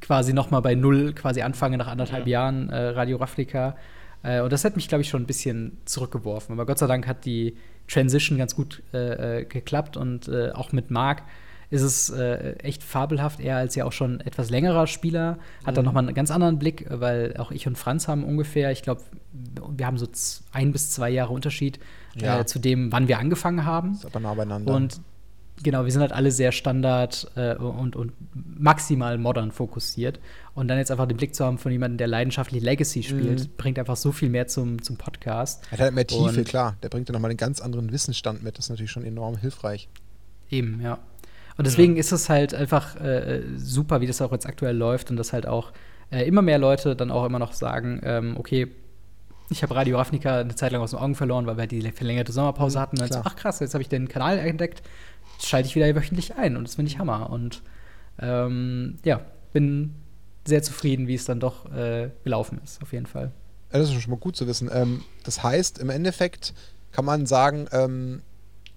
Quasi 0.00 0.32
noch 0.32 0.50
mal 0.50 0.60
bei 0.60 0.74
null 0.74 1.12
quasi 1.12 1.42
anfange 1.42 1.78
nach 1.78 1.88
anderthalb 1.88 2.26
ja. 2.26 2.40
Jahren 2.40 2.68
äh, 2.68 2.88
Radio 2.88 3.16
Raflika. 3.16 3.76
Äh, 4.22 4.40
und 4.40 4.52
das 4.52 4.64
hat 4.64 4.76
mich, 4.76 4.88
glaube 4.88 5.02
ich, 5.02 5.08
schon 5.08 5.22
ein 5.22 5.26
bisschen 5.26 5.78
zurückgeworfen. 5.84 6.52
Aber 6.52 6.66
Gott 6.66 6.78
sei 6.78 6.86
Dank 6.86 7.06
hat 7.06 7.24
die 7.24 7.56
Transition 7.88 8.38
ganz 8.38 8.54
gut 8.54 8.82
äh, 8.92 9.40
äh 9.40 9.44
geklappt 9.44 9.96
und 9.96 10.28
äh, 10.28 10.50
auch 10.52 10.72
mit 10.72 10.90
Marc 10.90 11.22
ist 11.72 11.82
es 11.82 12.10
äh, 12.10 12.52
echt 12.58 12.82
fabelhaft. 12.82 13.40
Er 13.40 13.56
als 13.56 13.74
ja 13.74 13.86
auch 13.86 13.92
schon 13.92 14.20
etwas 14.20 14.50
längerer 14.50 14.86
Spieler 14.86 15.38
hat 15.64 15.72
mhm. 15.72 15.76
da 15.76 15.82
nochmal 15.82 16.04
einen 16.04 16.14
ganz 16.14 16.30
anderen 16.30 16.58
Blick, 16.58 16.86
weil 16.90 17.34
auch 17.38 17.50
ich 17.50 17.66
und 17.66 17.78
Franz 17.78 18.08
haben 18.08 18.24
ungefähr, 18.24 18.70
ich 18.72 18.82
glaube, 18.82 19.00
wir 19.32 19.86
haben 19.86 19.96
so 19.96 20.06
ein 20.52 20.72
bis 20.72 20.90
zwei 20.90 21.08
Jahre 21.08 21.32
Unterschied 21.32 21.80
ja. 22.14 22.44
zu 22.44 22.58
dem, 22.58 22.92
wann 22.92 23.08
wir 23.08 23.18
angefangen 23.18 23.64
haben. 23.64 23.92
Ist 23.92 24.04
aber 24.04 24.20
nah 24.20 24.34
beieinander. 24.34 24.74
Und 24.74 25.00
genau, 25.62 25.84
wir 25.84 25.92
sind 25.92 26.00
halt 26.00 26.12
alle 26.12 26.30
sehr 26.30 26.52
standard 26.52 27.30
äh, 27.36 27.54
und, 27.54 27.96
und 27.96 28.12
maximal 28.34 29.18
modern 29.18 29.52
fokussiert. 29.52 30.20
Und 30.54 30.68
dann 30.68 30.78
jetzt 30.78 30.90
einfach 30.90 31.06
den 31.06 31.16
Blick 31.16 31.34
zu 31.34 31.44
haben 31.44 31.58
von 31.58 31.72
jemandem, 31.72 31.98
der 31.98 32.06
leidenschaftlich 32.06 32.62
Legacy 32.62 33.02
spielt, 33.02 33.40
mhm. 33.40 33.56
bringt 33.56 33.78
einfach 33.78 33.96
so 33.96 34.12
viel 34.12 34.28
mehr 34.28 34.46
zum, 34.46 34.82
zum 34.82 34.96
Podcast. 34.96 35.64
Er 35.66 35.72
hat 35.72 35.80
halt 35.80 35.94
mehr 35.94 36.06
Tiefe, 36.06 36.40
und 36.40 36.48
klar. 36.48 36.76
Der 36.82 36.88
bringt 36.88 37.08
ja 37.08 37.12
nochmal 37.12 37.30
einen 37.30 37.38
ganz 37.38 37.60
anderen 37.60 37.92
Wissensstand 37.92 38.42
mit. 38.42 38.58
Das 38.58 38.66
ist 38.66 38.70
natürlich 38.70 38.90
schon 38.90 39.04
enorm 39.04 39.36
hilfreich. 39.36 39.88
Eben, 40.50 40.80
ja. 40.82 40.98
Und 41.56 41.66
deswegen 41.66 41.94
ja. 41.94 42.00
ist 42.00 42.12
es 42.12 42.28
halt 42.28 42.54
einfach 42.54 42.96
äh, 43.00 43.42
super, 43.56 44.00
wie 44.00 44.06
das 44.06 44.20
auch 44.22 44.32
jetzt 44.32 44.46
aktuell 44.46 44.76
läuft 44.76 45.10
und 45.10 45.16
dass 45.16 45.32
halt 45.32 45.46
auch 45.46 45.72
äh, 46.10 46.26
immer 46.26 46.42
mehr 46.42 46.58
Leute 46.58 46.96
dann 46.96 47.10
auch 47.10 47.24
immer 47.24 47.38
noch 47.38 47.52
sagen, 47.52 48.00
ähm, 48.04 48.36
okay, 48.38 48.68
ich 49.52 49.62
habe 49.62 49.74
Radio 49.74 49.98
Ravnica 49.98 50.40
eine 50.40 50.54
Zeit 50.54 50.72
lang 50.72 50.80
aus 50.80 50.90
den 50.90 50.98
Augen 50.98 51.14
verloren, 51.14 51.46
weil 51.46 51.56
wir 51.56 51.62
halt 51.62 51.72
die 51.72 51.82
verlängerte 51.90 52.32
Sommerpause 52.32 52.78
mhm, 52.78 52.82
hatten. 52.82 52.96
Und 52.96 53.10
dann 53.10 53.22
so, 53.22 53.28
ach 53.28 53.36
krass, 53.36 53.60
jetzt 53.60 53.74
habe 53.74 53.82
ich 53.82 53.88
den 53.88 54.08
Kanal 54.08 54.38
entdeckt, 54.38 54.82
schalte 55.44 55.68
ich 55.68 55.76
wieder 55.76 55.94
wöchentlich 55.94 56.36
ein 56.36 56.56
und 56.56 56.64
das 56.64 56.76
finde 56.76 56.90
ich 56.90 56.98
Hammer. 56.98 57.30
Und 57.30 57.62
ähm, 58.18 58.98
ja, 59.04 59.20
bin 59.52 59.94
sehr 60.44 60.62
zufrieden, 60.62 61.06
wie 61.06 61.14
es 61.14 61.24
dann 61.24 61.40
doch 61.40 61.72
äh, 61.72 62.10
gelaufen 62.24 62.60
ist, 62.64 62.82
auf 62.82 62.92
jeden 62.92 63.06
Fall. 63.06 63.30
Ja, 63.72 63.78
das 63.78 63.90
ist 63.90 64.02
schon 64.02 64.10
mal 64.10 64.18
gut 64.18 64.36
zu 64.36 64.46
wissen. 64.46 64.70
Ähm, 64.72 65.02
das 65.24 65.42
heißt, 65.42 65.78
im 65.78 65.90
Endeffekt 65.90 66.52
kann 66.90 67.04
man 67.04 67.26
sagen, 67.26 67.68
ähm, 67.72 68.22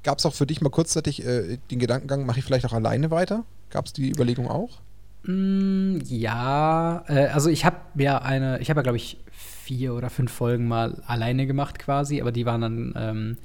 Gab 0.06 0.20
es 0.20 0.26
auch 0.28 0.36
für 0.36 0.46
dich 0.46 0.62
mal 0.62 0.70
kurzzeitig 0.70 1.26
äh, 1.26 1.58
den 1.72 1.80
Gedankengang, 1.80 2.28
mache 2.28 2.38
ich 2.38 2.46
vielleicht 2.46 2.64
auch 2.68 2.74
alleine 2.74 3.10
weiter? 3.10 3.44
Gab 3.72 3.88
es 3.88 3.94
die 3.94 4.12
Überlegung 4.12 4.48
auch? 4.48 4.80
Mm, 5.24 5.98
ja, 6.06 7.04
äh, 7.08 7.26
also 7.30 7.50
ich 7.50 7.66
habe 7.66 7.78
ja 7.96 8.20
eine, 8.20 8.60
ich 8.60 8.70
habe 8.70 8.82
ja 8.82 8.84
glaube 8.84 8.98
ich 8.98 9.18
vier 9.32 9.96
oder 9.96 10.12
fünf 10.12 10.32
Folgen 10.32 10.68
mal 10.68 11.02
alleine 11.08 11.48
gemacht 11.48 11.80
quasi, 11.80 12.22
aber 12.22 12.32
die 12.32 12.46
waren 12.46 12.62
dann, 12.62 12.94
ähm, 12.96 13.38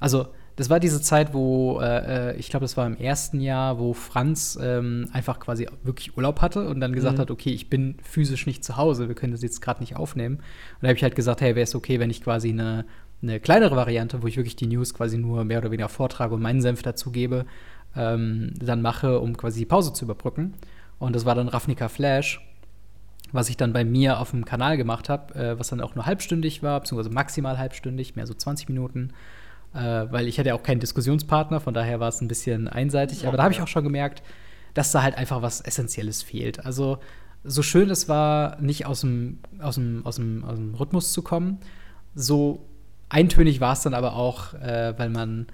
also 0.00 0.26
das 0.60 0.68
war 0.68 0.78
diese 0.78 1.00
Zeit, 1.00 1.32
wo 1.32 1.80
äh, 1.80 2.32
äh 2.32 2.36
ich 2.36 2.50
glaube, 2.50 2.64
das 2.64 2.76
war 2.76 2.86
im 2.86 2.96
ersten 2.96 3.40
Jahr, 3.40 3.78
wo 3.78 3.94
Franz 3.94 4.58
ähm, 4.60 5.08
einfach 5.12 5.40
quasi 5.40 5.66
wirklich 5.82 6.16
Urlaub 6.16 6.42
hatte 6.42 6.68
und 6.68 6.80
dann 6.80 6.92
gesagt 6.92 7.16
mhm. 7.16 7.22
hat, 7.22 7.30
okay, 7.30 7.50
ich 7.50 7.70
bin 7.70 7.96
physisch 8.02 8.46
nicht 8.46 8.62
zu 8.62 8.76
Hause, 8.76 9.08
wir 9.08 9.14
können 9.14 9.32
das 9.32 9.42
jetzt 9.42 9.62
gerade 9.62 9.80
nicht 9.80 9.96
aufnehmen. 9.96 10.36
Und 10.36 10.82
da 10.82 10.88
habe 10.88 10.96
ich 10.96 11.02
halt 11.02 11.16
gesagt, 11.16 11.40
hey, 11.40 11.54
wäre 11.54 11.64
es 11.64 11.74
okay, 11.74 11.98
wenn 11.98 12.10
ich 12.10 12.22
quasi 12.22 12.50
eine 12.50 12.84
eine 13.22 13.40
kleinere 13.40 13.76
Variante, 13.76 14.22
wo 14.22 14.26
ich 14.26 14.36
wirklich 14.36 14.56
die 14.56 14.66
News 14.66 14.94
quasi 14.94 15.18
nur 15.18 15.44
mehr 15.44 15.58
oder 15.58 15.70
weniger 15.70 15.88
vortrage 15.88 16.34
und 16.34 16.42
meinen 16.42 16.62
Senf 16.62 16.82
dazugebe, 16.82 17.44
ähm, 17.96 18.52
dann 18.58 18.82
mache, 18.82 19.20
um 19.20 19.36
quasi 19.36 19.60
die 19.60 19.66
Pause 19.66 19.92
zu 19.92 20.04
überbrücken. 20.04 20.54
Und 20.98 21.14
das 21.14 21.24
war 21.24 21.34
dann 21.34 21.48
Ravnica 21.48 21.88
Flash, 21.88 22.40
was 23.32 23.48
ich 23.48 23.56
dann 23.56 23.72
bei 23.72 23.84
mir 23.84 24.20
auf 24.20 24.30
dem 24.30 24.44
Kanal 24.44 24.76
gemacht 24.76 25.08
habe, 25.08 25.34
äh, 25.34 25.58
was 25.58 25.68
dann 25.68 25.80
auch 25.80 25.94
nur 25.94 26.06
halbstündig 26.06 26.62
war, 26.62 26.80
beziehungsweise 26.80 27.14
maximal 27.14 27.58
halbstündig, 27.58 28.16
mehr 28.16 28.26
so 28.26 28.34
20 28.34 28.68
Minuten. 28.68 29.12
Äh, 29.74 29.78
weil 30.10 30.26
ich 30.26 30.38
hatte 30.38 30.48
ja 30.48 30.54
auch 30.54 30.62
keinen 30.62 30.80
Diskussionspartner, 30.80 31.60
von 31.60 31.74
daher 31.74 32.00
war 32.00 32.08
es 32.08 32.20
ein 32.20 32.28
bisschen 32.28 32.68
einseitig. 32.68 33.26
Aber 33.26 33.36
da 33.36 33.44
habe 33.44 33.54
ich 33.54 33.60
auch 33.60 33.68
schon 33.68 33.84
gemerkt, 33.84 34.22
dass 34.74 34.92
da 34.92 35.02
halt 35.02 35.16
einfach 35.16 35.42
was 35.42 35.60
Essentielles 35.60 36.22
fehlt. 36.22 36.64
Also, 36.64 36.98
so 37.44 37.62
schön 37.62 37.88
es 37.90 38.08
war, 38.08 38.60
nicht 38.60 38.86
aus 38.86 39.00
dem, 39.00 39.38
aus 39.60 39.76
dem, 39.76 40.04
aus 40.04 40.16
dem, 40.16 40.44
aus 40.44 40.56
dem 40.56 40.74
Rhythmus 40.74 41.12
zu 41.12 41.22
kommen, 41.22 41.58
so 42.14 42.66
eintönig 43.08 43.60
war 43.60 43.72
es 43.72 43.82
dann 43.82 43.94
aber 43.94 44.14
auch, 44.14 44.54
äh, 44.54 44.94
weil 44.98 45.08
man 45.08 45.46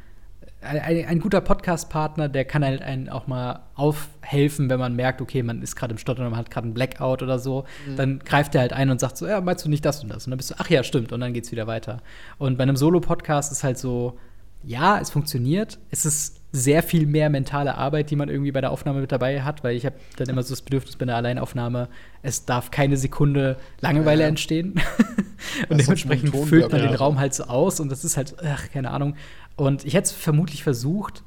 ein, 0.66 1.06
ein 1.06 1.20
guter 1.20 1.40
Podcast-Partner, 1.40 2.28
der 2.28 2.44
kann 2.44 2.64
halt 2.64 2.82
einen 2.82 3.08
auch 3.08 3.26
mal 3.26 3.60
aufhelfen, 3.74 4.68
wenn 4.68 4.78
man 4.78 4.96
merkt, 4.96 5.20
okay, 5.20 5.42
man 5.42 5.62
ist 5.62 5.76
gerade 5.76 5.92
im 5.92 5.98
Stottern, 5.98 6.30
man 6.30 6.38
hat 6.38 6.50
gerade 6.50 6.66
einen 6.66 6.74
Blackout 6.74 7.22
oder 7.22 7.38
so. 7.38 7.64
Mhm. 7.86 7.96
Dann 7.96 8.18
greift 8.20 8.54
er 8.54 8.62
halt 8.62 8.72
ein 8.72 8.90
und 8.90 9.00
sagt 9.00 9.16
so, 9.16 9.26
ja, 9.26 9.40
meinst 9.40 9.64
du 9.64 9.68
nicht 9.68 9.84
das 9.84 10.02
und 10.02 10.10
das? 10.10 10.26
Und 10.26 10.30
dann 10.30 10.38
bist 10.38 10.50
du, 10.50 10.54
ach 10.58 10.68
ja, 10.68 10.82
stimmt. 10.82 11.12
Und 11.12 11.20
dann 11.20 11.32
geht's 11.32 11.52
wieder 11.52 11.66
weiter. 11.66 12.02
Und 12.38 12.58
bei 12.58 12.62
einem 12.62 12.76
Solo-Podcast 12.76 13.52
ist 13.52 13.64
halt 13.64 13.78
so, 13.78 14.18
ja, 14.62 14.98
es 14.98 15.10
funktioniert. 15.10 15.78
Es 15.90 16.04
ist 16.04 16.40
sehr 16.56 16.82
viel 16.82 17.06
mehr 17.06 17.30
mentale 17.30 17.76
Arbeit, 17.76 18.10
die 18.10 18.16
man 18.16 18.28
irgendwie 18.28 18.52
bei 18.52 18.60
der 18.60 18.70
Aufnahme 18.70 19.00
mit 19.00 19.12
dabei 19.12 19.42
hat, 19.42 19.62
weil 19.62 19.76
ich 19.76 19.86
habe 19.86 19.96
dann 20.16 20.28
immer 20.28 20.42
so 20.42 20.50
das 20.50 20.62
Bedürfnis 20.62 20.96
bei 20.96 21.02
einer 21.04 21.16
Alleinaufnahme, 21.16 21.88
es 22.22 22.44
darf 22.44 22.70
keine 22.70 22.96
Sekunde 22.96 23.56
Langeweile 23.80 24.22
ja. 24.22 24.28
entstehen. 24.28 24.80
und 25.68 25.80
dementsprechend 25.80 26.34
füllt 26.34 26.72
man 26.72 26.80
ja. 26.80 26.88
den 26.88 26.96
Raum 26.96 27.18
halt 27.18 27.34
so 27.34 27.44
aus 27.44 27.80
und 27.80 27.90
das 27.90 28.04
ist 28.04 28.16
halt, 28.16 28.36
ach, 28.44 28.70
keine 28.70 28.90
Ahnung. 28.90 29.16
Und 29.56 29.84
ich 29.84 29.94
hätte 29.94 30.06
es 30.06 30.12
vermutlich 30.12 30.62
versucht, 30.62 31.22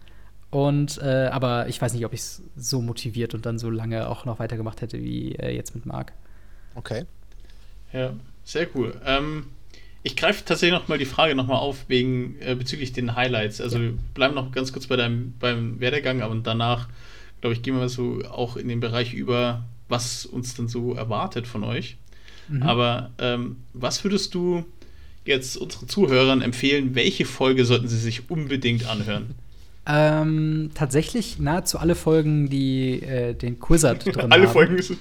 und 0.51 0.97
äh, 0.97 1.29
aber 1.31 1.67
ich 1.67 1.79
weiß 1.79 1.93
nicht, 1.93 2.05
ob 2.05 2.13
ich 2.13 2.21
es 2.21 2.41
so 2.55 2.81
motiviert 2.81 3.35
und 3.35 3.45
dann 3.45 3.59
so 3.59 3.69
lange 3.69 4.09
auch 4.09 4.25
noch 4.25 4.39
weitergemacht 4.39 4.81
hätte 4.81 4.99
wie 4.99 5.35
äh, 5.35 5.55
jetzt 5.55 5.75
mit 5.75 5.85
Marc. 5.85 6.11
Okay. 6.73 7.05
Ja, 7.93 8.13
sehr 8.43 8.67
cool. 8.75 8.99
Ähm, 9.05 9.45
ich 10.03 10.15
greife 10.15 10.45
tatsächlich 10.45 10.79
noch 10.79 10.87
mal 10.87 10.97
die 10.97 11.05
Frage 11.05 11.35
noch 11.35 11.47
mal 11.47 11.57
auf 11.57 11.85
wegen 11.87 12.35
äh, 12.39 12.55
bezüglich 12.55 12.93
den 12.93 13.15
Highlights. 13.15 13.59
Also 13.59 13.77
ja. 13.77 13.83
wir 13.83 13.93
bleiben 14.13 14.35
noch 14.35 14.51
ganz 14.51 14.71
kurz 14.71 14.87
bei 14.87 14.95
deinem 14.95 15.33
beim 15.39 15.79
Werdegang, 15.79 16.21
aber 16.21 16.35
danach 16.35 16.87
glaube 17.41 17.53
ich 17.53 17.61
gehen 17.61 17.77
wir 17.77 17.89
so 17.89 18.21
auch 18.29 18.55
in 18.55 18.67
den 18.67 18.79
Bereich 18.79 19.13
über, 19.13 19.65
was 19.87 20.25
uns 20.25 20.55
dann 20.55 20.67
so 20.67 20.93
erwartet 20.93 21.47
von 21.47 21.63
euch. 21.63 21.97
Mhm. 22.47 22.63
Aber 22.63 23.11
ähm, 23.19 23.57
was 23.73 24.03
würdest 24.03 24.33
du 24.33 24.65
jetzt 25.25 25.57
unseren 25.57 25.87
Zuhörern 25.87 26.41
empfehlen? 26.41 26.95
Welche 26.95 27.25
Folge 27.25 27.65
sollten 27.65 27.87
sie 27.87 27.99
sich 27.99 28.29
unbedingt 28.29 28.87
anhören? 28.87 29.35
Ähm, 29.85 30.71
tatsächlich 30.75 31.39
nahezu 31.39 31.77
alle 31.77 31.95
Folgen, 31.95 32.49
die 32.49 33.01
äh, 33.01 33.33
den 33.33 33.59
Quizard 33.59 34.05
drin 34.15 34.31
alle 34.31 34.45
haben. 34.45 34.53
Folgen 34.53 34.75
müssen. 34.75 34.97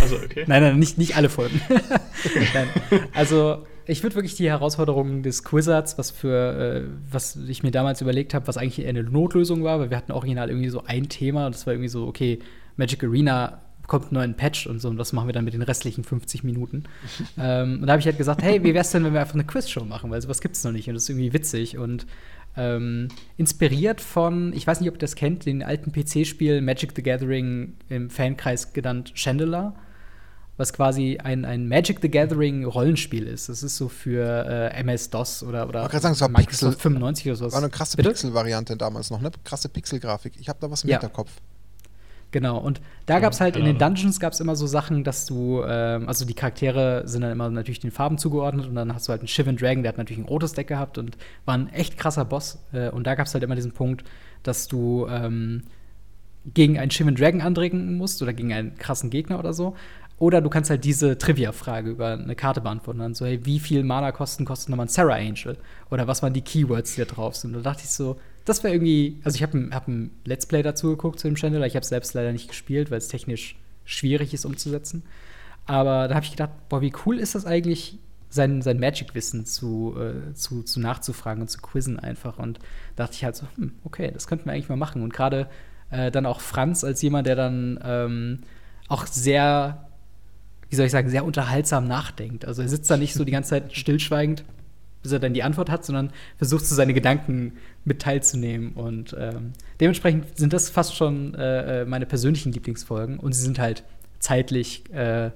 Also, 0.00 0.16
okay. 0.16 0.44
nein, 0.46 0.62
nein, 0.62 0.78
nicht, 0.78 0.98
nicht 0.98 1.16
alle 1.16 1.30
Folgen. 1.30 1.60
nein. 2.54 2.68
Also 3.14 3.64
ich 3.88 4.02
würde 4.02 4.16
wirklich 4.16 4.34
die 4.34 4.48
Herausforderungen 4.48 5.22
des 5.22 5.44
Quizards, 5.44 5.96
was 5.96 6.10
für, 6.10 6.84
äh, 6.84 6.88
was 7.10 7.36
ich 7.36 7.62
mir 7.62 7.70
damals 7.70 8.02
überlegt 8.02 8.34
habe, 8.34 8.46
was 8.46 8.58
eigentlich 8.58 8.80
eher 8.80 8.90
eine 8.90 9.02
Notlösung 9.02 9.64
war, 9.64 9.80
weil 9.80 9.90
wir 9.90 9.96
hatten 9.96 10.12
original 10.12 10.50
irgendwie 10.50 10.68
so 10.68 10.84
ein 10.84 11.08
Thema 11.08 11.46
und 11.46 11.54
das 11.54 11.66
war 11.66 11.72
irgendwie 11.72 11.88
so, 11.88 12.06
okay, 12.06 12.38
Magic 12.76 13.02
Arena 13.02 13.62
bekommt 13.80 14.04
einen 14.04 14.14
neuen 14.14 14.34
Patch 14.34 14.66
und 14.66 14.80
so, 14.80 14.90
und 14.90 14.98
was 14.98 15.14
machen 15.14 15.26
wir 15.26 15.32
dann 15.32 15.46
mit 15.46 15.54
den 15.54 15.62
restlichen 15.62 16.04
50 16.04 16.44
Minuten? 16.44 16.84
ähm, 17.38 17.78
und 17.80 17.86
da 17.86 17.92
habe 17.92 18.00
ich 18.00 18.06
halt 18.06 18.18
gesagt, 18.18 18.42
hey, 18.42 18.62
wie 18.62 18.74
wär's 18.74 18.90
denn, 18.92 19.04
wenn 19.04 19.14
wir 19.14 19.20
einfach 19.20 19.34
eine 19.34 19.44
Quizshow 19.44 19.84
machen, 19.84 20.10
weil 20.10 20.20
sowas 20.20 20.42
gibt's 20.42 20.62
noch 20.64 20.72
nicht 20.72 20.88
und 20.88 20.94
das 20.94 21.04
ist 21.04 21.08
irgendwie 21.08 21.32
witzig 21.32 21.78
und 21.78 22.06
ähm, 22.58 23.08
inspiriert 23.38 24.02
von, 24.02 24.52
ich 24.52 24.66
weiß 24.66 24.80
nicht, 24.80 24.90
ob 24.90 24.96
ihr 24.96 25.00
das 25.00 25.14
kennt, 25.14 25.46
den 25.46 25.62
alten 25.62 25.92
PC-Spiel 25.92 26.60
Magic 26.60 26.92
the 26.94 27.02
Gathering 27.02 27.72
im 27.88 28.10
Fankreis 28.10 28.74
genannt 28.74 29.12
Chandelier 29.14 29.72
was 30.58 30.72
quasi 30.72 31.18
ein, 31.22 31.44
ein 31.44 31.68
Magic 31.68 32.00
the 32.02 32.10
Gathering 32.10 32.64
Rollenspiel 32.64 33.26
ist. 33.26 33.48
Das 33.48 33.62
ist 33.62 33.76
so 33.76 33.88
für 33.88 34.44
äh, 34.46 34.80
MS-DOS 34.80 35.44
oder, 35.44 35.68
oder 35.68 35.88
ich 35.90 36.00
sagen, 36.00 36.12
es 36.12 36.20
war 36.20 36.28
Microsoft 36.28 36.74
Pixel, 36.74 36.90
95 36.90 37.26
oder 37.26 37.36
sowas. 37.36 37.52
War 37.54 37.62
eine 37.62 37.70
krasse 37.70 37.96
Pixel-Variante 37.96 38.76
damals 38.76 39.10
noch, 39.10 39.20
ne? 39.20 39.30
Krasse 39.44 39.68
Pixel-Grafik. 39.68 40.34
Ich 40.38 40.48
habe 40.48 40.58
da 40.60 40.70
was 40.70 40.82
im 40.82 40.90
ja. 40.90 41.00
Hinterkopf. 41.00 41.30
Genau, 42.30 42.58
und 42.58 42.82
da 43.06 43.20
gab 43.20 43.32
es 43.32 43.40
halt 43.40 43.56
in 43.56 43.64
den 43.64 43.78
Dungeons 43.78 44.20
gab 44.20 44.34
es 44.34 44.40
immer 44.40 44.54
so 44.54 44.66
Sachen, 44.66 45.02
dass 45.02 45.24
du, 45.24 45.62
ähm, 45.66 46.08
also 46.08 46.26
die 46.26 46.34
Charaktere 46.34 47.04
sind 47.06 47.22
dann 47.22 47.32
immer 47.32 47.48
natürlich 47.48 47.80
den 47.80 47.90
Farben 47.90 48.18
zugeordnet 48.18 48.66
und 48.66 48.74
dann 48.74 48.92
hast 48.94 49.08
du 49.08 49.12
halt 49.12 49.22
einen 49.22 49.28
Shivan 49.28 49.56
Dragon, 49.56 49.82
der 49.82 49.90
hat 49.90 49.98
natürlich 49.98 50.22
ein 50.22 50.28
rotes 50.28 50.52
Deck 50.52 50.66
gehabt 50.66 50.98
und 50.98 51.16
war 51.46 51.56
ein 51.56 51.70
echt 51.70 51.96
krasser 51.96 52.26
Boss. 52.26 52.58
Äh, 52.72 52.90
und 52.90 53.06
da 53.06 53.14
gab 53.14 53.26
es 53.26 53.32
halt 53.32 53.44
immer 53.44 53.54
diesen 53.54 53.72
Punkt, 53.72 54.04
dass 54.42 54.68
du 54.68 55.06
ähm, 55.08 55.62
gegen 56.52 56.78
einen 56.78 56.90
Shivan 56.90 57.14
Dragon 57.14 57.40
andringen 57.40 57.96
musst 57.96 58.20
oder 58.20 58.34
gegen 58.34 58.52
einen 58.52 58.76
krassen 58.76 59.08
Gegner 59.08 59.38
oder 59.38 59.54
so. 59.54 59.74
Oder 60.18 60.40
du 60.40 60.50
kannst 60.50 60.68
halt 60.68 60.84
diese 60.84 61.16
Trivia-Frage 61.16 61.90
über 61.90 62.08
eine 62.08 62.34
Karte 62.34 62.60
beantworten. 62.60 62.98
Dann 62.98 63.14
so, 63.14 63.24
hey, 63.24 63.44
wie 63.44 63.60
viel 63.60 63.84
Mana-Kosten 63.84 64.44
kostet 64.44 64.70
nochmal 64.70 64.86
ein 64.86 64.90
Sarah 64.90 65.14
Angel? 65.14 65.56
Oder 65.90 66.08
was 66.08 66.22
waren 66.22 66.32
die 66.32 66.42
Keywords, 66.42 66.94
die 66.94 67.02
da 67.02 67.04
drauf 67.04 67.36
sind? 67.36 67.52
Da 67.52 67.60
dachte 67.60 67.82
ich 67.84 67.90
so, 67.90 68.18
das 68.44 68.64
wäre 68.64 68.74
irgendwie. 68.74 69.20
Also, 69.24 69.36
ich 69.36 69.42
habe 69.42 69.56
ein, 69.56 69.74
hab 69.74 69.86
ein 69.86 70.10
Let's 70.24 70.46
Play 70.46 70.62
dazu 70.62 70.88
geguckt 70.90 71.20
zu 71.20 71.28
dem 71.28 71.36
Channel. 71.36 71.62
Ich 71.64 71.76
habe 71.76 71.82
es 71.82 71.88
selbst 71.88 72.14
leider 72.14 72.32
nicht 72.32 72.48
gespielt, 72.48 72.90
weil 72.90 72.98
es 72.98 73.08
technisch 73.08 73.56
schwierig 73.84 74.34
ist 74.34 74.44
umzusetzen. 74.44 75.04
Aber 75.66 76.08
da 76.08 76.14
habe 76.14 76.24
ich 76.24 76.30
gedacht, 76.30 76.50
boah, 76.68 76.80
wie 76.80 76.92
cool 77.06 77.18
ist 77.18 77.34
das 77.34 77.46
eigentlich, 77.46 77.98
sein, 78.30 78.60
sein 78.62 78.78
Magic-Wissen 78.78 79.46
zu, 79.46 79.96
äh, 79.98 80.34
zu, 80.34 80.62
zu 80.62 80.80
nachzufragen 80.80 81.42
und 81.42 81.48
zu 81.48 81.60
quizzen 81.60 81.98
einfach. 81.98 82.38
Und 82.38 82.58
da 82.96 83.04
dachte 83.04 83.14
ich 83.14 83.24
halt 83.24 83.36
so, 83.36 83.46
hm, 83.56 83.72
okay, 83.84 84.10
das 84.12 84.26
könnten 84.26 84.46
wir 84.46 84.52
eigentlich 84.52 84.68
mal 84.68 84.76
machen. 84.76 85.02
Und 85.02 85.12
gerade 85.12 85.48
äh, 85.90 86.10
dann 86.10 86.26
auch 86.26 86.40
Franz 86.40 86.84
als 86.84 87.00
jemand, 87.02 87.26
der 87.26 87.36
dann 87.36 87.78
ähm, 87.82 88.40
auch 88.88 89.06
sehr 89.06 89.87
wie 90.70 90.76
soll 90.76 90.86
ich 90.86 90.92
sagen, 90.92 91.08
sehr 91.08 91.24
unterhaltsam 91.24 91.86
nachdenkt. 91.86 92.44
Also 92.44 92.62
er 92.62 92.68
sitzt 92.68 92.90
da 92.90 92.96
nicht 92.96 93.14
so 93.14 93.24
die 93.24 93.32
ganze 93.32 93.50
Zeit 93.50 93.76
stillschweigend, 93.76 94.44
bis 95.02 95.12
er 95.12 95.18
dann 95.18 95.34
die 95.34 95.42
Antwort 95.42 95.70
hat, 95.70 95.84
sondern 95.84 96.10
versucht 96.36 96.66
so 96.66 96.74
seine 96.74 96.94
Gedanken 96.94 97.54
mit 97.84 98.02
teilzunehmen. 98.02 98.72
Und 98.72 99.16
ähm, 99.18 99.52
dementsprechend 99.80 100.36
sind 100.36 100.52
das 100.52 100.68
fast 100.68 100.94
schon 100.96 101.34
äh, 101.34 101.82
äh, 101.82 101.84
meine 101.84 102.06
persönlichen 102.06 102.52
Lieblingsfolgen. 102.52 103.18
Und 103.18 103.32
sie 103.32 103.42
sind 103.42 103.58
halt 103.58 103.84
zeitlich 104.18 104.92
äh, 104.92 105.30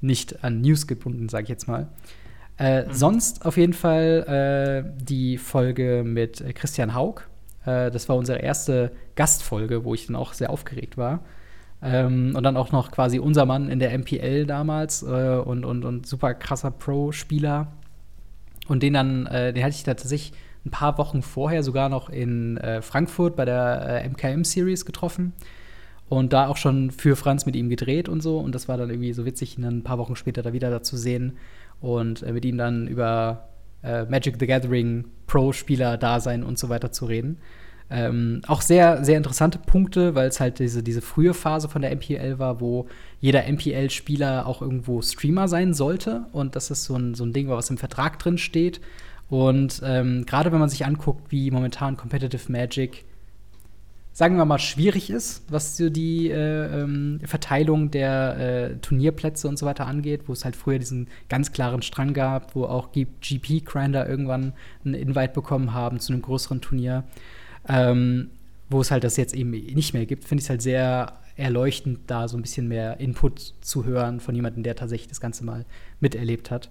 nicht 0.00 0.42
an 0.42 0.60
News 0.60 0.86
gebunden, 0.86 1.28
sage 1.28 1.44
ich 1.44 1.48
jetzt 1.48 1.68
mal. 1.68 1.88
Äh, 2.58 2.84
mhm. 2.84 2.92
Sonst 2.92 3.46
auf 3.46 3.56
jeden 3.56 3.72
Fall 3.72 4.84
äh, 4.86 5.04
die 5.04 5.38
Folge 5.38 6.02
mit 6.04 6.42
Christian 6.54 6.94
Haug. 6.94 7.22
Äh, 7.64 7.90
das 7.90 8.08
war 8.08 8.16
unsere 8.16 8.38
erste 8.38 8.92
Gastfolge, 9.14 9.84
wo 9.84 9.94
ich 9.94 10.06
dann 10.06 10.16
auch 10.16 10.32
sehr 10.32 10.50
aufgeregt 10.50 10.96
war. 10.96 11.24
Ähm, 11.82 12.34
und 12.36 12.42
dann 12.42 12.56
auch 12.56 12.70
noch 12.72 12.90
quasi 12.90 13.18
unser 13.18 13.44
Mann 13.44 13.68
in 13.68 13.78
der 13.78 13.96
MPL 13.96 14.46
damals 14.46 15.02
äh, 15.02 15.40
und, 15.44 15.64
und, 15.64 15.84
und 15.84 16.06
super 16.06 16.34
krasser 16.34 16.70
Pro-Spieler. 16.70 17.72
Und 18.68 18.82
den 18.82 18.92
dann, 18.92 19.26
äh, 19.26 19.52
den 19.52 19.64
hatte 19.64 19.74
ich 19.74 19.82
tatsächlich 19.82 20.32
ein 20.64 20.70
paar 20.70 20.96
Wochen 20.98 21.22
vorher 21.22 21.62
sogar 21.62 21.88
noch 21.88 22.08
in 22.08 22.56
äh, 22.58 22.82
Frankfurt 22.82 23.34
bei 23.34 23.44
der 23.44 24.08
MKM-Series 24.08 24.84
getroffen 24.84 25.32
und 26.08 26.32
da 26.32 26.46
auch 26.46 26.56
schon 26.56 26.90
für 26.90 27.16
Franz 27.16 27.46
mit 27.46 27.56
ihm 27.56 27.68
gedreht 27.68 28.08
und 28.08 28.22
so. 28.22 28.38
Und 28.38 28.54
das 28.54 28.68
war 28.68 28.76
dann 28.76 28.90
irgendwie 28.90 29.12
so 29.12 29.24
witzig, 29.24 29.56
ihn 29.56 29.62
dann 29.62 29.78
ein 29.78 29.82
paar 29.82 29.98
Wochen 29.98 30.14
später 30.14 30.42
da 30.42 30.52
wieder 30.52 30.70
da 30.70 30.82
zu 30.82 30.96
sehen 30.96 31.38
und 31.80 32.22
äh, 32.22 32.32
mit 32.32 32.44
ihm 32.44 32.58
dann 32.58 32.86
über 32.86 33.48
äh, 33.82 34.04
Magic 34.04 34.36
the 34.38 34.46
Gathering 34.46 35.06
Pro-Spieler-Dasein 35.26 36.44
und 36.44 36.58
so 36.58 36.68
weiter 36.68 36.92
zu 36.92 37.06
reden. 37.06 37.38
Ähm, 37.92 38.40
auch 38.46 38.62
sehr, 38.62 39.04
sehr 39.04 39.16
interessante 39.18 39.58
Punkte, 39.58 40.14
weil 40.14 40.28
es 40.28 40.40
halt 40.40 40.58
diese, 40.58 40.82
diese 40.82 41.02
frühe 41.02 41.34
Phase 41.34 41.68
von 41.68 41.82
der 41.82 41.94
MPL 41.94 42.38
war, 42.38 42.60
wo 42.60 42.86
jeder 43.20 43.44
MPL-Spieler 43.46 44.46
auch 44.46 44.62
irgendwo 44.62 45.02
Streamer 45.02 45.46
sein 45.46 45.74
sollte. 45.74 46.26
Und 46.32 46.56
das 46.56 46.70
ist 46.70 46.84
so 46.84 46.96
ein, 46.96 47.14
so 47.14 47.24
ein 47.24 47.32
Ding, 47.32 47.48
was 47.48 47.70
im 47.70 47.78
Vertrag 47.78 48.18
drin 48.18 48.38
steht. 48.38 48.80
Und 49.28 49.82
ähm, 49.84 50.24
gerade 50.26 50.52
wenn 50.52 50.60
man 50.60 50.68
sich 50.68 50.86
anguckt, 50.86 51.30
wie 51.30 51.50
momentan 51.50 51.96
Competitive 51.96 52.50
Magic 52.50 53.04
sagen 54.12 54.36
wir 54.36 54.44
mal, 54.44 54.58
schwierig 54.58 55.10
ist, 55.10 55.42
was 55.48 55.76
so 55.76 55.88
die 55.88 56.30
äh, 56.30 56.82
ähm, 56.82 57.20
Verteilung 57.24 57.90
der 57.90 58.36
äh, 58.38 58.76
Turnierplätze 58.76 59.48
und 59.48 59.58
so 59.58 59.64
weiter 59.64 59.86
angeht, 59.86 60.22
wo 60.26 60.32
es 60.34 60.44
halt 60.44 60.54
früher 60.54 60.78
diesen 60.78 61.08
ganz 61.28 61.52
klaren 61.52 61.82
Strang 61.82 62.12
gab, 62.12 62.54
wo 62.54 62.64
auch 62.64 62.90
GP-Grinder 62.92 64.06
irgendwann 64.06 64.52
einen 64.84 64.94
Invite 64.94 65.32
bekommen 65.32 65.72
haben 65.72 65.98
zu 65.98 66.12
einem 66.12 66.22
größeren 66.22 66.60
Turnier, 66.60 67.04
ähm, 67.68 68.30
wo 68.68 68.80
es 68.80 68.90
halt 68.90 69.04
das 69.04 69.16
jetzt 69.16 69.34
eben 69.34 69.50
nicht 69.50 69.94
mehr 69.94 70.06
gibt, 70.06 70.24
finde 70.24 70.40
ich 70.40 70.46
es 70.46 70.50
halt 70.50 70.62
sehr 70.62 71.18
erleuchtend, 71.36 72.00
da 72.06 72.28
so 72.28 72.36
ein 72.36 72.42
bisschen 72.42 72.68
mehr 72.68 73.00
Input 73.00 73.54
zu 73.60 73.84
hören 73.84 74.20
von 74.20 74.34
jemandem, 74.34 74.62
der 74.62 74.76
tatsächlich 74.76 75.08
das 75.08 75.20
Ganze 75.20 75.44
mal 75.44 75.64
miterlebt 76.00 76.50
hat. 76.50 76.70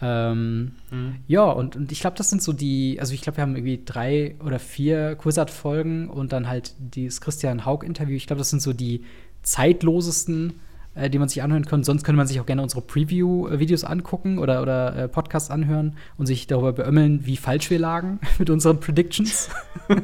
Ähm, 0.00 0.72
mhm. 0.90 1.16
Ja, 1.28 1.44
und, 1.44 1.76
und 1.76 1.92
ich 1.92 2.00
glaube, 2.00 2.16
das 2.16 2.28
sind 2.28 2.42
so 2.42 2.52
die, 2.52 2.98
also 2.98 3.14
ich 3.14 3.22
glaube, 3.22 3.38
wir 3.38 3.42
haben 3.42 3.54
irgendwie 3.54 3.80
drei 3.84 4.34
oder 4.44 4.58
vier 4.58 5.14
Quizart-Folgen 5.14 6.08
und 6.08 6.32
dann 6.32 6.48
halt 6.48 6.74
dieses 6.78 7.20
Christian 7.20 7.64
Haug-Interview. 7.64 8.16
Ich 8.16 8.26
glaube, 8.26 8.40
das 8.40 8.50
sind 8.50 8.62
so 8.62 8.72
die 8.72 9.04
zeitlosesten, 9.42 10.54
äh, 10.94 11.10
die 11.10 11.18
man 11.18 11.28
sich 11.28 11.42
anhören 11.42 11.64
kann. 11.64 11.84
Sonst 11.84 12.04
könnte 12.04 12.16
man 12.16 12.26
sich 12.26 12.40
auch 12.40 12.46
gerne 12.46 12.62
unsere 12.62 12.82
Preview-Videos 12.82 13.84
angucken 13.84 14.38
oder, 14.38 14.62
oder 14.62 14.96
äh, 14.96 15.08
Podcasts 15.08 15.50
anhören 15.50 15.96
und 16.16 16.26
sich 16.26 16.46
darüber 16.46 16.72
beömmeln, 16.72 17.26
wie 17.26 17.36
falsch 17.36 17.70
wir 17.70 17.78
lagen 17.78 18.20
mit 18.38 18.50
unseren 18.50 18.80
Predictions. 18.80 19.48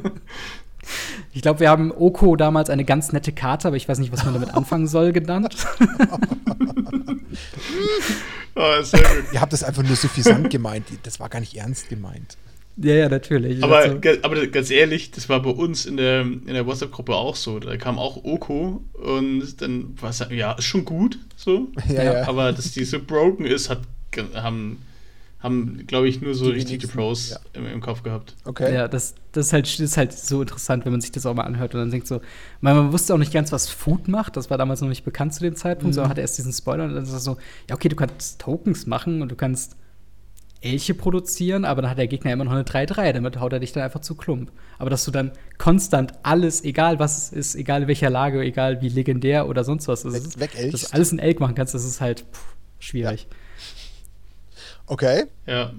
Ich 1.33 1.43
glaube, 1.43 1.59
wir 1.59 1.69
haben 1.69 1.91
Oko 1.91 2.35
damals 2.35 2.71
eine 2.71 2.83
ganz 2.83 3.11
nette 3.11 3.31
Karte, 3.31 3.67
aber 3.67 3.77
ich 3.77 3.87
weiß 3.87 3.99
nicht, 3.99 4.11
was 4.11 4.25
man 4.25 4.33
damit 4.33 4.55
anfangen 4.55 4.87
soll, 4.87 5.11
genannt. 5.11 5.55
oh, 8.55 8.81
sehr 8.81 9.01
gut. 9.01 9.33
Ihr 9.33 9.41
habt 9.41 9.53
das 9.53 9.63
einfach 9.63 9.83
nur 9.83 9.95
suffisant 9.95 10.49
gemeint. 10.49 10.85
Das 11.03 11.19
war 11.19 11.29
gar 11.29 11.41
nicht 11.41 11.55
ernst 11.55 11.89
gemeint. 11.89 12.37
Ja, 12.81 12.93
ja, 12.93 13.09
natürlich. 13.09 13.61
Aber, 13.63 13.77
also. 13.77 13.99
aber 14.21 14.47
ganz 14.47 14.71
ehrlich, 14.71 15.11
das 15.11 15.27
war 15.27 15.41
bei 15.41 15.49
uns 15.49 15.85
in 15.85 15.97
der, 15.97 16.21
in 16.21 16.47
der 16.47 16.65
WhatsApp-Gruppe 16.65 17.13
auch 17.13 17.35
so. 17.35 17.59
Da 17.59 17.75
kam 17.77 17.99
auch 17.99 18.23
Oko 18.23 18.83
und 18.93 19.61
dann 19.61 19.95
war 20.01 20.11
es 20.11 20.25
ja, 20.29 20.53
ist 20.53 20.65
schon 20.65 20.85
gut, 20.85 21.19
so. 21.35 21.67
Ja, 21.89 22.03
ja. 22.03 22.27
Aber 22.27 22.53
dass 22.53 22.71
die 22.71 22.85
so 22.85 22.99
broken 23.01 23.45
ist, 23.45 23.69
hat, 23.69 23.81
haben 24.35 24.77
haben, 25.39 25.85
glaube 25.87 26.09
ich, 26.09 26.21
nur 26.21 26.35
so 26.35 26.45
die 26.45 26.57
richtige 26.57 26.87
Pros 26.87 27.29
ja. 27.29 27.39
im, 27.53 27.65
im, 27.65 27.79
Kopf 27.79 28.03
gehabt. 28.03 28.35
Okay. 28.43 28.73
Ja, 28.73 28.89
das, 28.89 29.15
das, 29.31 29.47
ist 29.47 29.53
halt, 29.53 29.65
das 29.67 29.79
ist 29.79 29.95
halt 29.95 30.11
so 30.11 30.41
interessant, 30.41 30.83
wenn 30.83 30.91
man 30.91 30.99
sich 30.99 31.11
das 31.13 31.25
auch 31.25 31.33
mal 31.33 31.43
anhört 31.43 31.73
und 31.73 31.79
dann 31.79 31.91
denkt 31.91 32.07
so, 32.07 32.19
man, 32.59 32.75
man 32.75 32.91
wusste 32.91 33.13
auch 33.13 33.17
nicht 33.17 33.31
ganz, 33.31 33.51
was 33.53 33.69
Food 33.69 34.09
macht. 34.09 34.35
Das 34.35 34.49
war 34.49 34.57
damals 34.57 34.81
noch 34.81 34.89
nicht 34.89 35.05
bekannt 35.05 35.33
zu 35.33 35.41
dem 35.41 35.55
Zeitpunkt, 35.55 35.91
mhm. 35.91 35.93
sondern 35.93 36.09
hatte 36.09 36.21
erst 36.21 36.37
diesen 36.37 36.51
Spoiler 36.51 36.83
und 36.83 36.93
dann 36.93 37.03
ist 37.03 37.13
es 37.13 37.23
so, 37.23 37.37
ja, 37.69 37.75
okay, 37.75 37.87
du 37.87 37.95
kannst 37.95 38.41
Tokens 38.41 38.85
machen 38.85 39.21
und 39.21 39.31
du 39.31 39.35
kannst 39.35 39.77
Elche 40.61 40.93
produzieren, 40.93 41.63
aber 41.63 41.81
dann 41.81 41.91
hat 41.91 41.97
der 41.97 42.07
Gegner 42.07 42.33
immer 42.33 42.43
noch 42.43 42.51
eine 42.51 42.63
3-3, 42.63 43.13
damit 43.13 43.39
haut 43.39 43.53
er 43.53 43.59
dich 43.59 43.71
dann 43.71 43.83
einfach 43.83 44.01
zu 44.01 44.15
Klump. 44.15 44.51
Aber 44.77 44.89
dass 44.89 45.05
du 45.05 45.11
dann 45.11 45.31
konstant 45.57 46.13
alles, 46.23 46.63
egal 46.63 46.99
was 46.99 47.17
es 47.17 47.31
ist, 47.31 47.55
egal 47.55 47.83
in 47.83 47.87
welcher 47.87 48.09
Lage, 48.09 48.41
egal 48.41 48.81
wie 48.81 48.89
legendär 48.89 49.47
oder 49.47 49.63
sonst 49.63 49.87
was 49.87 50.03
ist, 50.03 50.39
weg, 50.39 50.57
weg 50.57 50.71
dass 50.71 50.81
du 50.81 50.93
alles 50.93 51.11
in 51.11 51.19
Elk 51.19 51.39
machen 51.39 51.55
kannst, 51.55 51.73
das 51.73 51.85
ist 51.85 52.01
halt 52.01 52.25
pff, 52.31 52.55
schwierig. 52.79 53.27
Ja. 53.29 53.37
Okay. 54.87 55.25
Ja. 55.45 55.71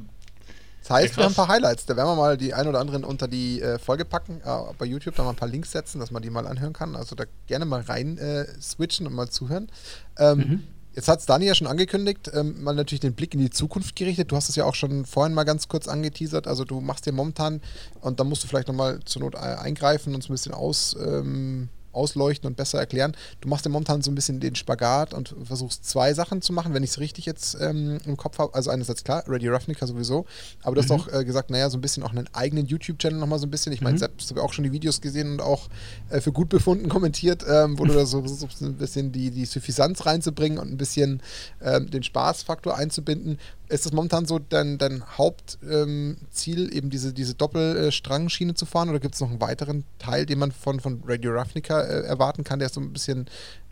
Das 0.82 0.90
heißt, 0.90 1.10
ja, 1.10 1.16
wir 1.18 1.24
haben 1.24 1.32
ein 1.32 1.36
paar 1.36 1.48
Highlights. 1.48 1.84
Da 1.86 1.96
werden 1.96 2.08
wir 2.08 2.16
mal 2.16 2.36
die 2.36 2.54
ein 2.54 2.66
oder 2.66 2.80
anderen 2.80 3.04
unter 3.04 3.28
die 3.28 3.60
äh, 3.60 3.78
Folge 3.78 4.04
packen, 4.04 4.40
äh, 4.44 4.72
bei 4.78 4.86
YouTube 4.86 5.14
da 5.14 5.24
mal 5.24 5.30
ein 5.30 5.36
paar 5.36 5.48
Links 5.48 5.72
setzen, 5.72 6.00
dass 6.00 6.10
man 6.10 6.22
die 6.22 6.30
mal 6.30 6.46
anhören 6.46 6.72
kann. 6.72 6.96
Also 6.96 7.14
da 7.14 7.24
gerne 7.46 7.64
mal 7.64 7.82
rein 7.82 8.18
äh, 8.18 8.46
switchen 8.60 9.06
und 9.06 9.14
mal 9.14 9.28
zuhören. 9.28 9.70
Ähm, 10.18 10.38
mhm. 10.38 10.64
Jetzt 10.94 11.06
hat 11.06 11.20
es 11.20 11.26
Dani 11.26 11.46
ja 11.46 11.54
schon 11.54 11.68
angekündigt, 11.68 12.30
ähm, 12.34 12.62
mal 12.62 12.74
natürlich 12.74 13.00
den 13.00 13.14
Blick 13.14 13.34
in 13.34 13.40
die 13.40 13.50
Zukunft 13.50 13.94
gerichtet. 13.94 14.32
Du 14.32 14.36
hast 14.36 14.48
es 14.48 14.56
ja 14.56 14.64
auch 14.64 14.74
schon 14.74 15.06
vorhin 15.06 15.34
mal 15.34 15.44
ganz 15.44 15.68
kurz 15.68 15.86
angeteasert. 15.86 16.48
Also 16.48 16.64
du 16.64 16.80
machst 16.80 17.06
dir 17.06 17.12
momentan, 17.12 17.60
und 18.00 18.18
da 18.18 18.24
musst 18.24 18.42
du 18.42 18.48
vielleicht 18.48 18.68
nochmal 18.68 18.98
zur 19.04 19.22
Not 19.22 19.36
eingreifen 19.36 20.14
und 20.14 20.24
es 20.24 20.28
ein 20.28 20.32
bisschen 20.32 20.54
aus, 20.54 20.96
ähm, 21.00 21.68
ausleuchten 21.92 22.46
und 22.46 22.56
besser 22.56 22.78
erklären. 22.78 23.16
Du 23.40 23.48
machst 23.48 23.64
ja 23.64 23.70
momentan 23.70 24.02
so 24.02 24.10
ein 24.10 24.14
bisschen 24.14 24.40
den 24.40 24.54
Spagat 24.54 25.14
und 25.14 25.34
versuchst 25.44 25.88
zwei 25.88 26.14
Sachen 26.14 26.42
zu 26.42 26.52
machen, 26.52 26.74
wenn 26.74 26.82
ich 26.82 26.90
es 26.90 26.98
richtig 26.98 27.26
jetzt 27.26 27.56
ähm, 27.60 27.98
im 28.04 28.16
Kopf 28.16 28.38
habe. 28.38 28.54
Also 28.54 28.70
einerseits 28.70 29.04
klar, 29.04 29.24
Ready 29.28 29.48
Ravnica 29.48 29.86
sowieso, 29.86 30.26
aber 30.62 30.74
du 30.74 30.82
mhm. 30.82 30.84
hast 30.84 30.90
auch 30.90 31.12
äh, 31.12 31.24
gesagt, 31.24 31.50
naja, 31.50 31.70
so 31.70 31.78
ein 31.78 31.80
bisschen 31.80 32.02
auch 32.02 32.10
einen 32.10 32.28
eigenen 32.32 32.66
YouTube-Channel 32.66 33.18
nochmal 33.18 33.38
so 33.38 33.46
ein 33.46 33.50
bisschen. 33.50 33.72
Ich 33.72 33.80
meine, 33.80 33.94
mhm. 33.94 34.00
selbst 34.00 34.30
habe 34.30 34.42
auch 34.42 34.52
schon 34.52 34.64
die 34.64 34.72
Videos 34.72 35.00
gesehen 35.00 35.32
und 35.32 35.40
auch 35.40 35.68
äh, 36.10 36.20
für 36.20 36.32
gut 36.32 36.48
befunden 36.48 36.88
kommentiert, 36.88 37.44
ähm, 37.48 37.78
wo 37.78 37.84
du 37.84 37.94
da 37.94 38.06
so 38.06 38.20
versuchst, 38.24 38.62
ein 38.62 38.74
bisschen 38.74 39.12
die, 39.12 39.30
die 39.30 39.44
Suffisanz 39.44 40.06
reinzubringen 40.06 40.58
und 40.58 40.70
ein 40.70 40.76
bisschen 40.76 41.22
ähm, 41.62 41.90
den 41.90 42.02
Spaßfaktor 42.02 42.76
einzubinden. 42.76 43.38
Ist 43.70 43.86
das 43.86 43.92
momentan 43.92 44.26
so 44.26 44.40
dein, 44.40 44.78
dein 44.78 45.04
Hauptziel, 45.16 45.60
ähm, 45.70 46.72
eben 46.72 46.90
diese, 46.90 47.12
diese 47.12 47.34
Doppelstrangschiene 47.34 48.54
zu 48.54 48.66
fahren 48.66 48.88
oder 48.88 48.98
gibt 48.98 49.14
es 49.14 49.20
noch 49.20 49.30
einen 49.30 49.40
weiteren 49.40 49.84
Teil, 49.98 50.26
den 50.26 50.40
man 50.40 50.50
von, 50.50 50.80
von 50.80 51.02
Radio 51.06 51.32
Ravnica 51.32 51.80
äh, 51.80 52.02
erwarten 52.02 52.42
kann, 52.42 52.58
der 52.58 52.68
so 52.68 52.80
ein 52.80 52.92
bisschen 52.92 53.26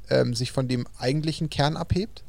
ähm, 0.09 0.35
sich 0.35 0.53
von 0.53 0.69
dem 0.69 0.87
eigentlichen 0.99 1.51
Kern 1.51 1.77
abhebt? 1.77 2.23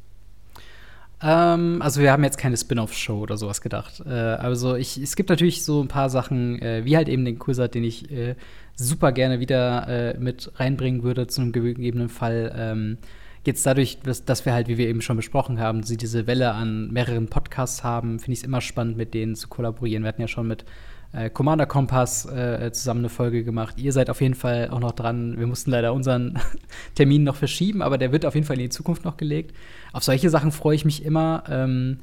Ähm, 1.22 1.80
also 1.80 2.00
wir 2.00 2.10
haben 2.10 2.24
jetzt 2.24 2.38
keine 2.38 2.56
Spin-off-Show 2.56 3.20
oder 3.20 3.36
sowas 3.36 3.60
gedacht. 3.60 4.02
Äh, 4.04 4.10
also 4.10 4.74
ich, 4.74 4.98
es 4.98 5.14
gibt 5.14 5.28
natürlich 5.28 5.64
so 5.64 5.80
ein 5.80 5.88
paar 5.88 6.10
Sachen, 6.10 6.60
äh, 6.60 6.84
wie 6.84 6.96
halt 6.96 7.08
eben 7.08 7.24
den 7.24 7.38
Quizard, 7.38 7.74
den 7.74 7.84
ich 7.84 8.10
äh, 8.10 8.34
super 8.74 9.12
gerne 9.12 9.38
wieder 9.38 9.86
äh, 9.86 10.18
mit 10.18 10.50
reinbringen 10.56 11.02
würde 11.04 11.28
zu 11.28 11.40
einem 11.40 11.52
gegebenen 11.52 12.08
Fall. 12.08 12.96
Jetzt 13.44 13.64
dadurch, 13.64 14.00
dass, 14.00 14.24
dass, 14.24 14.44
wir 14.44 14.52
halt, 14.52 14.68
wie 14.68 14.76
wir 14.76 14.88
eben 14.88 15.00
schon 15.00 15.16
besprochen 15.16 15.58
haben, 15.58 15.80
diese 15.82 16.26
Welle 16.26 16.52
an 16.52 16.90
mehreren 16.90 17.28
Podcasts 17.28 17.82
haben, 17.82 18.18
finde 18.18 18.32
ich 18.32 18.40
es 18.40 18.44
immer 18.44 18.60
spannend, 18.60 18.98
mit 18.98 19.14
denen 19.14 19.34
zu 19.34 19.48
kollaborieren. 19.48 20.02
Wir 20.02 20.08
hatten 20.08 20.20
ja 20.20 20.28
schon 20.28 20.46
mit 20.46 20.66
äh, 21.12 21.30
Commander 21.30 21.64
Kompass 21.64 22.26
äh, 22.26 22.70
zusammen 22.72 23.00
eine 23.00 23.08
Folge 23.08 23.42
gemacht. 23.42 23.78
Ihr 23.78 23.92
seid 23.92 24.10
auf 24.10 24.20
jeden 24.20 24.34
Fall 24.34 24.68
auch 24.70 24.80
noch 24.80 24.92
dran. 24.92 25.38
Wir 25.38 25.46
mussten 25.46 25.70
leider 25.70 25.94
unseren 25.94 26.38
Termin 26.94 27.24
noch 27.24 27.36
verschieben, 27.36 27.80
aber 27.80 27.96
der 27.96 28.12
wird 28.12 28.26
auf 28.26 28.34
jeden 28.34 28.46
Fall 28.46 28.56
in 28.56 28.64
die 28.64 28.68
Zukunft 28.68 29.06
noch 29.06 29.16
gelegt. 29.16 29.56
Auf 29.92 30.04
solche 30.04 30.28
Sachen 30.28 30.52
freue 30.52 30.76
ich 30.76 30.84
mich 30.84 31.02
immer. 31.04 31.44
Ähm, 31.48 31.98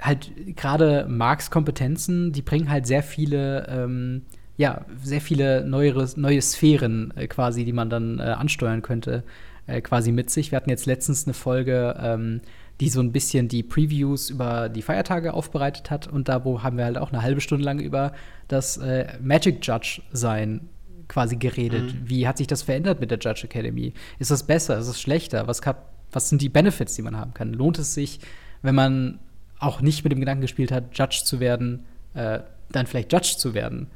halt 0.00 0.32
gerade 0.56 1.06
Marks 1.08 1.52
Kompetenzen, 1.52 2.32
die 2.32 2.42
bringen 2.42 2.68
halt 2.68 2.88
sehr 2.88 3.04
viele 3.04 3.68
ähm, 3.68 4.22
ja, 4.58 4.84
sehr 5.02 5.20
viele 5.20 5.64
neuere, 5.64 6.06
neue 6.16 6.42
Sphären 6.42 7.12
äh, 7.16 7.26
quasi, 7.26 7.64
die 7.64 7.72
man 7.72 7.88
dann 7.88 8.18
äh, 8.18 8.22
ansteuern 8.22 8.82
könnte 8.82 9.24
äh, 9.66 9.80
quasi 9.80 10.12
mit 10.12 10.30
sich. 10.30 10.50
Wir 10.50 10.56
hatten 10.56 10.70
jetzt 10.70 10.86
letztens 10.86 11.26
eine 11.26 11.34
Folge, 11.34 11.96
ähm, 12.00 12.40
die 12.80 12.88
so 12.88 13.00
ein 13.00 13.12
bisschen 13.12 13.48
die 13.48 13.62
Previews 13.62 14.30
über 14.30 14.68
die 14.68 14.82
Feiertage 14.82 15.34
aufbereitet 15.34 15.90
hat. 15.90 16.08
Und 16.08 16.28
da 16.28 16.44
wo 16.44 16.62
haben 16.62 16.78
wir 16.78 16.84
halt 16.84 16.98
auch 16.98 17.12
eine 17.12 17.22
halbe 17.22 17.40
Stunde 17.40 17.64
lang 17.64 17.78
über 17.78 18.12
das 18.48 18.76
äh, 18.78 19.06
Magic 19.22 19.64
Judge 19.64 20.02
sein 20.12 20.68
quasi 21.08 21.36
geredet. 21.36 21.94
Mhm. 21.94 22.08
Wie 22.08 22.26
hat 22.26 22.38
sich 22.38 22.46
das 22.46 22.62
verändert 22.62 23.00
mit 23.00 23.10
der 23.10 23.18
Judge 23.18 23.44
Academy? 23.44 23.92
Ist 24.18 24.30
das 24.30 24.44
besser? 24.44 24.78
Ist 24.78 24.88
es 24.88 25.00
schlechter? 25.00 25.46
Was, 25.46 25.62
kann, 25.62 25.76
was 26.10 26.28
sind 26.28 26.42
die 26.42 26.48
Benefits, 26.48 26.94
die 26.94 27.02
man 27.02 27.16
haben 27.16 27.34
kann? 27.34 27.52
Lohnt 27.52 27.78
es 27.78 27.94
sich, 27.94 28.20
wenn 28.62 28.74
man 28.74 29.18
auch 29.58 29.80
nicht 29.80 30.02
mit 30.04 30.12
dem 30.12 30.20
Gedanken 30.20 30.42
gespielt 30.42 30.72
hat, 30.72 30.96
Judge 30.96 31.22
zu 31.24 31.38
werden, 31.38 31.84
äh, 32.14 32.40
dann 32.70 32.86
vielleicht 32.86 33.12
Judge 33.12 33.34
zu 33.36 33.54
werden? 33.54 33.88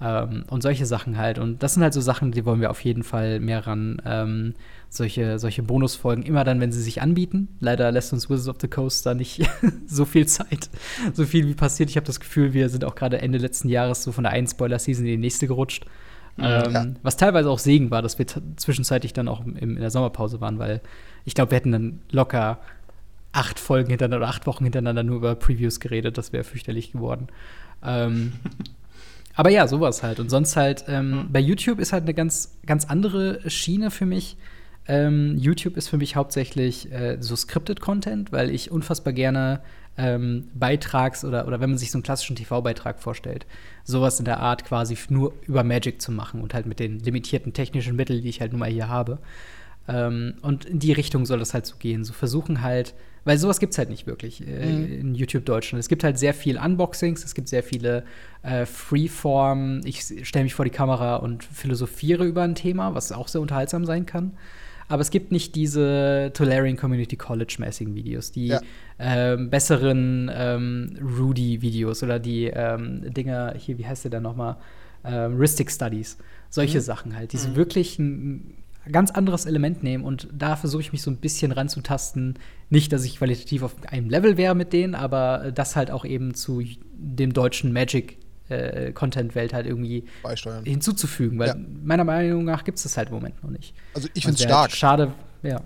Ähm, 0.00 0.44
und 0.48 0.62
solche 0.62 0.84
Sachen 0.84 1.16
halt. 1.16 1.38
Und 1.38 1.62
das 1.62 1.74
sind 1.74 1.82
halt 1.82 1.94
so 1.94 2.00
Sachen, 2.00 2.32
die 2.32 2.44
wollen 2.44 2.60
wir 2.60 2.70
auf 2.70 2.80
jeden 2.80 3.02
Fall 3.02 3.40
mehr 3.40 3.66
ran. 3.66 4.02
Ähm, 4.04 4.54
solche, 4.88 5.38
solche 5.38 5.62
Bonusfolgen 5.62 6.24
immer 6.24 6.44
dann, 6.44 6.60
wenn 6.60 6.72
sie 6.72 6.82
sich 6.82 7.02
anbieten. 7.02 7.48
Leider 7.60 7.90
lässt 7.92 8.12
uns 8.12 8.28
Wizards 8.28 8.48
of 8.48 8.56
the 8.60 8.68
Coast 8.68 9.06
da 9.06 9.14
nicht 9.14 9.48
so 9.86 10.04
viel 10.04 10.26
Zeit, 10.26 10.70
so 11.12 11.24
viel 11.24 11.46
wie 11.46 11.54
passiert. 11.54 11.90
Ich 11.90 11.96
habe 11.96 12.06
das 12.06 12.20
Gefühl, 12.20 12.52
wir 12.52 12.68
sind 12.68 12.84
auch 12.84 12.94
gerade 12.94 13.20
Ende 13.20 13.38
letzten 13.38 13.68
Jahres 13.68 14.02
so 14.02 14.12
von 14.12 14.24
der 14.24 14.32
einen 14.32 14.46
Spoiler-Season 14.46 15.04
in 15.04 15.12
die 15.12 15.16
nächste 15.16 15.46
gerutscht. 15.46 15.86
Ja. 16.38 16.66
Ähm, 16.66 16.96
was 17.02 17.16
teilweise 17.16 17.48
auch 17.48 17.58
Segen 17.58 17.90
war, 17.90 18.02
dass 18.02 18.18
wir 18.18 18.26
zwischenzeitlich 18.56 19.14
dann 19.14 19.28
auch 19.28 19.44
im, 19.44 19.56
in 19.56 19.76
der 19.76 19.90
Sommerpause 19.90 20.40
waren, 20.40 20.58
weil 20.58 20.82
ich 21.24 21.34
glaube, 21.34 21.50
wir 21.50 21.56
hätten 21.56 21.72
dann 21.72 22.00
locker 22.10 22.58
acht 23.32 23.58
Folgen 23.58 23.90
hintereinander 23.90 24.18
oder 24.18 24.28
acht 24.28 24.46
Wochen 24.46 24.64
hintereinander 24.64 25.02
nur 25.02 25.16
über 25.16 25.34
Previews 25.34 25.80
geredet. 25.80 26.18
Das 26.18 26.32
wäre 26.32 26.44
fürchterlich 26.44 26.92
geworden. 26.92 27.28
Ähm, 27.82 28.34
aber 29.36 29.50
ja, 29.50 29.68
sowas 29.68 30.02
halt. 30.02 30.18
Und 30.18 30.30
sonst 30.30 30.56
halt, 30.56 30.84
ähm, 30.88 31.28
bei 31.30 31.40
YouTube 31.40 31.78
ist 31.78 31.92
halt 31.92 32.04
eine 32.04 32.14
ganz, 32.14 32.58
ganz 32.64 32.86
andere 32.86 33.48
Schiene 33.48 33.90
für 33.90 34.06
mich. 34.06 34.36
Ähm, 34.88 35.36
YouTube 35.36 35.76
ist 35.76 35.88
für 35.88 35.98
mich 35.98 36.16
hauptsächlich 36.16 36.90
äh, 36.90 37.18
so 37.20 37.36
scripted 37.36 37.80
Content, 37.80 38.32
weil 38.32 38.50
ich 38.50 38.70
unfassbar 38.70 39.12
gerne 39.12 39.60
ähm, 39.98 40.48
Beitrags- 40.54 41.24
oder, 41.24 41.46
oder 41.46 41.60
wenn 41.60 41.70
man 41.70 41.78
sich 41.78 41.90
so 41.90 41.98
einen 41.98 42.02
klassischen 42.02 42.36
TV-Beitrag 42.36 42.98
vorstellt, 42.98 43.46
sowas 43.84 44.18
in 44.18 44.24
der 44.24 44.40
Art 44.40 44.64
quasi 44.64 44.96
nur 45.10 45.34
über 45.46 45.64
Magic 45.64 46.00
zu 46.00 46.12
machen 46.12 46.40
und 46.40 46.54
halt 46.54 46.66
mit 46.66 46.80
den 46.80 47.00
limitierten 47.00 47.52
technischen 47.52 47.96
Mitteln, 47.96 48.22
die 48.22 48.28
ich 48.28 48.40
halt 48.40 48.52
nun 48.52 48.60
mal 48.60 48.70
hier 48.70 48.88
habe. 48.88 49.18
Ähm, 49.86 50.34
und 50.40 50.64
in 50.64 50.78
die 50.78 50.92
Richtung 50.92 51.26
soll 51.26 51.40
das 51.40 51.52
halt 51.52 51.66
so 51.66 51.76
gehen. 51.76 52.04
So 52.04 52.14
versuchen 52.14 52.62
halt, 52.62 52.94
weil 53.26 53.38
sowas 53.38 53.58
gibt 53.58 53.72
es 53.72 53.78
halt 53.78 53.90
nicht 53.90 54.06
wirklich 54.06 54.40
äh, 54.46 54.66
mhm. 54.66 55.00
in 55.00 55.14
YouTube 55.16 55.44
Deutschland. 55.44 55.80
Es 55.80 55.88
gibt 55.88 56.04
halt 56.04 56.16
sehr 56.16 56.32
viel 56.32 56.58
Unboxings, 56.58 57.24
es 57.24 57.34
gibt 57.34 57.48
sehr 57.48 57.64
viele 57.64 58.04
äh, 58.42 58.64
Freeform, 58.64 59.80
ich 59.84 60.04
stelle 60.22 60.44
mich 60.44 60.54
vor 60.54 60.64
die 60.64 60.70
Kamera 60.70 61.16
und 61.16 61.42
philosophiere 61.42 62.24
über 62.24 62.42
ein 62.42 62.54
Thema, 62.54 62.94
was 62.94 63.10
auch 63.10 63.26
sehr 63.26 63.40
unterhaltsam 63.40 63.84
sein 63.84 64.06
kann. 64.06 64.32
Aber 64.88 65.02
es 65.02 65.10
gibt 65.10 65.32
nicht 65.32 65.56
diese 65.56 66.30
Tolarian 66.34 66.76
Community 66.76 67.16
College-mäßigen 67.16 67.96
Videos, 67.96 68.30
die 68.30 68.46
ja. 68.46 68.60
ähm, 69.00 69.50
besseren 69.50 70.30
ähm, 70.32 70.96
Rudy-Videos 71.18 72.04
oder 72.04 72.20
die 72.20 72.44
ähm, 72.44 73.12
Dinger, 73.12 73.54
hier, 73.58 73.76
wie 73.78 73.86
heißt 73.86 74.04
der 74.04 74.12
da 74.12 74.20
nochmal? 74.20 74.56
Ähm, 75.04 75.36
Ristic 75.36 75.72
Studies. 75.72 76.16
Solche 76.48 76.78
mhm. 76.78 76.82
Sachen 76.82 77.16
halt, 77.16 77.32
die 77.32 77.38
mhm. 77.38 77.56
wirklich 77.56 77.98
ein 77.98 78.54
ganz 78.90 79.10
anderes 79.10 79.46
Element 79.46 79.82
nehmen 79.82 80.04
und 80.04 80.28
da 80.32 80.56
versuche 80.56 80.80
ich 80.80 80.92
mich 80.92 81.02
so 81.02 81.10
ein 81.10 81.16
bisschen 81.16 81.52
ranzutasten. 81.52 82.38
Nicht, 82.70 82.92
dass 82.92 83.04
ich 83.04 83.18
qualitativ 83.18 83.62
auf 83.62 83.74
einem 83.88 84.10
Level 84.10 84.36
wäre 84.36 84.54
mit 84.54 84.72
denen, 84.72 84.94
aber 84.94 85.52
das 85.54 85.76
halt 85.76 85.90
auch 85.90 86.04
eben 86.04 86.34
zu 86.34 86.62
dem 86.94 87.32
deutschen 87.32 87.72
Magic 87.72 88.18
äh, 88.48 88.92
Content-Welt 88.92 89.52
halt 89.52 89.66
irgendwie 89.66 90.04
Beisteuern. 90.22 90.64
hinzuzufügen, 90.64 91.38
weil 91.38 91.48
ja. 91.48 91.56
meiner 91.84 92.04
Meinung 92.04 92.44
nach 92.44 92.64
gibt 92.64 92.78
es 92.78 92.84
das 92.84 92.96
halt 92.96 93.08
im 93.08 93.14
Moment 93.14 93.42
noch 93.42 93.50
nicht. 93.50 93.74
Also 93.94 94.08
ich 94.14 94.22
finde 94.22 94.36
es 94.36 94.42
stark. 94.42 94.70
Schade, 94.70 95.12
ja 95.42 95.60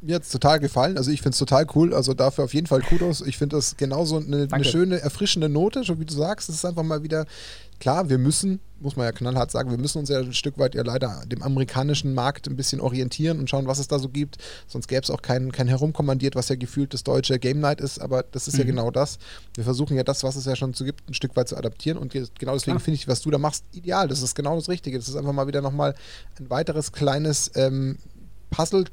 mir 0.00 0.16
hat 0.16 0.22
es 0.22 0.30
total 0.30 0.60
gefallen. 0.60 0.98
Also 0.98 1.10
ich 1.10 1.22
finde 1.22 1.34
es 1.34 1.38
total 1.38 1.66
cool. 1.74 1.94
Also 1.94 2.14
dafür 2.14 2.44
auf 2.44 2.54
jeden 2.54 2.66
Fall 2.66 2.82
Kudos. 2.82 3.22
Ich 3.22 3.38
finde 3.38 3.56
das 3.56 3.76
genauso 3.76 4.18
eine, 4.18 4.46
eine, 4.50 4.64
schöne, 4.64 5.00
erfrischende 5.00 5.48
Note, 5.48 5.84
so 5.84 5.98
wie 5.98 6.04
du 6.04 6.14
sagst. 6.14 6.48
Es 6.48 6.56
ist 6.56 6.64
einfach 6.64 6.82
mal 6.82 7.02
wieder, 7.02 7.24
klar, 7.80 8.08
wir 8.08 8.18
müssen, 8.18 8.60
muss 8.80 8.96
man 8.96 9.06
ja 9.06 9.12
knallhart 9.12 9.50
sagen, 9.50 9.70
wir 9.70 9.78
müssen 9.78 9.98
uns 9.98 10.10
ja 10.10 10.18
ein 10.18 10.34
Stück 10.34 10.58
weit 10.58 10.74
ja 10.74 10.82
leider 10.82 11.22
dem 11.26 11.42
amerikanischen 11.42 12.12
Markt 12.12 12.46
ein 12.46 12.56
bisschen 12.56 12.80
orientieren 12.80 13.38
und 13.38 13.48
schauen, 13.48 13.66
was 13.66 13.78
es 13.78 13.88
da 13.88 13.98
so 13.98 14.10
gibt. 14.10 14.36
Sonst 14.66 14.86
gäbe 14.86 15.02
es 15.02 15.10
auch 15.10 15.22
kein, 15.22 15.50
kein 15.50 15.66
Herumkommandiert, 15.66 16.34
was 16.34 16.50
ja 16.50 16.56
gefühlt 16.56 16.92
das 16.92 17.02
deutsche 17.02 17.38
Game 17.38 17.60
Night 17.60 17.80
ist. 17.80 17.98
Aber 17.98 18.22
das 18.22 18.48
ist 18.48 18.54
mhm. 18.54 18.60
ja 18.60 18.66
genau 18.66 18.90
das. 18.90 19.18
Wir 19.54 19.64
versuchen 19.64 19.96
ja 19.96 20.04
das, 20.04 20.22
was 20.24 20.36
es 20.36 20.44
ja 20.44 20.56
schon 20.56 20.74
so 20.74 20.84
gibt, 20.84 21.08
ein 21.08 21.14
Stück 21.14 21.34
weit 21.36 21.48
zu 21.48 21.56
adaptieren. 21.56 21.96
Und 21.96 22.12
genau 22.12 22.52
deswegen 22.52 22.80
finde 22.80 22.96
ich, 22.96 23.08
was 23.08 23.22
du 23.22 23.30
da 23.30 23.38
machst, 23.38 23.64
ideal. 23.72 24.08
Das 24.08 24.20
ist 24.20 24.34
genau 24.34 24.56
das 24.56 24.68
Richtige. 24.68 24.98
Das 24.98 25.08
ist 25.08 25.16
einfach 25.16 25.32
mal 25.32 25.46
wieder 25.46 25.62
nochmal 25.62 25.94
ein 26.38 26.50
weiteres 26.50 26.92
kleines 26.92 27.50
ähm, 27.54 27.96
Puzzle 28.50 28.84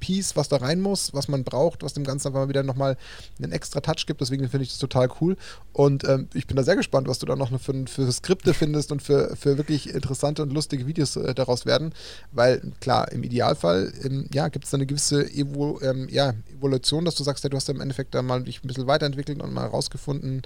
Piece, 0.00 0.36
was 0.36 0.48
da 0.48 0.56
rein 0.56 0.80
muss, 0.80 1.12
was 1.14 1.28
man 1.28 1.44
braucht, 1.44 1.82
was 1.82 1.92
dem 1.92 2.04
Ganzen 2.04 2.28
einfach 2.28 2.40
mal 2.40 2.48
wieder 2.48 2.62
nochmal 2.62 2.96
einen 3.42 3.52
extra 3.52 3.80
Touch 3.80 4.06
gibt. 4.06 4.20
Deswegen 4.20 4.48
finde 4.48 4.64
ich 4.64 4.70
das 4.70 4.78
total 4.78 5.08
cool. 5.20 5.36
Und 5.72 6.04
ähm, 6.04 6.28
ich 6.34 6.46
bin 6.46 6.56
da 6.56 6.62
sehr 6.62 6.76
gespannt, 6.76 7.08
was 7.08 7.18
du 7.18 7.26
da 7.26 7.36
noch 7.36 7.50
für, 7.60 7.86
für 7.86 8.10
Skripte 8.12 8.54
findest 8.54 8.92
und 8.92 9.02
für, 9.02 9.36
für 9.36 9.58
wirklich 9.58 9.92
interessante 9.92 10.42
und 10.42 10.52
lustige 10.52 10.86
Videos 10.86 11.16
äh, 11.16 11.34
daraus 11.34 11.66
werden. 11.66 11.92
Weil 12.32 12.72
klar, 12.80 13.10
im 13.12 13.22
Idealfall 13.22 13.92
ähm, 14.04 14.28
ja, 14.32 14.48
gibt 14.48 14.64
es 14.64 14.70
da 14.70 14.76
eine 14.76 14.86
gewisse 14.86 15.28
Evo, 15.32 15.80
ähm, 15.82 16.08
ja, 16.10 16.34
Evolution, 16.56 17.04
dass 17.04 17.14
du 17.16 17.24
sagst, 17.24 17.44
ja, 17.44 17.50
du 17.50 17.56
hast 17.56 17.68
ja 17.68 17.74
im 17.74 17.80
Endeffekt 17.80 18.14
da 18.14 18.22
mal 18.22 18.42
dich 18.42 18.62
ein 18.62 18.68
bisschen 18.68 18.86
weiterentwickelt 18.86 19.42
und 19.42 19.52
mal 19.52 19.62
herausgefunden, 19.62 20.42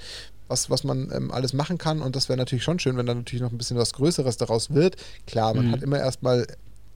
was, 0.49 0.71
was 0.71 0.85
man 0.85 1.11
ähm, 1.15 1.31
alles 1.31 1.53
machen 1.53 1.79
kann. 1.79 2.03
Und 2.03 2.17
das 2.17 2.29
wäre 2.29 2.37
natürlich 2.37 2.65
schon 2.65 2.79
schön, 2.79 2.97
wenn 2.97 3.07
da 3.07 3.15
natürlich 3.15 3.43
noch 3.43 3.53
ein 3.53 3.59
bisschen 3.59 3.77
was 3.77 3.93
Größeres 3.93 4.37
daraus 4.37 4.71
wird. 4.71 4.97
Klar, 5.27 5.55
man 5.55 5.69
mhm. 5.69 5.73
hat 5.73 5.83
immer 5.83 5.99
erstmal 5.99 6.47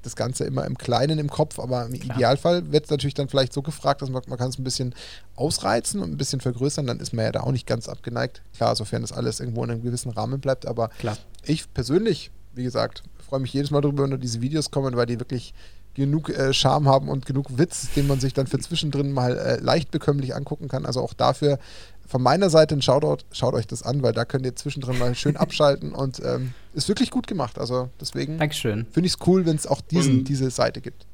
das 0.06 0.16
Ganze 0.16 0.44
immer 0.44 0.64
im 0.64 0.78
Kleinen 0.78 1.18
im 1.18 1.28
Kopf, 1.28 1.58
aber 1.58 1.86
im 1.86 1.92
Klar. 1.98 2.16
Idealfall 2.16 2.72
wird 2.72 2.84
es 2.84 2.90
natürlich 2.90 3.14
dann 3.14 3.28
vielleicht 3.28 3.52
so 3.52 3.62
gefragt, 3.62 4.02
dass 4.02 4.10
man, 4.10 4.22
man 4.28 4.38
kann 4.38 4.48
es 4.48 4.58
ein 4.58 4.64
bisschen 4.64 4.94
ausreizen 5.34 6.00
und 6.00 6.10
ein 6.10 6.16
bisschen 6.16 6.40
vergrößern, 6.40 6.86
dann 6.86 7.00
ist 7.00 7.12
man 7.12 7.24
ja 7.24 7.32
da 7.32 7.40
auch 7.40 7.52
nicht 7.52 7.66
ganz 7.66 7.88
abgeneigt. 7.88 8.42
Klar, 8.56 8.76
sofern 8.76 9.02
das 9.02 9.12
alles 9.12 9.40
irgendwo 9.40 9.64
in 9.64 9.70
einem 9.70 9.82
gewissen 9.82 10.10
Rahmen 10.10 10.40
bleibt, 10.40 10.66
aber 10.66 10.88
Klar. 10.98 11.18
ich 11.44 11.72
persönlich, 11.74 12.30
wie 12.54 12.64
gesagt, 12.64 13.02
freue 13.18 13.40
mich 13.40 13.52
jedes 13.52 13.70
Mal 13.70 13.80
darüber, 13.80 14.08
wenn 14.08 14.20
diese 14.20 14.40
Videos 14.40 14.70
kommen, 14.70 14.96
weil 14.96 15.06
die 15.06 15.18
wirklich 15.18 15.52
genug 15.94 16.28
äh, 16.28 16.52
Charme 16.52 16.88
haben 16.88 17.08
und 17.08 17.24
genug 17.24 17.58
Witz, 17.58 17.88
den 17.96 18.06
man 18.06 18.20
sich 18.20 18.34
dann 18.34 18.46
für 18.46 18.58
zwischendrin 18.58 19.12
mal 19.12 19.36
äh, 19.36 19.56
leicht 19.60 19.90
bekömmlich 19.90 20.34
angucken 20.34 20.68
kann. 20.68 20.84
Also 20.84 21.00
auch 21.00 21.14
dafür 21.14 21.58
von 22.06 22.22
meiner 22.22 22.50
Seite 22.50 22.74
ein 22.74 22.82
Shoutout, 22.82 23.24
schaut 23.32 23.54
euch 23.54 23.66
das 23.66 23.82
an, 23.82 24.02
weil 24.02 24.12
da 24.12 24.24
könnt 24.24 24.44
ihr 24.44 24.54
zwischendrin 24.54 24.98
mal 24.98 25.14
schön 25.14 25.36
abschalten 25.38 25.92
und 25.92 26.20
ähm, 26.24 26.52
ist 26.76 26.88
wirklich 26.88 27.10
gut 27.10 27.26
gemacht. 27.26 27.58
Also 27.58 27.90
deswegen 28.00 28.38
finde 28.38 29.06
ich 29.06 29.14
es 29.14 29.26
cool, 29.26 29.46
wenn 29.46 29.56
es 29.56 29.66
auch 29.66 29.80
diesen, 29.80 30.24
diese 30.24 30.50
Seite 30.50 30.80
gibt. 30.80 31.06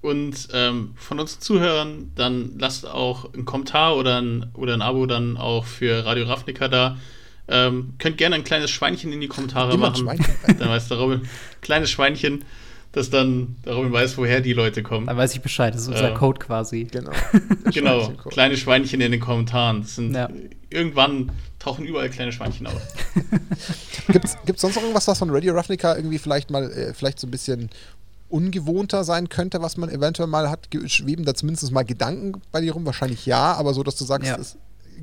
Und 0.00 0.48
ähm, 0.52 0.92
von 0.94 1.18
uns 1.18 1.40
Zuhörern, 1.40 2.12
dann 2.14 2.56
lasst 2.56 2.86
auch 2.86 3.34
einen 3.34 3.44
Kommentar 3.44 3.96
oder 3.96 4.20
ein, 4.20 4.50
oder 4.54 4.74
ein 4.74 4.82
Abo 4.82 5.06
dann 5.06 5.36
auch 5.36 5.64
für 5.64 6.06
Radio 6.06 6.26
Ravnica 6.26 6.68
da. 6.68 6.96
Ähm, 7.48 7.94
könnt 7.98 8.16
gerne 8.16 8.36
ein 8.36 8.44
kleines 8.44 8.70
Schweinchen 8.70 9.12
in 9.12 9.20
die 9.20 9.26
Kommentare 9.26 9.74
Immer 9.74 9.90
machen. 9.90 10.24
Dann 10.46 10.68
weiß 10.68 10.88
der 10.88 10.98
Robin. 10.98 11.22
Kleines 11.62 11.90
Schweinchen 11.90 12.44
dass 12.92 13.10
dann 13.10 13.56
Robin 13.66 13.92
weiß, 13.92 14.16
woher 14.16 14.40
die 14.40 14.54
Leute 14.54 14.82
kommen. 14.82 15.06
Dann 15.06 15.16
weiß 15.16 15.34
ich 15.34 15.42
Bescheid, 15.42 15.74
das 15.74 15.82
ist 15.82 15.88
unser 15.88 16.12
äh, 16.12 16.14
Code 16.14 16.38
quasi. 16.38 16.84
Genau. 16.84 17.12
genau, 17.72 18.08
kleine 18.30 18.56
Schweinchen 18.56 19.00
in 19.00 19.12
den 19.12 19.20
Kommentaren. 19.20 19.82
Das 19.82 19.96
sind, 19.96 20.14
ja. 20.14 20.28
Irgendwann 20.70 21.30
tauchen 21.58 21.84
überall 21.84 22.10
kleine 22.10 22.32
Schweinchen 22.32 22.66
auf. 22.66 22.80
Gibt 24.08 24.24
es 24.24 24.60
sonst 24.60 24.76
noch 24.76 24.82
irgendwas, 24.82 25.08
was 25.08 25.18
von 25.18 25.30
Radio 25.30 25.54
Ravnica 25.54 25.96
irgendwie 25.96 26.18
vielleicht 26.18 26.50
mal, 26.50 26.70
äh, 26.70 26.94
vielleicht 26.94 27.18
so 27.18 27.26
ein 27.26 27.30
bisschen 27.30 27.70
ungewohnter 28.28 29.04
sein 29.04 29.28
könnte, 29.28 29.62
was 29.62 29.76
man 29.76 29.88
eventuell 29.88 30.28
mal 30.28 30.50
hat? 30.50 30.68
Schweben 30.86 31.24
da 31.24 31.34
zumindest 31.34 31.70
mal 31.72 31.84
Gedanken 31.84 32.40
bei 32.52 32.60
dir 32.60 32.72
rum? 32.72 32.84
Wahrscheinlich 32.86 33.26
ja, 33.26 33.54
aber 33.54 33.74
so, 33.74 33.82
dass 33.82 33.96
du 33.96 34.04
sagst, 34.04 34.28
ja. 34.28 34.36
es 34.36 34.56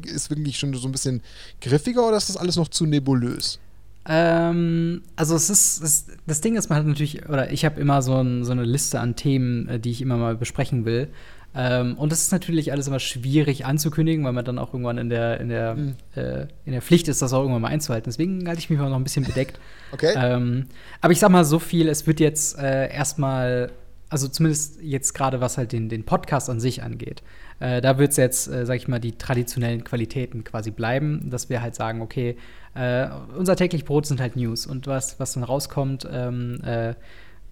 ist 0.03 0.29
wirklich 0.29 0.57
schon 0.57 0.73
so 0.73 0.87
ein 0.87 0.91
bisschen 0.91 1.21
griffiger 1.61 2.07
oder 2.07 2.17
ist 2.17 2.29
das 2.29 2.37
alles 2.37 2.55
noch 2.55 2.67
zu 2.67 2.85
nebulös? 2.85 3.59
Ähm, 4.07 5.01
also 5.15 5.35
es 5.35 5.49
ist, 5.49 5.81
es, 5.81 6.05
das 6.27 6.41
Ding 6.41 6.55
ist, 6.55 6.69
man 6.69 6.79
hat 6.79 6.85
natürlich, 6.85 7.27
oder 7.27 7.51
ich 7.51 7.65
habe 7.65 7.81
immer 7.81 8.01
so, 8.03 8.21
ein, 8.21 8.43
so, 8.43 8.51
eine 8.51 8.63
Liste 8.63 8.99
an 8.99 9.15
Themen, 9.15 9.67
äh, 9.67 9.79
die 9.79 9.89
ich 9.89 10.01
immer 10.01 10.17
mal 10.17 10.35
besprechen 10.35 10.85
will. 10.85 11.09
Ähm, 11.55 11.97
und 11.97 12.11
das 12.11 12.21
ist 12.21 12.31
natürlich 12.31 12.71
alles 12.71 12.87
immer 12.87 12.99
schwierig 12.99 13.65
anzukündigen, 13.65 14.25
weil 14.25 14.33
man 14.33 14.43
dann 14.43 14.59
auch 14.59 14.73
irgendwann 14.73 14.97
in 14.97 15.09
der, 15.09 15.39
in 15.39 15.49
der, 15.49 15.75
mhm. 15.75 15.95
äh, 16.15 16.47
in 16.65 16.73
der 16.73 16.81
Pflicht 16.81 17.07
ist, 17.07 17.21
das 17.21 17.31
auch 17.31 17.39
irgendwann 17.39 17.61
mal 17.61 17.69
einzuhalten. 17.69 18.09
Deswegen 18.09 18.47
halte 18.47 18.59
ich 18.59 18.69
mich 18.69 18.77
mal 18.77 18.89
noch 18.89 18.97
ein 18.97 19.03
bisschen 19.03 19.23
bedeckt. 19.23 19.59
okay. 19.93 20.13
Ähm, 20.17 20.65
aber 20.99 21.13
ich 21.13 21.19
sag 21.19 21.29
mal 21.29 21.45
so 21.45 21.59
viel, 21.59 21.87
es 21.87 22.05
wird 22.07 22.19
jetzt 22.19 22.59
äh, 22.59 22.93
erstmal, 22.93 23.71
also 24.09 24.27
zumindest 24.27 24.81
jetzt 24.81 25.13
gerade 25.13 25.39
was 25.39 25.57
halt 25.57 25.71
den, 25.71 25.87
den 25.87 26.03
Podcast 26.03 26.49
an 26.49 26.59
sich 26.59 26.83
angeht. 26.83 27.23
Äh, 27.61 27.79
da 27.79 27.97
wird 27.97 28.11
es 28.11 28.17
jetzt, 28.17 28.47
äh, 28.49 28.65
sag 28.65 28.75
ich 28.75 28.89
mal, 28.89 28.99
die 28.99 29.13
traditionellen 29.13 29.85
Qualitäten 29.85 30.43
quasi 30.43 30.71
bleiben, 30.71 31.29
dass 31.29 31.49
wir 31.49 31.61
halt 31.61 31.75
sagen, 31.75 32.01
okay, 32.01 32.35
äh, 32.73 33.07
unser 33.37 33.55
täglich 33.55 33.85
Brot 33.85 34.05
sind 34.05 34.19
halt 34.19 34.35
News 34.35 34.65
und 34.65 34.87
was, 34.87 35.21
was 35.21 35.33
dann 35.33 35.43
rauskommt, 35.43 36.05
ähm, 36.11 36.59
äh, 36.65 36.95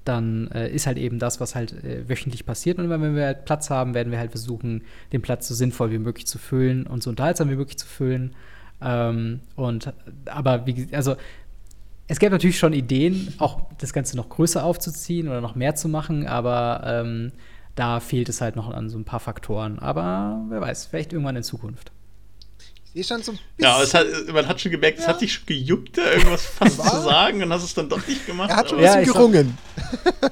dann 0.05 0.49
äh, 0.51 0.69
ist 0.69 0.87
halt 0.87 0.97
eben 0.97 1.19
das, 1.19 1.39
was 1.39 1.55
halt 1.55 1.83
äh, 1.83 2.07
wöchentlich 2.09 2.45
passiert. 2.45 2.79
Und 2.79 2.89
wenn 2.89 3.15
wir 3.15 3.25
halt 3.25 3.45
Platz 3.45 3.69
haben, 3.69 3.93
werden 3.93 4.11
wir 4.11 4.19
halt 4.19 4.31
versuchen, 4.31 4.83
den 5.11 5.21
Platz 5.21 5.47
so 5.47 5.55
sinnvoll 5.55 5.91
wie 5.91 5.99
möglich 5.99 6.27
zu 6.27 6.37
füllen 6.37 6.85
und 6.87 7.03
so 7.03 7.09
unterhaltsam 7.09 7.49
wie 7.49 7.55
möglich 7.55 7.77
zu 7.77 7.87
füllen. 7.87 8.35
Ähm, 8.81 9.39
und 9.55 9.93
aber 10.25 10.65
wie 10.65 10.87
also 10.93 11.15
es 12.07 12.19
gäbe 12.19 12.33
natürlich 12.33 12.59
schon 12.59 12.73
Ideen, 12.73 13.33
auch 13.37 13.61
das 13.77 13.93
Ganze 13.93 14.17
noch 14.17 14.29
größer 14.29 14.63
aufzuziehen 14.63 15.29
oder 15.29 15.39
noch 15.39 15.55
mehr 15.55 15.75
zu 15.75 15.87
machen, 15.87 16.27
aber 16.27 16.81
ähm, 16.85 17.31
da 17.75 17.99
fehlt 17.99 18.29
es 18.29 18.41
halt 18.41 18.55
noch 18.55 18.69
an 18.69 18.89
so 18.89 18.97
ein 18.97 19.05
paar 19.05 19.21
Faktoren. 19.21 19.79
Aber 19.79 20.43
wer 20.49 20.61
weiß, 20.61 20.87
vielleicht 20.87 21.13
irgendwann 21.13 21.37
in 21.37 21.43
Zukunft. 21.43 21.91
Ich 22.95 23.07
schon 23.07 23.23
so 23.23 23.31
ein 23.31 23.39
bisschen. 23.57 23.71
Ja, 23.71 23.99
hat, 23.99 24.33
man 24.33 24.47
hat 24.47 24.61
schon 24.61 24.71
gemerkt, 24.71 24.99
ja. 24.99 25.03
es 25.03 25.09
hat 25.09 25.21
dich 25.21 25.33
schon 25.33 25.45
gejuckt, 25.47 25.97
da 25.97 26.11
irgendwas 26.11 26.45
fast 26.57 26.75
zu 26.75 27.01
sagen 27.01 27.41
und 27.41 27.51
hast 27.51 27.63
es 27.63 27.73
dann 27.73 27.89
doch 27.89 28.05
nicht 28.07 28.25
gemacht. 28.27 28.51
Er 28.51 28.55
hat 28.57 28.69
schon 28.69 28.77
ein 28.77 28.83
bisschen 28.83 29.05
ja, 29.05 29.11
gerungen. 29.11 29.57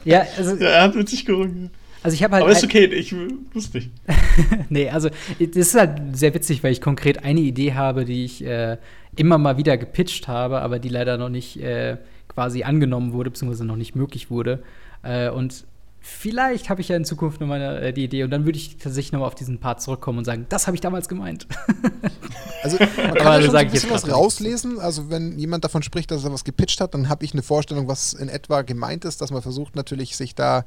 ja, 0.06 0.26
also, 0.38 0.56
ja, 0.56 0.70
er 0.70 0.84
hat 0.84 0.96
mit 0.96 1.10
sich 1.10 1.26
gerungen. 1.26 1.72
Also 2.04 2.16
ich 2.16 2.24
habe 2.24 2.36
halt. 2.36 2.44
Aber 2.44 2.52
ist 2.52 2.64
okay, 2.64 2.86
ich 2.86 3.16
wusste 3.54 3.78
nicht. 3.78 3.92
nee, 4.70 4.90
also 4.90 5.10
das 5.40 5.56
ist 5.56 5.76
halt 5.76 6.18
sehr 6.18 6.34
witzig, 6.34 6.64
weil 6.64 6.72
ich 6.72 6.82
konkret 6.82 7.24
eine 7.24 7.42
Idee 7.42 7.74
habe, 7.74 8.06
die 8.06 8.26
ich 8.26 8.44
äh, 8.44 8.78
immer 9.16 9.38
mal 9.38 9.58
wieder 9.58 9.78
gepitcht 9.78 10.28
habe, 10.28 10.62
aber 10.62 10.80
die 10.80 10.90
leider 10.90 11.18
noch 11.18 11.30
nicht 11.30 11.60
äh, 11.62 11.98
quasi 12.28 12.64
angenommen 12.64 13.14
wurde, 13.14 13.32
beziehungsweise 13.32 13.66
noch 13.66 13.76
nicht 13.76 13.96
möglich 13.96 14.30
wurde. 14.30 14.64
Äh, 15.04 15.30
und 15.30 15.66
vielleicht 16.02 16.70
habe 16.70 16.82
ich 16.82 16.90
ja 16.90 16.96
in 16.96 17.06
Zukunft 17.06 17.40
noch 17.40 17.48
mal 17.48 17.62
äh, 17.62 17.94
die 17.94 18.04
Idee 18.04 18.24
und 18.24 18.32
dann 18.32 18.46
würde 18.46 18.58
ich 18.58 18.78
tatsächlich 18.78 19.12
nochmal 19.12 19.28
auf 19.28 19.36
diesen 19.36 19.60
Part 19.60 19.82
zurückkommen 19.82 20.18
und 20.18 20.26
sagen, 20.26 20.48
das 20.50 20.68
habe 20.68 20.76
ich 20.76 20.82
damals 20.82 21.08
gemeint. 21.08 21.48
also 22.64 22.78
man 22.80 22.90
kann 22.96 23.18
Aber 23.18 23.40
ja 23.40 23.46
schon 23.46 23.56
ein 23.56 23.72
bisschen 23.72 23.92
was 23.92 24.10
rauslesen. 24.10 24.80
Also 24.80 25.10
wenn 25.10 25.38
jemand 25.38 25.64
davon 25.64 25.84
spricht, 25.84 26.12
dass 26.12 26.24
er 26.24 26.34
was 26.34 26.44
gepitcht 26.44 26.82
hat, 26.82 26.96
dann 26.96 27.08
habe 27.08 27.24
ich 27.24 27.34
eine 27.34 27.44
Vorstellung, 27.44 27.88
was 27.88 28.14
in 28.14 28.30
etwa 28.30 28.64
gemeint 28.64 29.06
ist, 29.06 29.22
dass 29.22 29.32
man 29.32 29.42
versucht 29.42 29.76
natürlich 29.76 30.18
sich 30.18 30.34
da 30.34 30.66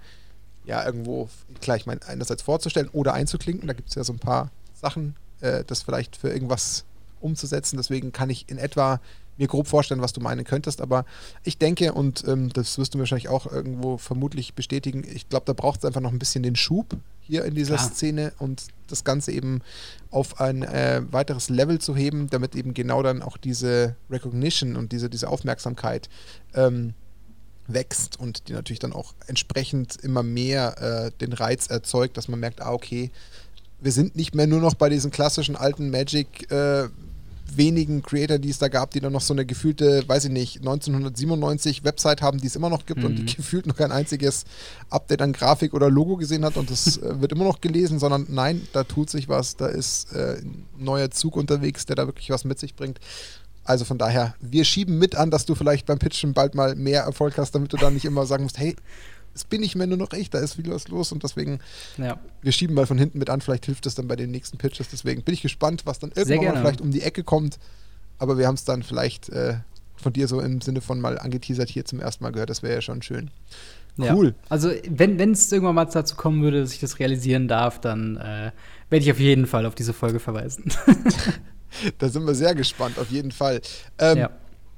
ja 0.65 0.85
irgendwo 0.85 1.29
gleich 1.61 1.85
mein 1.85 2.01
einerseits 2.03 2.43
vorzustellen 2.43 2.89
oder 2.93 3.13
einzuklinken. 3.13 3.67
Da 3.67 3.75
gibt 3.75 3.89
es 3.89 3.97
ja 3.97 4.05
so 4.05 4.13
ein 4.13 4.21
paar 4.21 4.51
Sachen, 4.73 5.17
äh, 5.41 5.65
das 5.67 5.83
vielleicht 5.83 6.17
für 6.17 6.31
irgendwas 6.31 6.85
umzusetzen. 7.21 7.77
Deswegen 7.77 8.13
kann 8.13 8.31
ich 8.31 8.49
in 8.49 8.59
etwa 8.59 9.01
mir 9.37 9.49
grob 9.49 9.67
vorstellen, 9.67 10.01
was 10.01 10.13
du 10.13 10.21
meinen 10.21 10.45
könntest. 10.45 10.81
Aber 10.81 11.05
ich 11.43 11.59
denke, 11.59 11.93
und 11.93 12.25
ähm, 12.27 12.51
das 12.53 12.79
wirst 12.79 12.95
du 12.95 12.99
wahrscheinlich 12.99 13.29
auch 13.29 13.51
irgendwo 13.51 13.99
vermutlich 13.99 14.55
bestätigen, 14.55 15.05
ich 15.05 15.29
glaube, 15.29 15.47
da 15.47 15.53
braucht 15.53 15.81
es 15.81 15.85
einfach 15.85 16.01
noch 16.01 16.13
ein 16.13 16.19
bisschen 16.19 16.43
den 16.43 16.57
Schub 16.57 16.97
hier 17.21 17.45
in 17.45 17.55
dieser 17.55 17.77
Klar. 17.77 17.91
Szene 17.91 18.33
und 18.39 18.67
das 18.89 19.05
Ganze 19.05 19.33
eben 19.33 19.63
auf 20.11 20.41
ein 20.41 20.63
äh, 20.63 21.03
weiteres 21.11 21.49
Level 21.49 21.81
zu 21.81 21.97
heben, 21.97 22.29
damit 22.29 22.55
eben 22.55 22.75
genau 22.75 23.03
dann 23.03 23.23
auch 23.23 23.37
diese 23.37 23.97
Recognition 24.11 24.77
und 24.77 24.93
diese, 24.93 25.09
diese 25.09 25.29
Aufmerksamkeit 25.29 26.09
ähm, 26.55 26.95
wächst 27.67 28.21
und 28.21 28.49
die 28.49 28.53
natürlich 28.53 28.79
dann 28.79 28.93
auch 28.93 29.15
entsprechend 29.27 29.97
immer 29.97 30.23
mehr 30.23 30.81
äh, 31.07 31.11
den 31.19 31.33
Reiz 31.33 31.69
erzeugt, 31.69 32.17
dass 32.17 32.29
man 32.29 32.41
merkt, 32.41 32.61
ah, 32.61 32.73
okay, 32.73 33.11
wir 33.81 33.93
sind 33.93 34.17
nicht 34.17 34.35
mehr 34.35 34.47
nur 34.47 34.61
noch 34.61 34.75
bei 34.75 34.89
diesen 34.89 35.11
klassischen 35.11 35.57
alten 35.57 35.91
Magic 35.91 36.51
äh, 36.51 36.89
wenigen 37.53 38.03
Creator, 38.03 38.39
die 38.39 38.51
es 38.51 38.59
da 38.59 38.69
gab, 38.69 38.91
die 38.91 39.01
dann 39.01 39.13
noch 39.13 39.21
so 39.21 39.35
eine 39.35 39.45
gefühlte, 39.45 40.05
weiß 40.07 40.27
ich 40.27 40.31
nicht, 40.31 40.59
1997 40.59 41.85
Website 41.85 42.23
haben, 42.23 42.39
die 42.39 42.47
es 42.47 42.57
immer 42.57 42.71
noch 42.71 42.87
gibt 42.87 43.01
mhm. 43.01 43.07
und 43.07 43.17
die 43.17 43.23
mhm. 43.23 43.37
gefühlt 43.37 43.67
noch 43.67 43.77
kein 43.77 43.93
einziges 43.93 44.45
Update 44.91 45.23
an 45.23 45.33
Grafik 45.33 45.75
oder 45.75 45.91
Logo 45.91 46.17
gesehen 46.17 46.45
hat 46.45 46.57
und 46.57 46.71
das 46.71 46.99
äh, 46.99 47.21
wird 47.21 47.33
immer 47.33 47.45
noch 47.45 47.61
gelesen, 47.61 47.99
sondern 47.99 48.27
nein, 48.29 48.67
da 48.73 48.85
tut 48.85 49.11
sich 49.11 49.29
was, 49.29 49.57
da 49.57 49.67
ist 49.67 50.13
äh, 50.13 50.39
ein 50.39 50.67
neuer 50.79 51.11
Zug 51.11 51.37
unterwegs, 51.37 51.87
der 51.87 51.97
da 51.97 52.07
wirklich 52.07 52.31
was 52.31 52.45
mit 52.45 52.59
sich 52.59 52.75
bringt. 52.75 52.99
Also 53.65 53.87
von 53.87 53.97
daher, 53.97 54.35
wir 54.41 54.65
schieben 54.65 54.99
mit 54.99 55.15
an, 55.15 55.31
dass 55.31 55.47
du 55.47 55.55
vielleicht 55.55 55.87
beim 55.87 55.99
Pitchen 55.99 56.35
bald 56.35 56.55
mal 56.55 56.75
mehr 56.75 57.03
Erfolg 57.03 57.39
hast, 57.39 57.55
damit 57.55 57.73
du 57.73 57.79
dann 57.79 57.95
nicht 57.95 58.05
immer 58.05 58.27
sagen 58.27 58.43
musst, 58.43 58.59
hey, 58.59 58.77
es 59.35 59.45
bin 59.45 59.61
nicht 59.61 59.75
mehr 59.75 59.87
nur 59.87 59.99
noch 59.99 60.13
ich, 60.13 60.31
da 60.31 60.39
ist 60.39 60.55
viel 60.55 60.71
was 60.71 60.89
los 60.89 61.13
und 61.13 61.23
deswegen, 61.23 61.59
ja. 61.99 62.19
wir 62.43 62.53
schieben 62.53 62.75
mal 62.75 62.87
von 62.87 62.99
hinten 62.99 63.19
mit 63.19 63.31
an, 63.31 63.41
vielleicht 63.41 63.67
hilft 63.67 63.87
es 63.87 63.95
dann 63.95 64.09
bei 64.09 64.17
den 64.17 64.31
nächsten 64.31 64.59
Pitches. 64.59 64.89
Deswegen 64.89 65.23
bin 65.23 65.35
ich 65.35 65.43
gespannt, 65.43 65.83
was 65.87 65.99
dann 65.99 66.13
irgendwann 66.15 66.55
mal 66.55 66.61
vielleicht 66.61 66.81
um 66.81 66.91
die 66.91 67.03
Ecke 67.03 67.25
kommt. 67.25 67.59
Aber 68.19 68.39
wir 68.39 68.47
haben 68.47 68.55
es 68.55 68.65
dann 68.65 68.83
vielleicht 68.83 69.29
äh, 69.31 69.57
von 69.97 70.13
dir 70.13 70.29
so 70.29 70.41
im 70.41 70.61
Sinne 70.61 70.81
von 70.81 71.01
mal 71.01 71.19
angeteasert 71.19 71.69
hier 71.69 71.85
zum 71.85 72.01
ersten 72.01 72.23
Mal 72.23 72.31
gehört. 72.31 72.51
Das 72.51 72.63
wäre 72.63 72.75
ja 72.75 72.81
schon 72.81 73.03
schön. 73.03 73.31
Cool. 73.99 74.29
Ja. 74.29 74.35
Also, 74.49 74.73
wenn 74.89 75.21
es 75.31 75.51
irgendwann 75.53 75.77
mal 75.77 75.85
dazu 75.85 76.17
kommen 76.17 76.43
würde, 76.43 76.61
dass 76.61 76.73
ich 76.73 76.81
das 76.81 76.99
realisieren 76.99 77.47
darf, 77.47 77.81
dann 77.81 78.17
äh, 78.17 78.51
werde 78.91 79.05
ich 79.05 79.11
auf 79.11 79.21
jeden 79.21 79.47
Fall 79.47 79.67
auf 79.67 79.77
diese 79.77 79.93
Folge 79.93 80.19
verweisen. 80.19 80.73
da 81.99 82.09
sind 82.09 82.27
wir 82.27 82.35
sehr 82.35 82.57
gespannt, 82.57 82.99
auf 82.99 83.11
jeden 83.11 83.31
Fall. 83.31 83.61
Ähm, 83.99 84.19
ja 84.19 84.31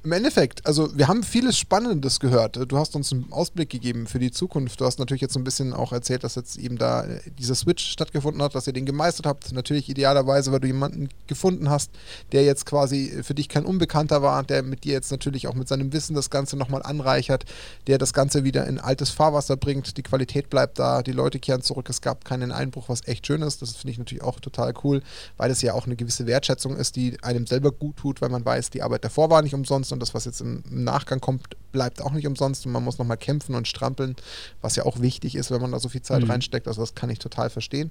im 0.06 0.12
Endeffekt, 0.12 0.64
also 0.64 0.96
wir 0.96 1.08
haben 1.08 1.24
vieles 1.24 1.58
Spannendes 1.58 2.20
gehört. 2.20 2.60
Du 2.70 2.78
hast 2.78 2.94
uns 2.94 3.12
einen 3.12 3.32
Ausblick 3.32 3.70
gegeben 3.70 4.06
für 4.06 4.20
die 4.20 4.30
Zukunft. 4.30 4.80
Du 4.80 4.84
hast 4.84 5.00
natürlich 5.00 5.20
jetzt 5.20 5.34
so 5.34 5.40
ein 5.40 5.44
bisschen 5.44 5.72
auch 5.72 5.92
erzählt, 5.92 6.22
dass 6.22 6.36
jetzt 6.36 6.58
eben 6.58 6.78
da 6.78 7.02
äh, 7.04 7.20
dieser 7.36 7.56
Switch 7.56 7.84
stattgefunden 7.84 8.40
hat, 8.40 8.54
dass 8.54 8.68
ihr 8.68 8.72
den 8.72 8.86
gemeistert 8.86 9.26
habt. 9.26 9.50
Natürlich 9.50 9.88
idealerweise, 9.88 10.52
weil 10.52 10.60
du 10.60 10.68
jemanden 10.68 11.08
gefunden 11.26 11.70
hast, 11.70 11.90
der 12.30 12.44
jetzt 12.44 12.66
quasi 12.66 13.20
für 13.24 13.34
dich 13.34 13.48
kein 13.48 13.64
Unbekannter 13.64 14.22
war, 14.22 14.44
der 14.44 14.62
mit 14.62 14.84
dir 14.84 14.92
jetzt 14.92 15.10
natürlich 15.10 15.48
auch 15.48 15.54
mit 15.54 15.66
seinem 15.66 15.92
Wissen 15.92 16.14
das 16.14 16.30
Ganze 16.30 16.56
nochmal 16.56 16.84
anreichert, 16.84 17.44
der 17.88 17.98
das 17.98 18.12
Ganze 18.12 18.44
wieder 18.44 18.64
in 18.68 18.78
altes 18.78 19.10
Fahrwasser 19.10 19.56
bringt. 19.56 19.96
Die 19.96 20.04
Qualität 20.04 20.50
bleibt 20.50 20.78
da, 20.78 21.02
die 21.02 21.10
Leute 21.10 21.40
kehren 21.40 21.62
zurück. 21.62 21.90
Es 21.90 22.00
gab 22.00 22.24
keinen 22.24 22.52
Einbruch, 22.52 22.88
was 22.88 23.08
echt 23.08 23.26
schön 23.26 23.42
ist. 23.42 23.60
Das 23.60 23.74
finde 23.74 23.90
ich 23.90 23.98
natürlich 23.98 24.22
auch 24.22 24.38
total 24.38 24.72
cool, 24.84 25.02
weil 25.36 25.50
es 25.50 25.62
ja 25.62 25.74
auch 25.74 25.86
eine 25.86 25.96
gewisse 25.96 26.26
Wertschätzung 26.26 26.76
ist, 26.76 26.94
die 26.94 27.20
einem 27.24 27.48
selber 27.48 27.72
gut 27.72 27.96
tut, 27.96 28.20
weil 28.22 28.28
man 28.28 28.44
weiß, 28.44 28.70
die 28.70 28.84
Arbeit 28.84 29.04
davor 29.04 29.30
war 29.30 29.42
nicht 29.42 29.54
umsonst 29.54 29.95
und 29.96 30.00
das, 30.00 30.14
was 30.14 30.24
jetzt 30.24 30.40
im, 30.40 30.62
Nachgang 30.70 31.20
kommt, 31.20 31.42
bleibt 31.72 32.00
auch 32.00 32.12
nicht 32.12 32.26
umsonst 32.26 32.66
und 32.66 32.72
man 32.72 32.84
muss 32.84 32.98
nochmal 32.98 33.16
kämpfen 33.16 33.54
und 33.54 33.66
strampeln, 33.66 34.16
was 34.60 34.76
ja 34.76 34.84
auch 34.84 35.00
wichtig 35.00 35.34
ist, 35.34 35.50
wenn 35.50 35.60
man 35.60 35.72
da 35.72 35.80
so 35.80 35.88
viel 35.88 36.02
Zeit 36.02 36.22
mhm. 36.22 36.30
reinsteckt. 36.30 36.68
Also 36.68 36.82
das 36.82 36.94
kann 36.94 37.10
ich 37.10 37.18
total 37.18 37.50
verstehen. 37.50 37.90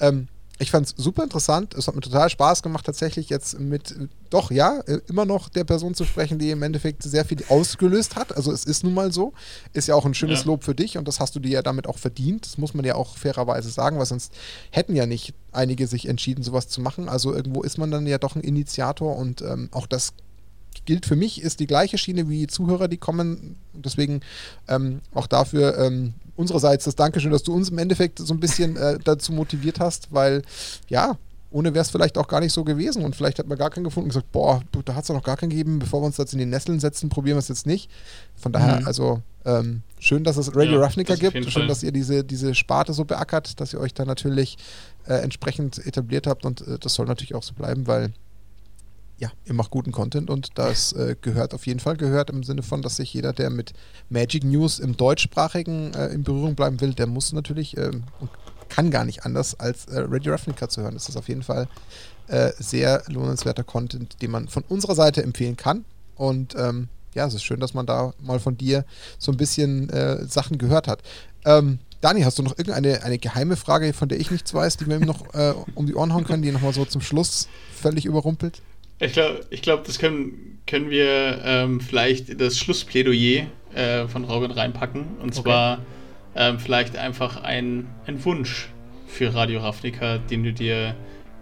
Ähm, 0.00 0.28
ich 0.58 0.70
fand 0.70 0.86
es 0.86 0.94
super 0.96 1.24
interessant. 1.24 1.74
Es 1.74 1.88
hat 1.88 1.94
mir 1.94 2.00
total 2.00 2.30
Spaß 2.30 2.62
gemacht, 2.62 2.86
tatsächlich 2.86 3.28
jetzt 3.28 3.58
mit, 3.58 3.94
doch, 4.30 4.50
ja, 4.50 4.80
immer 5.08 5.24
noch 5.24 5.48
der 5.48 5.64
Person 5.64 5.94
zu 5.94 6.04
sprechen, 6.04 6.38
die 6.38 6.50
im 6.50 6.62
Endeffekt 6.62 7.02
sehr 7.02 7.24
viel 7.24 7.42
ausgelöst 7.48 8.14
hat. 8.14 8.36
Also 8.36 8.52
es 8.52 8.64
ist 8.64 8.84
nun 8.84 8.94
mal 8.94 9.12
so. 9.12 9.32
Ist 9.72 9.88
ja 9.88 9.96
auch 9.96 10.04
ein 10.04 10.14
schönes 10.14 10.40
ja. 10.40 10.46
Lob 10.46 10.62
für 10.62 10.74
dich 10.74 10.96
und 10.96 11.08
das 11.08 11.18
hast 11.18 11.34
du 11.34 11.40
dir 11.40 11.50
ja 11.50 11.62
damit 11.62 11.88
auch 11.88 11.98
verdient. 11.98 12.46
Das 12.46 12.56
muss 12.56 12.72
man 12.72 12.84
ja 12.84 12.94
auch 12.94 13.16
fairerweise 13.16 13.68
sagen, 13.70 13.98
weil 13.98 14.06
sonst 14.06 14.32
hätten 14.70 14.94
ja 14.94 15.06
nicht 15.06 15.34
einige 15.50 15.88
sich 15.88 16.06
entschieden, 16.06 16.44
sowas 16.44 16.68
zu 16.68 16.80
machen. 16.80 17.08
Also 17.08 17.34
irgendwo 17.34 17.62
ist 17.62 17.78
man 17.78 17.90
dann 17.90 18.06
ja 18.06 18.18
doch 18.18 18.36
ein 18.36 18.42
Initiator 18.42 19.16
und 19.16 19.42
ähm, 19.42 19.68
auch 19.72 19.86
das 19.86 20.12
gilt 20.84 21.06
für 21.06 21.16
mich, 21.16 21.42
ist 21.42 21.60
die 21.60 21.66
gleiche 21.66 21.98
Schiene 21.98 22.28
wie 22.28 22.46
Zuhörer, 22.46 22.88
die 22.88 22.96
kommen. 22.96 23.56
Deswegen 23.72 24.20
ähm, 24.68 25.00
auch 25.14 25.26
dafür 25.26 25.78
ähm, 25.78 26.14
unsererseits 26.36 26.84
das 26.84 26.96
Dankeschön, 26.96 27.30
dass 27.30 27.42
du 27.42 27.54
uns 27.54 27.70
im 27.70 27.78
Endeffekt 27.78 28.18
so 28.18 28.34
ein 28.34 28.40
bisschen 28.40 28.76
äh, 28.76 28.98
dazu 29.02 29.32
motiviert 29.32 29.80
hast, 29.80 30.08
weil 30.12 30.42
ja, 30.88 31.16
ohne 31.50 31.72
wäre 31.72 31.82
es 31.82 31.90
vielleicht 31.90 32.18
auch 32.18 32.26
gar 32.26 32.40
nicht 32.40 32.52
so 32.52 32.64
gewesen 32.64 33.04
und 33.04 33.14
vielleicht 33.14 33.38
hat 33.38 33.46
man 33.46 33.56
gar 33.56 33.70
keinen 33.70 33.84
gefunden 33.84 34.06
und 34.06 34.10
gesagt, 34.10 34.32
boah, 34.32 34.60
da 34.84 34.96
hat 34.96 35.04
es 35.04 35.10
noch 35.10 35.22
gar 35.22 35.36
keinen 35.36 35.50
gegeben, 35.50 35.78
bevor 35.78 36.02
wir 36.02 36.06
uns 36.06 36.16
jetzt 36.16 36.32
in 36.32 36.40
die 36.40 36.46
Nesseln 36.46 36.80
setzen, 36.80 37.08
probieren 37.08 37.36
wir 37.36 37.40
es 37.40 37.48
jetzt 37.48 37.64
nicht. 37.64 37.88
Von 38.34 38.50
daher, 38.50 38.80
mhm. 38.80 38.86
also 38.88 39.22
ähm, 39.44 39.82
schön, 40.00 40.24
dass 40.24 40.36
es 40.36 40.56
Radio 40.56 40.80
ja, 40.80 40.80
Ravnica 40.80 41.14
gibt, 41.14 41.34
schön, 41.34 41.52
Fall. 41.52 41.66
dass 41.68 41.84
ihr 41.84 41.92
diese, 41.92 42.24
diese 42.24 42.56
Sparte 42.56 42.92
so 42.92 43.04
beackert, 43.04 43.60
dass 43.60 43.72
ihr 43.72 43.78
euch 43.78 43.94
da 43.94 44.04
natürlich 44.04 44.58
äh, 45.06 45.14
entsprechend 45.14 45.86
etabliert 45.86 46.26
habt 46.26 46.44
und 46.44 46.66
äh, 46.66 46.76
das 46.80 46.94
soll 46.94 47.06
natürlich 47.06 47.36
auch 47.36 47.44
so 47.44 47.54
bleiben, 47.54 47.86
weil 47.86 48.12
ja, 49.24 49.32
ihr 49.46 49.54
macht 49.54 49.70
guten 49.70 49.90
Content 49.90 50.28
und 50.28 50.58
das 50.58 50.92
äh, 50.92 51.16
gehört 51.18 51.54
auf 51.54 51.66
jeden 51.66 51.80
Fall 51.80 51.96
gehört 51.96 52.28
im 52.28 52.44
Sinne 52.44 52.62
von, 52.62 52.82
dass 52.82 52.96
sich 52.96 53.14
jeder, 53.14 53.32
der 53.32 53.48
mit 53.48 53.72
Magic 54.10 54.44
News 54.44 54.78
im 54.78 54.98
deutschsprachigen 54.98 55.94
äh, 55.94 56.08
in 56.08 56.24
Berührung 56.24 56.54
bleiben 56.54 56.78
will, 56.82 56.92
der 56.92 57.06
muss 57.06 57.32
natürlich 57.32 57.74
äh, 57.78 57.90
und 58.20 58.30
kann 58.68 58.90
gar 58.90 59.06
nicht 59.06 59.24
anders 59.24 59.58
als 59.58 59.86
äh, 59.86 60.00
Radio 60.00 60.32
Ravnica 60.32 60.68
zu 60.68 60.82
hören. 60.82 60.92
Das 60.92 61.08
ist 61.08 61.16
auf 61.16 61.28
jeden 61.28 61.42
Fall 61.42 61.68
äh, 62.28 62.52
sehr 62.58 63.02
lohnenswerter 63.06 63.64
Content, 63.64 64.20
den 64.20 64.30
man 64.30 64.48
von 64.48 64.62
unserer 64.68 64.94
Seite 64.94 65.22
empfehlen 65.22 65.56
kann 65.56 65.86
und 66.16 66.54
ähm, 66.58 66.88
ja, 67.14 67.26
es 67.26 67.32
ist 67.32 67.44
schön, 67.44 67.60
dass 67.60 67.72
man 67.72 67.86
da 67.86 68.12
mal 68.20 68.40
von 68.40 68.58
dir 68.58 68.84
so 69.18 69.32
ein 69.32 69.38
bisschen 69.38 69.88
äh, 69.88 70.26
Sachen 70.26 70.58
gehört 70.58 70.86
hat. 70.86 71.00
Ähm, 71.46 71.78
Dani, 72.02 72.20
hast 72.20 72.38
du 72.38 72.42
noch 72.42 72.58
irgendeine 72.58 73.02
eine 73.02 73.18
geheime 73.18 73.56
Frage, 73.56 73.94
von 73.94 74.10
der 74.10 74.20
ich 74.20 74.30
nichts 74.30 74.52
weiß, 74.52 74.76
die 74.76 74.86
wir 74.86 74.96
ihm 74.96 75.06
noch 75.06 75.24
um 75.74 75.86
die 75.86 75.94
Ohren 75.94 76.12
hauen 76.12 76.24
können, 76.24 76.42
die 76.42 76.52
nochmal 76.52 76.74
so 76.74 76.84
zum 76.84 77.00
Schluss 77.00 77.48
völlig 77.72 78.04
überrumpelt? 78.04 78.60
Ich 79.04 79.12
glaube, 79.12 79.40
ich 79.50 79.60
glaub, 79.60 79.84
das 79.84 79.98
können, 79.98 80.60
können 80.66 80.88
wir 80.88 81.42
ähm, 81.44 81.80
vielleicht 81.80 82.40
das 82.40 82.58
Schlussplädoyer 82.58 83.46
äh, 83.74 84.08
von 84.08 84.24
Robin 84.24 84.50
reinpacken. 84.50 85.18
Und 85.20 85.32
okay. 85.32 85.42
zwar 85.42 85.78
ähm, 86.34 86.58
vielleicht 86.58 86.96
einfach 86.96 87.42
ein, 87.42 87.86
ein 88.06 88.24
Wunsch 88.24 88.70
für 89.06 89.34
Radio 89.34 89.60
Ravnica, 89.60 90.16
den 90.18 90.42
du 90.42 90.54
dir 90.54 90.96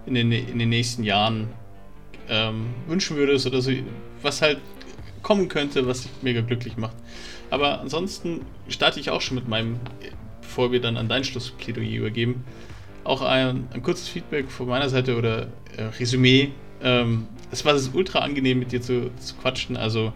in 0.06 0.14
den, 0.14 0.32
in 0.32 0.59
den 0.59 0.70
nächsten 0.70 1.05
Jahren 1.05 1.51
ähm, 2.28 2.66
wünschen 2.89 3.16
würdest 3.16 3.47
oder 3.47 3.62
so, 3.62 3.70
was 4.22 4.43
halt 4.43 4.59
kommen 5.22 5.48
könnte, 5.48 5.86
was 5.86 6.02
dich 6.02 6.10
mega 6.20 6.40
glücklich 6.40 6.76
macht. 6.76 6.97
Aber 7.51 7.80
ansonsten 7.80 8.40
starte 8.68 8.98
ich 8.98 9.10
auch 9.10 9.20
schon 9.20 9.36
mit 9.36 9.47
meinem, 9.47 9.78
bevor 10.40 10.72
wir 10.72 10.80
dann 10.80 10.97
an 10.97 11.09
dein 11.09 11.22
Schlussplädoyer 11.22 11.98
übergeben, 11.98 12.44
auch 13.05 13.22
ein, 13.22 13.68
ein 13.72 13.82
kurzes 13.84 14.09
Feedback 14.09 14.51
von 14.51 14.66
meiner 14.66 14.89
Seite 14.89 15.16
oder 15.16 15.47
äh, 15.76 15.82
Resümee 16.01 16.51
ähm, 16.82 17.28
es 17.53 17.65
war 17.65 17.79
ultra 17.95 18.20
angenehm, 18.20 18.59
mit 18.59 18.73
dir 18.73 18.81
zu, 18.81 19.11
zu 19.20 19.35
quatschen. 19.37 19.77
Also, 19.77 20.12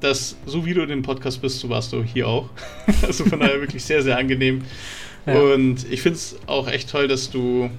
das, 0.00 0.36
so 0.46 0.64
wie 0.64 0.74
du 0.74 0.86
den 0.86 1.02
Podcast 1.02 1.42
bist, 1.42 1.58
so 1.58 1.68
warst 1.68 1.92
du 1.92 2.04
hier 2.04 2.28
auch. 2.28 2.50
also 3.02 3.24
von 3.24 3.40
daher 3.40 3.60
wirklich 3.60 3.84
sehr, 3.84 4.02
sehr 4.02 4.16
angenehm. 4.16 4.62
Ja. 5.26 5.40
Und 5.40 5.90
ich 5.90 6.02
finde 6.02 6.16
es 6.16 6.36
auch 6.46 6.68
echt 6.68 6.90
toll, 6.90 7.08
dass 7.08 7.30
du 7.30 7.70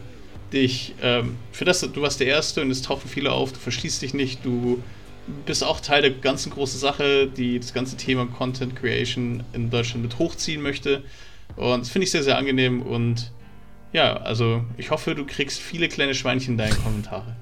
dich, 0.52 0.96
ähm, 1.02 1.38
für 1.52 1.66
das, 1.66 1.80
du 1.80 2.02
warst 2.02 2.20
der 2.20 2.28
Erste 2.28 2.62
und 2.62 2.72
es 2.72 2.82
tauchen 2.82 3.10
viele 3.10 3.32
auf, 3.32 3.54
du 3.54 3.60
verschließt 3.60 4.02
dich 4.02 4.14
nicht, 4.14 4.44
du 4.44 4.84
bist 5.46 5.64
auch 5.64 5.80
Teil 5.80 6.02
der 6.02 6.12
ganzen 6.12 6.52
großen 6.52 6.80
Sache, 6.80 7.28
die 7.28 7.60
das 7.60 7.74
ganze 7.74 7.96
Thema 7.98 8.26
Content 8.26 8.76
Creation 8.76 9.44
in 9.54 9.70
Deutschland 9.70 10.04
mit 10.04 10.18
hochziehen 10.18 10.62
möchte. 10.62 11.04
Und 11.56 11.82
das 11.82 11.90
finde 11.90 12.06
ich 12.06 12.12
sehr, 12.12 12.24
sehr 12.24 12.38
angenehm 12.38 12.82
und 12.82 13.32
ja, 13.92 14.18
also 14.18 14.64
ich 14.78 14.92
hoffe, 14.92 15.16
du 15.16 15.26
kriegst 15.26 15.60
viele 15.60 15.88
kleine 15.88 16.14
Schweinchen 16.14 16.54
in 16.54 16.58
deinen 16.58 16.84
Kommentare. 16.84 17.36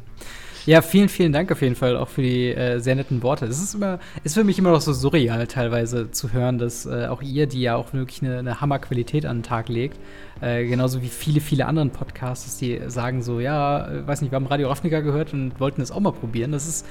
Ja, 0.67 0.81
vielen, 0.81 1.07
vielen 1.07 1.31
Dank 1.31 1.49
auf 1.49 1.61
jeden 1.61 1.75
Fall 1.75 1.95
auch 1.95 2.09
für 2.09 2.21
die 2.21 2.49
äh, 2.49 2.79
sehr 2.79 2.93
netten 2.95 3.23
Worte. 3.23 3.45
Es 3.45 3.63
ist 3.63 3.73
immer, 3.73 3.99
ist 4.25 4.33
für 4.33 4.43
mich 4.43 4.59
immer 4.59 4.71
noch 4.71 4.81
so 4.81 4.91
surreal 4.91 5.47
teilweise 5.47 6.11
zu 6.11 6.33
hören, 6.33 6.57
dass 6.57 6.85
äh, 6.85 7.07
auch 7.07 7.21
ihr, 7.21 7.47
die 7.47 7.61
ja 7.61 7.77
auch 7.77 7.93
wirklich 7.93 8.21
eine, 8.21 8.39
eine 8.39 8.59
Hammerqualität 8.59 9.25
an 9.25 9.37
den 9.37 9.43
Tag 9.43 9.69
legt, 9.69 9.97
äh, 10.41 10.65
genauso 10.65 11.01
wie 11.01 11.07
viele, 11.07 11.39
viele 11.39 11.67
anderen 11.67 11.91
Podcasts, 11.91 12.57
die 12.57 12.81
sagen 12.87 13.21
so, 13.21 13.39
ja, 13.39 13.87
äh, 13.87 14.05
weiß 14.05 14.21
nicht, 14.21 14.31
wir 14.31 14.35
haben 14.35 14.45
Radio 14.45 14.67
Ravnica 14.67 14.99
gehört 14.99 15.31
und 15.31 15.57
wollten 15.57 15.79
das 15.79 15.89
auch 15.89 16.01
mal 16.01 16.11
probieren. 16.11 16.51
Das 16.51 16.67
ist 16.67 16.85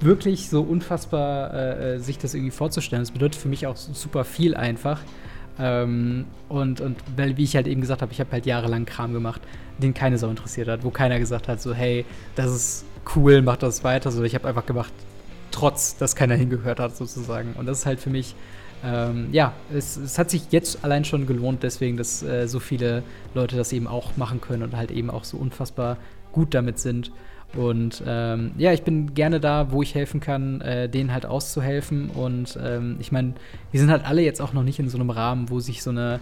wirklich 0.00 0.48
so 0.48 0.62
unfassbar, 0.62 1.52
äh, 1.52 1.94
äh, 1.94 1.98
sich 1.98 2.18
das 2.18 2.34
irgendwie 2.34 2.52
vorzustellen. 2.52 3.02
Das 3.02 3.10
bedeutet 3.10 3.40
für 3.40 3.48
mich 3.48 3.66
auch 3.66 3.74
super 3.74 4.22
viel 4.22 4.54
einfach. 4.54 5.00
Ähm, 5.60 6.24
und, 6.48 6.80
und 6.80 6.96
weil, 7.16 7.36
wie 7.36 7.44
ich 7.44 7.54
halt 7.54 7.66
eben 7.66 7.80
gesagt 7.80 8.02
habe, 8.02 8.12
ich 8.12 8.20
habe 8.20 8.32
halt 8.32 8.46
jahrelang 8.46 8.86
Kram 8.86 9.12
gemacht, 9.12 9.42
den 9.78 9.94
keine 9.94 10.18
Sau 10.18 10.28
interessiert 10.30 10.68
hat, 10.68 10.84
wo 10.84 10.90
keiner 10.90 11.18
gesagt 11.18 11.48
hat, 11.48 11.60
so, 11.60 11.74
hey, 11.74 12.04
das 12.34 12.50
ist 12.50 12.84
cool, 13.14 13.42
mach 13.42 13.56
das 13.56 13.84
weiter. 13.84 14.10
So, 14.10 14.22
ich 14.22 14.34
habe 14.34 14.48
einfach 14.48 14.66
gemacht, 14.66 14.92
trotz, 15.50 15.96
dass 15.96 16.16
keiner 16.16 16.34
hingehört 16.34 16.80
hat, 16.80 16.96
sozusagen. 16.96 17.54
Und 17.58 17.66
das 17.66 17.80
ist 17.80 17.86
halt 17.86 18.00
für 18.00 18.10
mich 18.10 18.34
ähm, 18.82 19.28
ja, 19.32 19.52
es, 19.74 19.96
es, 19.96 20.18
hat 20.18 20.30
sich 20.30 20.50
jetzt 20.50 20.84
allein 20.84 21.04
schon 21.04 21.26
gelohnt, 21.26 21.62
deswegen, 21.62 21.96
dass 21.96 22.22
äh, 22.22 22.46
so 22.48 22.60
viele 22.60 23.02
Leute 23.34 23.56
das 23.56 23.72
eben 23.72 23.86
auch 23.86 24.16
machen 24.16 24.40
können 24.40 24.62
und 24.62 24.76
halt 24.76 24.90
eben 24.90 25.10
auch 25.10 25.24
so 25.24 25.36
unfassbar 25.36 25.98
gut 26.32 26.54
damit 26.54 26.78
sind. 26.78 27.12
Und 27.56 28.02
ähm, 28.06 28.52
ja, 28.58 28.72
ich 28.72 28.82
bin 28.82 29.14
gerne 29.14 29.40
da, 29.40 29.72
wo 29.72 29.82
ich 29.82 29.94
helfen 29.94 30.20
kann, 30.20 30.60
äh, 30.60 30.88
denen 30.88 31.12
halt 31.12 31.26
auszuhelfen. 31.26 32.10
Und 32.10 32.58
ähm, 32.62 32.96
ich 33.00 33.10
meine, 33.10 33.34
wir 33.72 33.80
sind 33.80 33.90
halt 33.90 34.04
alle 34.04 34.22
jetzt 34.22 34.40
auch 34.40 34.52
noch 34.52 34.62
nicht 34.62 34.78
in 34.78 34.88
so 34.88 34.98
einem 34.98 35.10
Rahmen, 35.10 35.50
wo 35.50 35.58
sich 35.58 35.82
so 35.82 35.90
eine, 35.90 36.20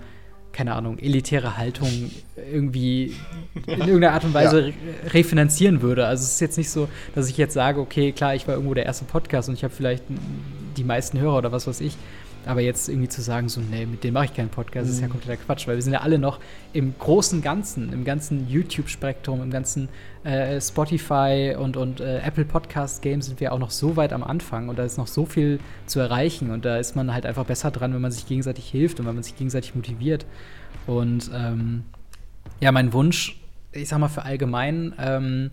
keine 0.52 0.74
Ahnung, 0.74 0.98
elitäre 0.98 1.56
Haltung 1.58 2.10
irgendwie 2.50 3.14
in 3.66 3.80
irgendeiner 3.80 4.12
Art 4.12 4.24
und 4.24 4.34
Weise 4.34 4.68
ja. 4.68 4.74
refinanzieren 5.12 5.82
würde. 5.82 6.06
Also 6.06 6.22
es 6.24 6.32
ist 6.32 6.40
jetzt 6.40 6.56
nicht 6.56 6.70
so, 6.70 6.88
dass 7.14 7.28
ich 7.28 7.36
jetzt 7.36 7.54
sage, 7.54 7.80
okay, 7.80 8.12
klar, 8.12 8.34
ich 8.34 8.48
war 8.48 8.54
irgendwo 8.54 8.74
der 8.74 8.86
erste 8.86 9.04
Podcast 9.04 9.48
und 9.50 9.54
ich 9.54 9.64
habe 9.64 9.74
vielleicht 9.74 10.04
die 10.76 10.84
meisten 10.84 11.18
Hörer 11.20 11.38
oder 11.38 11.52
was 11.52 11.66
weiß 11.66 11.82
ich. 11.82 11.96
Aber 12.46 12.60
jetzt 12.60 12.88
irgendwie 12.88 13.08
zu 13.08 13.20
sagen, 13.20 13.48
so, 13.48 13.60
nee, 13.60 13.84
mit 13.84 14.04
dem 14.04 14.14
mache 14.14 14.26
ich 14.26 14.34
keinen 14.34 14.48
Podcast, 14.48 14.86
mhm. 14.86 14.92
ist 14.92 15.00
ja 15.00 15.06
mhm. 15.06 15.12
kompletter 15.12 15.42
Quatsch, 15.42 15.66
weil 15.66 15.76
wir 15.76 15.82
sind 15.82 15.92
ja 15.92 16.00
alle 16.00 16.18
noch 16.18 16.40
im 16.72 16.94
großen 16.98 17.42
Ganzen, 17.42 17.92
im 17.92 18.04
ganzen 18.04 18.48
YouTube-Spektrum, 18.48 19.42
im 19.42 19.50
ganzen 19.50 19.88
äh, 20.24 20.60
Spotify 20.60 21.56
und, 21.58 21.76
und 21.76 22.00
äh, 22.00 22.18
Apple 22.20 22.44
Podcast-Game 22.44 23.22
sind 23.22 23.40
wir 23.40 23.52
auch 23.52 23.58
noch 23.58 23.70
so 23.70 23.96
weit 23.96 24.12
am 24.12 24.22
Anfang 24.22 24.68
und 24.68 24.78
da 24.78 24.84
ist 24.84 24.98
noch 24.98 25.06
so 25.06 25.26
viel 25.26 25.60
zu 25.86 26.00
erreichen 26.00 26.50
und 26.50 26.64
da 26.64 26.78
ist 26.78 26.96
man 26.96 27.12
halt 27.12 27.26
einfach 27.26 27.44
besser 27.44 27.70
dran, 27.70 27.92
wenn 27.94 28.00
man 28.00 28.12
sich 28.12 28.26
gegenseitig 28.26 28.68
hilft 28.68 29.00
und 29.00 29.06
wenn 29.06 29.14
man 29.14 29.24
sich 29.24 29.36
gegenseitig 29.36 29.74
motiviert. 29.74 30.26
Und 30.86 31.30
ähm, 31.34 31.84
ja, 32.60 32.72
mein 32.72 32.92
Wunsch, 32.92 33.40
ich 33.72 33.88
sag 33.88 33.98
mal 33.98 34.08
für 34.08 34.22
allgemein, 34.22 34.94
ähm, 34.98 35.50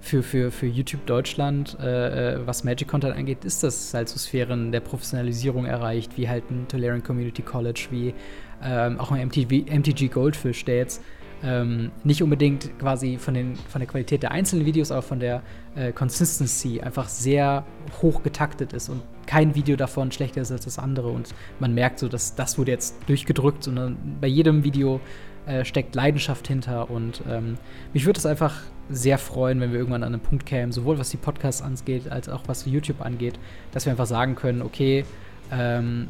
für, 0.00 0.22
für, 0.22 0.50
für 0.50 0.66
YouTube 0.66 1.04
Deutschland, 1.06 1.76
äh, 1.80 2.34
äh, 2.34 2.46
was 2.46 2.64
Magic 2.64 2.88
Content 2.88 3.16
angeht, 3.16 3.44
ist 3.44 3.62
das 3.62 3.92
halt 3.94 4.08
so 4.08 4.18
Sphären 4.18 4.72
der 4.72 4.80
Professionalisierung 4.80 5.66
erreicht, 5.66 6.16
wie 6.16 6.28
halt 6.28 6.50
ein 6.50 6.66
Tolerant 6.68 7.04
Community 7.04 7.42
College, 7.42 7.88
wie 7.90 8.14
ähm, 8.62 8.98
auch 8.98 9.10
ein 9.10 9.26
MTV, 9.26 9.66
MTG 9.66 10.08
Goldfish, 10.08 10.64
der 10.64 10.76
jetzt 10.76 11.02
ähm, 11.42 11.92
nicht 12.02 12.22
unbedingt 12.22 12.78
quasi 12.78 13.16
von, 13.16 13.34
den, 13.34 13.54
von 13.54 13.80
der 13.80 13.88
Qualität 13.88 14.22
der 14.22 14.32
einzelnen 14.32 14.66
Videos, 14.66 14.90
aber 14.90 15.02
von 15.02 15.20
der 15.20 15.42
äh, 15.76 15.92
Consistency 15.92 16.80
einfach 16.80 17.08
sehr 17.08 17.64
hoch 18.02 18.22
getaktet 18.22 18.72
ist 18.72 18.88
und 18.88 19.02
kein 19.26 19.54
Video 19.54 19.76
davon 19.76 20.10
schlechter 20.10 20.40
ist 20.40 20.50
als 20.50 20.64
das 20.64 20.78
andere. 20.78 21.08
Und 21.08 21.34
man 21.60 21.74
merkt 21.74 21.98
so, 21.98 22.08
dass 22.08 22.34
das 22.34 22.58
wurde 22.58 22.72
jetzt 22.72 22.96
durchgedrückt, 23.06 23.64
sondern 23.64 23.96
bei 24.20 24.26
jedem 24.26 24.64
Video 24.64 25.00
äh, 25.46 25.64
steckt 25.64 25.94
Leidenschaft 25.94 26.48
hinter 26.48 26.90
und 26.90 27.22
ähm, 27.28 27.56
mich 27.92 28.06
würde 28.06 28.18
es 28.18 28.26
einfach 28.26 28.60
sehr 28.90 29.18
freuen, 29.18 29.60
wenn 29.60 29.72
wir 29.72 29.78
irgendwann 29.78 30.02
an 30.02 30.14
einen 30.14 30.22
Punkt 30.22 30.46
kämen, 30.46 30.72
sowohl 30.72 30.98
was 30.98 31.10
die 31.10 31.16
Podcasts 31.16 31.62
angeht, 31.62 32.10
als 32.10 32.28
auch 32.28 32.42
was 32.46 32.64
YouTube 32.66 33.00
angeht, 33.00 33.38
dass 33.72 33.86
wir 33.86 33.92
einfach 33.92 34.06
sagen 34.06 34.34
können, 34.34 34.62
okay, 34.62 35.04
ähm, 35.52 36.08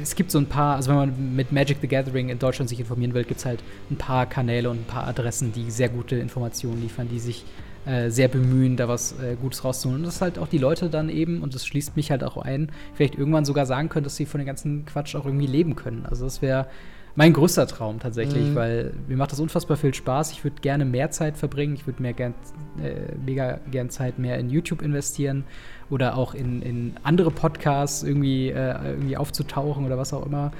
es 0.00 0.14
gibt 0.14 0.30
so 0.30 0.38
ein 0.38 0.46
paar, 0.46 0.76
also 0.76 0.90
wenn 0.90 0.96
man 0.96 1.36
mit 1.36 1.52
Magic 1.52 1.78
the 1.80 1.88
Gathering 1.88 2.28
in 2.28 2.38
Deutschland 2.38 2.68
sich 2.68 2.78
informieren 2.80 3.14
will, 3.14 3.24
gibt 3.24 3.40
es 3.40 3.46
halt 3.46 3.62
ein 3.90 3.96
paar 3.96 4.26
Kanäle 4.26 4.70
und 4.70 4.78
ein 4.78 4.84
paar 4.84 5.06
Adressen, 5.06 5.52
die 5.52 5.70
sehr 5.70 5.88
gute 5.88 6.16
Informationen 6.16 6.80
liefern, 6.80 7.08
die 7.08 7.18
sich 7.18 7.44
äh, 7.84 8.10
sehr 8.10 8.28
bemühen, 8.28 8.76
da 8.76 8.86
was 8.86 9.12
äh, 9.20 9.36
Gutes 9.40 9.64
rauszuholen. 9.64 10.02
Und 10.02 10.06
dass 10.06 10.20
halt 10.20 10.38
auch 10.38 10.48
die 10.48 10.58
Leute 10.58 10.88
dann 10.88 11.08
eben, 11.08 11.42
und 11.42 11.54
das 11.54 11.66
schließt 11.66 11.96
mich 11.96 12.10
halt 12.10 12.22
auch 12.22 12.36
ein, 12.36 12.70
vielleicht 12.94 13.16
irgendwann 13.16 13.44
sogar 13.44 13.66
sagen 13.66 13.88
können, 13.88 14.04
dass 14.04 14.16
sie 14.16 14.26
von 14.26 14.38
dem 14.38 14.46
ganzen 14.46 14.86
Quatsch 14.86 15.16
auch 15.16 15.26
irgendwie 15.26 15.48
leben 15.48 15.74
können. 15.74 16.06
Also 16.08 16.24
das 16.24 16.42
wäre 16.42 16.66
mein 17.14 17.32
größter 17.32 17.66
Traum 17.66 17.98
tatsächlich, 18.00 18.50
mhm. 18.50 18.54
weil 18.54 18.92
mir 19.06 19.16
macht 19.16 19.32
das 19.32 19.40
unfassbar 19.40 19.76
viel 19.76 19.92
Spaß. 19.92 20.32
Ich 20.32 20.44
würde 20.44 20.56
gerne 20.62 20.84
mehr 20.84 21.10
Zeit 21.10 21.36
verbringen. 21.36 21.74
Ich 21.74 21.86
würde 21.86 22.00
mehr 22.00 22.14
gern, 22.14 22.34
äh, 22.82 23.14
mega 23.24 23.58
gern 23.70 23.90
Zeit 23.90 24.18
mehr 24.18 24.38
in 24.38 24.48
YouTube 24.48 24.80
investieren 24.80 25.44
oder 25.90 26.16
auch 26.16 26.34
in, 26.34 26.62
in 26.62 26.94
andere 27.02 27.30
Podcasts 27.30 28.02
irgendwie, 28.02 28.48
äh, 28.48 28.74
irgendwie 28.84 29.16
aufzutauchen 29.16 29.84
oder 29.84 29.98
was 29.98 30.14
auch 30.14 30.24
immer. 30.24 30.52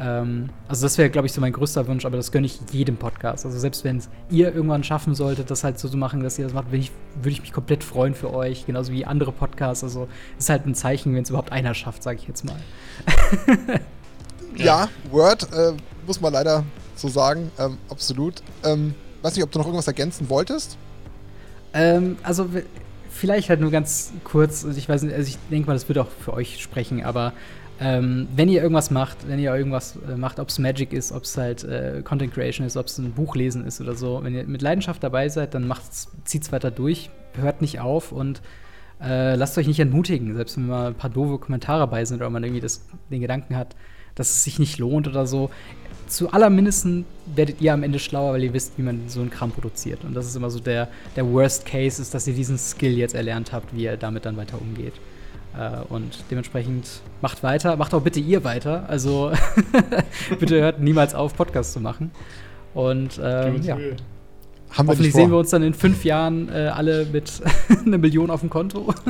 Ähm, 0.00 0.48
also 0.66 0.84
das 0.86 0.98
wäre, 0.98 1.08
glaube 1.08 1.26
ich, 1.26 1.32
so 1.32 1.40
mein 1.40 1.52
größter 1.52 1.86
Wunsch, 1.86 2.04
aber 2.04 2.16
das 2.16 2.32
gönne 2.32 2.46
ich 2.46 2.58
jedem 2.72 2.96
Podcast. 2.96 3.46
Also 3.46 3.58
selbst 3.58 3.84
wenn 3.84 3.98
es 3.98 4.10
ihr 4.28 4.52
irgendwann 4.52 4.82
schaffen 4.82 5.14
solltet, 5.14 5.50
das 5.50 5.62
halt 5.62 5.78
so 5.78 5.88
zu 5.88 5.96
machen, 5.96 6.22
dass 6.24 6.36
ihr 6.38 6.44
das 6.44 6.54
macht, 6.54 6.68
würde 6.68 6.78
ich, 6.78 6.90
würd 7.22 7.32
ich 7.32 7.40
mich 7.42 7.52
komplett 7.52 7.84
freuen 7.84 8.14
für 8.14 8.34
euch, 8.34 8.66
genauso 8.66 8.92
wie 8.92 9.04
andere 9.04 9.30
Podcasts. 9.30 9.84
Also 9.84 10.08
ist 10.36 10.48
halt 10.48 10.66
ein 10.66 10.74
Zeichen, 10.74 11.14
wenn 11.14 11.22
es 11.22 11.30
überhaupt 11.30 11.52
einer 11.52 11.74
schafft, 11.74 12.02
sage 12.02 12.18
ich 12.20 12.26
jetzt 12.26 12.44
mal. 12.44 12.56
ja, 14.56 14.64
ja 14.64 14.88
Word 15.10 15.52
äh, 15.52 15.72
muss 16.06 16.20
man 16.20 16.32
leider 16.32 16.64
so 16.96 17.08
sagen, 17.08 17.50
ähm, 17.58 17.78
absolut. 17.88 18.42
Ähm, 18.64 18.94
weiß 19.22 19.34
nicht, 19.34 19.44
ob 19.44 19.50
du 19.50 19.58
noch 19.58 19.66
irgendwas 19.66 19.86
ergänzen 19.86 20.28
wolltest? 20.28 20.76
Ähm, 21.74 22.16
also 22.22 22.48
vielleicht 23.10 23.48
halt 23.48 23.60
nur 23.60 23.70
ganz 23.70 24.12
kurz, 24.24 24.64
also 24.64 24.76
ich 24.76 24.88
weiß 24.88 25.02
nicht, 25.02 25.14
also 25.14 25.28
ich 25.28 25.38
denke 25.50 25.66
mal, 25.66 25.74
das 25.74 25.88
wird 25.88 25.98
auch 25.98 26.08
für 26.08 26.32
euch 26.32 26.60
sprechen, 26.62 27.02
aber 27.04 27.32
ähm, 27.80 28.28
wenn 28.36 28.48
ihr 28.48 28.62
irgendwas 28.62 28.90
macht, 28.90 29.28
wenn 29.28 29.38
ihr 29.38 29.54
irgendwas 29.54 29.96
äh, 30.08 30.16
macht, 30.16 30.38
ob 30.38 30.48
es 30.48 30.58
Magic 30.58 30.92
ist, 30.92 31.12
ob 31.12 31.24
es 31.24 31.36
halt 31.36 31.64
äh, 31.64 32.02
Content 32.04 32.32
Creation 32.32 32.66
ist, 32.66 32.76
ob 32.76 32.86
es 32.86 32.98
ein 32.98 33.12
Buch 33.12 33.34
lesen 33.34 33.66
ist 33.66 33.80
oder 33.80 33.94
so, 33.94 34.20
wenn 34.22 34.34
ihr 34.34 34.44
mit 34.44 34.62
Leidenschaft 34.62 35.02
dabei 35.02 35.28
seid, 35.28 35.54
dann 35.54 35.72
zieht 36.24 36.42
es 36.42 36.52
weiter 36.52 36.70
durch, 36.70 37.10
hört 37.34 37.60
nicht 37.60 37.80
auf 37.80 38.12
und 38.12 38.40
äh, 39.02 39.34
lasst 39.34 39.58
euch 39.58 39.66
nicht 39.66 39.80
entmutigen, 39.80 40.34
selbst 40.36 40.56
wenn 40.56 40.68
mal 40.68 40.88
ein 40.88 40.94
paar 40.94 41.10
doofe 41.10 41.38
Kommentare 41.38 41.86
bei 41.88 42.04
sind 42.04 42.18
oder 42.18 42.30
man 42.30 42.44
irgendwie 42.44 42.60
das, 42.60 42.82
den 43.10 43.20
Gedanken 43.20 43.56
hat, 43.56 43.74
dass 44.14 44.30
es 44.30 44.44
sich 44.44 44.58
nicht 44.58 44.78
lohnt 44.78 45.08
oder 45.08 45.26
so 45.26 45.50
zu 46.12 46.30
allermindesten 46.30 47.06
werdet 47.34 47.60
ihr 47.60 47.72
am 47.72 47.82
Ende 47.82 47.98
schlauer, 47.98 48.34
weil 48.34 48.44
ihr 48.44 48.52
wisst, 48.52 48.76
wie 48.76 48.82
man 48.82 49.08
so 49.08 49.20
einen 49.20 49.30
Kram 49.30 49.50
produziert. 49.50 50.04
Und 50.04 50.14
das 50.14 50.26
ist 50.26 50.36
immer 50.36 50.50
so 50.50 50.60
der, 50.60 50.88
der 51.16 51.26
Worst 51.26 51.64
Case, 51.64 52.00
ist, 52.00 52.12
dass 52.12 52.26
ihr 52.26 52.34
diesen 52.34 52.58
Skill 52.58 52.96
jetzt 52.98 53.14
erlernt 53.14 53.52
habt, 53.52 53.74
wie 53.74 53.84
ihr 53.84 53.96
damit 53.96 54.26
dann 54.26 54.36
weiter 54.36 54.60
umgeht. 54.60 54.92
Äh, 55.58 55.80
und 55.88 56.24
dementsprechend 56.30 57.00
macht 57.22 57.42
weiter, 57.42 57.76
macht 57.76 57.94
auch 57.94 58.02
bitte 58.02 58.20
ihr 58.20 58.44
weiter. 58.44 58.84
Also 58.88 59.32
bitte 60.38 60.60
hört 60.60 60.80
niemals 60.80 61.14
auf, 61.14 61.34
Podcasts 61.34 61.72
zu 61.72 61.80
machen. 61.80 62.10
Und 62.74 63.18
ähm, 63.22 63.62
ja. 63.62 63.78
Haben 64.70 64.88
Hoffentlich 64.88 65.12
sehen 65.12 65.30
wir 65.30 65.38
uns 65.38 65.50
dann 65.50 65.62
in 65.62 65.74
fünf 65.74 66.04
Jahren 66.04 66.48
äh, 66.48 66.70
alle 66.74 67.06
mit 67.06 67.42
einer 67.86 67.98
Million 67.98 68.30
auf 68.30 68.40
dem 68.40 68.50
Konto. 68.50 68.94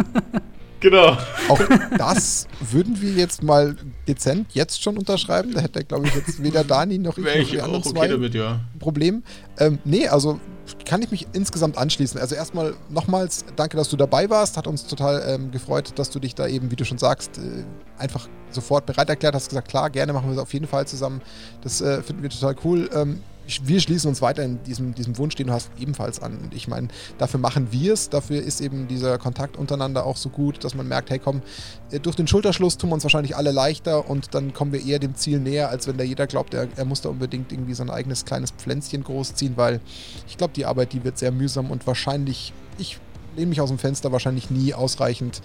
Genau. 0.82 1.16
Auch 1.48 1.60
das 1.96 2.48
würden 2.60 3.00
wir 3.00 3.12
jetzt 3.12 3.42
mal 3.42 3.76
dezent 4.08 4.48
jetzt 4.52 4.82
schon 4.82 4.98
unterschreiben. 4.98 5.54
Da 5.54 5.60
hätte, 5.60 5.84
glaube 5.84 6.08
ich, 6.08 6.14
jetzt 6.14 6.42
weder 6.42 6.64
Dani 6.64 6.98
noch 6.98 7.16
ich, 7.16 7.24
noch 7.24 7.32
die 7.32 7.60
anderen 7.60 7.82
okay 7.82 7.90
zwei 7.90 8.08
damit, 8.08 8.34
ja. 8.34 8.60
Problem. 8.80 9.22
Ähm, 9.58 9.78
nee, 9.84 10.08
also 10.08 10.40
kann 10.84 11.00
ich 11.00 11.12
mich 11.12 11.28
insgesamt 11.32 11.78
anschließen. 11.78 12.20
Also 12.20 12.34
erstmal 12.34 12.74
nochmals 12.90 13.44
danke, 13.54 13.76
dass 13.76 13.90
du 13.90 13.96
dabei 13.96 14.28
warst. 14.28 14.56
Hat 14.56 14.66
uns 14.66 14.86
total 14.86 15.22
ähm, 15.26 15.52
gefreut, 15.52 15.92
dass 15.96 16.10
du 16.10 16.18
dich 16.18 16.34
da 16.34 16.48
eben, 16.48 16.72
wie 16.72 16.76
du 16.76 16.84
schon 16.84 16.98
sagst, 16.98 17.38
äh, 17.38 17.64
einfach 17.96 18.28
sofort 18.50 18.84
bereit 18.84 19.08
erklärt 19.08 19.36
hast. 19.36 19.50
Gesagt, 19.50 19.68
klar, 19.68 19.88
gerne 19.88 20.12
machen 20.12 20.26
wir 20.26 20.32
es 20.32 20.38
auf 20.38 20.52
jeden 20.52 20.66
Fall 20.66 20.86
zusammen. 20.88 21.22
Das 21.62 21.80
äh, 21.80 22.02
finden 22.02 22.22
wir 22.24 22.30
total 22.30 22.56
cool. 22.64 22.90
Ähm, 22.92 23.20
wir 23.64 23.80
schließen 23.80 24.08
uns 24.08 24.22
weiter 24.22 24.44
in 24.44 24.62
diesem, 24.62 24.94
diesem 24.94 25.18
Wunsch, 25.18 25.34
den 25.34 25.48
du 25.48 25.52
hast, 25.52 25.70
ebenfalls 25.78 26.20
an. 26.20 26.38
Und 26.38 26.54
ich 26.54 26.68
meine, 26.68 26.88
dafür 27.18 27.40
machen 27.40 27.68
wir 27.70 27.92
es, 27.92 28.08
dafür 28.08 28.42
ist 28.42 28.60
eben 28.60 28.88
dieser 28.88 29.18
Kontakt 29.18 29.56
untereinander 29.56 30.06
auch 30.06 30.16
so 30.16 30.28
gut, 30.28 30.64
dass 30.64 30.74
man 30.74 30.86
merkt, 30.88 31.10
hey 31.10 31.18
komm, 31.18 31.42
äh, 31.90 32.00
durch 32.00 32.16
den 32.16 32.26
Schulterschluss 32.26 32.78
tun 32.78 32.90
wir 32.90 32.94
uns 32.94 33.04
wahrscheinlich 33.04 33.36
alle 33.36 33.52
leichter 33.52 34.08
und 34.08 34.34
dann 34.34 34.52
kommen 34.52 34.72
wir 34.72 34.84
eher 34.84 34.98
dem 34.98 35.14
Ziel 35.14 35.40
näher, 35.40 35.70
als 35.70 35.86
wenn 35.86 35.96
da 35.96 36.04
jeder 36.04 36.26
glaubt, 36.26 36.54
er, 36.54 36.68
er 36.76 36.84
muss 36.84 37.00
da 37.00 37.08
unbedingt 37.08 37.52
irgendwie 37.52 37.74
sein 37.74 37.90
eigenes 37.90 38.24
kleines 38.24 38.52
Pflänzchen 38.52 39.02
großziehen, 39.04 39.56
weil 39.56 39.80
ich 40.28 40.36
glaube, 40.36 40.54
die 40.54 40.64
Arbeit, 40.64 40.92
die 40.92 41.04
wird 41.04 41.18
sehr 41.18 41.32
mühsam 41.32 41.70
und 41.70 41.86
wahrscheinlich, 41.86 42.52
ich 42.78 42.98
lehne 43.36 43.48
mich 43.48 43.60
aus 43.60 43.70
dem 43.70 43.78
Fenster, 43.78 44.12
wahrscheinlich 44.12 44.50
nie 44.50 44.74
ausreichend, 44.74 45.40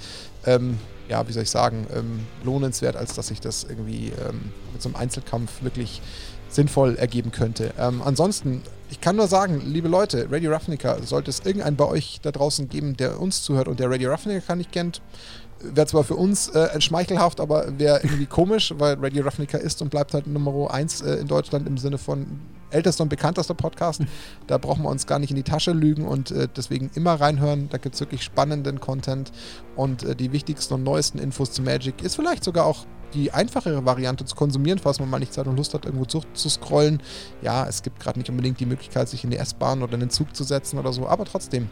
ähm, 0.45 0.77
ja, 1.09 1.27
wie 1.27 1.31
soll 1.31 1.43
ich 1.43 1.49
sagen, 1.49 1.87
ähm, 1.95 2.19
lohnenswert, 2.43 2.97
als 2.97 3.13
dass 3.13 3.31
ich 3.31 3.39
das 3.39 3.63
irgendwie 3.63 4.11
ähm, 4.27 4.51
mit 4.73 4.81
so 4.81 4.89
einem 4.89 4.97
Einzelkampf 4.97 5.63
wirklich 5.63 6.01
sinnvoll 6.49 6.95
ergeben 6.95 7.31
könnte. 7.31 7.73
Ähm, 7.79 8.01
ansonsten, 8.03 8.61
ich 8.89 9.01
kann 9.01 9.15
nur 9.15 9.27
sagen, 9.27 9.61
liebe 9.65 9.87
Leute, 9.87 10.27
Radio 10.31 10.51
Ravnica, 10.51 11.01
sollte 11.03 11.29
es 11.29 11.39
irgendeinen 11.39 11.75
bei 11.75 11.85
euch 11.85 12.19
da 12.21 12.31
draußen 12.31 12.69
geben, 12.69 12.97
der 12.97 13.19
uns 13.19 13.41
zuhört 13.43 13.67
und 13.67 13.79
der 13.79 13.89
Radio 13.89 14.09
Ravnica 14.09 14.55
nicht 14.55 14.71
kennt, 14.71 15.01
wäre 15.61 15.87
zwar 15.87 16.03
für 16.03 16.15
uns 16.15 16.49
äh, 16.49 16.79
schmeichelhaft, 16.79 17.39
aber 17.39 17.79
wäre 17.79 17.99
irgendwie 18.03 18.25
komisch, 18.27 18.73
weil 18.77 18.95
Radio 18.99 19.23
Ravnica 19.23 19.57
ist 19.57 19.81
und 19.81 19.89
bleibt 19.89 20.13
halt 20.13 20.27
Nummer 20.27 20.71
1 20.71 21.01
äh, 21.01 21.15
in 21.15 21.27
Deutschland 21.27 21.67
im 21.67 21.77
Sinne 21.77 21.97
von 21.97 22.39
ältester 22.69 23.03
und 23.03 23.09
bekanntester 23.09 23.53
Podcast. 23.53 24.01
Da 24.47 24.57
brauchen 24.57 24.83
wir 24.83 24.89
uns 24.89 25.07
gar 25.07 25.19
nicht 25.19 25.29
in 25.29 25.35
die 25.35 25.43
Tasche 25.43 25.71
lügen 25.71 26.05
und 26.05 26.31
äh, 26.31 26.47
deswegen 26.53 26.91
immer 26.95 27.13
reinhören. 27.13 27.69
Da 27.69 27.77
gibt 27.77 27.95
es 27.95 28.01
wirklich 28.01 28.23
spannenden 28.23 28.79
Content 28.79 29.31
und 29.75 30.03
äh, 30.03 30.15
die 30.15 30.31
wichtigsten 30.31 30.73
und 30.73 30.83
neuesten 30.83 31.19
Infos 31.19 31.51
zu 31.51 31.61
Magic 31.61 32.01
ist 32.01 32.15
vielleicht 32.15 32.43
sogar 32.43 32.65
auch 32.65 32.85
die 33.13 33.31
einfachere 33.31 33.85
Variante 33.85 34.25
zu 34.25 34.35
konsumieren, 34.35 34.79
falls 34.79 34.99
man 34.99 35.09
mal 35.09 35.19
nicht 35.19 35.33
Zeit 35.33 35.47
und 35.47 35.57
Lust 35.57 35.73
hat, 35.73 35.85
irgendwo 35.85 36.05
zu, 36.05 36.21
scrollen. 36.49 37.01
Ja, 37.41 37.67
es 37.67 37.83
gibt 37.83 37.99
gerade 37.99 38.19
nicht 38.19 38.29
unbedingt 38.29 38.59
die 38.59 38.65
Möglichkeit, 38.65 39.09
sich 39.09 39.23
in 39.23 39.29
die 39.29 39.37
S-Bahn 39.37 39.81
oder 39.81 39.93
in 39.93 40.01
den 40.01 40.09
Zug 40.09 40.35
zu 40.35 40.43
setzen 40.43 40.77
oder 40.79 40.93
so, 40.93 41.07
aber 41.07 41.25
trotzdem. 41.25 41.69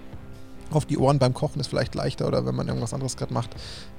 Auf 0.72 0.86
die 0.86 0.98
Ohren 0.98 1.20
beim 1.20 1.34
Kochen 1.34 1.60
ist 1.60 1.68
vielleicht 1.68 1.96
leichter 1.96 2.28
oder 2.28 2.46
wenn 2.46 2.56
man 2.56 2.68
irgendwas 2.68 2.94
anderes 2.94 3.18
gerade 3.18 3.34
macht. 3.34 3.54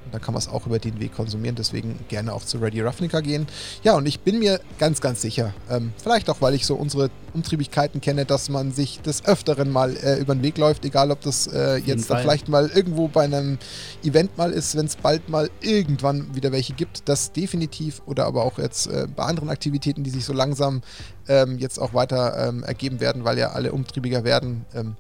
Und 0.05 0.14
dann 0.14 0.20
kann 0.20 0.34
man 0.34 0.40
es 0.40 0.48
auch 0.48 0.66
über 0.66 0.78
den 0.78 1.01
Weg 1.01 1.14
konsumieren. 1.14 1.56
Deswegen 1.56 1.98
gerne 2.09 2.32
auch 2.32 2.44
zu 2.44 2.59
Ready 2.59 2.80
Ravnica 2.80 3.20
gehen. 3.20 3.47
Ja, 3.82 3.97
und 3.97 4.06
ich 4.06 4.20
bin 4.20 4.38
mir 4.38 4.60
ganz, 4.78 5.01
ganz 5.01 5.20
sicher, 5.20 5.52
ähm, 5.68 5.93
vielleicht 6.01 6.30
auch, 6.30 6.40
weil 6.40 6.55
ich 6.55 6.64
so 6.64 6.76
unsere 6.76 7.10
Umtriebigkeiten 7.34 8.01
kenne, 8.01 8.24
dass 8.24 8.48
man 8.48 8.72
sich 8.72 9.01
des 9.01 9.24
Öfteren 9.26 9.70
mal 9.70 9.97
äh, 9.97 10.18
über 10.20 10.34
den 10.34 10.43
Weg 10.43 10.59
läuft, 10.59 10.84
egal 10.84 11.10
ob 11.10 11.20
das 11.22 11.48
äh, 11.48 11.76
jetzt 11.78 12.09
da 12.09 12.18
vielleicht 12.18 12.48
mal 12.48 12.68
irgendwo 12.68 13.09
bei 13.09 13.24
einem 13.24 13.59
Event 14.05 14.38
mal 14.38 14.52
ist, 14.52 14.76
wenn 14.76 14.86
es 14.86 14.97
bald 14.97 15.28
mal 15.28 15.51
irgendwann 15.60 16.34
wieder 16.34 16.52
welche 16.52 16.74
gibt. 16.74 17.09
Das 17.09 17.32
definitiv 17.32 18.01
oder 18.06 18.26
aber 18.26 18.44
auch 18.44 18.59
jetzt 18.59 18.86
äh, 18.86 19.09
bei 19.14 19.24
anderen 19.24 19.51
Aktivitäten, 19.51 20.05
die 20.05 20.10
sich 20.10 20.24
so 20.24 20.32
langsam 20.32 20.82
ähm, 21.28 21.59
jetzt 21.59 21.78
auch 21.78 21.94
weiter 21.94 22.48
ähm, 22.48 22.62
ergeben 22.62 23.01
werden, 23.01 23.24
weil 23.24 23.38
ja 23.38 23.51
alle 23.51 23.72
umtriebiger 23.72 24.22
werden 24.22 24.64
ähm, 24.74 24.97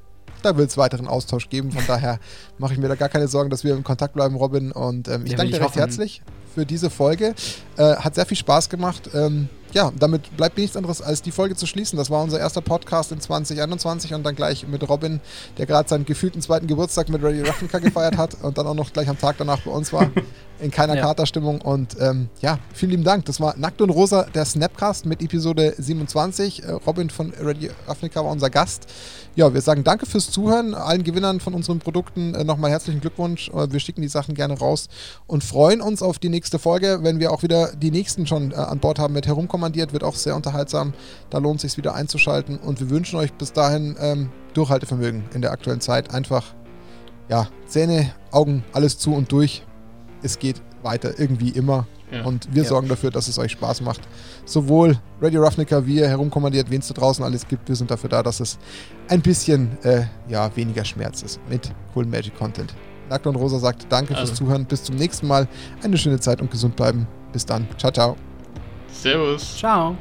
da 0.46 0.56
will 0.56 0.66
es 0.66 0.76
weiteren 0.76 1.08
Austausch 1.08 1.48
geben. 1.48 1.72
Von 1.72 1.84
daher 1.86 2.18
mache 2.58 2.72
ich 2.72 2.78
mir 2.78 2.88
da 2.88 2.94
gar 2.94 3.08
keine 3.08 3.28
Sorgen, 3.28 3.50
dass 3.50 3.64
wir 3.64 3.74
in 3.74 3.84
Kontakt 3.84 4.14
bleiben, 4.14 4.36
Robin. 4.36 4.72
Und 4.72 5.08
ähm, 5.08 5.24
ich 5.24 5.32
ja, 5.32 5.38
danke 5.38 5.52
dir 5.52 5.60
recht 5.60 5.70
hoffen. 5.70 5.78
herzlich 5.78 6.22
für 6.56 6.64
diese 6.64 6.88
Folge. 6.88 7.34
Äh, 7.76 7.96
hat 7.96 8.14
sehr 8.14 8.24
viel 8.24 8.38
Spaß 8.38 8.70
gemacht. 8.70 9.10
Ähm, 9.12 9.50
ja, 9.72 9.92
damit 9.98 10.34
bleibt 10.38 10.56
mir 10.56 10.62
nichts 10.62 10.76
anderes, 10.76 11.02
als 11.02 11.20
die 11.20 11.30
Folge 11.30 11.54
zu 11.54 11.66
schließen. 11.66 11.98
Das 11.98 12.08
war 12.08 12.22
unser 12.22 12.38
erster 12.38 12.62
Podcast 12.62 13.12
in 13.12 13.20
2021 13.20 14.14
und 14.14 14.22
dann 14.22 14.34
gleich 14.34 14.66
mit 14.66 14.88
Robin, 14.88 15.20
der 15.58 15.66
gerade 15.66 15.86
seinen 15.86 16.06
gefühlten 16.06 16.40
zweiten 16.40 16.66
Geburtstag 16.66 17.10
mit 17.10 17.22
Radio 17.22 17.44
Ravnica 17.44 17.78
gefeiert 17.78 18.16
hat 18.16 18.42
und 18.42 18.56
dann 18.56 18.66
auch 18.66 18.74
noch 18.74 18.90
gleich 18.90 19.08
am 19.10 19.18
Tag 19.18 19.36
danach 19.36 19.60
bei 19.60 19.70
uns 19.70 19.92
war. 19.92 20.10
In 20.58 20.70
keiner 20.70 20.96
ja. 20.96 21.02
Katerstimmung. 21.02 21.60
Und 21.60 22.00
ähm, 22.00 22.30
ja, 22.40 22.58
vielen 22.72 22.92
lieben 22.92 23.04
Dank. 23.04 23.26
Das 23.26 23.38
war 23.40 23.54
Nackt 23.58 23.82
und 23.82 23.90
Rosa, 23.90 24.22
der 24.22 24.46
Snapcast 24.46 25.04
mit 25.04 25.20
Episode 25.20 25.74
27. 25.76 26.62
Äh, 26.62 26.70
Robin 26.70 27.10
von 27.10 27.34
Radio 27.38 27.70
Ravnica 27.86 28.24
war 28.24 28.30
unser 28.30 28.48
Gast. 28.48 28.86
Ja, 29.34 29.52
wir 29.52 29.60
sagen 29.60 29.84
danke 29.84 30.06
fürs 30.06 30.30
Zuhören. 30.30 30.72
Allen 30.72 31.04
Gewinnern 31.04 31.40
von 31.40 31.52
unseren 31.52 31.78
Produkten 31.78 32.34
äh, 32.34 32.42
nochmal 32.42 32.70
herzlichen 32.70 33.02
Glückwunsch. 33.02 33.50
Äh, 33.50 33.70
wir 33.70 33.80
schicken 33.80 34.00
die 34.00 34.08
Sachen 34.08 34.34
gerne 34.34 34.58
raus 34.58 34.88
und 35.26 35.44
freuen 35.44 35.82
uns 35.82 36.00
auf 36.00 36.18
die 36.18 36.30
nächste 36.30 36.45
Folge, 36.58 37.00
wenn 37.02 37.18
wir 37.18 37.32
auch 37.32 37.42
wieder 37.42 37.72
die 37.74 37.90
nächsten 37.90 38.26
schon 38.26 38.52
äh, 38.52 38.54
an 38.54 38.78
Bord 38.78 38.98
haben 38.98 39.14
mit 39.14 39.26
herumkommandiert. 39.26 39.92
Wird 39.92 40.04
auch 40.04 40.14
sehr 40.14 40.36
unterhaltsam. 40.36 40.94
Da 41.30 41.38
lohnt 41.38 41.56
es 41.56 41.62
sich 41.62 41.78
wieder 41.78 41.94
einzuschalten. 41.94 42.58
Und 42.58 42.80
wir 42.80 42.90
wünschen 42.90 43.18
euch 43.18 43.32
bis 43.32 43.52
dahin 43.52 43.96
ähm, 44.00 44.30
Durchhaltevermögen 44.54 45.24
in 45.34 45.42
der 45.42 45.52
aktuellen 45.52 45.80
Zeit. 45.80 46.14
Einfach, 46.14 46.44
ja, 47.28 47.48
Zähne, 47.66 48.12
Augen, 48.30 48.64
alles 48.72 48.98
zu 48.98 49.14
und 49.14 49.30
durch. 49.32 49.62
Es 50.22 50.38
geht 50.38 50.62
weiter, 50.82 51.18
irgendwie 51.18 51.50
immer. 51.50 51.86
Ja. 52.10 52.24
Und 52.24 52.54
wir 52.54 52.62
ja. 52.62 52.68
sorgen 52.68 52.88
dafür, 52.88 53.10
dass 53.10 53.28
es 53.28 53.38
euch 53.38 53.52
Spaß 53.52 53.80
macht. 53.80 54.00
Sowohl 54.44 54.98
Radio 55.20 55.42
Ravnica 55.42 55.84
wie 55.86 55.96
ihr 55.96 56.08
herumkommandiert, 56.08 56.70
wen 56.70 56.80
es 56.80 56.88
da 56.88 56.94
draußen 56.94 57.24
alles 57.24 57.48
gibt. 57.48 57.68
Wir 57.68 57.74
sind 57.76 57.90
dafür 57.90 58.08
da, 58.08 58.22
dass 58.22 58.40
es 58.40 58.58
ein 59.08 59.20
bisschen 59.20 59.76
äh, 59.82 60.04
ja, 60.28 60.54
weniger 60.56 60.84
Schmerz 60.84 61.22
ist 61.22 61.40
mit 61.48 61.72
coolen 61.92 62.08
Magic 62.08 62.36
Content. 62.38 62.74
Nackt 63.08 63.26
und 63.26 63.36
Rosa 63.36 63.58
sagt 63.58 63.86
Danke 63.90 64.14
also. 64.14 64.26
fürs 64.26 64.38
Zuhören. 64.38 64.64
Bis 64.64 64.84
zum 64.84 64.96
nächsten 64.96 65.26
Mal. 65.26 65.48
Eine 65.82 65.96
schöne 65.98 66.20
Zeit 66.20 66.40
und 66.40 66.50
gesund 66.50 66.76
bleiben. 66.76 67.06
Bis 67.32 67.44
dann. 67.46 67.66
Ciao, 67.78 67.92
ciao. 67.92 68.16
Servus. 68.88 69.58
Ciao. 69.58 69.96